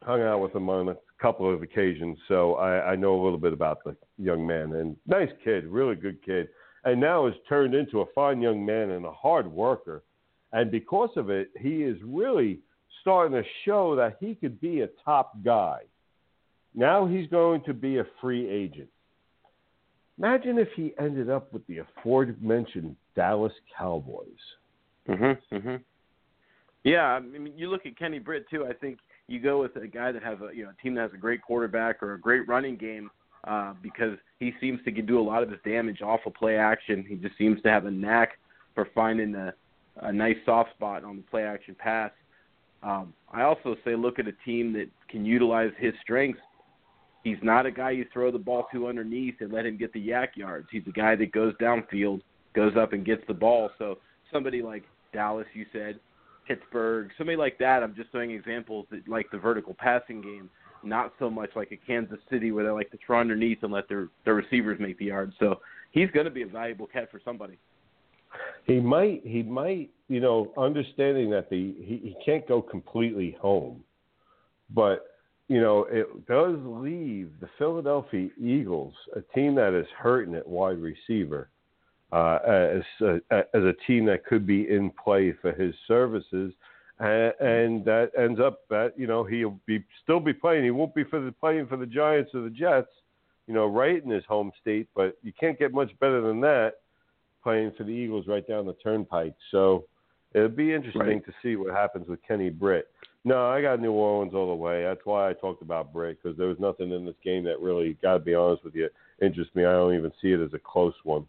hung 0.02 0.20
out 0.22 0.40
with 0.40 0.52
him 0.52 0.68
on 0.68 0.88
a 0.88 0.96
couple 1.22 1.54
of 1.54 1.62
occasions, 1.62 2.18
so 2.26 2.56
I, 2.56 2.92
I 2.92 2.96
know 2.96 3.14
a 3.14 3.22
little 3.22 3.38
bit 3.38 3.52
about 3.52 3.84
the 3.84 3.96
young 4.18 4.44
man. 4.44 4.72
And 4.72 4.96
nice 5.06 5.30
kid, 5.44 5.66
really 5.66 5.94
good 5.94 6.20
kid, 6.24 6.48
and 6.84 7.00
now 7.00 7.26
has 7.26 7.34
turned 7.48 7.74
into 7.74 8.00
a 8.00 8.06
fine 8.12 8.42
young 8.42 8.66
man 8.66 8.90
and 8.90 9.06
a 9.06 9.12
hard 9.12 9.46
worker. 9.46 10.02
And 10.52 10.68
because 10.72 11.10
of 11.16 11.30
it, 11.30 11.50
he 11.60 11.84
is 11.84 11.96
really 12.02 12.58
starting 13.00 13.40
to 13.40 13.48
show 13.64 13.94
that 13.94 14.16
he 14.18 14.34
could 14.34 14.60
be 14.60 14.80
a 14.80 14.88
top 15.04 15.32
guy. 15.44 15.82
Now 16.74 17.06
he's 17.06 17.28
going 17.28 17.62
to 17.64 17.72
be 17.72 17.98
a 17.98 18.06
free 18.20 18.50
agent. 18.50 18.88
Imagine 20.18 20.58
if 20.58 20.68
he 20.74 20.92
ended 20.98 21.30
up 21.30 21.52
with 21.52 21.64
the 21.68 21.78
aforementioned 21.78 22.96
Dallas 23.14 23.52
Cowboys. 23.76 24.56
Mhm. 25.08 25.38
Mhm. 25.52 25.84
Yeah, 26.84 27.06
I 27.06 27.20
mean, 27.20 27.52
you 27.56 27.68
look 27.68 27.84
at 27.86 27.96
Kenny 27.96 28.18
Britt 28.18 28.48
too. 28.48 28.66
I 28.66 28.72
think 28.72 28.98
you 29.26 29.38
go 29.38 29.60
with 29.60 29.76
a 29.76 29.86
guy 29.86 30.12
that 30.12 30.22
has 30.22 30.38
a 30.40 30.54
you 30.54 30.64
know 30.64 30.70
a 30.70 30.82
team 30.82 30.94
that 30.94 31.02
has 31.02 31.12
a 31.14 31.18
great 31.18 31.42
quarterback 31.42 32.02
or 32.02 32.14
a 32.14 32.20
great 32.20 32.46
running 32.48 32.76
game 32.76 33.10
uh, 33.44 33.74
because 33.82 34.18
he 34.38 34.54
seems 34.60 34.82
to 34.84 34.90
do 34.90 35.18
a 35.18 35.22
lot 35.22 35.42
of 35.42 35.50
his 35.50 35.60
damage 35.64 36.02
off 36.02 36.20
of 36.26 36.34
play 36.34 36.56
action. 36.56 37.04
He 37.08 37.16
just 37.16 37.36
seems 37.38 37.60
to 37.62 37.70
have 37.70 37.86
a 37.86 37.90
knack 37.90 38.38
for 38.74 38.88
finding 38.94 39.34
a, 39.34 39.52
a 40.02 40.12
nice 40.12 40.36
soft 40.44 40.70
spot 40.70 41.04
on 41.04 41.16
the 41.16 41.22
play 41.22 41.44
action 41.44 41.74
pass. 41.78 42.10
Um, 42.82 43.12
I 43.32 43.42
also 43.42 43.76
say 43.84 43.94
look 43.94 44.18
at 44.18 44.26
a 44.26 44.32
team 44.44 44.72
that 44.74 44.88
can 45.08 45.24
utilize 45.24 45.72
his 45.78 45.92
strengths. 46.00 46.40
He's 47.22 47.36
not 47.42 47.66
a 47.66 47.70
guy 47.70 47.90
you 47.90 48.06
throw 48.12 48.30
the 48.30 48.38
ball 48.38 48.66
to 48.72 48.88
underneath 48.88 49.36
and 49.40 49.52
let 49.52 49.66
him 49.66 49.76
get 49.76 49.92
the 49.92 50.08
YAC 50.08 50.36
yards. 50.36 50.68
He's 50.72 50.86
a 50.86 50.92
guy 50.92 51.14
that 51.16 51.32
goes 51.32 51.54
downfield, 51.60 52.22
goes 52.54 52.76
up 52.76 52.92
and 52.92 53.04
gets 53.04 53.22
the 53.28 53.34
ball. 53.34 53.70
So 53.78 53.98
somebody 54.32 54.62
like 54.62 54.84
Dallas, 55.12 55.46
you 55.54 55.66
said, 55.72 56.00
Pittsburgh, 56.46 57.10
somebody 57.16 57.36
like 57.36 57.58
that. 57.58 57.82
I'm 57.82 57.94
just 57.94 58.10
throwing 58.10 58.32
examples 58.32 58.86
that 58.90 59.08
like 59.08 59.30
the 59.30 59.38
vertical 59.38 59.74
passing 59.78 60.20
game, 60.20 60.50
not 60.82 61.12
so 61.18 61.30
much 61.30 61.50
like 61.54 61.70
a 61.72 61.76
Kansas 61.76 62.18
City 62.30 62.50
where 62.52 62.64
they 62.64 62.70
like 62.70 62.90
to 62.90 62.98
throw 63.04 63.20
underneath 63.20 63.58
and 63.62 63.72
let 63.72 63.88
their 63.88 64.08
their 64.24 64.34
receivers 64.34 64.80
make 64.80 64.98
the 64.98 65.06
yards. 65.06 65.34
So 65.38 65.60
he's 65.92 66.10
going 66.10 66.24
to 66.24 66.30
be 66.30 66.42
a 66.42 66.46
valuable 66.46 66.86
cat 66.86 67.10
for 67.10 67.20
somebody. 67.24 67.58
He 68.64 68.78
might, 68.78 69.22
he 69.24 69.42
might, 69.42 69.90
you 70.08 70.20
know, 70.20 70.52
understanding 70.56 71.30
that 71.30 71.50
the 71.50 71.74
he, 71.78 71.96
he 72.02 72.16
can't 72.24 72.46
go 72.46 72.62
completely 72.62 73.36
home, 73.40 73.82
but 74.74 75.06
you 75.48 75.60
know, 75.60 75.86
it 75.90 76.06
does 76.28 76.56
leave 76.64 77.32
the 77.40 77.48
Philadelphia 77.58 78.28
Eagles, 78.40 78.94
a 79.16 79.20
team 79.34 79.56
that 79.56 79.76
is 79.76 79.86
hurting 79.98 80.36
at 80.36 80.46
wide 80.46 80.78
receiver, 80.78 81.48
uh, 82.12 82.38
as 82.44 82.82
a, 83.00 83.20
as 83.54 83.62
a 83.62 83.74
team 83.86 84.04
that 84.06 84.24
could 84.24 84.46
be 84.46 84.68
in 84.68 84.90
play 84.90 85.32
for 85.40 85.52
his 85.52 85.74
services, 85.86 86.52
and, 86.98 87.32
and 87.40 87.84
that 87.84 88.10
ends 88.18 88.40
up 88.40 88.60
that 88.68 88.92
you 88.96 89.06
know 89.06 89.24
he'll 89.24 89.58
be 89.66 89.84
still 90.02 90.20
be 90.20 90.32
playing. 90.32 90.64
He 90.64 90.70
won't 90.70 90.94
be 90.94 91.04
for 91.04 91.20
the 91.20 91.32
playing 91.32 91.66
for 91.66 91.76
the 91.76 91.86
Giants 91.86 92.32
or 92.34 92.42
the 92.42 92.50
Jets, 92.50 92.90
you 93.46 93.54
know, 93.54 93.66
right 93.66 94.02
in 94.02 94.10
his 94.10 94.24
home 94.26 94.52
state. 94.60 94.88
But 94.94 95.16
you 95.22 95.32
can't 95.38 95.58
get 95.58 95.72
much 95.72 95.90
better 96.00 96.20
than 96.20 96.40
that 96.40 96.74
playing 97.42 97.72
for 97.76 97.84
the 97.84 97.90
Eagles 97.90 98.26
right 98.26 98.46
down 98.46 98.66
the 98.66 98.74
turnpike. 98.74 99.34
So 99.50 99.84
it'll 100.34 100.48
be 100.48 100.74
interesting 100.74 101.00
Right. 101.00 101.24
to 101.24 101.32
see 101.42 101.56
what 101.56 101.74
happens 101.74 102.08
with 102.08 102.20
Kenny 102.26 102.50
Britt. 102.50 102.88
No, 103.24 103.46
I 103.46 103.60
got 103.60 103.80
New 103.80 103.92
Orleans 103.92 104.34
all 104.34 104.48
the 104.48 104.54
way. 104.54 104.82
That's 104.82 105.04
why 105.04 105.28
I 105.28 105.34
talked 105.34 105.62
about 105.62 105.92
Britt 105.92 106.18
because 106.22 106.38
there 106.38 106.48
was 106.48 106.58
nothing 106.58 106.90
in 106.90 107.04
this 107.04 107.16
game 107.22 107.44
that 107.44 107.60
really, 107.60 107.94
got 108.02 108.14
to 108.14 108.18
be 108.18 108.34
honest 108.34 108.64
with 108.64 108.74
you, 108.74 108.88
interests 109.20 109.54
me. 109.54 109.64
I 109.64 109.72
don't 109.72 109.94
even 109.94 110.12
see 110.22 110.32
it 110.32 110.40
as 110.40 110.54
a 110.54 110.58
close 110.58 110.94
one. 111.04 111.26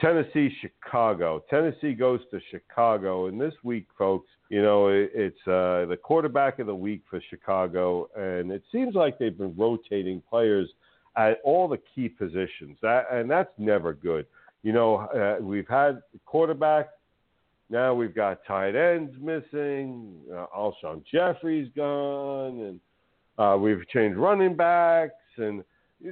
Tennessee, 0.00 0.54
Chicago. 0.60 1.44
Tennessee 1.48 1.94
goes 1.94 2.20
to 2.30 2.40
Chicago, 2.50 3.26
and 3.26 3.40
this 3.40 3.54
week, 3.62 3.86
folks, 3.96 4.28
you 4.48 4.62
know, 4.62 4.88
it, 4.88 5.10
it's 5.14 5.40
uh, 5.46 5.86
the 5.86 5.98
quarterback 6.02 6.58
of 6.58 6.66
the 6.66 6.74
week 6.74 7.02
for 7.08 7.20
Chicago, 7.30 8.08
and 8.16 8.50
it 8.50 8.62
seems 8.72 8.94
like 8.94 9.18
they've 9.18 9.36
been 9.36 9.54
rotating 9.56 10.20
players 10.28 10.68
at 11.16 11.38
all 11.44 11.68
the 11.68 11.80
key 11.94 12.08
positions. 12.08 12.76
That 12.82 13.06
and 13.12 13.30
that's 13.30 13.52
never 13.56 13.92
good. 13.92 14.26
You 14.62 14.72
know, 14.72 14.96
uh, 14.96 15.42
we've 15.42 15.68
had 15.68 16.02
quarterback. 16.24 16.88
Now 17.70 17.94
we've 17.94 18.14
got 18.14 18.44
tight 18.46 18.74
ends 18.74 19.12
missing. 19.20 20.16
Uh, 20.30 20.46
Alshon 20.56 21.02
Jeffery's 21.10 21.70
gone, 21.76 22.60
and 22.60 22.80
uh, 23.38 23.56
we've 23.56 23.86
changed 23.88 24.18
running 24.18 24.56
backs, 24.56 25.14
and 25.36 25.62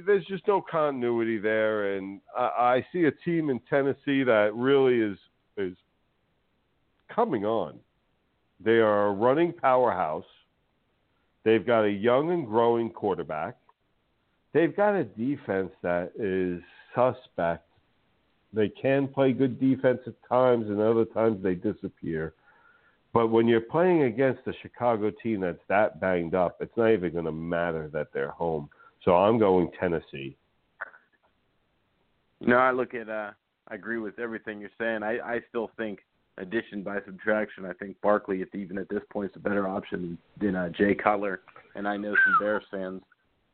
there's 0.05 0.25
just 0.25 0.47
no 0.47 0.61
continuity 0.61 1.37
there. 1.37 1.97
And 1.97 2.19
I, 2.37 2.41
I 2.43 2.87
see 2.91 3.05
a 3.05 3.11
team 3.11 3.49
in 3.49 3.59
Tennessee 3.69 4.23
that 4.23 4.51
really 4.53 4.99
is 4.99 5.17
is 5.57 5.75
coming 7.13 7.45
on. 7.45 7.79
They 8.59 8.79
are 8.79 9.07
a 9.07 9.11
running 9.11 9.53
powerhouse. 9.53 10.25
They've 11.43 11.65
got 11.65 11.83
a 11.83 11.91
young 11.91 12.31
and 12.31 12.47
growing 12.47 12.89
quarterback. 12.89 13.57
They've 14.53 14.75
got 14.75 14.95
a 14.95 15.03
defense 15.03 15.71
that 15.81 16.11
is 16.17 16.61
suspect. 16.95 17.67
They 18.53 18.69
can 18.69 19.07
play 19.07 19.33
good 19.33 19.59
defense 19.59 19.99
at 20.05 20.13
times, 20.29 20.67
and 20.69 20.79
other 20.79 21.05
times 21.05 21.43
they 21.43 21.55
disappear. 21.55 22.33
But 23.13 23.27
when 23.27 23.47
you're 23.47 23.61
playing 23.61 24.03
against 24.03 24.47
a 24.47 24.53
Chicago 24.61 25.11
team 25.11 25.41
that's 25.41 25.59
that 25.69 25.99
banged 25.99 26.35
up, 26.35 26.57
it's 26.61 26.75
not 26.77 26.91
even 26.91 27.13
going 27.13 27.25
to 27.25 27.31
matter 27.31 27.89
that 27.93 28.07
they're 28.13 28.31
home. 28.31 28.69
So 29.03 29.15
I'm 29.15 29.37
going 29.37 29.69
Tennessee. 29.79 30.35
No, 32.41 32.57
I 32.57 32.71
look 32.71 32.93
at. 32.93 33.09
uh 33.09 33.31
I 33.69 33.75
agree 33.75 33.97
with 33.97 34.19
everything 34.19 34.59
you're 34.59 34.69
saying. 34.77 35.03
I 35.03 35.19
I 35.19 35.39
still 35.49 35.71
think 35.77 35.99
addition 36.37 36.83
by 36.83 36.97
subtraction. 37.05 37.65
I 37.65 37.73
think 37.73 37.99
Barkley, 38.01 38.41
at 38.41 38.53
even 38.53 38.77
at 38.77 38.89
this 38.89 39.01
point, 39.11 39.31
is 39.31 39.37
a 39.37 39.39
better 39.39 39.67
option 39.67 40.17
than 40.39 40.55
uh, 40.55 40.69
Jay 40.69 40.95
Cutler. 40.95 41.41
And 41.75 41.87
I 41.87 41.97
know 41.97 42.15
some 42.25 42.35
Bears 42.39 42.63
fans 42.71 43.01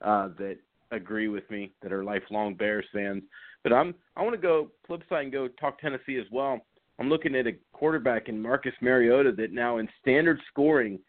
uh, 0.02 0.30
that 0.38 0.58
agree 0.92 1.28
with 1.28 1.50
me 1.52 1.72
that 1.82 1.92
are 1.92 2.04
lifelong 2.04 2.56
Bears 2.56 2.86
fans. 2.94 3.24
But 3.64 3.74
I'm 3.74 3.94
I 4.16 4.24
want 4.24 4.34
to 4.34 4.42
go 4.42 4.70
flip 4.88 5.04
side 5.10 5.24
and 5.24 5.32
go 5.32 5.48
talk 5.48 5.80
Tennessee 5.80 6.18
as 6.18 6.26
well. 6.32 6.60
I'm 7.00 7.10
looking 7.10 7.36
at 7.36 7.48
a 7.48 7.54
quarterback 7.72 8.28
in 8.28 8.42
Marcus 8.42 8.74
Mariota 8.82 9.32
that 9.34 9.54
now 9.54 9.78
in 9.78 9.88
standard 10.02 10.40
scoring 10.52 11.00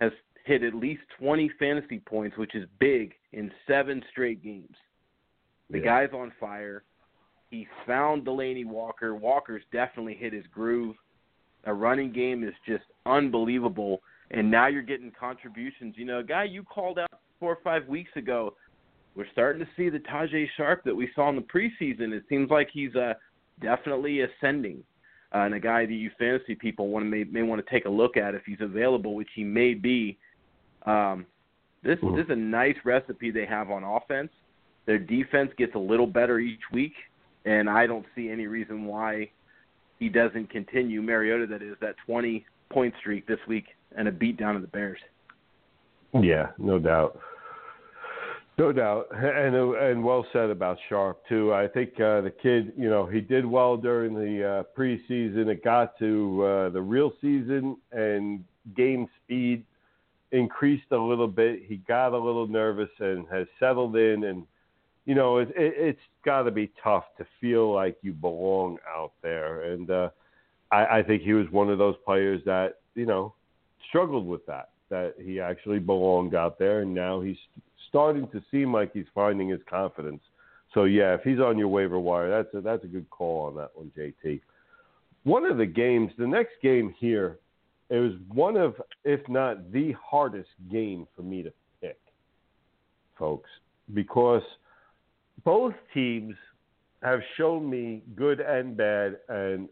has 0.00 0.12
hit 0.44 0.62
at 0.62 0.74
least 0.74 1.02
20 1.18 1.48
fantasy 1.58 2.00
points, 2.00 2.36
which 2.36 2.54
is 2.54 2.68
big 2.78 3.14
in 3.32 3.50
seven 3.66 4.02
straight 4.10 4.42
games. 4.42 4.76
The 5.70 5.78
Yeah. 5.78 5.84
guy's 6.06 6.12
on 6.12 6.30
fire. 6.32 6.84
He 7.50 7.66
found 7.86 8.24
Delanie 8.24 8.64
Walker. 8.64 9.14
Walker's 9.14 9.64
definitely 9.72 10.14
hit 10.14 10.32
his 10.32 10.46
groove. 10.48 10.96
A 11.64 11.72
running 11.74 12.10
game 12.12 12.42
is 12.42 12.54
just 12.66 12.84
unbelievable. 13.06 14.02
And 14.30 14.50
now 14.50 14.66
you're 14.66 14.82
getting 14.82 15.10
contributions. 15.10 15.96
You 15.98 16.06
know, 16.06 16.18
a 16.20 16.24
guy 16.24 16.44
you 16.44 16.62
called 16.64 16.98
out 16.98 17.10
four 17.38 17.52
or 17.52 17.58
five 17.62 17.86
weeks 17.88 18.10
ago, 18.16 18.56
we're 19.14 19.28
starting 19.32 19.64
to 19.64 19.70
see 19.76 19.90
the 19.90 19.98
Tajae 20.00 20.48
Sharpe 20.56 20.84
that 20.84 20.94
we 20.94 21.10
saw 21.14 21.28
in 21.28 21.36
the 21.36 21.42
preseason. 21.42 22.12
It 22.12 22.24
seems 22.28 22.50
like 22.50 22.70
he's 22.72 22.94
uh, 22.96 23.14
definitely 23.60 24.20
ascending. 24.22 24.82
Uh, 25.34 25.40
and 25.40 25.54
a 25.54 25.60
guy 25.60 25.86
that 25.86 25.92
you 25.92 26.10
fantasy 26.18 26.54
people 26.54 26.88
want 26.88 27.04
to 27.04 27.08
may, 27.08 27.24
may 27.24 27.42
want 27.42 27.64
to 27.64 27.70
take 27.70 27.84
a 27.86 27.90
look 27.90 28.16
at 28.16 28.34
if 28.34 28.42
he's 28.44 28.60
available, 28.60 29.14
which 29.14 29.30
he 29.34 29.44
may 29.44 29.74
be. 29.74 30.18
Um, 30.86 31.26
this 31.82 31.98
Mhm. 32.00 32.16
this 32.16 32.24
is 32.24 32.30
a 32.30 32.36
nice 32.36 32.76
recipe 32.84 33.30
they 33.30 33.46
have 33.46 33.70
on 33.70 33.84
offense. 33.84 34.30
Their 34.86 34.98
defense 34.98 35.52
gets 35.54 35.74
a 35.74 35.78
little 35.78 36.06
better 36.06 36.38
each 36.38 36.70
week, 36.72 36.94
and 37.44 37.68
I 37.68 37.86
don't 37.86 38.06
see 38.14 38.30
any 38.30 38.46
reason 38.46 38.86
why 38.86 39.30
he 39.98 40.08
doesn't 40.08 40.50
continue. 40.50 41.02
Mariota, 41.02 41.46
that 41.46 41.62
is, 41.62 41.76
that 41.80 41.96
20 42.06 42.44
point 42.70 42.94
streak 42.98 43.26
this 43.26 43.38
week 43.46 43.66
and 43.96 44.08
a 44.08 44.12
beat 44.12 44.36
down 44.36 44.56
of 44.56 44.62
the 44.62 44.68
Bears. 44.68 45.00
Yeah, 46.14 46.50
no 46.58 46.78
doubt. 46.78 47.18
No 48.58 48.70
doubt, 48.70 49.06
and 49.12 49.54
and 49.56 50.04
well 50.04 50.26
said 50.32 50.50
about 50.50 50.78
Sharpe 50.88 51.26
too. 51.26 51.54
I 51.54 51.66
think 51.68 51.98
uh, 51.98 52.20
the 52.20 52.30
kid, 52.30 52.74
you 52.76 52.90
know, 52.90 53.06
he 53.06 53.20
did 53.20 53.46
well 53.46 53.78
during 53.78 54.14
the 54.14 54.46
uh, 54.46 54.62
preseason. 54.78 55.48
It 55.48 55.64
got 55.64 55.98
to 56.00 56.44
uh, 56.44 56.68
the 56.68 56.82
real 56.82 57.12
season, 57.22 57.78
and 57.92 58.44
game 58.76 59.08
speed 59.24 59.64
increased 60.32 60.90
a 60.90 60.96
little 60.96 61.28
bit. 61.28 61.62
He 61.66 61.76
got 61.76 62.12
a 62.12 62.18
little 62.18 62.46
nervous 62.46 62.90
and 62.98 63.26
has 63.30 63.46
settled 63.60 63.96
in, 63.96 64.24
and 64.24 64.46
you 65.04 65.14
know, 65.14 65.38
it, 65.38 65.48
it, 65.50 65.74
it's 65.76 66.00
got 66.24 66.42
to 66.42 66.50
be 66.50 66.72
tough 66.82 67.04
to 67.18 67.26
feel 67.40 67.72
like 67.72 67.96
you 68.02 68.12
belong 68.12 68.78
out 68.88 69.12
there. 69.22 69.72
And 69.72 69.90
uh, 69.90 70.08
I, 70.70 70.98
I 70.98 71.02
think 71.02 71.22
he 71.22 71.32
was 71.32 71.46
one 71.50 71.68
of 71.68 71.78
those 71.78 71.96
players 72.04 72.40
that 72.46 72.80
you 72.94 73.06
know 73.06 73.34
struggled 73.88 74.26
with 74.26 74.44
that. 74.46 74.70
That 74.90 75.14
he 75.18 75.40
actually 75.40 75.78
belonged 75.78 76.34
out 76.34 76.58
there, 76.58 76.80
and 76.80 76.92
now 76.92 77.20
he's 77.20 77.38
starting 77.88 78.28
to 78.28 78.42
seem 78.50 78.72
like 78.72 78.92
he's 78.92 79.06
finding 79.14 79.48
his 79.48 79.60
confidence. 79.68 80.22
So 80.74 80.84
yeah, 80.84 81.14
if 81.14 81.22
he's 81.22 81.38
on 81.38 81.58
your 81.58 81.68
waiver 81.68 81.98
wire, 81.98 82.30
that's 82.30 82.54
a, 82.54 82.60
that's 82.60 82.84
a 82.84 82.88
good 82.88 83.08
call 83.10 83.46
on 83.46 83.56
that 83.56 83.70
one, 83.74 83.90
JT. 83.96 84.40
One 85.24 85.44
of 85.44 85.56
the 85.56 85.66
games, 85.66 86.10
the 86.18 86.26
next 86.26 86.54
game 86.62 86.94
here, 86.98 87.38
it 87.92 87.98
was 87.98 88.12
one 88.32 88.56
of, 88.56 88.74
if 89.04 89.20
not 89.28 89.70
the 89.70 89.94
hardest 90.02 90.48
game 90.70 91.06
for 91.14 91.20
me 91.20 91.42
to 91.42 91.52
pick, 91.82 92.00
folks, 93.18 93.50
because 93.92 94.42
both 95.44 95.74
teams 95.92 96.34
have 97.02 97.20
shown 97.36 97.68
me 97.68 98.02
good 98.16 98.40
and 98.40 98.78
bad, 98.78 99.18
and 99.28 99.68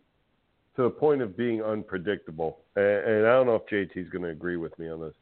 to 0.76 0.82
the 0.82 0.90
point 0.90 1.22
of 1.22 1.34
being 1.34 1.62
unpredictable. 1.62 2.58
And, 2.76 2.84
and 2.84 3.26
I 3.26 3.30
don't 3.30 3.46
know 3.46 3.54
if 3.54 3.66
JT 3.66 3.96
is 3.96 4.10
going 4.10 4.24
to 4.24 4.30
agree 4.30 4.58
with 4.58 4.78
me 4.78 4.90
on 4.90 5.00
this. 5.00 5.14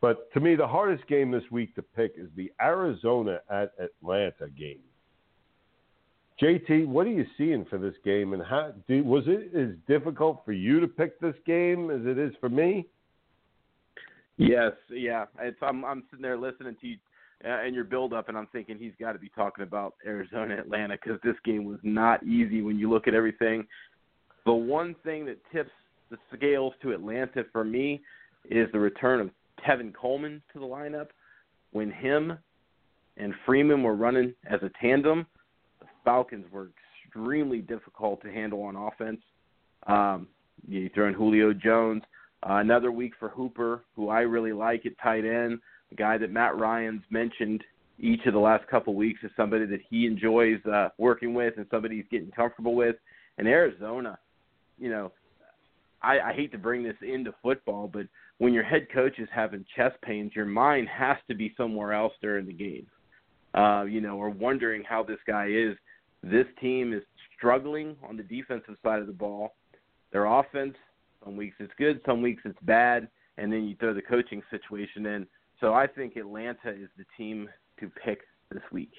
But 0.00 0.32
to 0.34 0.40
me, 0.40 0.54
the 0.54 0.68
hardest 0.68 1.08
game 1.08 1.32
this 1.32 1.50
week 1.50 1.74
to 1.74 1.82
pick 1.82 2.12
is 2.16 2.28
the 2.36 2.52
Arizona 2.62 3.40
at 3.50 3.72
Atlanta 3.80 4.48
game. 4.56 4.78
JT, 6.42 6.88
what 6.88 7.06
are 7.06 7.10
you 7.10 7.26
seeing 7.38 7.64
for 7.66 7.78
this 7.78 7.94
game, 8.04 8.32
and 8.32 8.42
how 8.42 8.72
do, 8.88 9.04
was 9.04 9.24
it 9.26 9.56
as 9.56 9.76
difficult 9.86 10.42
for 10.44 10.52
you 10.52 10.80
to 10.80 10.88
pick 10.88 11.20
this 11.20 11.36
game 11.46 11.90
as 11.90 12.00
it 12.04 12.18
is 12.18 12.32
for 12.40 12.48
me? 12.48 12.86
Yes, 14.36 14.72
yeah. 14.90 15.26
It's, 15.40 15.56
I'm 15.62 15.84
I'm 15.84 16.02
sitting 16.10 16.22
there 16.22 16.36
listening 16.36 16.76
to 16.80 16.86
you 16.88 16.96
uh, 17.44 17.60
and 17.64 17.74
your 17.74 17.84
build 17.84 18.12
up, 18.12 18.28
and 18.28 18.36
I'm 18.36 18.48
thinking 18.48 18.78
he's 18.78 18.92
got 18.98 19.12
to 19.12 19.18
be 19.18 19.28
talking 19.28 19.62
about 19.62 19.94
Arizona 20.04 20.56
Atlanta 20.56 20.96
because 21.00 21.20
this 21.22 21.36
game 21.44 21.64
was 21.64 21.78
not 21.84 22.24
easy 22.24 22.62
when 22.62 22.78
you 22.78 22.90
look 22.90 23.06
at 23.06 23.14
everything. 23.14 23.64
The 24.44 24.52
one 24.52 24.96
thing 25.04 25.24
that 25.26 25.38
tips 25.52 25.70
the 26.10 26.18
scales 26.36 26.72
to 26.82 26.92
Atlanta 26.92 27.44
for 27.52 27.64
me 27.64 28.02
is 28.50 28.68
the 28.72 28.78
return 28.78 29.20
of 29.20 29.30
Tevin 29.66 29.94
Coleman 29.94 30.42
to 30.52 30.58
the 30.58 30.66
lineup. 30.66 31.08
When 31.72 31.90
him 31.90 32.38
and 33.16 33.34
Freeman 33.46 33.82
were 33.82 33.94
running 33.94 34.34
as 34.50 34.60
a 34.62 34.70
tandem, 34.80 35.26
Falcons 36.04 36.46
were 36.52 36.70
extremely 37.06 37.58
difficult 37.58 38.22
to 38.22 38.30
handle 38.30 38.62
on 38.62 38.76
offense. 38.76 39.20
Um, 39.86 40.28
you 40.66 40.90
throw 40.94 41.08
in 41.08 41.14
Julio 41.14 41.52
Jones. 41.52 42.02
Uh, 42.42 42.56
another 42.56 42.92
week 42.92 43.12
for 43.18 43.30
Hooper, 43.30 43.84
who 43.96 44.08
I 44.08 44.20
really 44.20 44.52
like 44.52 44.84
at 44.86 44.92
tight 45.02 45.24
end, 45.24 45.60
the 45.90 45.96
guy 45.96 46.18
that 46.18 46.30
Matt 46.30 46.56
Ryan's 46.56 47.02
mentioned 47.10 47.64
each 47.98 48.26
of 48.26 48.32
the 48.32 48.38
last 48.38 48.66
couple 48.68 48.94
weeks 48.94 49.20
is 49.22 49.30
somebody 49.36 49.66
that 49.66 49.80
he 49.88 50.06
enjoys 50.06 50.58
uh, 50.66 50.88
working 50.98 51.32
with 51.32 51.54
and 51.56 51.66
somebody 51.70 51.96
he's 51.96 52.04
getting 52.10 52.30
comfortable 52.32 52.74
with. 52.74 52.96
And 53.38 53.46
Arizona, 53.48 54.18
you 54.78 54.90
know, 54.90 55.12
I, 56.02 56.20
I 56.20 56.32
hate 56.34 56.52
to 56.52 56.58
bring 56.58 56.82
this 56.82 56.96
into 57.02 57.32
football, 57.42 57.88
but 57.92 58.06
when 58.38 58.52
your 58.52 58.64
head 58.64 58.88
coach 58.92 59.18
is 59.18 59.28
having 59.32 59.64
chest 59.76 59.96
pains, 60.02 60.32
your 60.34 60.44
mind 60.44 60.88
has 60.88 61.16
to 61.28 61.34
be 61.34 61.54
somewhere 61.56 61.92
else 61.92 62.12
during 62.20 62.46
the 62.46 62.52
game. 62.52 62.86
Uh, 63.54 63.84
you 63.84 64.00
know, 64.00 64.16
or 64.16 64.30
wondering 64.30 64.82
how 64.82 65.04
this 65.04 65.20
guy 65.26 65.46
is. 65.46 65.76
This 66.24 66.46
team 66.58 66.94
is 66.94 67.02
struggling 67.36 67.96
on 68.08 68.16
the 68.16 68.22
defensive 68.22 68.76
side 68.82 69.00
of 69.00 69.06
the 69.06 69.12
ball. 69.12 69.56
Their 70.10 70.24
offense, 70.24 70.74
some 71.22 71.36
weeks 71.36 71.56
it's 71.58 71.72
good, 71.76 72.00
some 72.06 72.22
weeks 72.22 72.40
it's 72.46 72.58
bad, 72.62 73.08
and 73.36 73.52
then 73.52 73.64
you 73.64 73.76
throw 73.76 73.92
the 73.92 74.00
coaching 74.00 74.40
situation 74.50 75.04
in. 75.04 75.26
So 75.60 75.74
I 75.74 75.86
think 75.86 76.16
Atlanta 76.16 76.70
is 76.70 76.88
the 76.96 77.04
team 77.16 77.50
to 77.78 77.90
pick 78.02 78.20
this 78.50 78.62
week. 78.72 78.92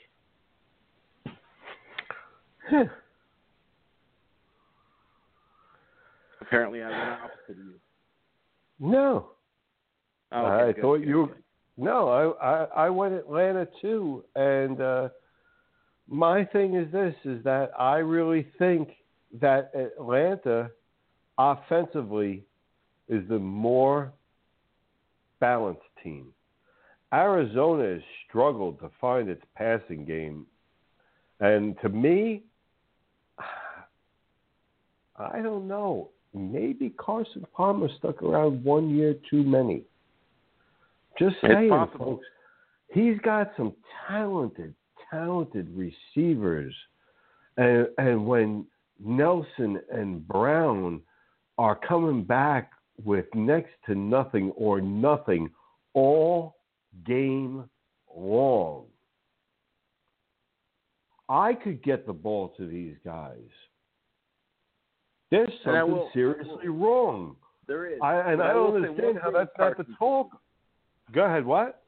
Apparently, 6.42 6.84
I 6.84 6.90
went 6.90 7.22
opposite 7.24 7.50
of 7.50 7.58
you. 7.58 7.80
No. 8.80 9.30
Oh, 10.32 10.46
okay, 10.46 10.64
I 10.64 10.72
good, 10.74 10.82
thought 10.82 11.00
good, 11.00 11.08
you. 11.08 11.28
good. 11.28 11.44
No, 11.78 12.36
I, 12.40 12.46
I 12.46 12.86
I 12.86 12.90
went 12.90 13.14
Atlanta 13.16 13.68
too, 13.82 14.24
and 14.36 14.80
uh, 14.80 15.10
my 16.08 16.46
thing 16.46 16.76
is 16.76 16.92
this: 16.92 17.16
is 17.26 17.44
that 17.44 17.72
I 17.78 17.98
really 17.98 18.48
think 18.58 18.90
that 19.42 19.72
Atlanta, 19.76 20.72
offensively, 21.38 22.44
is 23.10 23.28
the 23.28 23.40
more 23.40 24.14
balanced 25.40 25.82
team. 26.04 26.28
Arizona 27.14 27.94
has 27.94 28.02
struggled 28.28 28.80
to 28.80 28.90
find 29.00 29.30
its 29.30 29.44
passing 29.56 30.06
game, 30.06 30.46
and 31.40 31.76
to 31.82 31.90
me, 31.90 32.44
I 35.18 35.42
don't 35.42 35.68
know 35.68 36.10
maybe 36.36 36.90
Carson 36.98 37.46
Palmer 37.56 37.88
stuck 37.98 38.22
around 38.22 38.64
one 38.64 38.90
year 38.90 39.16
too 39.30 39.44
many. 39.44 39.84
Just 41.18 41.36
saying, 41.42 41.70
folks. 41.98 42.26
He's 42.94 43.18
got 43.24 43.52
some 43.58 43.74
talented, 44.08 44.74
talented 45.16 45.70
receivers, 45.76 46.74
and 47.58 47.88
and 47.98 48.26
when 48.26 48.66
Nelson 49.04 49.80
and 49.92 50.28
Brown 50.28 51.02
are 51.58 51.76
coming 51.76 52.24
back 52.24 52.72
with 53.04 53.26
next 53.34 53.72
to 53.88 53.96
nothing 53.96 54.52
or 54.56 54.82
nothing 54.82 55.50
all 55.94 56.56
game 57.06 57.70
long. 58.16 58.86
I 61.28 61.54
could 61.54 61.84
get 61.84 62.06
the 62.06 62.14
ball 62.14 62.54
to 62.58 62.68
these 62.68 62.96
guys. 63.04 63.38
There's 65.32 65.50
something 65.64 65.92
will, 65.92 66.10
seriously 66.14 66.68
wrong. 66.68 67.36
There 67.68 67.88
is. 67.88 68.00
I, 68.02 68.32
and 68.32 68.38
But 68.38 68.48
I 68.48 68.54
don't 68.54 68.76
understand 68.76 69.20
how 69.22 69.32
that's 69.32 69.50
not 69.58 69.78
the 69.78 69.86
talk. 69.98 70.30
Go 71.12 71.24
ahead. 71.24 71.46
What? 71.46 71.85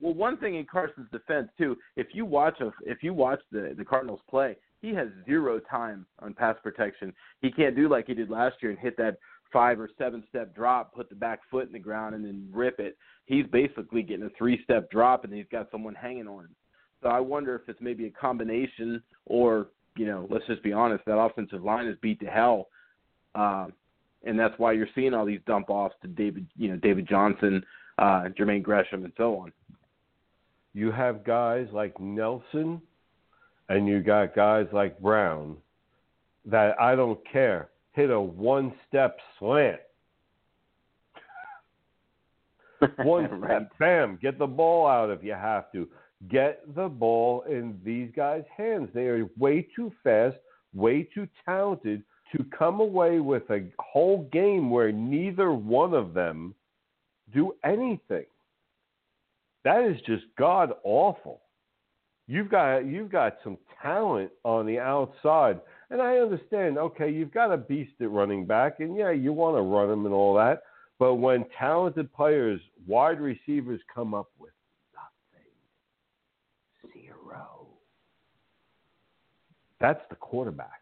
Well, 0.00 0.14
one 0.14 0.36
thing 0.36 0.56
in 0.56 0.66
Carson's 0.66 1.10
defense 1.10 1.48
too, 1.56 1.76
if 1.96 2.08
you 2.12 2.24
watch 2.24 2.60
a, 2.60 2.70
if 2.84 3.02
you 3.02 3.14
watch 3.14 3.40
the 3.50 3.74
the 3.76 3.84
Cardinals 3.84 4.20
play, 4.28 4.56
he 4.82 4.94
has 4.94 5.08
zero 5.24 5.58
time 5.58 6.06
on 6.20 6.34
pass 6.34 6.56
protection. 6.62 7.12
He 7.40 7.50
can't 7.50 7.74
do 7.74 7.88
like 7.88 8.06
he 8.06 8.14
did 8.14 8.30
last 8.30 8.56
year 8.60 8.70
and 8.70 8.78
hit 8.78 8.96
that 8.98 9.18
five 9.52 9.80
or 9.80 9.88
seven 9.96 10.22
step 10.28 10.54
drop, 10.54 10.94
put 10.94 11.08
the 11.08 11.14
back 11.14 11.40
foot 11.50 11.66
in 11.66 11.72
the 11.72 11.78
ground, 11.78 12.14
and 12.14 12.24
then 12.24 12.48
rip 12.52 12.78
it. 12.78 12.96
He's 13.24 13.46
basically 13.46 14.02
getting 14.02 14.26
a 14.26 14.30
three 14.36 14.62
step 14.64 14.90
drop, 14.90 15.24
and 15.24 15.32
he's 15.32 15.46
got 15.50 15.70
someone 15.70 15.94
hanging 15.94 16.28
on 16.28 16.44
him. 16.44 16.54
So 17.02 17.08
I 17.08 17.20
wonder 17.20 17.54
if 17.54 17.62
it's 17.68 17.80
maybe 17.80 18.06
a 18.06 18.10
combination, 18.10 19.02
or 19.24 19.68
you 19.96 20.06
know, 20.06 20.26
let's 20.30 20.46
just 20.46 20.62
be 20.62 20.72
honest, 20.72 21.04
that 21.06 21.18
offensive 21.18 21.64
line 21.64 21.86
is 21.86 21.96
beat 22.02 22.20
to 22.20 22.26
hell, 22.26 22.68
uh, 23.34 23.68
and 24.24 24.38
that's 24.38 24.54
why 24.58 24.72
you're 24.72 24.88
seeing 24.94 25.14
all 25.14 25.24
these 25.24 25.40
dump 25.46 25.70
offs 25.70 25.94
to 26.02 26.08
David, 26.08 26.46
you 26.56 26.68
know, 26.68 26.76
David 26.76 27.08
Johnson, 27.08 27.64
uh, 27.98 28.24
Jermaine 28.38 28.62
Gresham, 28.62 29.04
and 29.04 29.12
so 29.16 29.36
on. 29.36 29.52
You 30.76 30.92
have 30.92 31.24
guys 31.24 31.68
like 31.72 31.98
Nelson, 31.98 32.82
and 33.70 33.88
you 33.88 34.02
got 34.02 34.36
guys 34.36 34.66
like 34.74 35.00
Brown 35.00 35.56
that 36.44 36.78
I 36.78 36.94
don't 36.94 37.18
care 37.32 37.70
hit 37.92 38.10
a 38.10 38.20
one 38.20 38.74
step 38.86 39.16
slant. 39.38 39.80
One 43.04 43.40
right. 43.40 43.62
step, 43.62 43.72
bam, 43.78 44.18
get 44.20 44.38
the 44.38 44.46
ball 44.46 44.86
out 44.86 45.08
if 45.08 45.24
you 45.24 45.32
have 45.32 45.72
to. 45.72 45.88
Get 46.28 46.62
the 46.74 46.88
ball 46.88 47.44
in 47.48 47.80
these 47.82 48.10
guys' 48.14 48.44
hands. 48.54 48.90
They 48.92 49.06
are 49.06 49.30
way 49.38 49.66
too 49.74 49.90
fast, 50.04 50.36
way 50.74 51.08
too 51.14 51.26
talented 51.46 52.02
to 52.36 52.44
come 52.56 52.80
away 52.80 53.20
with 53.20 53.48
a 53.48 53.64
whole 53.78 54.28
game 54.30 54.68
where 54.68 54.92
neither 54.92 55.54
one 55.54 55.94
of 55.94 56.12
them 56.12 56.54
do 57.32 57.54
anything. 57.64 58.26
That 59.66 59.82
is 59.82 60.00
just 60.06 60.22
god 60.38 60.70
awful. 60.84 61.40
You've 62.28 62.48
got 62.48 62.86
you've 62.86 63.10
got 63.10 63.38
some 63.42 63.58
talent 63.82 64.30
on 64.44 64.64
the 64.64 64.78
outside, 64.78 65.60
and 65.90 66.00
I 66.00 66.18
understand. 66.18 66.78
Okay, 66.78 67.10
you've 67.10 67.34
got 67.34 67.52
a 67.52 67.56
beast 67.56 67.94
at 68.00 68.12
running 68.12 68.46
back, 68.46 68.78
and 68.78 68.96
yeah, 68.96 69.10
you 69.10 69.32
want 69.32 69.56
to 69.56 69.62
run 69.62 69.90
him 69.90 70.06
and 70.06 70.14
all 70.14 70.34
that. 70.34 70.62
But 71.00 71.16
when 71.16 71.46
talented 71.58 72.12
players, 72.12 72.60
wide 72.86 73.20
receivers, 73.20 73.80
come 73.92 74.14
up 74.14 74.28
with 74.38 74.52
nothing, 74.94 75.50
zero, 77.02 77.66
that's 79.80 80.02
the 80.10 80.16
quarterback. 80.16 80.80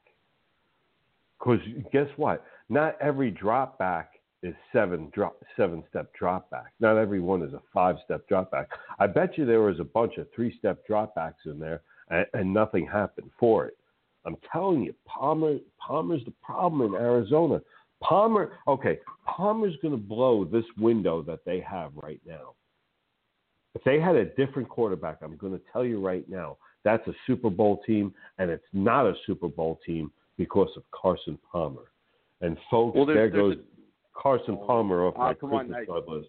Because 1.39 1.61
guess 1.91 2.09
what? 2.17 2.45
Not 2.69 2.99
every 3.01 3.31
drop 3.31 3.79
back 3.79 4.14
is 4.45 4.55
seven 4.73 5.11
drop 5.15 5.43
seven 5.57 5.83
step 5.89 6.13
drop 6.17 6.51
back. 6.51 6.73
Not 6.79 6.99
every 6.99 7.21
one 7.21 7.43
is 7.43 7.55
a 7.55 7.63
five 7.73 7.97
step 8.05 8.29
drop 8.29 8.51
back. 8.51 8.69
I 8.99 9.07
bet 9.07 9.39
you 9.39 9.47
there 9.47 9.63
was 9.63 9.81
a 9.81 9.85
bunch 9.85 10.19
of 10.19 10.27
three 10.35 10.57
step 10.59 10.87
drop 10.87 11.15
backs 11.15 11.47
in 11.47 11.59
there 11.59 11.81
and, 12.11 12.27
and 12.35 12.53
nothing 12.53 12.87
happened 12.87 13.31
for 13.41 13.67
it. 13.67 13.79
I'm 14.27 14.37
telling 14.53 14.83
you, 14.83 14.95
Palmer 15.07 15.57
Palmer's 15.81 16.25
the 16.27 16.35
problem 16.43 16.95
in 16.95 17.01
Arizona. 17.01 17.61
Palmer 18.03 18.53
okay, 18.69 18.99
Palmer's 19.27 19.75
gonna 19.83 19.97
blow 19.97 20.45
this 20.45 20.67
window 20.79 21.23
that 21.23 21.41
they 21.47 21.61
have 21.61 21.93
right 21.95 22.21
now. 22.27 22.55
If 23.75 23.83
they 23.83 23.99
had 23.99 24.15
a 24.15 24.27
different 24.27 24.69
quarterback, 24.69 25.19
I'm 25.23 25.39
gonna 25.39 25.61
tell 25.73 25.87
you 25.87 26.05
right 26.07 26.29
now, 26.29 26.59
that's 26.85 27.07
a 27.09 27.15
Super 27.27 27.49
Bowl 27.49 27.81
team, 27.87 28.13
and 28.39 28.51
it's 28.51 28.65
not 28.75 29.07
a 29.07 29.15
Super 29.27 29.49
Bowl 29.49 29.81
team 29.87 30.13
because 30.37 30.69
of 30.77 30.83
Carson 30.91 31.39
Palmer. 31.51 31.91
And 32.43 32.59
folks, 32.71 32.95
well, 32.95 33.07
there 33.07 33.31
goes 33.31 33.57
Carson 34.15 34.59
oh, 34.61 34.67
Palmer 34.67 35.07
off 35.07 35.15
oh, 35.17 35.21
my 35.21 35.35
Christmas 35.35 35.77
on, 35.77 35.87
card 35.87 36.05
list. 36.09 36.29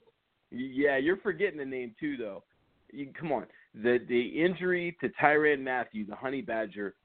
Yeah, 0.52 0.98
you're 0.98 1.18
forgetting 1.18 1.58
the 1.58 1.66
name 1.66 1.96
too, 2.00 2.18
though. 2.18 2.44
You, 2.92 3.12
come 3.18 3.32
on, 3.32 3.46
the 3.74 4.00
the 4.08 4.22
injury 4.22 4.96
to 5.02 5.10
Tyrann 5.22 5.64
Mathieu, 5.64 6.06
the 6.06 6.16
Honey 6.16 6.42
Badger, 6.42 6.96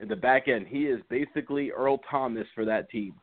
in 0.00 0.08
the 0.08 0.16
back 0.16 0.48
end, 0.48 0.66
he 0.66 0.84
is 0.84 1.00
basically 1.08 1.70
Earl 1.70 1.98
Thomas 2.10 2.46
for 2.54 2.64
that 2.64 2.90
team. 2.90 3.14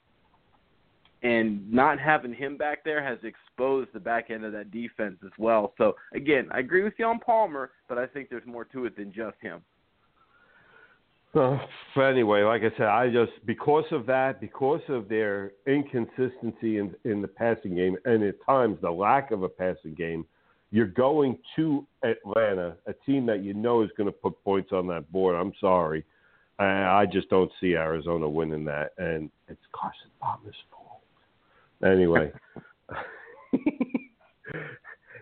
And 1.24 1.72
not 1.72 2.00
having 2.00 2.34
him 2.34 2.58
back 2.58 2.84
there 2.84 3.04
has 3.04 3.20
exposed 3.24 3.90
the 3.94 4.00
back 4.00 4.32
end 4.32 4.44
of 4.44 4.54
that 4.54 4.72
defense 4.72 5.18
as 5.24 5.32
well. 5.38 5.74
So 5.78 5.94
again, 6.16 6.48
I 6.52 6.60
agree 6.60 6.84
with 6.84 6.94
you 6.98 7.06
on 7.06 7.20
Palmer, 7.20 7.72
but 7.88 8.00
I 8.00 8.08
think 8.08 8.30
there's 8.30 8.46
more 8.48 8.66
to 8.66 8.86
it 8.86 8.98
than 8.98 9.14
just 9.14 9.38
him. 9.40 9.62
Uh, 11.34 11.58
but 11.96 12.02
anyway, 12.02 12.44
like 12.44 12.62
I 12.62 12.76
said, 12.78 12.88
I 12.88 13.10
just 13.10 13.32
because 13.46 13.86
of 13.92 14.06
that, 14.08 14.42
because 14.42 14.82
of 14.90 15.08
their 15.08 15.52
inconsistency 15.66 16.78
in 16.78 16.94
in 17.06 17.22
the 17.22 17.28
passing 17.28 17.76
game, 17.76 17.96
and 18.04 18.22
at 18.24 18.36
times 18.46 18.78
the 18.82 18.92
lack 18.92 19.32
of 19.32 19.44
a 19.44 19.50
passing 19.50 19.94
game, 19.94 20.26
you're 20.72 20.88
going 20.88 21.38
to 21.56 21.88
Atlanta, 22.04 22.76
a 22.86 22.94
team 23.06 23.26
that 23.28 23.44
you 23.44 23.54
know 23.54 23.82
is 23.82 23.90
going 23.96 24.08
to 24.08 24.12
put 24.12 24.44
points 24.44 24.72
on 24.74 24.88
that 24.88 25.10
board. 25.14 25.38
I'm 25.38 25.54
sorry, 25.62 26.04
I, 26.60 26.66
I 26.66 27.06
just 27.06 27.30
don't 27.30 27.52
see 27.62 27.76
Arizona 27.76 28.28
winning 28.28 28.66
that, 28.66 28.92
and 28.98 29.32
it's 29.48 29.62
Carson 29.72 30.12
Palmer's 30.20 30.54
fault. 30.70 31.02
Anyway, 31.94 32.34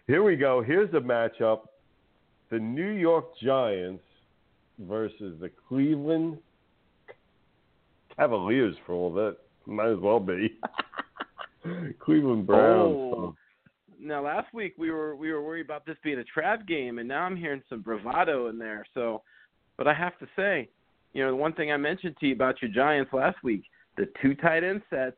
here 0.07 0.23
we 0.23 0.35
go. 0.35 0.63
Here's 0.63 0.91
the 0.91 1.01
matchup: 1.01 1.67
the 2.49 2.57
New 2.57 2.89
York 2.89 3.25
Giants 3.39 4.01
versus 4.79 5.35
the 5.39 5.49
Cleveland 5.67 6.37
Cavaliers 8.15 8.75
for 8.85 8.93
all 8.93 9.13
that. 9.13 9.37
Might 9.65 9.91
as 9.91 9.99
well 9.99 10.19
be. 10.19 10.57
Cleveland 11.99 12.47
Browns. 12.47 12.95
Oh. 12.95 13.35
Now 14.01 14.23
last 14.23 14.53
week 14.53 14.75
we 14.77 14.91
were 14.91 15.15
we 15.15 15.31
were 15.31 15.41
worried 15.41 15.65
about 15.65 15.85
this 15.85 15.97
being 16.03 16.19
a 16.19 16.23
trap 16.23 16.65
game, 16.67 16.99
and 16.99 17.07
now 17.07 17.23
I'm 17.23 17.35
hearing 17.35 17.61
some 17.69 17.81
bravado 17.81 18.47
in 18.47 18.57
there. 18.57 18.85
So, 18.93 19.21
but 19.77 19.87
I 19.87 19.93
have 19.93 20.17
to 20.19 20.27
say, 20.35 20.69
you 21.13 21.23
know, 21.23 21.31
the 21.31 21.35
one 21.35 21.53
thing 21.53 21.71
I 21.71 21.77
mentioned 21.77 22.15
to 22.19 22.27
you 22.27 22.33
about 22.33 22.61
your 22.61 22.71
Giants 22.71 23.11
last 23.13 23.37
week, 23.43 23.63
the 23.97 24.07
two 24.21 24.35
tight 24.35 24.63
end 24.63 24.81
sets, 24.89 25.17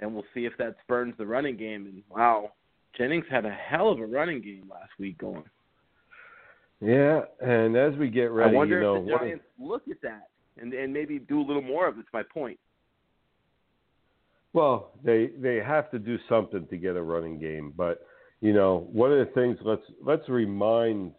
and 0.00 0.12
we'll 0.12 0.24
see 0.34 0.46
if 0.46 0.52
that 0.58 0.76
spurns 0.82 1.14
the 1.16 1.26
running 1.26 1.56
game. 1.56 1.86
And 1.86 2.02
wow, 2.10 2.52
Jennings 2.96 3.26
had 3.30 3.44
a 3.44 3.52
hell 3.52 3.90
of 3.90 4.00
a 4.00 4.06
running 4.06 4.42
game 4.42 4.68
last 4.70 4.90
week 4.98 5.18
going. 5.18 5.44
Yeah, 6.80 7.22
and 7.40 7.76
as 7.76 7.94
we 7.96 8.08
get 8.08 8.30
ready, 8.30 8.54
I 8.54 8.56
wonder 8.56 8.76
you 8.76 8.82
know, 8.82 8.96
if 8.96 9.04
the 9.06 9.10
Giants 9.10 9.44
look 9.58 9.82
at 9.90 10.00
that 10.02 10.28
and 10.60 10.72
and 10.72 10.92
maybe 10.92 11.18
do 11.18 11.40
a 11.40 11.44
little 11.44 11.62
more 11.62 11.88
of 11.88 11.96
it. 11.96 12.00
It's 12.00 12.08
my 12.12 12.22
point. 12.22 12.58
Well, 14.52 14.92
they 15.04 15.30
they 15.38 15.56
have 15.56 15.90
to 15.90 15.98
do 15.98 16.18
something 16.28 16.66
to 16.68 16.76
get 16.76 16.96
a 16.96 17.02
running 17.02 17.38
game, 17.38 17.72
but 17.76 18.02
you 18.40 18.52
know, 18.52 18.88
one 18.92 19.12
of 19.12 19.18
the 19.18 19.32
things 19.32 19.58
let's 19.62 19.82
let's 20.04 20.28
remind 20.28 21.12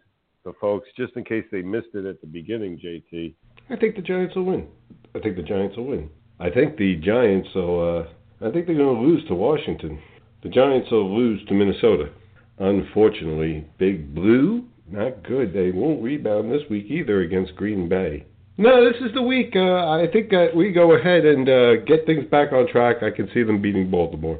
the 0.44 0.52
folks 0.60 0.88
just 0.96 1.14
in 1.16 1.24
case 1.24 1.44
they 1.52 1.62
missed 1.62 1.94
it 1.94 2.06
at 2.06 2.20
the 2.20 2.26
beginning, 2.26 2.78
JT. 2.78 3.34
I 3.68 3.76
think 3.76 3.96
the 3.96 4.02
Giants 4.02 4.34
will 4.34 4.44
win. 4.44 4.66
I 5.14 5.20
think 5.20 5.36
the 5.36 5.42
Giants 5.42 5.76
will 5.76 5.86
win. 5.88 6.08
I 6.38 6.48
think 6.48 6.76
the 6.76 6.96
Giants 6.96 7.48
will. 7.54 7.98
Uh, 7.98 8.46
I 8.46 8.50
think 8.50 8.66
they're 8.66 8.76
going 8.76 8.96
to 8.96 9.02
lose 9.02 9.26
to 9.28 9.34
Washington. 9.34 10.00
The 10.42 10.48
Giants 10.48 10.90
will 10.90 11.14
lose 11.14 11.44
to 11.46 11.54
Minnesota. 11.54 12.10
Unfortunately, 12.58 13.66
Big 13.78 14.14
Blue 14.14 14.64
not 14.90 15.22
good. 15.22 15.52
They 15.52 15.70
won't 15.70 16.02
rebound 16.02 16.50
this 16.50 16.62
week 16.68 16.86
either 16.88 17.20
against 17.20 17.56
Green 17.56 17.88
Bay. 17.88 18.26
No, 18.56 18.84
this 18.84 19.00
is 19.00 19.14
the 19.14 19.22
week. 19.22 19.52
Uh, 19.56 19.88
I 19.88 20.06
think 20.12 20.30
that 20.30 20.54
we 20.54 20.72
go 20.72 20.92
ahead 20.92 21.24
and 21.24 21.48
uh, 21.48 21.76
get 21.86 22.04
things 22.04 22.26
back 22.30 22.52
on 22.52 22.68
track. 22.68 23.02
I 23.02 23.10
can 23.10 23.28
see 23.32 23.42
them 23.42 23.62
beating 23.62 23.90
Baltimore. 23.90 24.38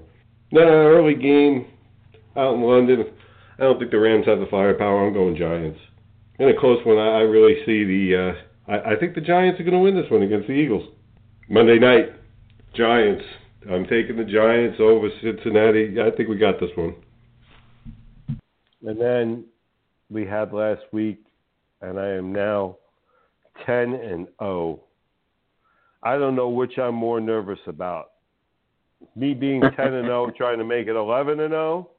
No, 0.53 0.61
early 0.61 1.15
game 1.15 1.67
out 2.37 2.55
in 2.55 2.63
London. 2.63 3.05
I 3.59 3.63
don't 3.63 3.79
think 3.79 3.91
the 3.91 3.99
Rams 3.99 4.27
have 4.27 4.41
the 4.41 4.47
firepower. 4.51 5.07
I'm 5.07 5.13
going 5.13 5.37
Giants. 5.37 5.79
In 6.39 6.49
a 6.49 6.59
close 6.59 6.85
one, 6.85 6.99
I, 6.99 7.19
I 7.19 7.21
really 7.21 7.65
see 7.65 7.85
the. 7.85 8.35
Uh, 8.69 8.73
I, 8.73 8.93
I 8.93 8.97
think 8.99 9.15
the 9.15 9.21
Giants 9.21 9.61
are 9.61 9.65
going 9.65 9.75
to 9.75 9.81
win 9.81 9.95
this 9.95 10.11
one 10.11 10.23
against 10.23 10.49
the 10.49 10.55
Eagles. 10.55 10.89
Monday 11.49 11.79
night, 11.79 12.13
Giants. 12.75 13.25
I'm 13.71 13.85
taking 13.85 14.17
the 14.17 14.25
Giants 14.25 14.79
over 14.81 15.09
Cincinnati. 15.23 15.97
I 16.01 16.11
think 16.17 16.29
we 16.29 16.37
got 16.37 16.59
this 16.61 16.71
one. 16.77 16.95
And 18.83 18.99
then 19.01 19.45
we 20.11 20.27
had 20.27 20.53
last 20.53 20.83
week, 20.93 21.23
and 21.81 21.99
I 21.99 22.09
am 22.09 22.33
now 22.33 22.77
10 23.67 23.95
and 23.95 24.27
0. 24.41 24.81
I 26.03 26.17
don't 26.17 26.35
know 26.35 26.49
which 26.49 26.79
I'm 26.79 26.95
more 26.95 27.21
nervous 27.21 27.61
about. 27.67 28.13
Me 29.17 29.35
being 29.35 29.61
10 29.77 29.95
and 29.95 30.07
0 30.07 30.33
trying 30.37 30.59
to 30.59 30.65
make 30.65 30.87
it 30.87 30.97
11 30.97 31.41
and 31.41 31.53
0 31.53 31.91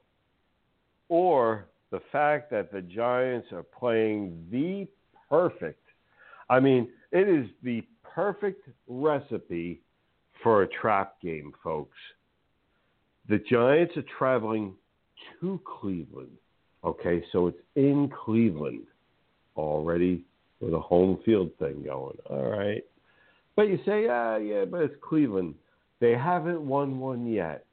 or 1.10 1.66
the 1.92 2.02
fact 2.12 2.50
that 2.52 2.72
the 2.72 2.82
Giants 2.82 3.48
are 3.52 3.64
playing 3.64 4.46
the 4.50 4.88
perfect 5.30 5.82
I 6.52 6.60
mean, 6.60 6.90
it 7.14 7.30
is 7.30 7.48
the 7.64 7.82
perfect 8.04 8.68
recipe 8.86 9.80
for 10.44 10.64
a 10.64 10.68
trap 10.68 11.16
game, 11.22 11.54
folks. 11.64 11.98
The 13.30 13.40
Giants 13.50 13.96
are 13.96 14.04
traveling 14.18 14.74
to 15.40 15.62
Cleveland 15.64 16.38
Okay, 16.84 17.24
so 17.32 17.48
it's 17.48 17.60
in 17.76 18.10
Cleveland 18.26 18.88
already 19.56 20.24
with 20.60 20.74
a 20.74 20.80
home 20.80 21.20
field 21.26 21.52
thing 21.60 21.84
going. 21.84 22.18
All 22.30 22.50
right. 22.50 22.84
But 23.56 23.64
you 23.64 23.80
say, 23.86 24.08
ah, 24.10 24.38
yeah, 24.38 24.66
but 24.66 24.82
it's 24.82 24.96
Cleveland. 25.02 25.56
They 26.00 26.12
haven't 26.12 26.62
won 26.62 27.00
one 27.00 27.28
yet. 27.28 27.66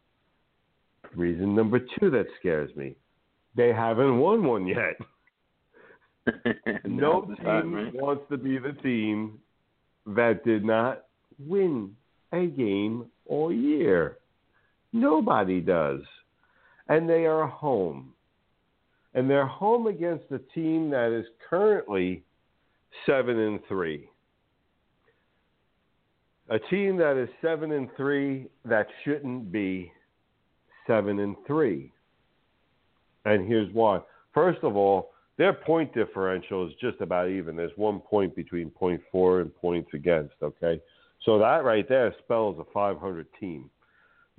Reason 1.14 1.54
number 1.54 1.78
two 1.78 2.10
that 2.10 2.26
scares 2.38 2.74
me 2.76 2.94
they 3.58 3.72
haven't 3.72 4.18
won 4.18 4.44
one 4.44 4.66
yet. 4.66 4.96
no 6.84 7.22
team 7.22 7.36
time, 7.44 7.90
wants 7.94 8.22
to 8.30 8.36
be 8.38 8.56
the 8.56 8.72
team 8.82 9.38
that 10.06 10.44
did 10.44 10.64
not 10.64 11.06
win 11.38 11.94
a 12.32 12.46
game 12.46 13.06
all 13.26 13.52
year. 13.52 14.18
Nobody 14.92 15.60
does. 15.60 16.00
And 16.88 17.08
they 17.08 17.26
are 17.26 17.46
home 17.46 18.14
and 19.14 19.28
they're 19.28 19.46
home 19.46 19.86
against 19.86 20.24
a 20.30 20.38
team 20.54 20.90
that 20.90 21.12
is 21.12 21.26
currently 21.48 22.22
seven 23.06 23.38
and 23.38 23.60
three. 23.68 24.08
A 26.50 26.58
team 26.58 26.96
that 26.96 27.16
is 27.16 27.28
seven 27.42 27.72
and 27.72 27.88
three 27.96 28.46
that 28.64 28.86
shouldn't 29.04 29.52
be 29.52 29.92
seven 30.86 31.18
and 31.18 31.36
three. 31.46 31.92
And 33.24 33.46
here's 33.46 33.72
why. 33.74 34.00
First 34.32 34.60
of 34.62 34.76
all, 34.76 35.10
their 35.36 35.52
point 35.52 35.92
differential 35.94 36.66
is 36.66 36.72
just 36.80 37.00
about 37.00 37.28
even. 37.28 37.54
There's 37.54 37.76
one 37.76 38.00
point 38.00 38.34
between 38.34 38.70
point 38.70 39.00
four 39.12 39.40
and 39.40 39.54
points 39.54 39.90
against, 39.94 40.34
okay? 40.42 40.80
So 41.24 41.38
that 41.38 41.64
right 41.64 41.88
there 41.88 42.14
spells 42.24 42.58
a 42.58 42.64
500 42.72 43.26
team. 43.38 43.70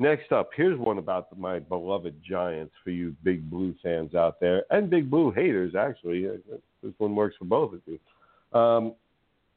Next 0.01 0.31
up, 0.31 0.51
here's 0.55 0.79
one 0.79 0.97
about 0.97 1.37
my 1.37 1.59
beloved 1.59 2.15
Giants 2.27 2.73
for 2.85 2.89
you 2.89 3.13
Big 3.21 3.49
Blue 3.49 3.75
fans 3.83 4.15
out 4.15 4.39
there 4.39 4.63
and 4.69 4.89
Big 4.89 5.09
Blue 5.11 5.29
haters. 5.29 5.75
Actually, 5.75 6.25
uh, 6.25 6.55
this 6.81 6.93
one 6.99 7.17
works 7.17 7.35
for 7.37 7.43
both 7.43 7.73
of 7.73 7.81
you. 7.85 8.57
Um, 8.57 8.93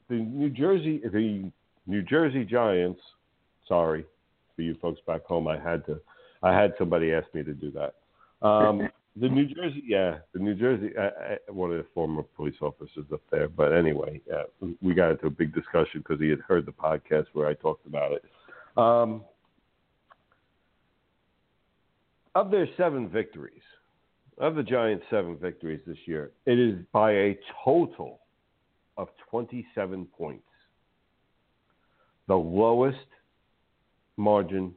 the 0.09 0.16
New 0.16 0.51
Jersey, 0.51 1.01
the 1.05 1.48
New 1.86 2.02
Jersey 2.02 2.44
Giants. 2.44 3.01
Sorry 3.69 4.05
for 4.56 4.62
you 4.62 4.77
folks 4.82 5.01
back 5.06 5.24
home. 5.24 5.47
I 5.47 5.60
had 5.60 5.86
to, 5.86 6.01
I 6.43 6.52
had 6.52 6.74
somebody 6.77 7.12
ask 7.12 7.32
me 7.32 7.44
to 7.44 7.55
do 7.55 7.70
that. 7.70 7.94
Um, 8.44 8.89
the 9.16 9.28
New 9.28 9.47
Jersey, 9.47 9.85
yeah, 9.86 10.19
the 10.32 10.40
New 10.40 10.56
Jersey, 10.56 10.90
uh, 10.98 11.36
one 11.52 11.70
of 11.70 11.77
the 11.77 11.86
former 11.94 12.24
police 12.24 12.56
officers 12.60 13.06
up 13.12 13.23
there. 13.31 13.48
But 13.48 13.73
anyway, 13.73 14.20
uh, 14.35 14.66
we 14.82 14.93
got 14.93 15.12
into 15.12 15.27
a 15.27 15.31
big 15.31 15.55
discussion 15.55 16.01
because 16.01 16.20
he 16.20 16.31
had 16.31 16.40
heard 16.40 16.66
the 16.66 16.73
podcast 16.73 17.27
where 17.32 17.47
I 17.47 17.55
talked 17.55 17.86
about 17.86 18.10
it. 18.10 18.24
Um, 18.77 19.23
of 22.34 22.50
their 22.50 22.68
seven 22.76 23.09
victories, 23.09 23.62
of 24.38 24.54
the 24.54 24.62
Giants' 24.62 25.04
seven 25.10 25.36
victories 25.36 25.80
this 25.86 25.98
year, 26.06 26.30
it 26.46 26.59
is 26.59 26.78
by 26.92 27.12
a 27.12 27.38
total 27.64 28.20
of 28.96 29.09
27 29.30 30.06
points. 30.16 30.44
The 32.28 32.36
lowest 32.36 32.98
margin 34.16 34.74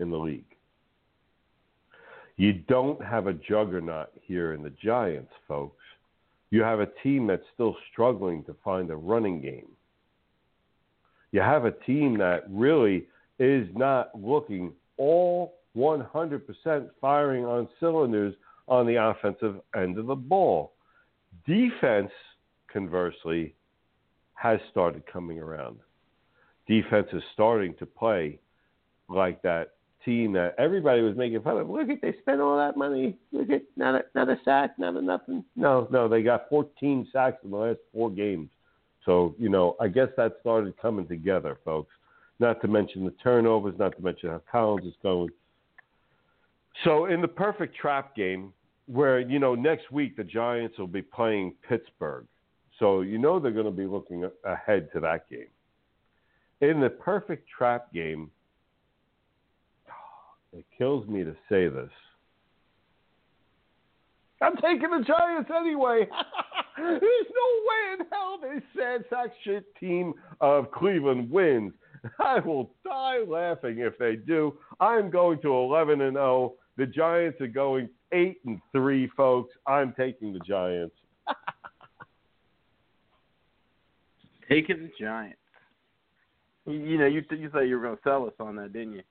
in 0.00 0.10
the 0.10 0.18
league. 0.18 0.44
You 2.36 2.52
don't 2.52 3.02
have 3.02 3.26
a 3.26 3.32
juggernaut 3.32 4.10
here 4.22 4.52
in 4.52 4.62
the 4.62 4.72
Giants, 4.82 5.32
folks. 5.48 5.82
You 6.50 6.62
have 6.62 6.80
a 6.80 6.88
team 7.02 7.26
that's 7.26 7.44
still 7.54 7.76
struggling 7.90 8.44
to 8.44 8.54
find 8.62 8.90
a 8.90 8.96
running 8.96 9.40
game. 9.40 9.68
You 11.32 11.40
have 11.40 11.64
a 11.64 11.70
team 11.70 12.18
that 12.18 12.44
really 12.48 13.06
is 13.38 13.68
not 13.74 14.10
looking 14.18 14.72
all 14.96 15.55
100% 15.76 16.90
firing 17.00 17.44
on 17.44 17.68
cylinders 17.78 18.34
on 18.68 18.86
the 18.86 18.96
offensive 18.96 19.60
end 19.76 19.98
of 19.98 20.06
the 20.06 20.14
ball. 20.14 20.72
Defense, 21.46 22.10
conversely, 22.72 23.54
has 24.34 24.58
started 24.70 25.02
coming 25.10 25.38
around. 25.38 25.78
Defense 26.66 27.08
is 27.12 27.22
starting 27.32 27.74
to 27.78 27.86
play 27.86 28.40
like 29.08 29.40
that 29.42 29.74
team 30.04 30.32
that 30.32 30.54
everybody 30.58 31.02
was 31.02 31.16
making 31.16 31.42
fun 31.42 31.58
of. 31.58 31.68
Look 31.68 31.90
at 31.90 32.00
they 32.00 32.14
spent 32.20 32.40
all 32.40 32.56
that 32.56 32.76
money. 32.76 33.16
Look 33.32 33.50
at 33.50 33.62
not 33.76 33.94
a, 33.94 34.04
not 34.14 34.28
a 34.28 34.38
sack, 34.44 34.78
not 34.78 34.96
a 34.96 35.02
nothing. 35.02 35.44
No, 35.54 35.86
no, 35.90 36.08
they 36.08 36.22
got 36.22 36.48
14 36.48 37.08
sacks 37.12 37.38
in 37.44 37.50
the 37.50 37.56
last 37.56 37.78
four 37.92 38.10
games. 38.10 38.48
So 39.04 39.34
you 39.38 39.48
know, 39.48 39.76
I 39.80 39.88
guess 39.88 40.08
that 40.16 40.36
started 40.40 40.74
coming 40.80 41.06
together, 41.06 41.58
folks. 41.64 41.92
Not 42.38 42.60
to 42.62 42.68
mention 42.68 43.04
the 43.04 43.14
turnovers, 43.22 43.78
not 43.78 43.96
to 43.96 44.02
mention 44.02 44.30
how 44.30 44.42
Collins 44.50 44.86
is 44.86 44.94
going. 45.02 45.30
So 46.84 47.06
in 47.06 47.20
the 47.20 47.28
perfect 47.28 47.76
trap 47.76 48.14
game, 48.14 48.52
where 48.86 49.20
you 49.20 49.38
know 49.38 49.54
next 49.54 49.90
week 49.90 50.16
the 50.16 50.24
Giants 50.24 50.78
will 50.78 50.86
be 50.86 51.02
playing 51.02 51.54
Pittsburgh, 51.68 52.26
so 52.78 53.00
you 53.00 53.18
know 53.18 53.40
they're 53.40 53.52
going 53.52 53.66
to 53.66 53.70
be 53.70 53.86
looking 53.86 54.28
ahead 54.44 54.88
to 54.92 55.00
that 55.00 55.28
game. 55.28 55.48
In 56.60 56.80
the 56.80 56.90
perfect 56.90 57.48
trap 57.48 57.92
game, 57.92 58.30
it 60.52 60.64
kills 60.76 61.06
me 61.08 61.24
to 61.24 61.34
say 61.48 61.68
this. 61.68 61.90
I'm 64.42 64.56
taking 64.56 64.90
the 64.90 65.04
Giants 65.06 65.50
anyway. 65.54 66.06
There's 66.76 67.00
no 67.00 67.48
way 67.66 67.94
in 67.94 68.06
hell 68.12 68.38
this 68.42 68.62
sad 68.76 69.04
sack 69.08 69.30
shit 69.42 69.64
team 69.76 70.12
of 70.40 70.70
Cleveland 70.70 71.30
wins. 71.30 71.72
I 72.18 72.40
will 72.40 72.72
die 72.84 73.20
laughing 73.26 73.78
if 73.78 73.96
they 73.98 74.16
do. 74.16 74.58
I'm 74.78 75.10
going 75.10 75.40
to 75.40 75.54
11 75.54 76.02
and 76.02 76.16
0. 76.16 76.54
The 76.76 76.86
Giants 76.86 77.40
are 77.40 77.46
going 77.46 77.88
8 78.12 78.38
and 78.46 78.60
3, 78.72 79.10
folks. 79.16 79.54
I'm 79.66 79.94
taking 79.96 80.32
the 80.32 80.40
Giants. 80.40 80.94
taking 84.48 84.82
the 84.82 84.90
Giants. 85.00 85.38
You 86.66 86.98
know, 86.98 87.06
you 87.06 87.22
you 87.30 87.48
said 87.52 87.68
you 87.68 87.76
were 87.76 87.82
going 87.82 87.96
to 87.96 88.02
sell 88.02 88.26
us 88.26 88.32
on 88.40 88.56
that, 88.56 88.72
didn't 88.72 88.94
you? 88.94 89.02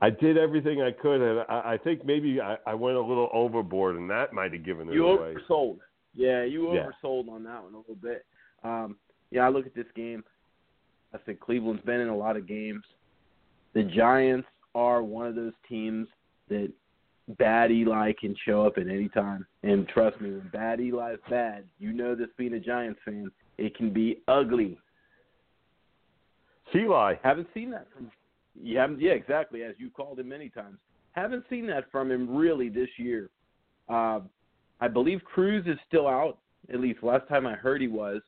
I 0.00 0.10
did 0.10 0.36
everything 0.36 0.82
I 0.82 0.90
could, 0.90 1.22
and 1.22 1.40
I, 1.48 1.74
I 1.74 1.78
think 1.78 2.04
maybe 2.04 2.40
I, 2.40 2.56
I 2.66 2.74
went 2.74 2.96
a 2.96 3.00
little 3.00 3.30
overboard, 3.32 3.96
and 3.96 4.10
that 4.10 4.32
might 4.32 4.52
have 4.52 4.64
given 4.64 4.88
it 4.88 4.94
you 4.94 5.06
away. 5.06 5.32
You 5.32 5.38
oversold. 5.38 5.78
Yeah, 6.14 6.44
you 6.44 6.74
yeah. 6.74 6.86
oversold 7.04 7.28
on 7.28 7.44
that 7.44 7.62
one 7.62 7.74
a 7.74 7.78
little 7.78 7.94
bit. 7.94 8.26
Um, 8.64 8.96
yeah, 9.30 9.46
I 9.46 9.50
look 9.50 9.66
at 9.66 9.74
this 9.74 9.86
game. 9.94 10.24
I 11.14 11.18
think 11.18 11.38
Cleveland's 11.38 11.82
been 11.82 12.00
in 12.00 12.08
a 12.08 12.16
lot 12.16 12.36
of 12.36 12.48
games. 12.48 12.82
The 13.72 13.84
Giants 13.84 14.48
are 14.74 15.02
one 15.02 15.26
of 15.26 15.34
those 15.34 15.52
teams 15.68 16.08
that 16.48 16.70
bad 17.38 17.70
Eli 17.70 18.12
can 18.20 18.34
show 18.46 18.66
up 18.66 18.74
at 18.76 18.88
any 18.88 19.08
time. 19.08 19.46
And 19.62 19.88
trust 19.88 20.20
me, 20.20 20.30
when 20.30 20.50
bad 20.52 20.80
Eli's 20.80 21.18
bad, 21.30 21.64
you 21.78 21.92
know 21.92 22.14
this 22.14 22.28
being 22.36 22.54
a 22.54 22.60
Giants 22.60 23.00
fan, 23.04 23.30
it 23.56 23.76
can 23.76 23.92
be 23.92 24.20
ugly. 24.28 24.78
Eli. 26.74 27.14
Haven't 27.22 27.48
seen 27.54 27.70
that 27.70 27.86
from 27.94 28.10
you 28.60 28.78
haven't 28.78 29.00
yeah, 29.00 29.12
exactly, 29.12 29.62
as 29.62 29.74
you 29.78 29.90
called 29.90 30.18
him 30.20 30.28
many 30.28 30.48
times. 30.48 30.78
Haven't 31.12 31.44
seen 31.50 31.66
that 31.68 31.90
from 31.90 32.10
him 32.10 32.34
really 32.36 32.68
this 32.68 32.88
year. 32.96 33.30
Uh, 33.88 34.20
I 34.80 34.88
believe 34.88 35.22
Cruz 35.24 35.64
is 35.66 35.78
still 35.86 36.06
out, 36.06 36.38
at 36.72 36.80
least 36.80 37.02
last 37.02 37.28
time 37.28 37.46
I 37.46 37.54
heard 37.54 37.80
he 37.80 37.88
was, 37.88 38.20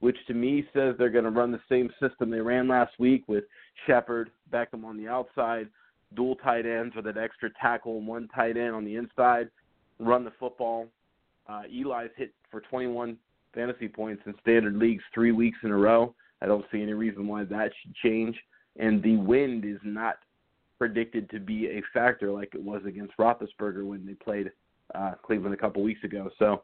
which 0.00 0.16
to 0.26 0.34
me 0.34 0.66
says 0.72 0.94
they're 0.98 1.10
going 1.10 1.24
to 1.24 1.30
run 1.30 1.52
the 1.52 1.60
same 1.68 1.90
system 2.00 2.30
they 2.30 2.40
ran 2.40 2.68
last 2.68 2.92
week 2.98 3.24
with 3.26 3.44
Shepard, 3.86 4.30
Beckham 4.52 4.84
on 4.84 4.96
the 4.96 5.08
outside, 5.08 5.68
dual 6.14 6.36
tight 6.36 6.66
ends 6.66 6.94
with 6.96 7.06
an 7.06 7.18
extra 7.18 7.50
tackle 7.60 7.98
and 7.98 8.06
one 8.06 8.28
tight 8.34 8.56
end 8.56 8.74
on 8.74 8.84
the 8.84 8.96
inside, 8.96 9.50
run 9.98 10.24
the 10.24 10.32
football. 10.38 10.86
Uh, 11.48 11.62
Eli's 11.70 12.10
hit 12.16 12.32
for 12.50 12.60
21 12.60 13.16
fantasy 13.54 13.88
points 13.88 14.22
in 14.26 14.34
standard 14.40 14.76
leagues 14.76 15.02
three 15.14 15.32
weeks 15.32 15.58
in 15.62 15.70
a 15.70 15.76
row. 15.76 16.14
I 16.40 16.46
don't 16.46 16.64
see 16.70 16.82
any 16.82 16.92
reason 16.92 17.26
why 17.26 17.44
that 17.44 17.70
should 17.82 17.94
change. 17.96 18.36
And 18.78 19.02
the 19.02 19.16
wind 19.16 19.64
is 19.64 19.78
not 19.82 20.18
predicted 20.78 21.28
to 21.30 21.40
be 21.40 21.66
a 21.66 21.82
factor 21.92 22.30
like 22.30 22.54
it 22.54 22.62
was 22.62 22.82
against 22.86 23.16
Roethlisberger 23.18 23.84
when 23.84 24.06
they 24.06 24.14
played 24.14 24.50
uh, 24.94 25.12
Cleveland 25.22 25.54
a 25.54 25.58
couple 25.58 25.82
weeks 25.82 26.04
ago. 26.04 26.30
So 26.38 26.62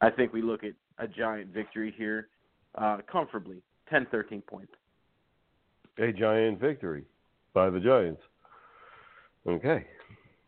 I 0.00 0.10
think 0.10 0.32
we 0.32 0.40
look 0.40 0.64
at 0.64 0.72
a 0.98 1.06
giant 1.06 1.52
victory 1.52 1.94
here 1.96 2.28
uh, 2.76 2.98
comfortably, 3.10 3.62
10, 3.90 4.06
13 4.10 4.42
points. 4.42 4.72
A 5.98 6.10
giant 6.12 6.58
victory 6.58 7.04
by 7.52 7.68
the 7.68 7.78
Giants. 7.78 8.22
Okay. 9.46 9.86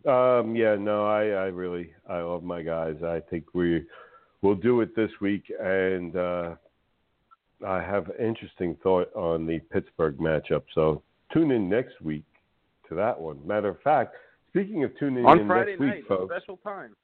Um, 0.07 0.55
yeah, 0.55 0.77
no, 0.77 1.07
I, 1.07 1.23
I 1.29 1.47
really 1.47 1.91
I 2.09 2.21
love 2.21 2.43
my 2.43 2.63
guys. 2.63 2.97
I 3.03 3.21
think 3.31 3.55
we 3.55 3.85
will 4.43 4.55
do 4.55 4.83
it 4.83 4.95
this 4.95 5.11
week, 5.21 5.51
and 5.59 6.15
uh, 6.15 6.55
I 7.67 7.81
have 7.81 8.11
an 8.11 8.25
interesting 8.25 8.77
thought 8.83 9.15
on 9.15 9.47
the 9.47 9.61
Pittsburgh 9.73 10.19
matchup. 10.19 10.65
So 10.75 11.03
tune 11.33 11.51
in 11.51 11.69
next 11.69 12.01
week 12.03 12.25
to 12.89 12.95
that 12.97 13.19
one. 13.19 13.39
Matter 13.47 13.69
of 13.69 13.81
fact, 13.81 14.15
speaking 14.51 14.85
of 14.85 14.97
tuning 14.99 15.25
on 15.25 15.41
in 15.41 15.47
Friday 15.47 15.71
next 15.73 15.81
night, 15.81 15.97
week, 15.97 16.09
folks. 16.09 16.35
Special 16.35 16.59
time. 16.59 16.95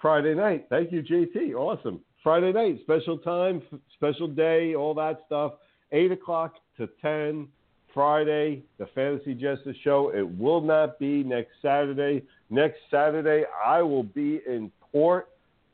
Friday 0.00 0.34
night. 0.34 0.66
Thank 0.68 0.92
you, 0.92 1.02
JT. 1.02 1.54
Awesome. 1.54 2.00
Friday 2.22 2.52
night, 2.52 2.80
special 2.82 3.16
time, 3.18 3.62
special 3.94 4.28
day, 4.28 4.74
all 4.74 4.94
that 4.94 5.22
stuff. 5.26 5.54
Eight 5.92 6.12
o'clock 6.12 6.54
to 6.76 6.88
ten. 7.00 7.48
Friday, 7.92 8.62
the 8.78 8.86
Fantasy 8.94 9.34
Jester 9.34 9.74
Show. 9.82 10.12
It 10.14 10.22
will 10.38 10.60
not 10.60 10.98
be 10.98 11.22
next 11.22 11.52
Saturday. 11.62 12.22
Next 12.48 12.78
Saturday, 12.90 13.44
I 13.64 13.82
will 13.82 14.02
be 14.02 14.40
in 14.46 14.70
Port 14.92 15.28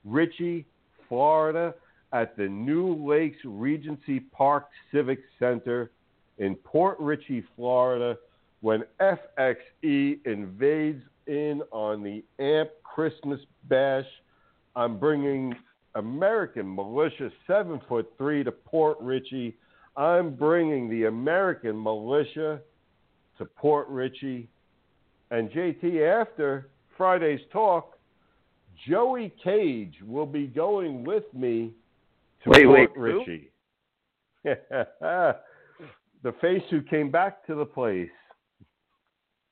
Richey, 0.05 0.66
Florida, 1.09 1.74
at 2.12 2.36
the 2.36 2.48
New 2.48 2.94
Lakes 2.94 3.38
Regency 3.44 4.20
Park 4.20 4.68
Civic 4.93 5.20
Center 5.38 5.90
in 6.38 6.55
Port 6.56 6.98
Richey, 7.01 7.44
Florida, 7.56 8.16
when 8.60 8.84
FXE 9.01 10.24
invades 10.26 11.02
in 11.26 11.62
on 11.70 12.02
the 12.02 12.24
AMP 12.43 12.70
Christmas 12.82 13.40
Bash. 13.64 14.06
I'm 14.74 14.98
bringing 14.98 15.55
American 15.94 16.74
Militia 16.74 17.30
7 17.47 17.80
foot 17.88 18.12
3 18.18 18.44
to 18.44 18.52
Port 18.52 18.98
Richey. 19.01 19.56
I'm 19.97 20.35
bringing 20.35 20.89
the 20.89 21.05
American 21.05 21.82
Militia 21.82 22.60
to 23.39 23.44
Port 23.44 23.89
Richey. 23.89 24.48
And 25.31 25.51
JT, 25.51 26.20
after 26.20 26.68
Friday's 26.97 27.40
talk, 27.52 27.98
Joey 28.89 29.32
Cage 29.43 29.94
will 30.06 30.27
be 30.27 30.47
going 30.47 31.05
with 31.05 31.24
me 31.32 31.73
to 32.44 32.51
wait, 32.51 32.64
Port 32.64 32.90
wait, 32.97 32.97
Richey. 32.97 33.51
the 34.44 36.32
face 36.40 36.62
who 36.70 36.82
came 36.82 37.10
back 37.10 37.47
to 37.47 37.55
the 37.55 37.64
place. 37.64 38.10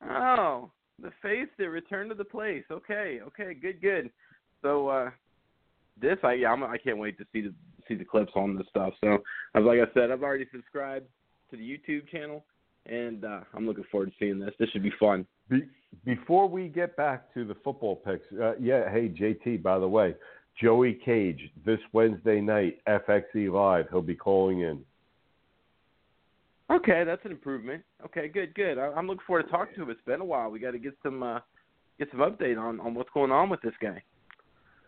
Oh, 0.07 0.71
the 1.01 1.11
face 1.21 1.47
that 1.57 1.69
returned 1.69 2.09
to 2.11 2.15
the 2.15 2.23
place. 2.23 2.63
Okay, 2.71 3.19
okay, 3.27 3.53
good, 3.53 3.81
good. 3.81 4.09
So 4.61 4.87
uh 4.87 5.09
this 5.99 6.17
I 6.23 6.33
yeah, 6.33 6.51
I'm, 6.51 6.63
I 6.63 6.77
can't 6.77 6.97
wait 6.97 7.17
to 7.17 7.25
see 7.33 7.41
the 7.41 7.53
see 7.87 7.95
the 7.95 8.05
clips 8.05 8.31
on 8.35 8.55
this 8.55 8.67
stuff. 8.69 8.93
So 9.01 9.17
as 9.55 9.63
like 9.63 9.79
I 9.79 9.93
said, 9.93 10.11
I've 10.11 10.23
already 10.23 10.47
subscribed 10.51 11.07
to 11.51 11.57
the 11.57 11.63
YouTube 11.63 12.07
channel, 12.09 12.45
and 12.85 13.25
uh, 13.25 13.41
I'm 13.53 13.65
looking 13.65 13.85
forward 13.91 14.07
to 14.07 14.15
seeing 14.19 14.39
this. 14.39 14.51
This 14.59 14.69
should 14.69 14.83
be 14.83 14.93
fun. 14.99 15.25
Be, 15.49 15.63
before 16.03 16.47
we 16.49 16.67
get 16.67 16.95
back 16.95 17.33
to 17.33 17.45
the 17.45 17.55
football 17.63 17.95
picks, 17.95 18.25
uh, 18.41 18.53
yeah, 18.59 18.89
hey 18.91 19.09
JT, 19.09 19.61
by 19.63 19.79
the 19.79 19.87
way, 19.87 20.15
Joey 20.61 20.99
Cage 21.05 21.51
this 21.65 21.79
Wednesday 21.93 22.41
night, 22.41 22.79
FXE 22.87 23.51
Live. 23.51 23.87
He'll 23.89 24.01
be 24.01 24.15
calling 24.15 24.61
in. 24.61 24.81
Okay, 26.71 27.03
that's 27.03 27.23
an 27.25 27.31
improvement. 27.31 27.83
Okay, 28.03 28.27
good, 28.27 28.55
good. 28.55 28.79
I, 28.79 28.87
I'm 28.87 29.07
looking 29.07 29.23
forward 29.27 29.43
to 29.43 29.49
talking 29.49 29.75
to 29.75 29.83
him. 29.83 29.89
It's 29.91 30.01
been 30.05 30.21
a 30.21 30.25
while. 30.25 30.49
We 30.49 30.59
got 30.59 30.71
to 30.71 30.79
get 30.79 30.97
some 31.03 31.21
uh, 31.21 31.39
get 31.99 32.09
some 32.11 32.21
update 32.21 32.57
on 32.59 32.79
on 32.79 32.95
what's 32.95 33.09
going 33.13 33.31
on 33.31 33.49
with 33.49 33.61
this 33.61 33.73
guy. 33.81 34.01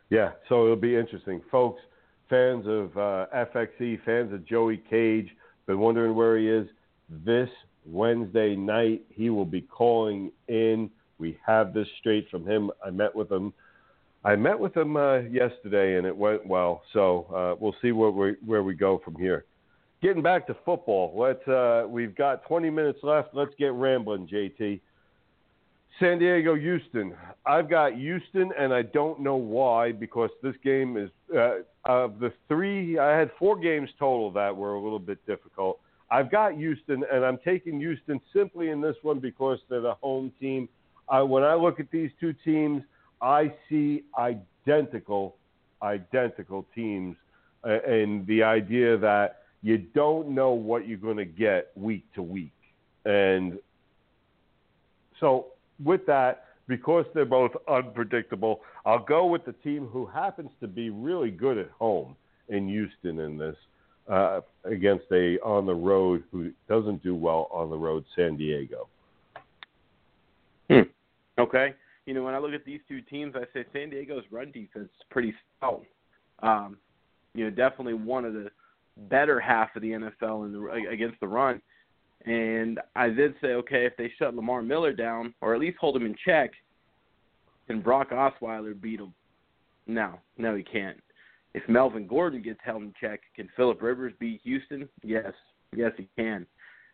Yeah, 0.09 0.31
so 0.47 0.63
it'll 0.63 0.75
be 0.75 0.95
interesting, 0.95 1.41
folks. 1.51 1.81
Fans 2.29 2.65
of 2.67 2.97
uh, 2.97 3.25
FXE, 3.33 4.03
fans 4.03 4.33
of 4.33 4.45
Joey 4.45 4.81
Cage, 4.89 5.29
been 5.65 5.79
wondering 5.79 6.15
where 6.15 6.37
he 6.37 6.49
is. 6.49 6.67
This 7.25 7.49
Wednesday 7.85 8.55
night, 8.55 9.03
he 9.09 9.29
will 9.29 9.45
be 9.45 9.61
calling 9.61 10.31
in. 10.47 10.89
We 11.19 11.37
have 11.45 11.73
this 11.73 11.87
straight 11.99 12.29
from 12.29 12.45
him. 12.45 12.69
I 12.85 12.89
met 12.89 13.15
with 13.15 13.31
him. 13.31 13.53
I 14.25 14.35
met 14.35 14.59
with 14.59 14.75
him 14.75 14.97
uh, 14.97 15.19
yesterday, 15.19 15.97
and 15.97 16.05
it 16.05 16.15
went 16.15 16.45
well. 16.45 16.83
So 16.91 17.27
uh, 17.33 17.55
we'll 17.59 17.75
see 17.81 17.91
where 17.91 18.11
we 18.11 18.35
where 18.45 18.63
we 18.63 18.73
go 18.73 19.01
from 19.03 19.15
here. 19.15 19.45
Getting 20.01 20.21
back 20.21 20.45
to 20.47 20.55
football, 20.65 21.13
let's. 21.17 21.47
Uh, 21.47 21.85
we've 21.87 22.15
got 22.15 22.45
20 22.45 22.69
minutes 22.69 22.99
left. 23.03 23.29
Let's 23.33 23.53
get 23.57 23.73
rambling, 23.73 24.27
JT. 24.27 24.81
San 25.99 26.19
Diego, 26.19 26.55
Houston. 26.55 27.15
I've 27.45 27.69
got 27.69 27.95
Houston, 27.95 28.51
and 28.57 28.73
I 28.73 28.83
don't 28.83 29.19
know 29.19 29.35
why 29.35 29.91
because 29.91 30.29
this 30.43 30.55
game 30.63 30.95
is 30.97 31.09
uh, 31.35 31.59
of 31.85 32.19
the 32.19 32.31
three. 32.47 32.99
I 32.99 33.17
had 33.17 33.31
four 33.39 33.57
games 33.57 33.89
total 33.97 34.31
that 34.31 34.55
were 34.55 34.75
a 34.75 34.81
little 34.81 34.99
bit 34.99 35.25
difficult. 35.25 35.79
I've 36.11 36.31
got 36.31 36.55
Houston, 36.55 37.03
and 37.11 37.25
I'm 37.25 37.39
taking 37.43 37.79
Houston 37.79 38.21
simply 38.33 38.69
in 38.69 38.79
this 38.79 38.95
one 39.01 39.19
because 39.19 39.59
they're 39.69 39.81
the 39.81 39.95
home 39.95 40.31
team. 40.39 40.69
When 41.09 41.43
I 41.43 41.55
look 41.55 41.79
at 41.79 41.89
these 41.89 42.11
two 42.19 42.33
teams, 42.45 42.83
I 43.21 43.53
see 43.69 44.03
identical, 44.17 45.35
identical 45.81 46.65
teams, 46.75 47.15
uh, 47.63 47.79
and 47.87 48.25
the 48.27 48.43
idea 48.43 48.97
that 48.97 49.43
you 49.63 49.77
don't 49.77 50.29
know 50.29 50.51
what 50.51 50.87
you're 50.87 50.97
going 50.97 51.17
to 51.17 51.25
get 51.25 51.71
week 51.75 52.03
to 52.13 52.21
week, 52.21 52.51
and 53.05 53.57
so 55.19 55.47
with 55.83 56.05
that, 56.07 56.45
because 56.67 57.05
they're 57.13 57.25
both 57.25 57.51
unpredictable, 57.67 58.61
I'll 58.85 59.03
go 59.03 59.25
with 59.25 59.45
the 59.45 59.53
team 59.53 59.87
who 59.87 60.05
happens 60.05 60.49
to 60.59 60.67
be 60.67 60.89
really 60.89 61.31
good 61.31 61.57
at 61.57 61.69
home 61.71 62.15
in 62.49 62.67
Houston 62.67 63.19
in 63.19 63.37
this 63.37 63.55
uh, 64.09 64.41
against 64.63 65.05
a 65.11 65.37
on 65.39 65.65
the 65.65 65.75
road 65.75 66.23
who 66.31 66.51
doesn't 66.69 67.03
do 67.03 67.15
well 67.15 67.47
on 67.51 67.69
the 67.69 67.77
road, 67.77 68.05
San 68.15 68.37
Diego. 68.37 68.87
Hmm. 70.69 70.81
Okay. 71.37 71.73
You 72.05 72.13
know, 72.13 72.23
when 72.23 72.33
I 72.33 72.39
look 72.39 72.53
at 72.53 72.65
these 72.65 72.79
two 72.87 73.01
teams, 73.01 73.35
I 73.35 73.43
say 73.53 73.65
San 73.73 73.89
Diego's 73.89 74.23
run 74.31 74.51
defense 74.51 74.85
is 74.85 75.05
pretty 75.09 75.33
stout. 75.57 75.85
Um, 76.41 76.77
you 77.33 77.43
know, 77.43 77.49
definitely 77.49 77.95
one 77.95 78.25
of 78.25 78.33
the 78.33 78.49
better 79.09 79.39
half 79.39 79.75
of 79.75 79.81
the 79.81 79.91
NFL 79.91 80.45
in 80.45 80.53
the, 80.53 80.89
against 80.89 81.19
the 81.19 81.27
run. 81.27 81.61
And 82.25 82.79
I 82.95 83.09
did 83.09 83.35
say, 83.41 83.49
okay, 83.49 83.85
if 83.85 83.95
they 83.97 84.11
shut 84.17 84.35
Lamar 84.35 84.61
Miller 84.61 84.93
down 84.93 85.33
or 85.41 85.53
at 85.53 85.61
least 85.61 85.77
hold 85.79 85.95
him 85.95 86.05
in 86.05 86.15
check, 86.25 86.51
can 87.67 87.81
Brock 87.81 88.09
Osweiler 88.11 88.79
beat 88.79 88.99
him? 88.99 89.13
No, 89.85 90.19
no, 90.37 90.55
he 90.55 90.63
can't. 90.63 90.97
If 91.53 91.67
Melvin 91.69 92.07
Gordon 92.07 92.41
gets 92.41 92.59
held 92.63 92.83
in 92.83 92.93
check, 92.99 93.21
can 93.35 93.49
Philip 93.55 93.81
Rivers 93.81 94.13
beat 94.19 94.41
Houston? 94.43 94.87
Yes, 95.03 95.31
yes, 95.75 95.91
he 95.97 96.07
can. 96.17 96.45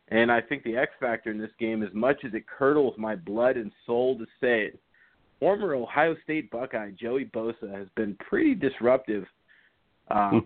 And 0.09 0.31
I 0.31 0.41
think 0.41 0.63
the 0.63 0.77
X 0.77 0.91
factor 0.99 1.31
in 1.31 1.39
this 1.39 1.51
game, 1.59 1.81
as 1.81 1.93
much 1.93 2.17
as 2.25 2.33
it 2.33 2.45
curdles 2.47 2.93
my 2.97 3.15
blood 3.15 3.57
and 3.57 3.71
soul 3.85 4.17
to 4.17 4.25
say 4.39 4.65
it, 4.65 4.79
former 5.39 5.73
Ohio 5.73 6.15
State 6.23 6.51
Buckeye 6.51 6.91
Joey 6.91 7.25
Bosa 7.25 7.73
has 7.73 7.87
been 7.95 8.15
pretty 8.15 8.53
disruptive 8.53 9.25
uh, 10.11 10.39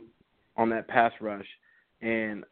on 0.55 0.69
that 0.69 0.87
pass 0.87 1.11
rush. 1.19 1.45
And 2.01 2.43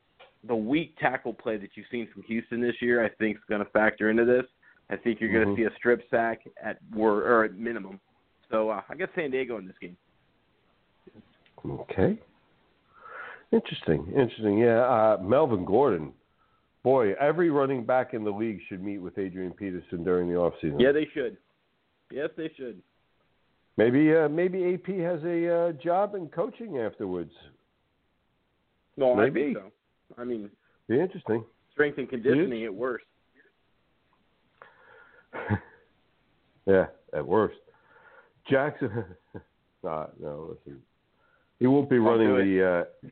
the 0.47 0.55
weak 0.55 0.95
tackle 0.99 1.33
play 1.33 1.57
that 1.57 1.69
you've 1.75 1.87
seen 1.91 2.07
from 2.13 2.23
Houston 2.23 2.61
this 2.61 2.75
year, 2.81 3.03
I 3.03 3.09
think, 3.09 3.37
is 3.37 3.43
going 3.49 3.63
to 3.63 3.69
factor 3.71 4.09
into 4.09 4.25
this. 4.25 4.45
I 4.89 4.95
think 4.95 5.19
you're 5.19 5.31
going 5.31 5.55
to 5.55 5.61
Mhm. 5.61 5.69
see 5.69 5.73
a 5.73 5.75
strip 5.77 6.07
sack 6.09 6.47
at 6.61 6.77
or, 6.95 7.23
or 7.23 7.43
at 7.45 7.55
minimum. 7.55 7.99
So 8.51 8.69
uh, 8.69 8.81
I 8.87 8.95
got 8.95 9.09
San 9.15 9.31
Diego 9.31 9.57
in 9.57 9.65
this 9.65 9.77
game. 9.79 9.97
Okay. 11.67 12.19
Interesting. 13.51 14.05
Interesting. 14.15 14.57
Yeah. 14.59 14.81
Uh, 14.81 15.17
Melvin 15.23 15.65
Gordon. 15.65 16.13
Boy, 16.83 17.13
every 17.13 17.49
running 17.49 17.83
back 17.83 18.13
in 18.13 18.23
the 18.23 18.29
league 18.31 18.59
should 18.67 18.83
meet 18.83 18.99
with 18.99 19.17
Adrian 19.17 19.53
Peterson 19.53 20.03
during 20.03 20.27
the 20.29 20.35
offseason. 20.35 20.79
Yeah, 20.79 20.91
they 20.91 21.05
should. 21.13 21.37
Yes, 22.11 22.29
they 22.37 22.49
should. 22.55 22.79
Maybe 23.77 24.15
uh, 24.15 24.29
maybe 24.29 24.73
AP 24.75 24.87
has 24.99 25.23
a 25.23 25.53
uh, 25.53 25.71
job 25.73 26.13
in 26.13 26.27
coaching 26.29 26.77
afterwards. 26.77 27.31
No, 28.97 29.15
Maybe. 29.15 29.41
I 29.41 29.43
think 29.45 29.57
so. 29.57 29.71
I 30.17 30.23
mean, 30.23 30.49
Be 30.87 30.99
interesting. 30.99 31.43
strength 31.71 31.97
and 31.97 32.09
conditioning 32.09 32.63
at 32.63 32.73
worst. 32.73 33.05
yeah, 36.65 36.85
at 37.13 37.25
worst. 37.25 37.57
Jackson. 38.49 39.05
nah, 39.83 40.07
no, 40.19 40.55
listen. 40.65 40.81
He 41.59 41.67
won't 41.67 41.89
be 41.89 41.97
Don't 41.97 42.05
running 42.05 42.35
the. 42.35 42.65
Uh, 42.65 43.09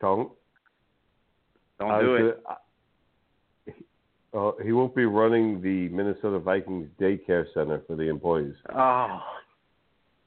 don't. 0.00 0.32
Don't 1.78 1.90
I 1.90 2.00
do 2.00 2.14
it. 2.16 2.42
gonna- 2.44 2.56
Uh, 4.34 4.52
he 4.62 4.72
won't 4.72 4.94
be 4.94 5.06
running 5.06 5.60
the 5.62 5.88
Minnesota 5.88 6.38
Vikings 6.38 6.88
daycare 7.00 7.46
center 7.54 7.80
for 7.86 7.96
the 7.96 8.08
employees. 8.08 8.54
Oh, 8.74 9.20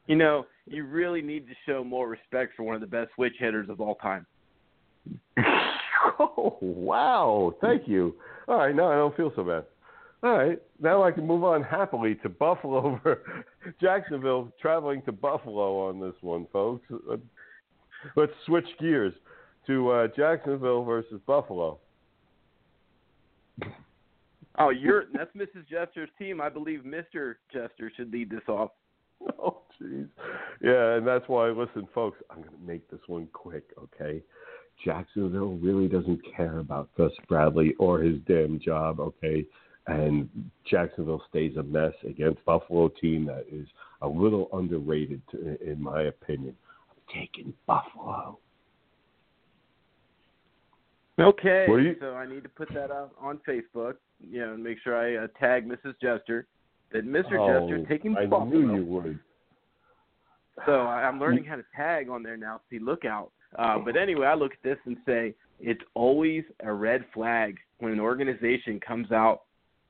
you 0.07 0.15
know, 0.15 0.47
you 0.65 0.85
really 0.85 1.21
need 1.21 1.45
to 1.47 1.53
show 1.67 1.83
more 1.83 2.07
respect 2.09 2.53
for 2.57 2.63
one 2.63 2.73
of 2.73 2.81
the 2.81 2.87
best 2.87 3.11
switch 3.13 3.35
hitters 3.37 3.69
of 3.69 3.79
all 3.79 3.95
time. 3.95 4.25
oh, 6.19 6.57
wow. 6.61 7.53
Thank 7.61 7.87
you. 7.87 8.15
All 8.47 8.57
right, 8.57 8.75
now 8.75 8.91
I 8.91 8.95
don't 8.95 9.15
feel 9.15 9.31
so 9.35 9.43
bad. 9.43 9.65
All 10.23 10.37
right, 10.37 10.61
now 10.79 11.03
I 11.03 11.11
can 11.11 11.25
move 11.25 11.43
on 11.43 11.63
happily 11.63 12.15
to 12.15 12.29
Buffalo 12.29 12.85
over 12.85 13.45
Jacksonville, 13.81 14.51
traveling 14.61 15.01
to 15.03 15.11
Buffalo 15.11 15.87
on 15.87 15.99
this 15.99 16.13
one, 16.21 16.45
folks. 16.53 16.85
Let's 18.15 18.31
switch 18.45 18.67
gears 18.79 19.13
to 19.67 19.89
uh, 19.89 20.07
Jacksonville 20.15 20.83
versus 20.83 21.19
Buffalo. 21.25 21.79
Oh, 24.59 24.69
you're 24.69 25.05
that's 25.13 25.35
Mrs. 25.35 25.67
Jester's 25.69 26.09
team. 26.19 26.41
I 26.41 26.49
believe 26.49 26.81
Mr. 26.81 27.35
Jester 27.51 27.91
should 27.95 28.11
lead 28.11 28.29
this 28.29 28.47
off. 28.47 28.71
Oh, 29.39 29.61
jeez. 29.79 30.07
Yeah, 30.63 30.95
and 30.95 31.05
that's 31.05 31.23
why, 31.27 31.49
listen, 31.49 31.87
folks, 31.93 32.17
I'm 32.31 32.37
going 32.37 32.49
to 32.49 32.65
make 32.65 32.89
this 32.89 32.99
one 33.05 33.27
quick, 33.33 33.63
okay? 33.77 34.19
Jacksonville 34.83 35.57
really 35.61 35.87
doesn't 35.87 36.19
care 36.35 36.59
about 36.59 36.89
Gus 36.97 37.11
Bradley 37.27 37.75
or 37.79 37.99
his 38.01 38.17
damn 38.27 38.59
job, 38.59 38.99
okay? 38.99 39.45
And 39.87 40.29
Jacksonville 40.69 41.23
stays 41.29 41.55
a 41.57 41.63
mess 41.63 41.93
against 42.07 42.43
Buffalo 42.45 42.87
team 42.89 43.25
that 43.25 43.45
is 43.51 43.67
a 44.01 44.07
little 44.07 44.49
underrated, 44.53 45.21
to, 45.31 45.57
in 45.61 45.81
my 45.81 46.03
opinion. 46.03 46.55
I'm 46.89 47.19
taking 47.21 47.53
Buffalo. 47.67 48.37
Okay, 51.19 51.65
you- 51.67 51.95
so 51.99 52.15
I 52.15 52.25
need 52.25 52.43
to 52.43 52.49
put 52.49 52.69
that 52.73 52.89
out 52.89 53.11
on 53.19 53.39
Facebook. 53.47 53.95
You 54.19 54.41
know, 54.41 54.53
and 54.53 54.63
make 54.63 54.77
sure 54.83 54.95
I 54.95 55.23
uh, 55.23 55.27
tag 55.39 55.67
Mrs. 55.67 55.95
Jester 56.01 56.45
that 56.91 57.05
Mr. 57.05 57.39
Oh, 57.39 57.67
Jester's 57.69 57.87
taking 57.87 58.15
I 58.15 58.25
Buffalo. 58.27 58.45
knew 58.51 58.75
you 58.75 58.85
would. 58.85 59.19
So 60.65 60.81
I- 60.81 61.03
I'm 61.07 61.19
learning 61.19 61.43
how 61.43 61.55
to 61.55 61.63
tag 61.75 62.07
on 62.09 62.21
there 62.23 62.37
now. 62.37 62.61
See, 62.69 62.77
look 62.79 63.03
out. 63.05 63.31
Uh, 63.57 63.77
but 63.79 63.97
anyway, 63.97 64.27
I 64.27 64.35
look 64.35 64.53
at 64.53 64.63
this 64.63 64.77
and 64.85 64.97
say 65.05 65.33
it's 65.59 65.81
always 65.93 66.43
a 66.61 66.71
red 66.71 67.05
flag 67.13 67.57
when 67.79 67.91
an 67.91 67.99
organization 67.99 68.79
comes 68.79 69.11
out 69.11 69.41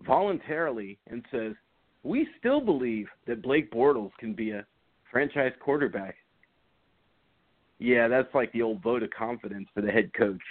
voluntarily 0.05 0.97
and 1.09 1.23
says 1.31 1.53
we 2.03 2.27
still 2.39 2.61
believe 2.61 3.07
that 3.27 3.43
Blake 3.43 3.71
Bortles 3.71 4.11
can 4.19 4.33
be 4.33 4.51
a 4.51 4.65
franchise 5.11 5.53
quarterback. 5.59 6.15
Yeah, 7.77 8.07
that's 8.07 8.33
like 8.33 8.51
the 8.51 8.61
old 8.61 8.81
vote 8.81 9.03
of 9.03 9.09
confidence 9.11 9.67
for 9.73 9.81
the 9.81 9.91
head 9.91 10.11
coach. 10.13 10.41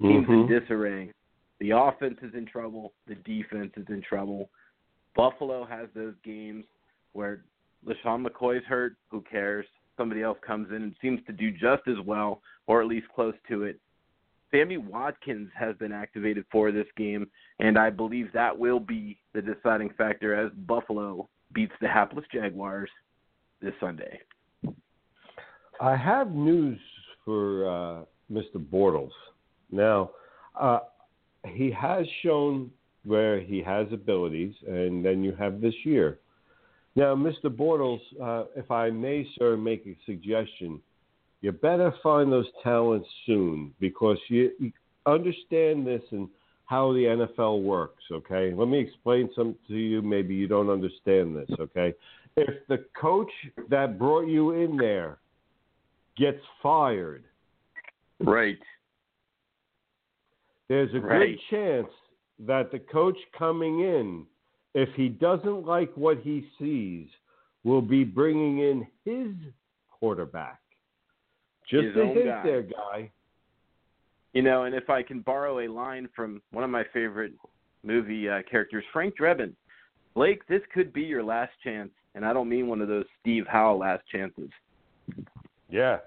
Team's 0.00 0.28
in 0.28 0.46
Mhm. 0.46 0.48
disarray. 0.48 1.12
The 1.60 1.70
offense 1.70 2.20
is 2.22 2.34
in 2.34 2.46
trouble. 2.46 2.92
The 3.06 3.14
defense 3.16 3.76
is 3.76 3.88
in 3.88 4.02
trouble. 4.02 4.50
Buffalo 5.14 5.64
has 5.64 5.88
those 5.94 6.14
games 6.24 6.64
where 7.12 7.44
LeSean 7.84 8.26
McCoy's 8.26 8.64
hurt. 8.64 8.96
Who 9.10 9.20
cares? 9.22 9.66
Somebody 9.96 10.22
else 10.22 10.38
comes 10.46 10.68
in 10.70 10.82
and 10.82 10.94
seems 11.00 11.20
to 11.26 11.32
do 11.32 11.50
just 11.50 11.86
as 11.86 11.96
well, 12.04 12.40
or 12.66 12.80
at 12.80 12.88
least 12.88 13.06
close 13.14 13.34
to 13.48 13.64
it. 13.64 13.78
Sammy 14.50 14.76
Watkins 14.76 15.48
has 15.58 15.74
been 15.76 15.92
activated 15.92 16.44
for 16.52 16.72
this 16.72 16.86
game, 16.96 17.26
and 17.58 17.78
I 17.78 17.90
believe 17.90 18.28
that 18.34 18.56
will 18.56 18.80
be 18.80 19.18
the 19.32 19.40
deciding 19.40 19.90
factor 19.96 20.34
as 20.34 20.52
Buffalo 20.66 21.28
beats 21.54 21.72
the 21.80 21.88
hapless 21.88 22.24
Jaguars 22.32 22.90
this 23.60 23.72
Sunday. 23.80 24.20
I 25.80 25.96
have 25.96 26.32
news 26.32 26.78
for 27.24 27.68
uh, 27.68 28.04
Mr. 28.30 28.56
Bortles. 28.56 29.10
Now, 29.70 30.10
uh, 30.58 30.80
he 31.46 31.70
has 31.70 32.06
shown 32.22 32.70
where 33.04 33.40
he 33.40 33.62
has 33.62 33.86
abilities, 33.92 34.54
and 34.66 35.04
then 35.04 35.24
you 35.24 35.34
have 35.34 35.60
this 35.60 35.74
year. 35.84 36.18
Now, 36.94 37.14
Mr. 37.14 37.44
Bortles, 37.46 38.00
uh, 38.22 38.46
if 38.54 38.70
I 38.70 38.90
may, 38.90 39.26
sir, 39.38 39.56
make 39.56 39.86
a 39.86 39.96
suggestion, 40.04 40.80
you 41.40 41.52
better 41.52 41.92
find 42.02 42.30
those 42.30 42.46
talents 42.62 43.08
soon 43.26 43.74
because 43.80 44.18
you, 44.28 44.50
you 44.58 44.72
understand 45.06 45.86
this 45.86 46.02
and 46.10 46.28
how 46.66 46.92
the 46.92 47.26
NFL 47.38 47.62
works. 47.62 48.04
Okay, 48.10 48.52
let 48.54 48.68
me 48.68 48.78
explain 48.78 49.28
some 49.34 49.56
to 49.68 49.74
you. 49.74 50.02
Maybe 50.02 50.34
you 50.34 50.46
don't 50.46 50.70
understand 50.70 51.36
this. 51.36 51.50
Okay, 51.58 51.94
if 52.36 52.66
the 52.68 52.84
coach 52.98 53.30
that 53.68 53.98
brought 53.98 54.26
you 54.26 54.52
in 54.52 54.76
there 54.76 55.18
gets 56.16 56.40
fired, 56.62 57.24
Right. 58.20 58.58
there's 60.68 60.94
a 60.94 61.00
Right. 61.00 61.36
good 61.36 61.40
chance 61.50 61.92
that 62.38 62.70
the 62.70 62.78
coach 62.78 63.18
coming 63.32 63.80
in, 63.80 64.26
if 64.74 64.88
he 64.96 65.08
doesn't 65.08 65.66
like 65.66 65.92
what 65.96 66.18
he 66.18 66.48
sees, 66.58 67.08
will 67.64 67.82
be 67.82 68.04
bringing 68.04 68.58
in 68.58 68.86
his 69.04 69.34
quarterback. 69.90 70.60
Just 71.68 71.84
His 71.84 71.96
a 71.96 72.06
hint 72.06 72.26
guy. 72.26 72.42
there, 72.42 72.62
guy. 72.62 73.10
You 74.32 74.42
know, 74.42 74.64
and 74.64 74.74
if 74.74 74.90
I 74.90 75.02
can 75.02 75.20
borrow 75.20 75.60
a 75.60 75.68
line 75.68 76.08
from 76.16 76.42
one 76.50 76.64
of 76.64 76.70
my 76.70 76.84
favorite 76.92 77.34
movie 77.82 78.28
uh, 78.28 78.40
characters. 78.50 78.84
Frank 78.92 79.14
Drebin, 79.18 79.52
Blake, 80.14 80.46
this 80.46 80.62
could 80.72 80.92
be 80.92 81.02
your 81.02 81.22
last 81.22 81.52
chance, 81.62 81.90
and 82.14 82.24
I 82.24 82.32
don't 82.32 82.48
mean 82.48 82.68
one 82.68 82.80
of 82.80 82.88
those 82.88 83.04
Steve 83.20 83.44
Howe 83.46 83.76
last 83.76 84.02
chances. 84.10 84.50
Yeah, 85.70 85.98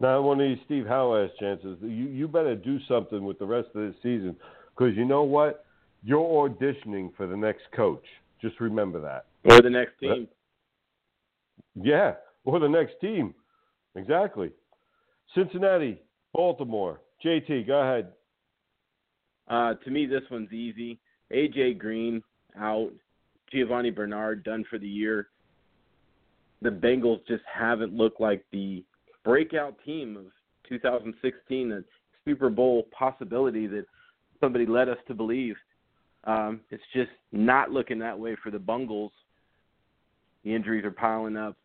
not 0.00 0.22
one 0.22 0.40
of 0.40 0.48
these 0.48 0.58
Steve 0.64 0.86
Howe 0.86 1.14
last 1.14 1.32
chances. 1.38 1.78
You 1.80 1.88
you 1.88 2.28
better 2.28 2.54
do 2.54 2.78
something 2.88 3.24
with 3.24 3.38
the 3.38 3.46
rest 3.46 3.68
of 3.74 3.82
this 3.86 3.94
season 4.02 4.36
because 4.76 4.96
you 4.96 5.04
know 5.04 5.22
what? 5.22 5.63
You're 6.04 6.48
auditioning 6.48 7.14
for 7.16 7.26
the 7.26 7.36
next 7.36 7.62
coach. 7.74 8.04
Just 8.40 8.60
remember 8.60 9.00
that. 9.00 9.26
Or 9.50 9.62
the 9.62 9.70
next 9.70 9.98
team. 10.00 10.28
Yeah, 11.74 12.14
or 12.44 12.60
the 12.60 12.68
next 12.68 13.00
team. 13.00 13.34
Exactly. 13.96 14.50
Cincinnati, 15.34 16.00
Baltimore. 16.32 17.00
JT, 17.24 17.66
go 17.66 17.80
ahead. 17.80 18.12
Uh, 19.48 19.74
to 19.84 19.90
me, 19.90 20.06
this 20.06 20.22
one's 20.30 20.52
easy. 20.52 20.98
AJ 21.32 21.78
Green 21.78 22.22
out. 22.58 22.90
Giovani 23.52 23.90
Bernard 23.94 24.42
done 24.44 24.64
for 24.68 24.78
the 24.78 24.88
year. 24.88 25.28
The 26.62 26.70
Bengals 26.70 27.26
just 27.26 27.44
haven't 27.52 27.92
looked 27.92 28.20
like 28.20 28.44
the 28.52 28.84
breakout 29.24 29.76
team 29.84 30.16
of 30.16 30.24
2016, 30.68 31.68
the 31.68 31.84
Super 32.24 32.48
Bowl 32.48 32.88
possibility 32.96 33.66
that 33.66 33.84
somebody 34.40 34.66
led 34.66 34.88
us 34.88 34.98
to 35.08 35.14
believe. 35.14 35.56
Um, 36.24 36.60
it's 36.70 36.82
just 36.94 37.10
not 37.32 37.70
looking 37.70 37.98
that 37.98 38.18
way 38.18 38.36
for 38.42 38.50
the 38.50 38.58
Bungles. 38.58 39.12
The 40.44 40.54
injuries 40.54 40.84
are 40.84 40.90
piling 40.90 41.36
up. 41.36 41.56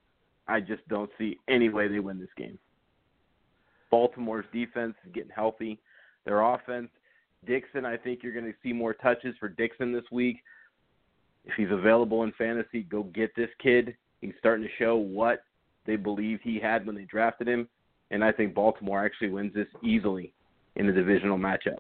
I 0.47 0.59
just 0.59 0.87
don't 0.89 1.09
see 1.17 1.37
any 1.47 1.69
way 1.69 1.87
they 1.87 1.99
win 1.99 2.19
this 2.19 2.29
game. 2.37 2.57
Baltimore's 3.91 4.45
defense 4.51 4.95
is 5.05 5.11
getting 5.13 5.31
healthy. 5.31 5.79
Their 6.25 6.41
offense, 6.41 6.89
Dixon, 7.45 7.85
I 7.85 7.97
think 7.97 8.21
you're 8.21 8.33
going 8.33 8.45
to 8.45 8.53
see 8.61 8.73
more 8.73 8.93
touches 8.93 9.35
for 9.39 9.47
Dixon 9.47 9.93
this 9.93 10.03
week. 10.11 10.37
If 11.45 11.53
he's 11.55 11.71
available 11.71 12.23
in 12.23 12.31
fantasy, 12.37 12.83
go 12.83 13.03
get 13.03 13.35
this 13.35 13.49
kid. 13.61 13.95
He's 14.21 14.33
starting 14.39 14.65
to 14.65 14.83
show 14.83 14.97
what 14.97 15.43
they 15.85 15.95
believed 15.95 16.41
he 16.43 16.59
had 16.59 16.85
when 16.85 16.95
they 16.95 17.05
drafted 17.05 17.47
him. 17.47 17.67
And 18.11 18.23
I 18.23 18.31
think 18.31 18.53
Baltimore 18.53 19.05
actually 19.05 19.29
wins 19.29 19.53
this 19.53 19.67
easily 19.83 20.33
in 20.75 20.87
the 20.87 20.93
divisional 20.93 21.37
matchup. 21.37 21.79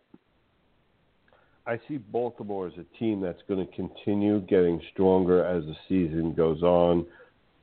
I 1.65 1.79
see 1.87 1.97
Baltimore 1.97 2.67
as 2.67 2.73
a 2.77 2.97
team 2.97 3.21
that's 3.21 3.41
going 3.47 3.65
to 3.65 3.75
continue 3.75 4.39
getting 4.41 4.81
stronger 4.91 5.43
as 5.45 5.63
the 5.65 5.75
season 5.87 6.33
goes 6.33 6.63
on, 6.63 7.05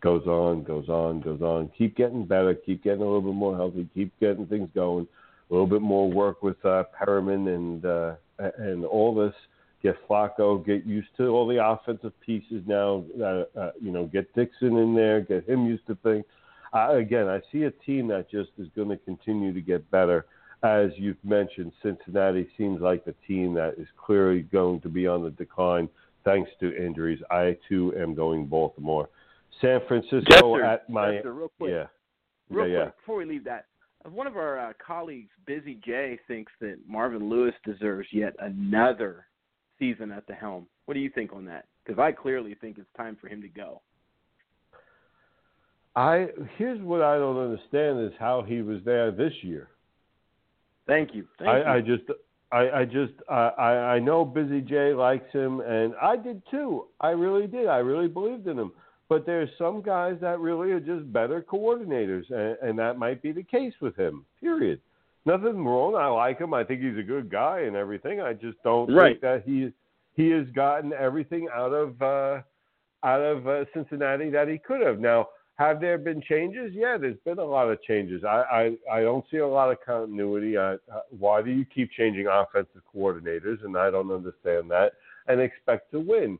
goes 0.01 0.27
on, 0.27 0.63
goes 0.63 0.89
on, 0.89 1.21
goes 1.21 1.41
on. 1.41 1.71
Keep 1.77 1.97
getting 1.97 2.25
better, 2.25 2.55
keep 2.55 2.85
getting 2.85 3.01
a 3.01 3.05
little 3.05 3.23
bit 3.23 3.35
more 3.35 3.57
healthy, 3.57 3.89
keep 3.95 4.13
getting 4.21 4.47
things 4.47 4.69
going. 4.75 5.09
A 5.51 5.53
little 5.53 5.67
bit 5.67 5.83
more 5.83 6.11
work 6.11 6.43
with 6.43 6.63
uh, 6.65 6.85
Perriman 6.99 7.55
and 7.55 7.85
uh, 7.85 8.15
and 8.59 8.85
all 8.85 9.15
this. 9.15 9.35
Get 9.83 9.97
Flacco, 10.09 10.65
get 10.65 10.85
used 10.85 11.09
to 11.19 11.29
all 11.29 11.47
the 11.47 11.65
offensive 11.65 12.13
pieces 12.21 12.63
now. 12.67 13.05
Uh, 13.21 13.45
uh, 13.59 13.71
you 13.81 13.93
know, 13.93 14.07
get 14.07 14.33
Dixon 14.35 14.77
in 14.77 14.95
there, 14.95 15.21
get 15.21 15.49
him 15.49 15.67
used 15.67 15.87
to 15.87 15.95
things. 16.03 16.25
Uh, 16.73 16.97
again, 16.97 17.29
I 17.29 17.41
see 17.53 17.65
a 17.65 17.71
team 17.71 18.09
that 18.09 18.31
just 18.31 18.51
is 18.59 18.69
going 18.75 18.89
to 18.89 18.97
continue 18.97 19.53
to 19.53 19.61
get 19.61 19.89
better 19.91 20.27
as 20.63 20.91
you've 20.97 21.23
mentioned, 21.25 21.73
Cincinnati 21.83 22.49
seems 22.57 22.81
like 22.81 23.05
the 23.05 23.15
team 23.27 23.55
that 23.55 23.75
is 23.79 23.87
clearly 23.97 24.43
going 24.43 24.81
to 24.81 24.89
be 24.89 25.07
on 25.07 25.23
the 25.23 25.31
decline 25.31 25.89
thanks 26.25 26.51
to 26.61 26.77
injuries. 26.77 27.21
I 27.31 27.57
too 27.69 27.95
am 27.97 28.15
going 28.15 28.47
Baltimore. 28.47 29.09
San 29.61 29.81
Francisco 29.87 30.21
Jester, 30.29 30.65
at 30.65 30.91
my 30.91 31.15
Jester, 31.15 31.33
real 31.33 31.53
quick. 31.59 31.71
yeah. 31.73 31.87
Real 32.51 32.69
yeah, 32.69 32.83
quick, 32.85 32.97
before 32.99 33.17
we 33.17 33.25
leave 33.25 33.45
that, 33.45 33.67
one 34.11 34.27
of 34.27 34.37
our 34.37 34.59
uh, 34.59 34.73
colleagues, 34.85 35.31
Busy 35.47 35.81
Jay, 35.85 36.19
thinks 36.29 36.53
that 36.61 36.77
Marvin 36.87 37.29
Lewis 37.29 37.55
deserves 37.65 38.09
yet 38.13 38.35
another 38.39 39.27
season 39.79 40.13
at 40.13 40.27
the 40.27 40.35
helm. 40.35 40.67
What 40.85 40.95
do 40.95 41.01
you 41.01 41.11
think 41.11 41.33
on 41.33 41.45
that? 41.47 41.67
Because 41.85 41.99
I 41.99 42.13
clearly 42.13 42.55
think 42.61 42.79
it's 42.79 42.89
time 42.97 43.17
for 43.21 43.29
him 43.29 43.43
to 43.43 43.49
go. 43.49 43.81
I 45.95 46.29
here's 46.59 46.81
what 46.83 47.01
I 47.03 47.17
don't 47.17 47.39
understand 47.39 48.05
is 48.05 48.13
how 48.19 48.43
he 48.43 48.61
was 48.61 48.81
there 48.85 49.11
this 49.11 49.33
year. 49.43 49.69
Thank 50.87 51.15
you. 51.15 51.27
Thank 51.39 51.49
I, 51.51 51.59
you. 51.59 51.65
I 51.65 51.81
just 51.81 52.03
I, 52.53 52.71
I 52.81 52.85
just 52.85 53.13
I, 53.29 53.51
I 53.59 53.99
know 53.99 54.25
Busy 54.25 54.61
J 54.61 54.95
likes 54.95 55.31
him, 55.33 55.61
and 55.61 55.95
I 56.01 56.17
did 56.17 56.43
too. 56.51 56.87
I 57.01 57.11
really 57.11 57.47
did. 57.47 57.67
I 57.67 57.79
really 57.79 58.09
believed 58.09 58.47
in 58.47 58.59
him. 58.59 58.73
But 59.09 59.25
there's 59.25 59.51
some 59.57 59.83
guys 59.83 60.17
that 60.21 60.41
really 60.41 60.73
are 60.73 60.81
just 60.81 61.13
better 61.13 61.41
coordinators, 61.41 62.29
and, 62.31 62.57
and 62.61 62.79
that 62.79 62.99
might 62.99 63.23
be 63.23 63.31
the 63.31 63.43
case 63.43 63.75
with 63.81 63.97
him. 63.97 64.25
Period. 64.41 64.81
Nothing 65.25 65.65
wrong. 65.65 65.95
I 65.97 66.07
like 66.07 66.39
him. 66.41 66.55
I 66.55 66.65
think 66.65 66.83
he's 66.83 66.99
a 66.99 67.03
good 67.03 67.31
guy 67.31 67.61
and 67.61 67.77
everything. 67.77 68.21
I 68.21 68.33
just 68.33 68.61
don't 68.63 68.93
Right. 68.93 69.21
think 69.21 69.23
that 69.23 69.43
he 69.45 69.73
he 70.15 70.31
has 70.31 70.47
gotten 70.55 70.93
everything 70.93 71.49
out 71.55 71.73
of 71.73 72.01
uh, 72.01 72.41
out 73.05 73.21
of 73.21 73.47
uh, 73.47 73.65
Cincinnati 73.75 74.31
that 74.31 74.49
he 74.49 74.59
could 74.59 74.81
have. 74.81 74.99
Now, 74.99 75.29
have 75.57 75.81
there 75.81 75.99
been 75.99 76.23
changes? 76.23 76.73
Yeah, 76.75 76.99
there's 76.99 77.19
been 77.25 77.39
a 77.39 77.45
lot 77.45 77.71
of 77.71 77.83
changes. 77.83 78.25
I 78.25 78.77
I, 78.91 78.99
I 78.99 79.01
don't 79.01 79.25
see 79.31 79.39
a 79.39 79.49
lot 79.49 79.71
of 79.71 79.79
continuity. 79.85 80.57
Uh, 80.57 80.77
uh, 80.93 81.01
why 81.11 81.43
do 81.43 81.51
you 81.51 81.65
keep 81.65 81.91
changing 81.93 82.27
offensive 82.27 82.83
coordinators? 82.95 83.65
And 83.65 83.77
I 83.77 83.91
don't 83.91 84.11
understand 84.11 84.71
that. 84.71 84.93
And 85.29 85.41
expect 85.41 85.91
to 85.93 86.01
win. 86.01 86.39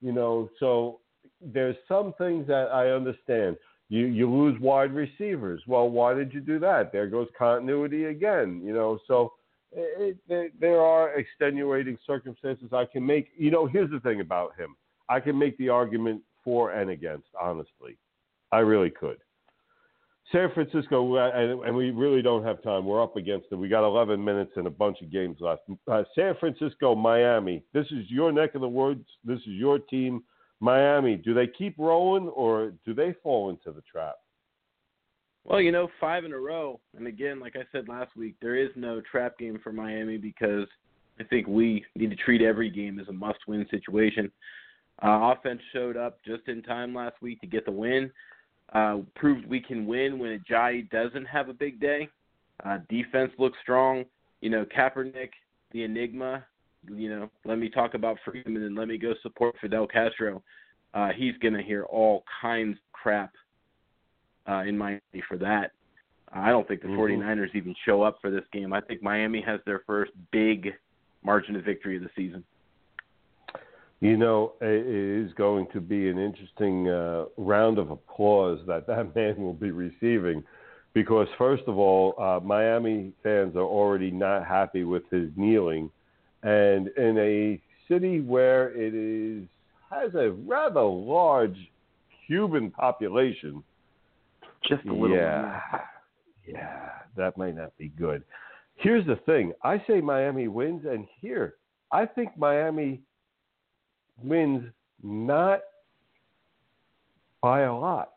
You 0.00 0.12
know, 0.12 0.48
so 0.60 1.00
there's 1.40 1.76
some 1.88 2.12
things 2.18 2.46
that 2.46 2.68
I 2.72 2.90
understand. 2.90 3.56
You 3.88 4.06
you 4.06 4.30
lose 4.30 4.60
wide 4.60 4.92
receivers. 4.92 5.62
Well, 5.66 5.88
why 5.88 6.12
did 6.12 6.32
you 6.34 6.40
do 6.40 6.58
that? 6.58 6.92
There 6.92 7.06
goes 7.06 7.28
continuity 7.38 8.04
again. 8.04 8.60
You 8.62 8.74
know, 8.74 8.98
so 9.06 9.32
it, 9.72 10.16
there, 10.28 10.50
there 10.60 10.80
are 10.80 11.18
extenuating 11.18 11.96
circumstances 12.06 12.68
I 12.72 12.84
can 12.84 13.04
make. 13.04 13.30
You 13.36 13.50
know, 13.50 13.66
here's 13.66 13.90
the 13.90 14.00
thing 14.00 14.20
about 14.20 14.56
him. 14.58 14.76
I 15.08 15.20
can 15.20 15.38
make 15.38 15.56
the 15.56 15.70
argument 15.70 16.22
for 16.44 16.72
and 16.72 16.90
against. 16.90 17.28
Honestly, 17.40 17.96
I 18.52 18.58
really 18.58 18.90
could. 18.90 19.18
San 20.32 20.50
Francisco, 20.52 21.16
and, 21.16 21.64
and 21.64 21.74
we 21.74 21.90
really 21.90 22.20
don't 22.20 22.44
have 22.44 22.62
time. 22.62 22.84
We're 22.84 23.02
up 23.02 23.16
against 23.16 23.46
it. 23.50 23.54
We 23.54 23.68
got 23.68 23.86
11 23.86 24.22
minutes 24.22 24.52
and 24.56 24.66
a 24.66 24.70
bunch 24.70 24.98
of 25.00 25.10
games 25.10 25.38
left. 25.40 25.62
Uh, 25.90 26.02
San 26.14 26.34
Francisco, 26.38 26.94
Miami. 26.94 27.64
This 27.72 27.86
is 27.86 28.10
your 28.10 28.30
neck 28.30 28.54
of 28.54 28.60
the 28.60 28.68
woods. 28.68 29.06
This 29.24 29.38
is 29.38 29.48
your 29.48 29.78
team. 29.78 30.22
Miami, 30.60 31.16
do 31.16 31.32
they 31.32 31.46
keep 31.46 31.76
rolling 31.78 32.28
or 32.28 32.72
do 32.84 32.92
they 32.92 33.14
fall 33.22 33.48
into 33.48 33.72
the 33.72 33.82
trap? 33.90 34.16
Well, 35.44 35.62
you 35.62 35.72
know, 35.72 35.88
five 35.98 36.26
in 36.26 36.32
a 36.34 36.38
row. 36.38 36.78
And 36.94 37.06
again, 37.06 37.40
like 37.40 37.56
I 37.56 37.62
said 37.72 37.88
last 37.88 38.14
week, 38.14 38.34
there 38.42 38.56
is 38.56 38.68
no 38.76 39.00
trap 39.00 39.38
game 39.38 39.58
for 39.64 39.72
Miami 39.72 40.18
because 40.18 40.66
I 41.18 41.24
think 41.24 41.46
we 41.46 41.84
need 41.96 42.10
to 42.10 42.16
treat 42.16 42.42
every 42.42 42.68
game 42.68 42.98
as 43.00 43.08
a 43.08 43.12
must 43.12 43.38
win 43.46 43.66
situation. 43.70 44.30
Uh, 45.02 45.32
offense 45.32 45.60
showed 45.72 45.96
up 45.96 46.18
just 46.26 46.46
in 46.48 46.62
time 46.62 46.94
last 46.94 47.16
week 47.22 47.40
to 47.40 47.46
get 47.46 47.64
the 47.64 47.72
win. 47.72 48.10
Uh, 48.72 48.98
proved 49.16 49.46
we 49.46 49.60
can 49.60 49.86
win 49.86 50.18
when 50.18 50.38
Ajayi 50.38 50.88
doesn't 50.90 51.24
have 51.24 51.48
a 51.48 51.54
big 51.54 51.80
day. 51.80 52.08
Uh, 52.64 52.78
defense 52.90 53.32
looks 53.38 53.56
strong. 53.62 54.04
You 54.40 54.50
know, 54.50 54.64
Kaepernick, 54.66 55.30
the 55.72 55.84
enigma. 55.84 56.44
You 56.88 57.08
know, 57.10 57.30
let 57.44 57.58
me 57.58 57.68
talk 57.68 57.94
about 57.94 58.18
Freedom 58.24 58.56
and 58.56 58.64
then 58.64 58.74
let 58.74 58.88
me 58.88 58.98
go 58.98 59.14
support 59.22 59.56
Fidel 59.60 59.86
Castro. 59.86 60.42
Uh, 60.94 61.10
he's 61.16 61.36
going 61.38 61.54
to 61.54 61.62
hear 61.62 61.84
all 61.84 62.24
kinds 62.40 62.74
of 62.76 62.92
crap 62.92 63.32
uh, 64.48 64.64
in 64.66 64.76
Miami 64.76 65.00
for 65.28 65.36
that. 65.38 65.72
I 66.32 66.50
don't 66.50 66.66
think 66.68 66.82
the 66.82 66.88
Mhm. 66.88 66.96
49ers 66.96 67.54
even 67.54 67.74
show 67.84 68.02
up 68.02 68.20
for 68.20 68.30
this 68.30 68.46
game. 68.52 68.72
I 68.72 68.80
think 68.82 69.02
Miami 69.02 69.40
has 69.42 69.60
their 69.64 69.80
first 69.80 70.12
big 70.30 70.74
margin 71.22 71.56
of 71.56 71.64
victory 71.64 71.96
of 71.96 72.02
the 72.02 72.10
season. 72.14 72.44
You 74.00 74.16
know, 74.16 74.52
it 74.60 74.86
is 74.86 75.32
going 75.34 75.66
to 75.72 75.80
be 75.80 76.08
an 76.08 76.18
interesting 76.18 76.88
uh, 76.88 77.24
round 77.36 77.78
of 77.78 77.90
applause 77.90 78.60
that 78.66 78.86
that 78.86 79.14
man 79.16 79.36
will 79.38 79.54
be 79.54 79.70
receiving 79.70 80.44
because, 80.94 81.26
first 81.36 81.64
of 81.66 81.78
all, 81.78 82.14
uh, 82.18 82.40
Miami 82.44 83.12
fans 83.22 83.56
are 83.56 83.60
already 83.60 84.10
not 84.10 84.46
happy 84.46 84.84
with 84.84 85.02
his 85.10 85.30
kneeling. 85.36 85.90
And 86.42 86.88
in 86.96 87.18
a 87.18 87.60
city 87.88 88.20
where 88.20 88.70
it 88.70 88.94
is 88.94 89.48
has 89.90 90.14
a 90.14 90.30
rather 90.46 90.82
large 90.82 91.56
Cuban 92.26 92.70
population, 92.70 93.64
Just 94.68 94.84
a 94.84 94.92
little. 94.92 95.16
yeah, 95.16 95.60
yeah, 96.46 96.90
that 97.16 97.36
might 97.36 97.56
not 97.56 97.76
be 97.78 97.88
good. 97.98 98.22
Here's 98.76 99.06
the 99.06 99.16
thing: 99.26 99.52
I 99.64 99.82
say 99.88 100.00
Miami 100.00 100.46
wins, 100.46 100.84
and 100.88 101.06
here 101.20 101.54
I 101.90 102.06
think 102.06 102.36
Miami 102.36 103.00
wins 104.22 104.64
not 105.02 105.60
by 107.40 107.62
a 107.62 107.74
lot. 107.74 108.14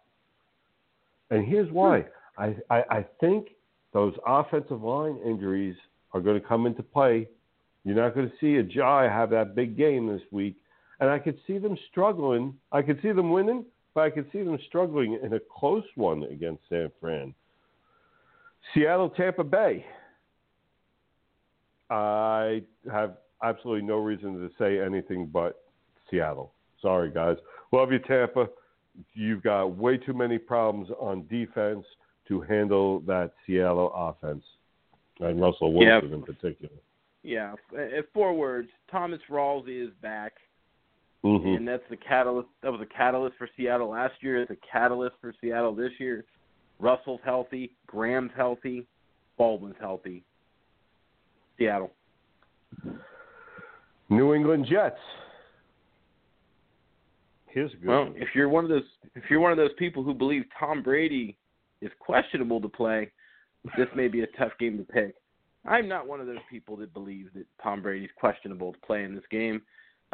And 1.29 1.45
here's 1.45 1.69
hmm. 1.69 1.75
why: 1.75 2.05
I, 2.37 2.55
I 2.69 2.83
I 2.89 3.05
think 3.19 3.49
those 3.93 4.13
offensive 4.25 4.81
line 4.81 5.19
injuries 5.25 5.75
are 6.13 6.21
going 6.21 6.39
to 6.39 6.47
come 6.47 6.65
into 6.65 6.83
play. 6.83 7.27
You're 7.83 7.95
not 7.95 8.13
going 8.13 8.29
to 8.29 8.35
see 8.39 8.61
Ajayi 8.61 9.09
have 9.09 9.31
that 9.31 9.55
big 9.55 9.75
game 9.75 10.07
this 10.07 10.21
week, 10.31 10.55
and 10.99 11.09
I 11.09 11.19
could 11.19 11.39
see 11.47 11.57
them 11.57 11.77
struggling. 11.89 12.53
I 12.71 12.81
could 12.81 12.99
see 13.01 13.11
them 13.11 13.31
winning, 13.31 13.65
but 13.95 14.01
I 14.01 14.09
could 14.11 14.27
see 14.31 14.43
them 14.43 14.57
struggling 14.67 15.19
in 15.21 15.33
a 15.33 15.39
close 15.39 15.83
one 15.95 16.23
against 16.23 16.61
San 16.69 16.91
Fran. 16.99 17.33
Seattle, 18.73 19.09
Tampa 19.09 19.43
Bay. 19.43 19.85
I 21.89 22.61
have 22.91 23.17
absolutely 23.43 23.85
no 23.85 23.97
reason 23.97 24.39
to 24.39 24.49
say 24.57 24.79
anything 24.79 25.25
but 25.25 25.61
Seattle. 26.11 26.51
Sorry, 26.81 27.09
guys. 27.09 27.37
Love 27.71 27.91
you, 27.91 27.99
Tampa. 27.99 28.47
You've 29.13 29.41
got 29.41 29.77
way 29.77 29.97
too 29.97 30.13
many 30.13 30.37
problems 30.37 30.89
on 30.99 31.25
defense 31.27 31.85
to 32.27 32.41
handle 32.41 32.99
that 33.01 33.31
Seattle 33.45 33.91
offense, 33.95 34.43
and 35.19 35.39
Russell 35.41 35.73
Wilson 35.73 36.09
yeah. 36.09 36.15
in 36.15 36.23
particular. 36.23 36.75
Yeah. 37.23 37.53
In 37.73 38.03
four 38.13 38.33
words, 38.33 38.69
Thomas 38.89 39.19
Rawls 39.29 39.67
is 39.67 39.91
back. 40.01 40.33
Mm-hmm. 41.23 41.49
And 41.49 41.67
that's 41.67 41.83
the 41.89 41.97
catalyst. 41.97 42.49
That 42.63 42.71
was 42.71 42.81
a 42.81 42.85
catalyst 42.85 43.37
for 43.37 43.47
Seattle 43.55 43.89
last 43.89 44.15
year. 44.21 44.41
It's 44.41 44.51
a 44.51 44.57
catalyst 44.71 45.15
for 45.21 45.33
Seattle 45.39 45.75
this 45.75 45.91
year. 45.99 46.25
Russell's 46.79 47.19
healthy. 47.23 47.75
Graham's 47.85 48.31
healthy. 48.35 48.87
Baldwin's 49.37 49.75
healthy. 49.79 50.23
Seattle. 51.59 51.91
New 54.09 54.33
England 54.33 54.65
Jets. 54.69 54.97
A 57.73 57.77
good 57.77 57.87
well, 57.87 58.13
if 58.15 58.29
you're 58.33 58.49
one 58.49 58.63
of 58.63 58.69
those 58.69 58.83
if 59.15 59.23
you're 59.29 59.39
one 59.39 59.51
of 59.51 59.57
those 59.57 59.73
people 59.77 60.03
who 60.03 60.13
believe 60.13 60.43
Tom 60.59 60.81
Brady 60.81 61.37
is 61.81 61.91
questionable 61.99 62.61
to 62.61 62.69
play, 62.69 63.11
this 63.77 63.87
may 63.95 64.07
be 64.07 64.21
a 64.21 64.27
tough 64.37 64.51
game 64.59 64.77
to 64.77 64.83
pick. 64.83 65.15
I'm 65.65 65.87
not 65.87 66.07
one 66.07 66.19
of 66.19 66.27
those 66.27 66.37
people 66.49 66.75
that 66.77 66.93
believe 66.93 67.29
that 67.35 67.45
Tom 67.61 67.81
Brady's 67.81 68.09
questionable 68.15 68.73
to 68.73 68.79
play 68.79 69.03
in 69.03 69.13
this 69.13 69.23
game. 69.29 69.61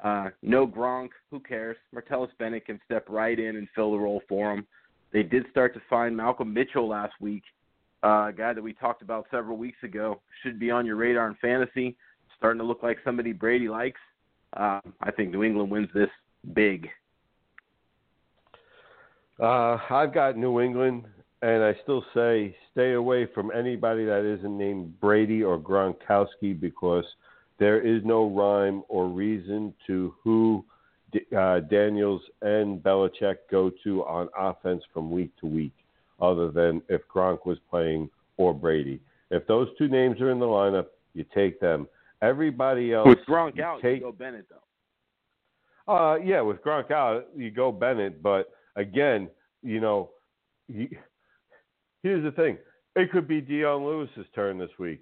Uh, 0.04 0.30
no 0.42 0.68
Gronk, 0.68 1.10
who 1.32 1.40
cares? 1.40 1.78
Martellus 1.96 2.30
Bennett 2.38 2.66
can 2.66 2.80
step 2.86 3.06
right 3.10 3.38
in 3.40 3.56
and 3.56 3.68
fill 3.74 3.92
the 3.92 3.98
role 3.98 4.22
for 4.28 4.54
him. 4.54 4.68
They 5.14 5.24
did 5.24 5.46
start 5.50 5.74
to 5.74 5.82
find 5.90 6.16
Malcolm 6.16 6.54
Mitchell 6.54 6.88
last 6.88 7.14
week, 7.22 7.44
uh, 8.04 8.28
a 8.28 8.34
guy 8.36 8.54
that 8.54 8.62
we 8.62 8.74
talked 8.74 9.02
about 9.02 9.26
several 9.32 9.58
weeks 9.58 9.82
ago. 9.84 10.22
Should 10.44 10.60
be 10.60 10.70
on 10.70 10.86
your 10.86 10.98
radar 10.98 11.28
in 11.28 11.36
fantasy. 11.36 11.96
Starting 12.38 12.60
to 12.60 12.66
look 12.66 12.84
like 12.84 12.98
somebody 13.04 13.32
Brady 13.32 13.70
likes. 13.70 14.00
Uh, 14.56 14.80
I 15.02 15.12
think 15.12 15.32
New 15.32 15.44
England 15.44 15.72
wins 15.72 15.90
this 15.94 16.10
big. 16.54 16.88
Uh, 19.40 19.78
I've 19.90 20.14
got 20.14 20.38
New 20.38 20.62
England, 20.62 21.06
and 21.42 21.64
I 21.64 21.76
still 21.84 22.04
say 22.14 22.56
stay 22.72 22.94
away 22.94 23.28
from 23.34 23.52
anybody 23.56 24.06
that 24.06 24.26
isn't 24.26 24.58
named 24.58 25.00
Brady 25.00 25.44
or 25.44 25.60
Gronkowski 25.60 26.60
because 26.60 27.06
there 27.60 27.80
is 27.80 28.02
no 28.04 28.30
rhyme 28.30 28.84
or 28.88 29.08
reason 29.08 29.74
to 29.86 30.14
who 30.24 30.66
uh, 31.38 31.60
Daniels 31.62 32.22
and 32.42 32.82
Belichick 32.82 33.38
go 33.50 33.72
to 33.84 34.04
on 34.06 34.30
offense 34.38 34.84
from 34.94 35.12
week 35.12 35.32
to 35.40 35.48
week, 35.48 35.74
other 36.20 36.50
than 36.52 36.82
if 36.90 37.02
Gronk 37.14 37.46
was 37.46 37.58
playing 37.70 38.10
or 38.38 38.54
Brady. 38.54 39.00
If 39.30 39.46
those 39.48 39.68
two 39.78 39.88
names 39.88 40.20
are 40.22 40.32
in 40.32 40.40
the 40.40 40.46
lineup, 40.46 40.88
you 41.14 41.26
take 41.34 41.60
them. 41.60 41.88
Everybody 42.22 42.94
else 42.94 43.08
with 43.08 43.20
Gronk 43.28 43.60
out, 43.60 43.82
take, 43.82 43.96
you 43.96 44.02
go 44.02 44.12
Bennett 44.12 44.48
though. 44.50 45.94
Uh, 45.94 46.16
yeah, 46.18 46.42
with 46.42 46.62
Gronk 46.64 46.92
out, 46.92 47.28
you 47.36 47.52
go 47.52 47.72
Bennett. 47.72 48.22
But 48.22 48.50
again, 48.78 49.30
you 49.62 49.82
know, 49.82 50.12
you, 50.70 50.88
here's 52.04 52.24
the 52.24 52.32
thing: 52.32 52.58
it 52.96 53.12
could 53.12 53.28
be 53.28 53.42
Dion 53.42 53.86
Lewis's 53.86 54.26
turn 54.34 54.58
this 54.58 54.72
week. 54.80 55.02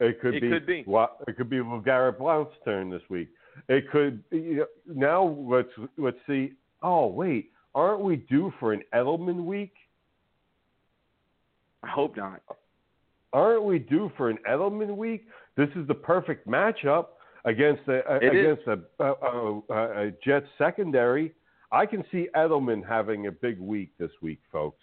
It 0.00 0.20
could 0.20 0.34
it 0.34 0.42
be. 0.42 0.48
Could 0.50 0.66
be. 0.66 0.84
It 1.26 1.36
could 1.36 1.50
be 1.50 1.60
Garrett 1.84 2.18
Blount's 2.18 2.54
turn 2.64 2.90
this 2.90 3.02
week. 3.10 3.28
It 3.68 3.90
could. 3.90 4.22
You 4.30 4.66
know, 4.86 4.94
now 4.94 5.24
let's 5.24 5.90
let's 5.96 6.18
see. 6.26 6.52
Oh 6.82 7.08
wait, 7.08 7.50
aren't 7.74 8.00
we 8.00 8.16
due 8.16 8.52
for 8.60 8.72
an 8.72 8.82
Edelman 8.94 9.44
week? 9.44 9.72
I 11.82 11.88
hope 11.88 12.16
not. 12.16 12.40
Aren't 13.32 13.64
we 13.64 13.78
due 13.78 14.10
for 14.16 14.30
an 14.30 14.38
Edelman 14.48 14.96
week? 14.96 15.26
This 15.56 15.68
is 15.74 15.86
the 15.88 15.94
perfect 15.94 16.46
matchup 16.46 17.06
against 17.44 17.84
the 17.86 18.00
uh, 18.10 18.18
against 18.18 18.62
a, 18.66 18.78
a, 19.02 19.62
a, 19.74 20.06
a 20.06 20.12
Jets 20.24 20.46
secondary. 20.56 21.34
I 21.70 21.86
can 21.86 22.04
see 22.10 22.28
Edelman 22.34 22.86
having 22.86 23.26
a 23.26 23.32
big 23.32 23.60
week 23.60 23.90
this 23.98 24.10
week, 24.22 24.40
folks. 24.50 24.82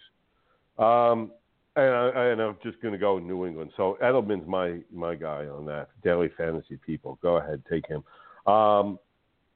Um, 0.78 1.32
and, 1.74 1.94
I, 1.94 2.24
and 2.26 2.40
I'm 2.40 2.56
just 2.62 2.80
going 2.80 2.92
to 2.92 2.98
go 2.98 3.18
New 3.18 3.46
England. 3.46 3.72
So 3.76 3.98
Edelman's 4.02 4.46
my 4.46 4.78
my 4.92 5.14
guy 5.14 5.46
on 5.46 5.66
that. 5.66 5.88
Daily 6.02 6.30
fantasy 6.36 6.78
people, 6.84 7.18
go 7.22 7.36
ahead, 7.36 7.62
take 7.70 7.86
him. 7.86 8.02
Um, 8.50 8.98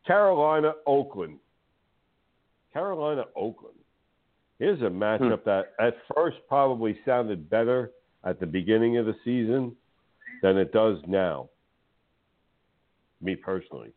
Carolina, 0.07 0.73
Oakland. 0.87 1.39
Carolina, 2.73 3.25
Oakland. 3.37 3.77
Here's 4.59 4.81
a 4.83 4.85
matchup 4.85 5.43
hmm. 5.43 5.49
that 5.49 5.73
at 5.81 5.95
first 6.15 6.37
probably 6.49 6.99
sounded 7.07 7.49
better 7.49 7.91
at 8.25 8.39
the 8.39 8.47
beginning 8.47 8.99
of 8.99 9.07
the 9.07 9.15
season 9.25 9.75
than 10.43 10.59
it 10.59 10.73
does 10.73 10.99
now. 11.07 11.49
Me 13.23 13.35
personally, 13.35 13.93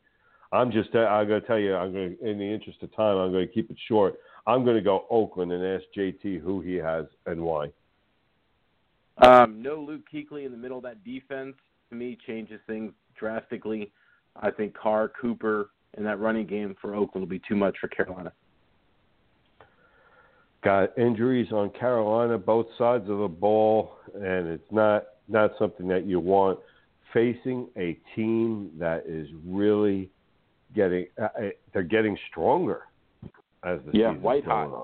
I'm 0.54 0.72
just 0.72 0.96
I'm 0.96 1.28
going 1.28 1.42
to 1.42 1.48
tell 1.48 1.58
you. 1.58 1.76
I'm 1.76 1.92
going 1.92 2.16
to, 2.16 2.30
in 2.30 2.38
the 2.38 2.46
interest 2.46 2.84
of 2.84 2.96
time, 2.96 3.18
I'm 3.18 3.32
going 3.32 3.48
to 3.48 3.52
keep 3.54 3.72
it 3.72 3.78
short. 3.88 4.20
I'm 4.46 4.64
going 4.64 4.76
to 4.76 4.84
go 4.84 5.06
Oakland 5.10 5.52
and 5.52 5.66
ask 5.66 5.84
JT 5.98 6.42
who 6.42 6.62
he 6.62 6.76
has 6.76 7.06
and 7.26 7.42
why. 7.42 7.70
Um, 9.18 9.64
no 9.64 9.76
Luke 9.76 10.02
Kuechly 10.14 10.46
in 10.46 10.52
the 10.52 10.58
middle 10.58 10.78
of 10.78 10.84
that 10.84 11.04
defense 11.04 11.56
to 11.90 11.96
me 11.96 12.18
changes 12.28 12.60
things 12.68 12.94
drastically. 13.18 13.92
I 14.36 14.52
think 14.52 14.76
Carr, 14.76 15.12
Cooper, 15.20 15.72
and 15.96 16.06
that 16.06 16.20
running 16.20 16.46
game 16.46 16.76
for 16.80 16.94
Oakland 16.94 17.24
will 17.24 17.30
be 17.30 17.42
too 17.48 17.56
much 17.56 17.76
for 17.82 17.88
Carolina. 17.88 18.32
Got 20.64 20.96
injuries 20.98 21.52
on 21.52 21.72
Carolina, 21.72 22.38
both 22.38 22.68
sides 22.78 23.10
of 23.10 23.18
the 23.18 23.28
ball, 23.28 23.98
and 24.14 24.48
it's 24.48 24.72
not 24.72 25.06
not 25.28 25.52
something 25.58 25.88
that 25.88 26.06
you 26.06 26.20
want 26.20 26.60
facing 27.12 27.68
a 27.78 27.98
team 28.16 28.72
that 28.78 29.06
is 29.08 29.28
really 29.46 30.10
getting 30.74 31.08
uh, 31.22 31.24
uh 31.24 31.50
they're 31.74 31.84
getting 31.84 32.18
stronger 32.30 32.82
as 33.64 33.80
the 33.86 33.98
yeah, 33.98 34.12
season 34.12 34.22
white 34.22 34.46
hot. 34.46 34.68
On. 34.68 34.84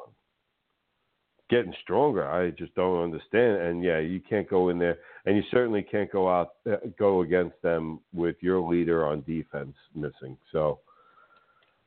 Getting 1.49 1.73
stronger. 1.81 2.29
I 2.29 2.51
just 2.51 2.75
don't 2.75 3.01
understand. 3.01 3.61
And 3.61 3.83
yeah, 3.83 3.99
you 3.99 4.19
can't 4.19 4.47
go 4.47 4.69
in 4.69 4.77
there, 4.77 4.99
and 5.25 5.35
you 5.35 5.43
certainly 5.49 5.81
can't 5.81 6.11
go 6.11 6.29
out 6.29 6.49
uh, 6.69 6.77
go 6.97 7.21
against 7.21 7.59
them 7.61 7.99
with 8.13 8.35
your 8.41 8.61
leader 8.61 9.05
on 9.07 9.23
defense 9.25 9.75
missing. 9.95 10.37
So 10.51 10.79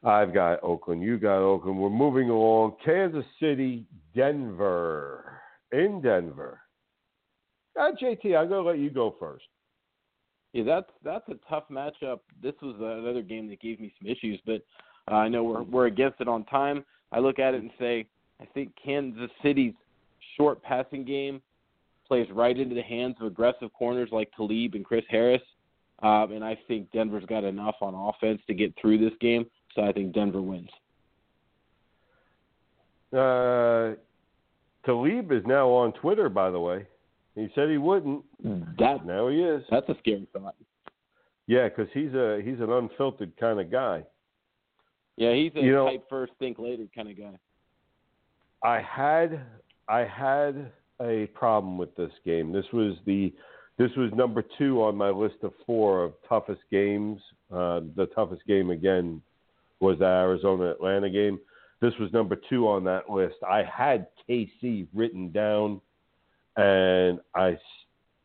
I've 0.04 0.34
got 0.34 0.62
Oakland. 0.64 1.02
You 1.02 1.18
got 1.18 1.38
Oakland. 1.38 1.78
We're 1.78 1.90
moving 1.90 2.30
along. 2.30 2.76
Kansas 2.84 3.24
City, 3.38 3.84
Denver. 4.16 5.40
In 5.70 6.02
Denver. 6.02 6.60
Uh, 7.78 7.92
JT, 7.92 8.36
I'm 8.36 8.48
going 8.48 8.62
to 8.64 8.68
let 8.68 8.78
you 8.78 8.90
go 8.90 9.14
first. 9.18 9.44
Yeah, 10.52 10.64
that's 10.64 10.90
that's 11.02 11.28
a 11.28 11.34
tough 11.48 11.64
matchup. 11.70 12.20
This 12.42 12.54
was 12.60 12.76
another 12.78 13.22
game 13.22 13.48
that 13.48 13.60
gave 13.60 13.80
me 13.80 13.92
some 13.98 14.10
issues, 14.10 14.38
but 14.44 14.62
uh, 15.10 15.16
I 15.16 15.28
know 15.28 15.44
we're 15.44 15.62
we're 15.62 15.86
against 15.86 16.20
it 16.20 16.28
on 16.28 16.44
time. 16.44 16.84
I 17.10 17.18
look 17.20 17.38
at 17.38 17.54
it 17.54 17.62
and 17.62 17.70
say 17.78 18.06
I 18.40 18.44
think 18.46 18.72
Kansas 18.82 19.30
City's 19.42 19.74
short 20.36 20.62
passing 20.62 21.04
game 21.04 21.40
plays 22.06 22.28
right 22.30 22.58
into 22.58 22.74
the 22.74 22.82
hands 22.82 23.16
of 23.20 23.26
aggressive 23.26 23.72
corners 23.72 24.10
like 24.12 24.30
Talib 24.36 24.74
and 24.74 24.84
Chris 24.84 25.04
Harris, 25.08 25.42
um, 26.02 26.32
and 26.32 26.44
I 26.44 26.58
think 26.68 26.90
Denver's 26.92 27.24
got 27.24 27.44
enough 27.44 27.76
on 27.80 27.94
offense 27.94 28.42
to 28.46 28.54
get 28.54 28.74
through 28.80 28.98
this 28.98 29.16
game. 29.20 29.46
So 29.74 29.82
I 29.82 29.92
think 29.92 30.12
Denver 30.12 30.42
wins. 30.42 30.68
Uh, 33.10 33.94
Talib 34.84 35.32
is 35.32 35.42
now 35.46 35.68
on 35.68 35.92
Twitter, 35.92 36.28
by 36.28 36.50
the 36.50 36.60
way. 36.60 36.86
He 37.34 37.48
said 37.54 37.70
he 37.70 37.78
wouldn't. 37.78 38.24
That 38.78 39.06
now 39.06 39.28
he 39.28 39.42
is. 39.42 39.62
That's 39.70 39.88
a 39.88 39.96
scary 40.00 40.26
thought. 40.32 40.54
Yeah, 41.46 41.68
because 41.68 41.88
he's 41.92 42.12
a 42.14 42.40
he's 42.44 42.60
an 42.60 42.70
unfiltered 42.70 43.32
kind 43.38 43.60
of 43.60 43.70
guy. 43.70 44.04
Yeah, 45.16 45.34
he's 45.34 45.52
a 45.56 45.60
you 45.60 45.72
know, 45.72 45.86
type 45.86 46.04
first, 46.08 46.32
think 46.38 46.58
later 46.58 46.84
kind 46.94 47.10
of 47.10 47.16
guy. 47.16 47.38
I 48.62 48.80
had 48.80 49.40
I 49.88 50.00
had 50.00 50.72
a 51.00 51.26
problem 51.34 51.78
with 51.78 51.94
this 51.96 52.12
game. 52.24 52.52
This 52.52 52.66
was 52.72 52.96
the 53.06 53.32
this 53.78 53.90
was 53.96 54.12
number 54.14 54.44
two 54.58 54.82
on 54.82 54.96
my 54.96 55.10
list 55.10 55.36
of 55.42 55.52
four 55.66 56.04
of 56.04 56.12
toughest 56.28 56.60
games. 56.70 57.20
Uh, 57.50 57.80
the 57.96 58.06
toughest 58.14 58.46
game 58.46 58.70
again 58.70 59.20
was 59.80 59.98
the 59.98 60.04
Arizona 60.04 60.70
Atlanta 60.70 61.10
game. 61.10 61.40
This 61.80 61.92
was 61.98 62.12
number 62.12 62.36
two 62.48 62.68
on 62.68 62.84
that 62.84 63.10
list. 63.10 63.36
I 63.48 63.64
had 63.64 64.06
KC 64.28 64.86
written 64.94 65.32
down 65.32 65.80
and 66.56 67.20
I 67.34 67.58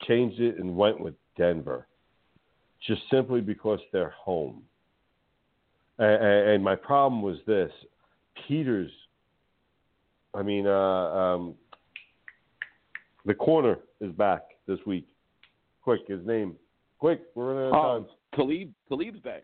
changed 0.07 0.39
it 0.39 0.57
and 0.57 0.75
went 0.75 0.99
with 0.99 1.13
Denver, 1.37 1.87
just 2.85 3.01
simply 3.09 3.41
because 3.41 3.79
they're 3.91 4.13
home. 4.17 4.63
And, 5.99 6.49
and 6.49 6.63
my 6.63 6.75
problem 6.75 7.21
was 7.21 7.37
this: 7.45 7.71
Peters. 8.47 8.91
I 10.33 10.43
mean, 10.43 10.67
uh, 10.67 10.71
um, 10.71 11.55
the 13.25 13.33
corner 13.33 13.79
is 14.01 14.11
back 14.11 14.41
this 14.67 14.79
week. 14.85 15.07
Quick, 15.83 16.01
his 16.07 16.25
name. 16.25 16.55
Quick, 16.99 17.21
we're 17.33 17.53
running 17.53 17.73
out 17.73 17.75
of 17.75 18.03
time. 18.03 18.11
Talib, 18.35 18.73
Talib's 18.89 19.19
back. 19.19 19.43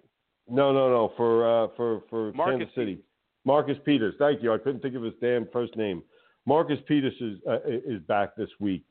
No, 0.50 0.74
no, 0.74 0.90
no. 0.90 1.14
For 1.16 1.48
uh, 1.48 1.68
for 1.78 2.02
for 2.10 2.34
Marcus 2.34 2.60
Kansas 2.60 2.76
City, 2.76 3.00
Marcus 3.46 3.78
Peters. 3.86 4.14
Thank 4.20 4.44
you. 4.44 4.54
I 4.54 4.58
couldn't 4.58 4.82
think 4.82 4.96
of 4.96 5.04
his 5.04 5.14
damn 5.22 5.48
first 5.54 5.76
name. 5.76 6.04
Marcus 6.46 6.80
Peters 6.88 7.14
is, 7.20 7.40
uh, 7.48 7.60
is 7.66 8.02
back 8.04 8.36
this 8.36 8.50
week. 8.60 8.84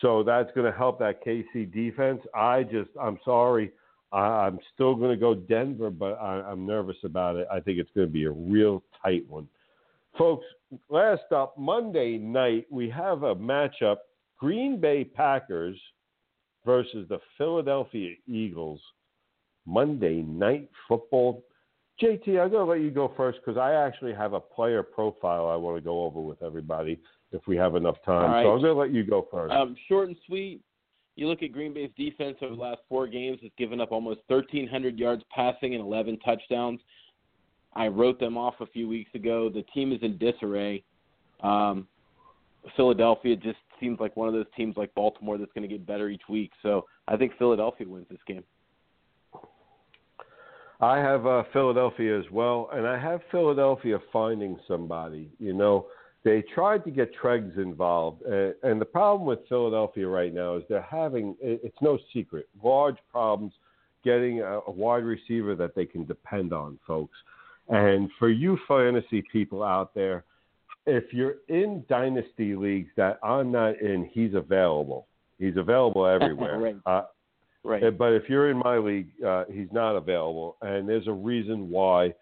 So 0.00 0.22
that's 0.22 0.50
going 0.54 0.70
to 0.70 0.76
help 0.76 0.98
that 1.00 1.24
KC 1.24 1.72
defense. 1.72 2.20
I 2.34 2.62
just, 2.62 2.90
I'm 3.00 3.18
sorry. 3.24 3.72
I, 4.12 4.46
am 4.46 4.58
still 4.74 4.94
going 4.94 5.10
to 5.10 5.16
go 5.16 5.34
Denver, 5.34 5.90
but 5.90 6.14
I, 6.20 6.42
I'm 6.42 6.66
nervous 6.66 6.96
about 7.04 7.36
it. 7.36 7.46
I 7.50 7.60
think 7.60 7.78
it's 7.78 7.90
going 7.94 8.06
to 8.06 8.12
be 8.12 8.24
a 8.24 8.30
real 8.30 8.82
tight 9.02 9.24
one. 9.28 9.48
Folks, 10.18 10.44
last 10.90 11.32
up, 11.34 11.56
Monday 11.58 12.18
night, 12.18 12.66
we 12.70 12.90
have 12.90 13.22
a 13.22 13.34
matchup 13.34 13.96
Green 14.38 14.80
Bay 14.80 15.04
Packers 15.04 15.78
versus 16.66 17.06
the 17.08 17.18
Philadelphia 17.38 18.14
Eagles. 18.26 18.80
Monday 19.66 20.22
night 20.22 20.68
football. 20.88 21.42
JT, 22.00 22.28
I'm 22.28 22.50
going 22.50 22.52
to 22.52 22.64
let 22.64 22.80
you 22.80 22.90
go 22.90 23.12
first 23.16 23.38
because 23.44 23.58
I 23.58 23.72
actually 23.74 24.14
have 24.14 24.32
a 24.32 24.40
player 24.40 24.82
profile 24.82 25.48
I 25.48 25.56
want 25.56 25.76
to 25.76 25.80
go 25.80 26.04
over 26.04 26.20
with 26.20 26.42
everybody 26.42 27.00
if 27.32 27.42
we 27.46 27.56
have 27.56 27.76
enough 27.76 27.96
time. 28.04 28.30
Right. 28.30 28.44
So 28.44 28.50
I'm 28.52 28.60
going 28.60 28.74
to 28.74 28.80
let 28.80 28.92
you 28.92 29.04
go 29.04 29.28
first. 29.30 29.52
Um, 29.52 29.76
short 29.88 30.08
and 30.08 30.16
sweet. 30.26 30.60
You 31.16 31.28
look 31.28 31.42
at 31.42 31.52
Green 31.52 31.74
Bay's 31.74 31.90
defense 31.96 32.38
over 32.40 32.54
the 32.54 32.60
last 32.60 32.80
four 32.88 33.06
games; 33.06 33.38
it's 33.42 33.54
given 33.58 33.80
up 33.80 33.92
almost 33.92 34.20
1,300 34.28 34.98
yards 34.98 35.22
passing 35.34 35.74
and 35.74 35.84
11 35.84 36.18
touchdowns. 36.20 36.80
I 37.74 37.88
wrote 37.88 38.18
them 38.18 38.38
off 38.38 38.54
a 38.60 38.66
few 38.66 38.88
weeks 38.88 39.14
ago. 39.14 39.50
The 39.50 39.62
team 39.74 39.92
is 39.92 39.98
in 40.02 40.16
disarray. 40.16 40.84
Um, 41.42 41.86
Philadelphia 42.76 43.36
just 43.36 43.58
seems 43.80 43.98
like 44.00 44.16
one 44.16 44.28
of 44.28 44.34
those 44.34 44.46
teams 44.56 44.76
like 44.76 44.94
Baltimore 44.94 45.36
that's 45.36 45.52
going 45.52 45.68
to 45.68 45.68
get 45.68 45.86
better 45.86 46.08
each 46.08 46.22
week. 46.28 46.52
So 46.62 46.86
I 47.08 47.16
think 47.16 47.32
Philadelphia 47.38 47.88
wins 47.88 48.06
this 48.08 48.20
game. 48.26 48.44
I 50.82 50.98
have 50.98 51.26
uh, 51.26 51.44
Philadelphia 51.52 52.18
as 52.18 52.24
well, 52.32 52.68
and 52.72 52.88
I 52.88 52.98
have 52.98 53.20
Philadelphia 53.30 54.00
finding 54.12 54.58
somebody. 54.66 55.30
You 55.38 55.52
know, 55.52 55.86
they 56.24 56.42
tried 56.54 56.84
to 56.84 56.90
get 56.90 57.12
Treggs 57.14 57.56
involved, 57.56 58.22
and, 58.22 58.54
and 58.64 58.80
the 58.80 58.84
problem 58.84 59.24
with 59.24 59.38
Philadelphia 59.48 60.08
right 60.08 60.34
now 60.34 60.56
is 60.56 60.64
they're 60.68 60.82
having 60.82 61.36
it's 61.40 61.80
no 61.80 61.98
secret 62.12 62.48
large 62.62 62.96
problems 63.12 63.52
getting 64.04 64.40
a, 64.40 64.58
a 64.66 64.70
wide 64.70 65.04
receiver 65.04 65.54
that 65.54 65.76
they 65.76 65.86
can 65.86 66.04
depend 66.04 66.52
on, 66.52 66.80
folks. 66.84 67.16
And 67.68 68.10
for 68.18 68.28
you 68.28 68.58
fantasy 68.66 69.22
people 69.32 69.62
out 69.62 69.94
there, 69.94 70.24
if 70.86 71.12
you're 71.12 71.36
in 71.48 71.84
dynasty 71.88 72.56
leagues 72.56 72.90
that 72.96 73.20
I'm 73.22 73.52
not 73.52 73.80
in, 73.80 74.10
he's 74.12 74.34
available. 74.34 75.06
He's 75.38 75.56
available 75.56 76.06
everywhere. 76.08 76.58
right. 76.58 76.76
Uh, 76.86 77.02
right. 77.64 77.96
But 77.96 78.12
if 78.12 78.28
you're 78.28 78.50
in 78.50 78.58
my 78.58 78.78
league, 78.78 79.08
uh, 79.24 79.44
he's 79.50 79.70
not 79.72 79.96
available, 79.96 80.56
and 80.62 80.88
there's 80.88 81.08
a 81.08 81.12
reason 81.12 81.70
why. 81.70 82.14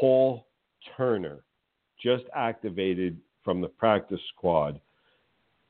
Paul 0.00 0.46
Turner, 0.96 1.44
just 2.02 2.24
activated 2.34 3.18
from 3.44 3.60
the 3.60 3.68
practice 3.68 4.20
squad, 4.34 4.80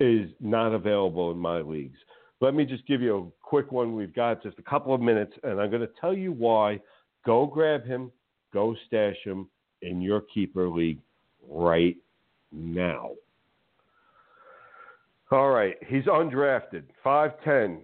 is 0.01 0.31
not 0.41 0.73
available 0.73 1.31
in 1.31 1.39
my 1.39 1.61
leagues. 1.61 1.99
Let 2.41 2.55
me 2.55 2.65
just 2.65 2.86
give 2.86 3.01
you 3.01 3.16
a 3.16 3.47
quick 3.47 3.73
one. 3.73 3.95
We've 3.95 4.15
got 4.15 4.43
just 4.43 4.59
a 4.59 4.62
couple 4.62 4.95
of 4.95 5.01
minutes, 5.01 5.32
and 5.43 5.61
I'm 5.61 5.70
going 5.70 5.82
to 5.82 5.91
tell 6.01 6.15
you 6.15 6.32
why. 6.32 6.81
Go 7.24 7.47
grab 7.47 7.86
him, 7.86 8.12
go 8.53 8.77
stash 8.86 9.16
him 9.24 9.49
in 9.82 10.01
your 10.01 10.20
keeper 10.20 10.69
league 10.69 11.01
right 11.49 11.97
now. 12.53 13.11
All 15.31 15.51
right, 15.51 15.77
he's 15.89 16.05
undrafted, 16.05 16.85
5'10. 17.05 17.81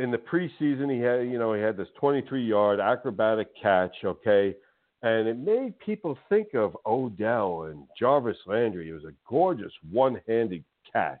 In 0.00 0.10
the 0.10 0.16
preseason, 0.16 0.90
he 0.90 0.98
had, 1.00 1.30
you 1.30 1.38
know, 1.38 1.52
he 1.52 1.60
had 1.60 1.76
this 1.76 1.88
23-yard 2.00 2.80
acrobatic 2.80 3.48
catch, 3.60 3.94
okay? 4.02 4.56
And 5.02 5.28
it 5.28 5.38
made 5.38 5.78
people 5.78 6.16
think 6.30 6.54
of 6.54 6.74
Odell 6.86 7.64
and 7.64 7.84
Jarvis 7.98 8.38
Landry. 8.46 8.88
It 8.88 8.94
was 8.94 9.04
a 9.04 9.12
gorgeous 9.28 9.72
one-handed 9.90 10.64
catch. 10.90 11.18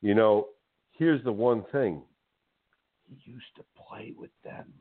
You 0.00 0.14
know, 0.14 0.46
here's 0.92 1.24
the 1.24 1.32
one 1.32 1.64
thing. 1.72 2.02
He 3.08 3.32
used 3.32 3.56
to 3.56 3.64
play 3.76 4.14
with 4.16 4.30
them. 4.44 4.72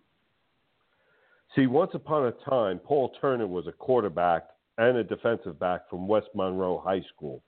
See, 1.56 1.66
once 1.66 1.92
upon 1.96 2.28
a 2.28 2.50
time, 2.50 2.78
Paul 2.78 3.12
Turner 3.20 3.48
was 3.48 3.66
a 3.66 3.72
quarterback 3.72 4.44
and 4.78 4.98
a 4.98 5.04
defensive 5.04 5.60
back 5.60 5.90
from 5.90 6.08
West 6.08 6.28
Monroe 6.36 6.84
High 6.86 7.04
School. 7.16 7.42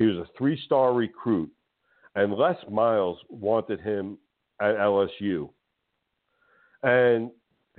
He 0.00 0.06
was 0.06 0.16
a 0.16 0.26
three 0.36 0.60
star 0.66 0.94
recruit, 0.94 1.50
and 2.16 2.32
Les 2.32 2.56
Miles 2.68 3.18
wanted 3.28 3.80
him 3.80 4.18
at 4.60 4.76
LSU. 4.76 5.50
And 6.82 7.30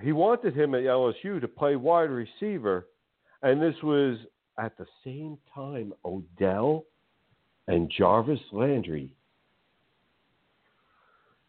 he 0.02 0.11
wanted 0.11 0.56
him 0.56 0.76
at 0.76 0.84
LSU 0.84 1.39
to 1.39 1.47
play 1.47 1.76
wide 1.76 2.10
receiver, 2.10 2.88
and 3.43 3.61
this 3.61 3.76
was 3.84 4.18
at 4.60 4.77
the 4.77 4.85
same 5.03 5.38
time 5.53 5.93
Odell 6.03 6.85
and 7.68 7.91
Jarvis 7.97 8.39
Landry. 8.52 9.11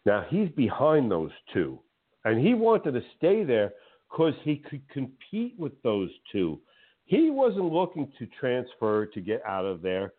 Now 0.05 0.25
he's 0.29 0.51
behind 0.51 1.11
those 1.11 1.33
two, 1.53 1.81
and 2.25 2.41
he 2.41 2.55
wanted 2.55 2.93
to 2.93 3.03
stay 3.17 3.43
there 3.43 3.73
because 4.09 4.35
he 4.43 4.57
could 4.57 4.89
compete 4.91 5.55
with 5.59 5.73
those 5.83 6.11
two. 6.31 6.61
He 7.05 7.31
wasn't 7.31 7.73
looking 7.73 8.11
to 8.19 8.27
transfer 8.39 9.07
to 9.07 9.21
get 9.21 9.43
out 9.47 9.65
of 9.65 9.83
there 9.83 10.13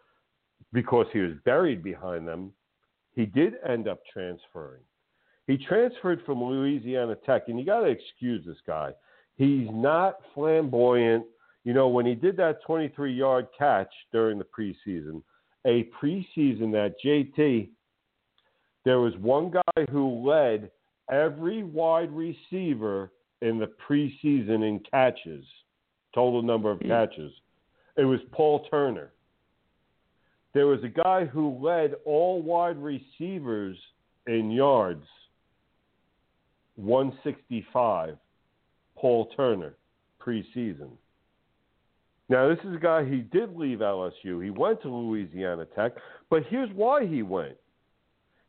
because 0.73 1.07
he 1.13 1.19
was 1.19 1.33
buried 1.45 1.83
behind 1.83 2.27
them. 2.27 2.51
He 3.13 3.25
did 3.25 3.55
end 3.67 3.87
up 3.87 3.99
transferring. 4.11 4.83
He 5.47 5.57
transferred 5.57 6.21
from 6.25 6.43
Louisiana 6.43 7.15
Tech, 7.25 7.43
and 7.47 7.59
you 7.59 7.65
got 7.65 7.79
to 7.79 7.87
excuse 7.87 8.45
this 8.45 8.57
guy. 8.65 8.91
He's 9.35 9.67
not 9.71 10.17
flamboyant. 10.33 11.25
You 11.63 11.73
know, 11.73 11.87
when 11.87 12.05
he 12.05 12.15
did 12.15 12.37
that 12.37 12.61
23 12.65 13.13
yard 13.13 13.47
catch 13.57 13.91
during 14.11 14.37
the 14.37 14.45
preseason, 14.45 15.21
a 15.65 15.89
preseason 16.01 16.71
that 16.71 16.95
JT, 17.03 17.69
there 18.85 18.99
was 18.99 19.13
one 19.17 19.51
guy 19.51 19.85
who 19.91 20.27
led 20.27 20.71
every 21.11 21.63
wide 21.63 22.11
receiver 22.11 23.11
in 23.41 23.57
the 23.59 23.69
preseason 23.87 24.67
in 24.67 24.81
catches 24.91 25.45
total 26.17 26.41
number 26.41 26.71
of 26.71 26.79
hmm. 26.79 26.87
catches. 26.87 27.31
It 27.95 28.05
was 28.05 28.19
Paul 28.31 28.65
Turner. 28.71 29.11
There 30.53 30.65
was 30.65 30.83
a 30.83 30.87
guy 30.87 31.25
who 31.25 31.63
led 31.63 31.93
all 32.05 32.41
wide 32.41 32.77
receivers 32.77 33.77
in 34.25 34.49
yards, 34.49 35.05
165, 36.77 38.17
Paul 38.95 39.29
Turner, 39.35 39.75
preseason. 40.21 40.89
Now, 42.29 42.49
this 42.49 42.59
is 42.65 42.75
a 42.75 42.79
guy, 42.79 43.05
he 43.05 43.17
did 43.17 43.55
leave 43.55 43.79
LSU. 43.79 44.43
He 44.43 44.49
went 44.49 44.81
to 44.81 44.89
Louisiana 44.89 45.65
Tech, 45.75 45.93
but 46.29 46.43
here's 46.49 46.69
why 46.71 47.05
he 47.05 47.21
went. 47.21 47.55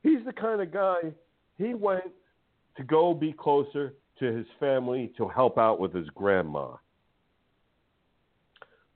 He's 0.03 0.25
the 0.25 0.33
kind 0.33 0.61
of 0.61 0.73
guy, 0.73 1.13
he 1.59 1.75
went 1.75 2.11
to 2.77 2.85
go 2.85 3.15
be 3.15 3.33
closer 3.33 3.95
to 4.19 4.33
his 4.33 4.47
family 4.59 5.13
to 5.17 5.29
help 5.29 5.59
out 5.59 5.79
with 5.81 5.95
his 5.95 6.09
grandma. 6.11 6.75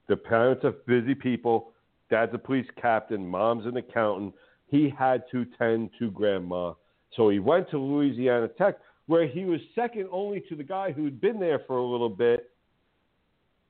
The 0.07 0.15
parents 0.17 0.65
are 0.65 0.71
busy 0.85 1.15
people. 1.15 1.71
Dad's 2.09 2.33
a 2.33 2.37
police 2.37 2.67
captain. 2.81 3.25
Mom's 3.25 3.65
an 3.65 3.77
accountant. 3.77 4.33
He 4.67 4.89
had 4.97 5.23
to 5.31 5.45
tend 5.57 5.91
to 5.99 6.11
grandma. 6.11 6.73
So 7.15 7.29
he 7.29 7.39
went 7.39 7.69
to 7.69 7.77
Louisiana 7.77 8.47
Tech, 8.49 8.75
where 9.07 9.27
he 9.27 9.45
was 9.45 9.59
second 9.75 10.07
only 10.11 10.41
to 10.49 10.55
the 10.55 10.63
guy 10.63 10.91
who'd 10.91 11.19
been 11.19 11.39
there 11.39 11.61
for 11.67 11.77
a 11.77 11.85
little 11.85 12.09
bit, 12.09 12.49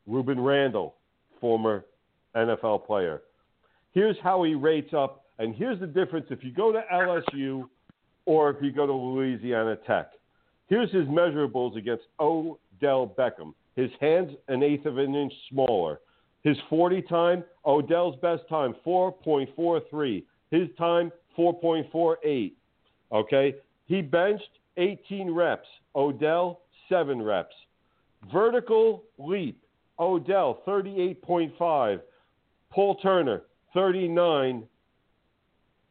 Rueben 0.07 0.43
Randle, 0.43 0.95
former 1.39 1.85
NFL 2.35 2.85
player. 2.85 3.21
Here's 3.93 4.17
how 4.21 4.43
he 4.43 4.55
rates 4.55 4.93
up, 4.93 5.25
and 5.39 5.55
here's 5.55 5.79
the 5.79 5.87
difference 5.87 6.27
if 6.29 6.43
you 6.43 6.51
go 6.51 6.71
to 6.71 6.83
LSU 6.91 7.67
or 8.25 8.49
if 8.49 8.57
you 8.61 8.71
go 8.71 8.85
to 8.85 8.93
Louisiana 8.93 9.77
Tech. 9.87 10.11
Here's 10.67 10.91
his 10.91 11.05
measurables 11.05 11.75
against 11.77 12.05
Odell 12.19 13.13
Beckham. 13.17 13.53
His 13.75 13.89
hands 13.99 14.31
an 14.47 14.63
eighth 14.63 14.85
of 14.85 14.97
an 14.97 15.15
inch 15.15 15.33
smaller. 15.49 15.99
His 16.43 16.57
40 16.69 17.01
time, 17.03 17.43
Odell's 17.65 18.15
best 18.21 18.43
time, 18.49 18.75
4.43. 18.85 20.23
His 20.51 20.67
time, 20.77 21.11
4.48. 21.37 22.53
Okay? 23.11 23.55
He 23.85 24.01
benched 24.01 24.49
18 24.77 25.31
reps. 25.31 25.67
Odell, 25.95 26.61
7 26.89 27.21
reps. 27.21 27.55
Vertical 28.31 29.03
leap, 29.17 29.61
Odell, 29.99 30.61
38.5. 30.67 32.01
Paul 32.71 32.95
Turner, 32.95 33.43
39 33.73 34.63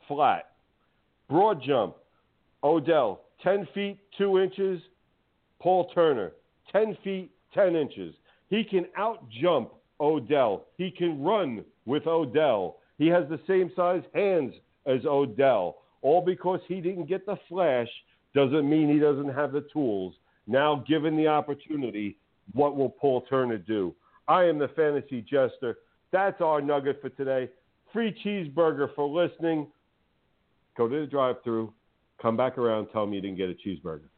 flat. 0.09 0.51
Broad 1.29 1.63
jump, 1.63 1.97
Odell, 2.65 3.23
10 3.43 3.69
feet, 3.75 3.99
2 4.19 4.39
inches. 4.39 4.81
Paul 5.61 5.91
Turner, 5.95 6.33
10 6.73 6.97
feet, 7.05 7.31
10 7.55 7.77
inches. 7.77 8.15
He 8.51 8.65
can 8.65 8.87
out 8.97 9.29
jump 9.31 9.73
Odell. 10.01 10.67
He 10.77 10.91
can 10.91 11.23
run 11.23 11.65
with 11.87 12.07
Odell. 12.07 12.79
He 12.99 13.07
has 13.09 13.25
the 13.29 13.41
same 13.47 13.71
size 13.77 14.03
hands 14.15 14.55
as 14.87 15.05
Odell. 15.07 15.79
All 16.03 16.21
because 16.21 16.61
he 16.67 16.81
didn't 16.81 17.09
get 17.09 17.25
the 17.25 17.37
flash 17.49 17.89
doesn't 18.35 18.69
mean 18.69 18.89
he 18.89 18.99
doesn't 18.99 19.33
have 19.35 19.53
the 19.53 19.67
tools. 19.73 20.15
Now, 20.47 20.85
given 20.87 21.17
the 21.17 21.29
opportunity, 21.29 22.19
what 22.53 22.77
will 22.77 22.91
Paul 22.91 23.23
Turner 23.23 23.59
do? 23.59 23.95
I 24.29 24.45
am 24.45 24.59
the 24.59 24.69
fantasy 24.69 25.23
jester. 25.23 25.79
That's 26.11 26.41
our 26.41 26.61
nugget 26.61 27.01
for 27.01 27.09
today. 27.11 27.49
Free 27.93 28.17
cheeseburger 28.25 28.95
for 28.95 29.09
listening. 29.09 29.67
Go 30.77 30.89
to 30.89 31.01
the 31.01 31.07
drive 31.07 31.37
through, 31.45 31.73
come 32.21 32.37
back 32.37 32.57
around, 32.57 32.89
tell 32.93 33.07
me 33.07 33.17
you 33.17 33.23
didn't 33.23 33.37
get 33.37 33.51
a 33.51 33.55
cheeseburger. 33.55 34.09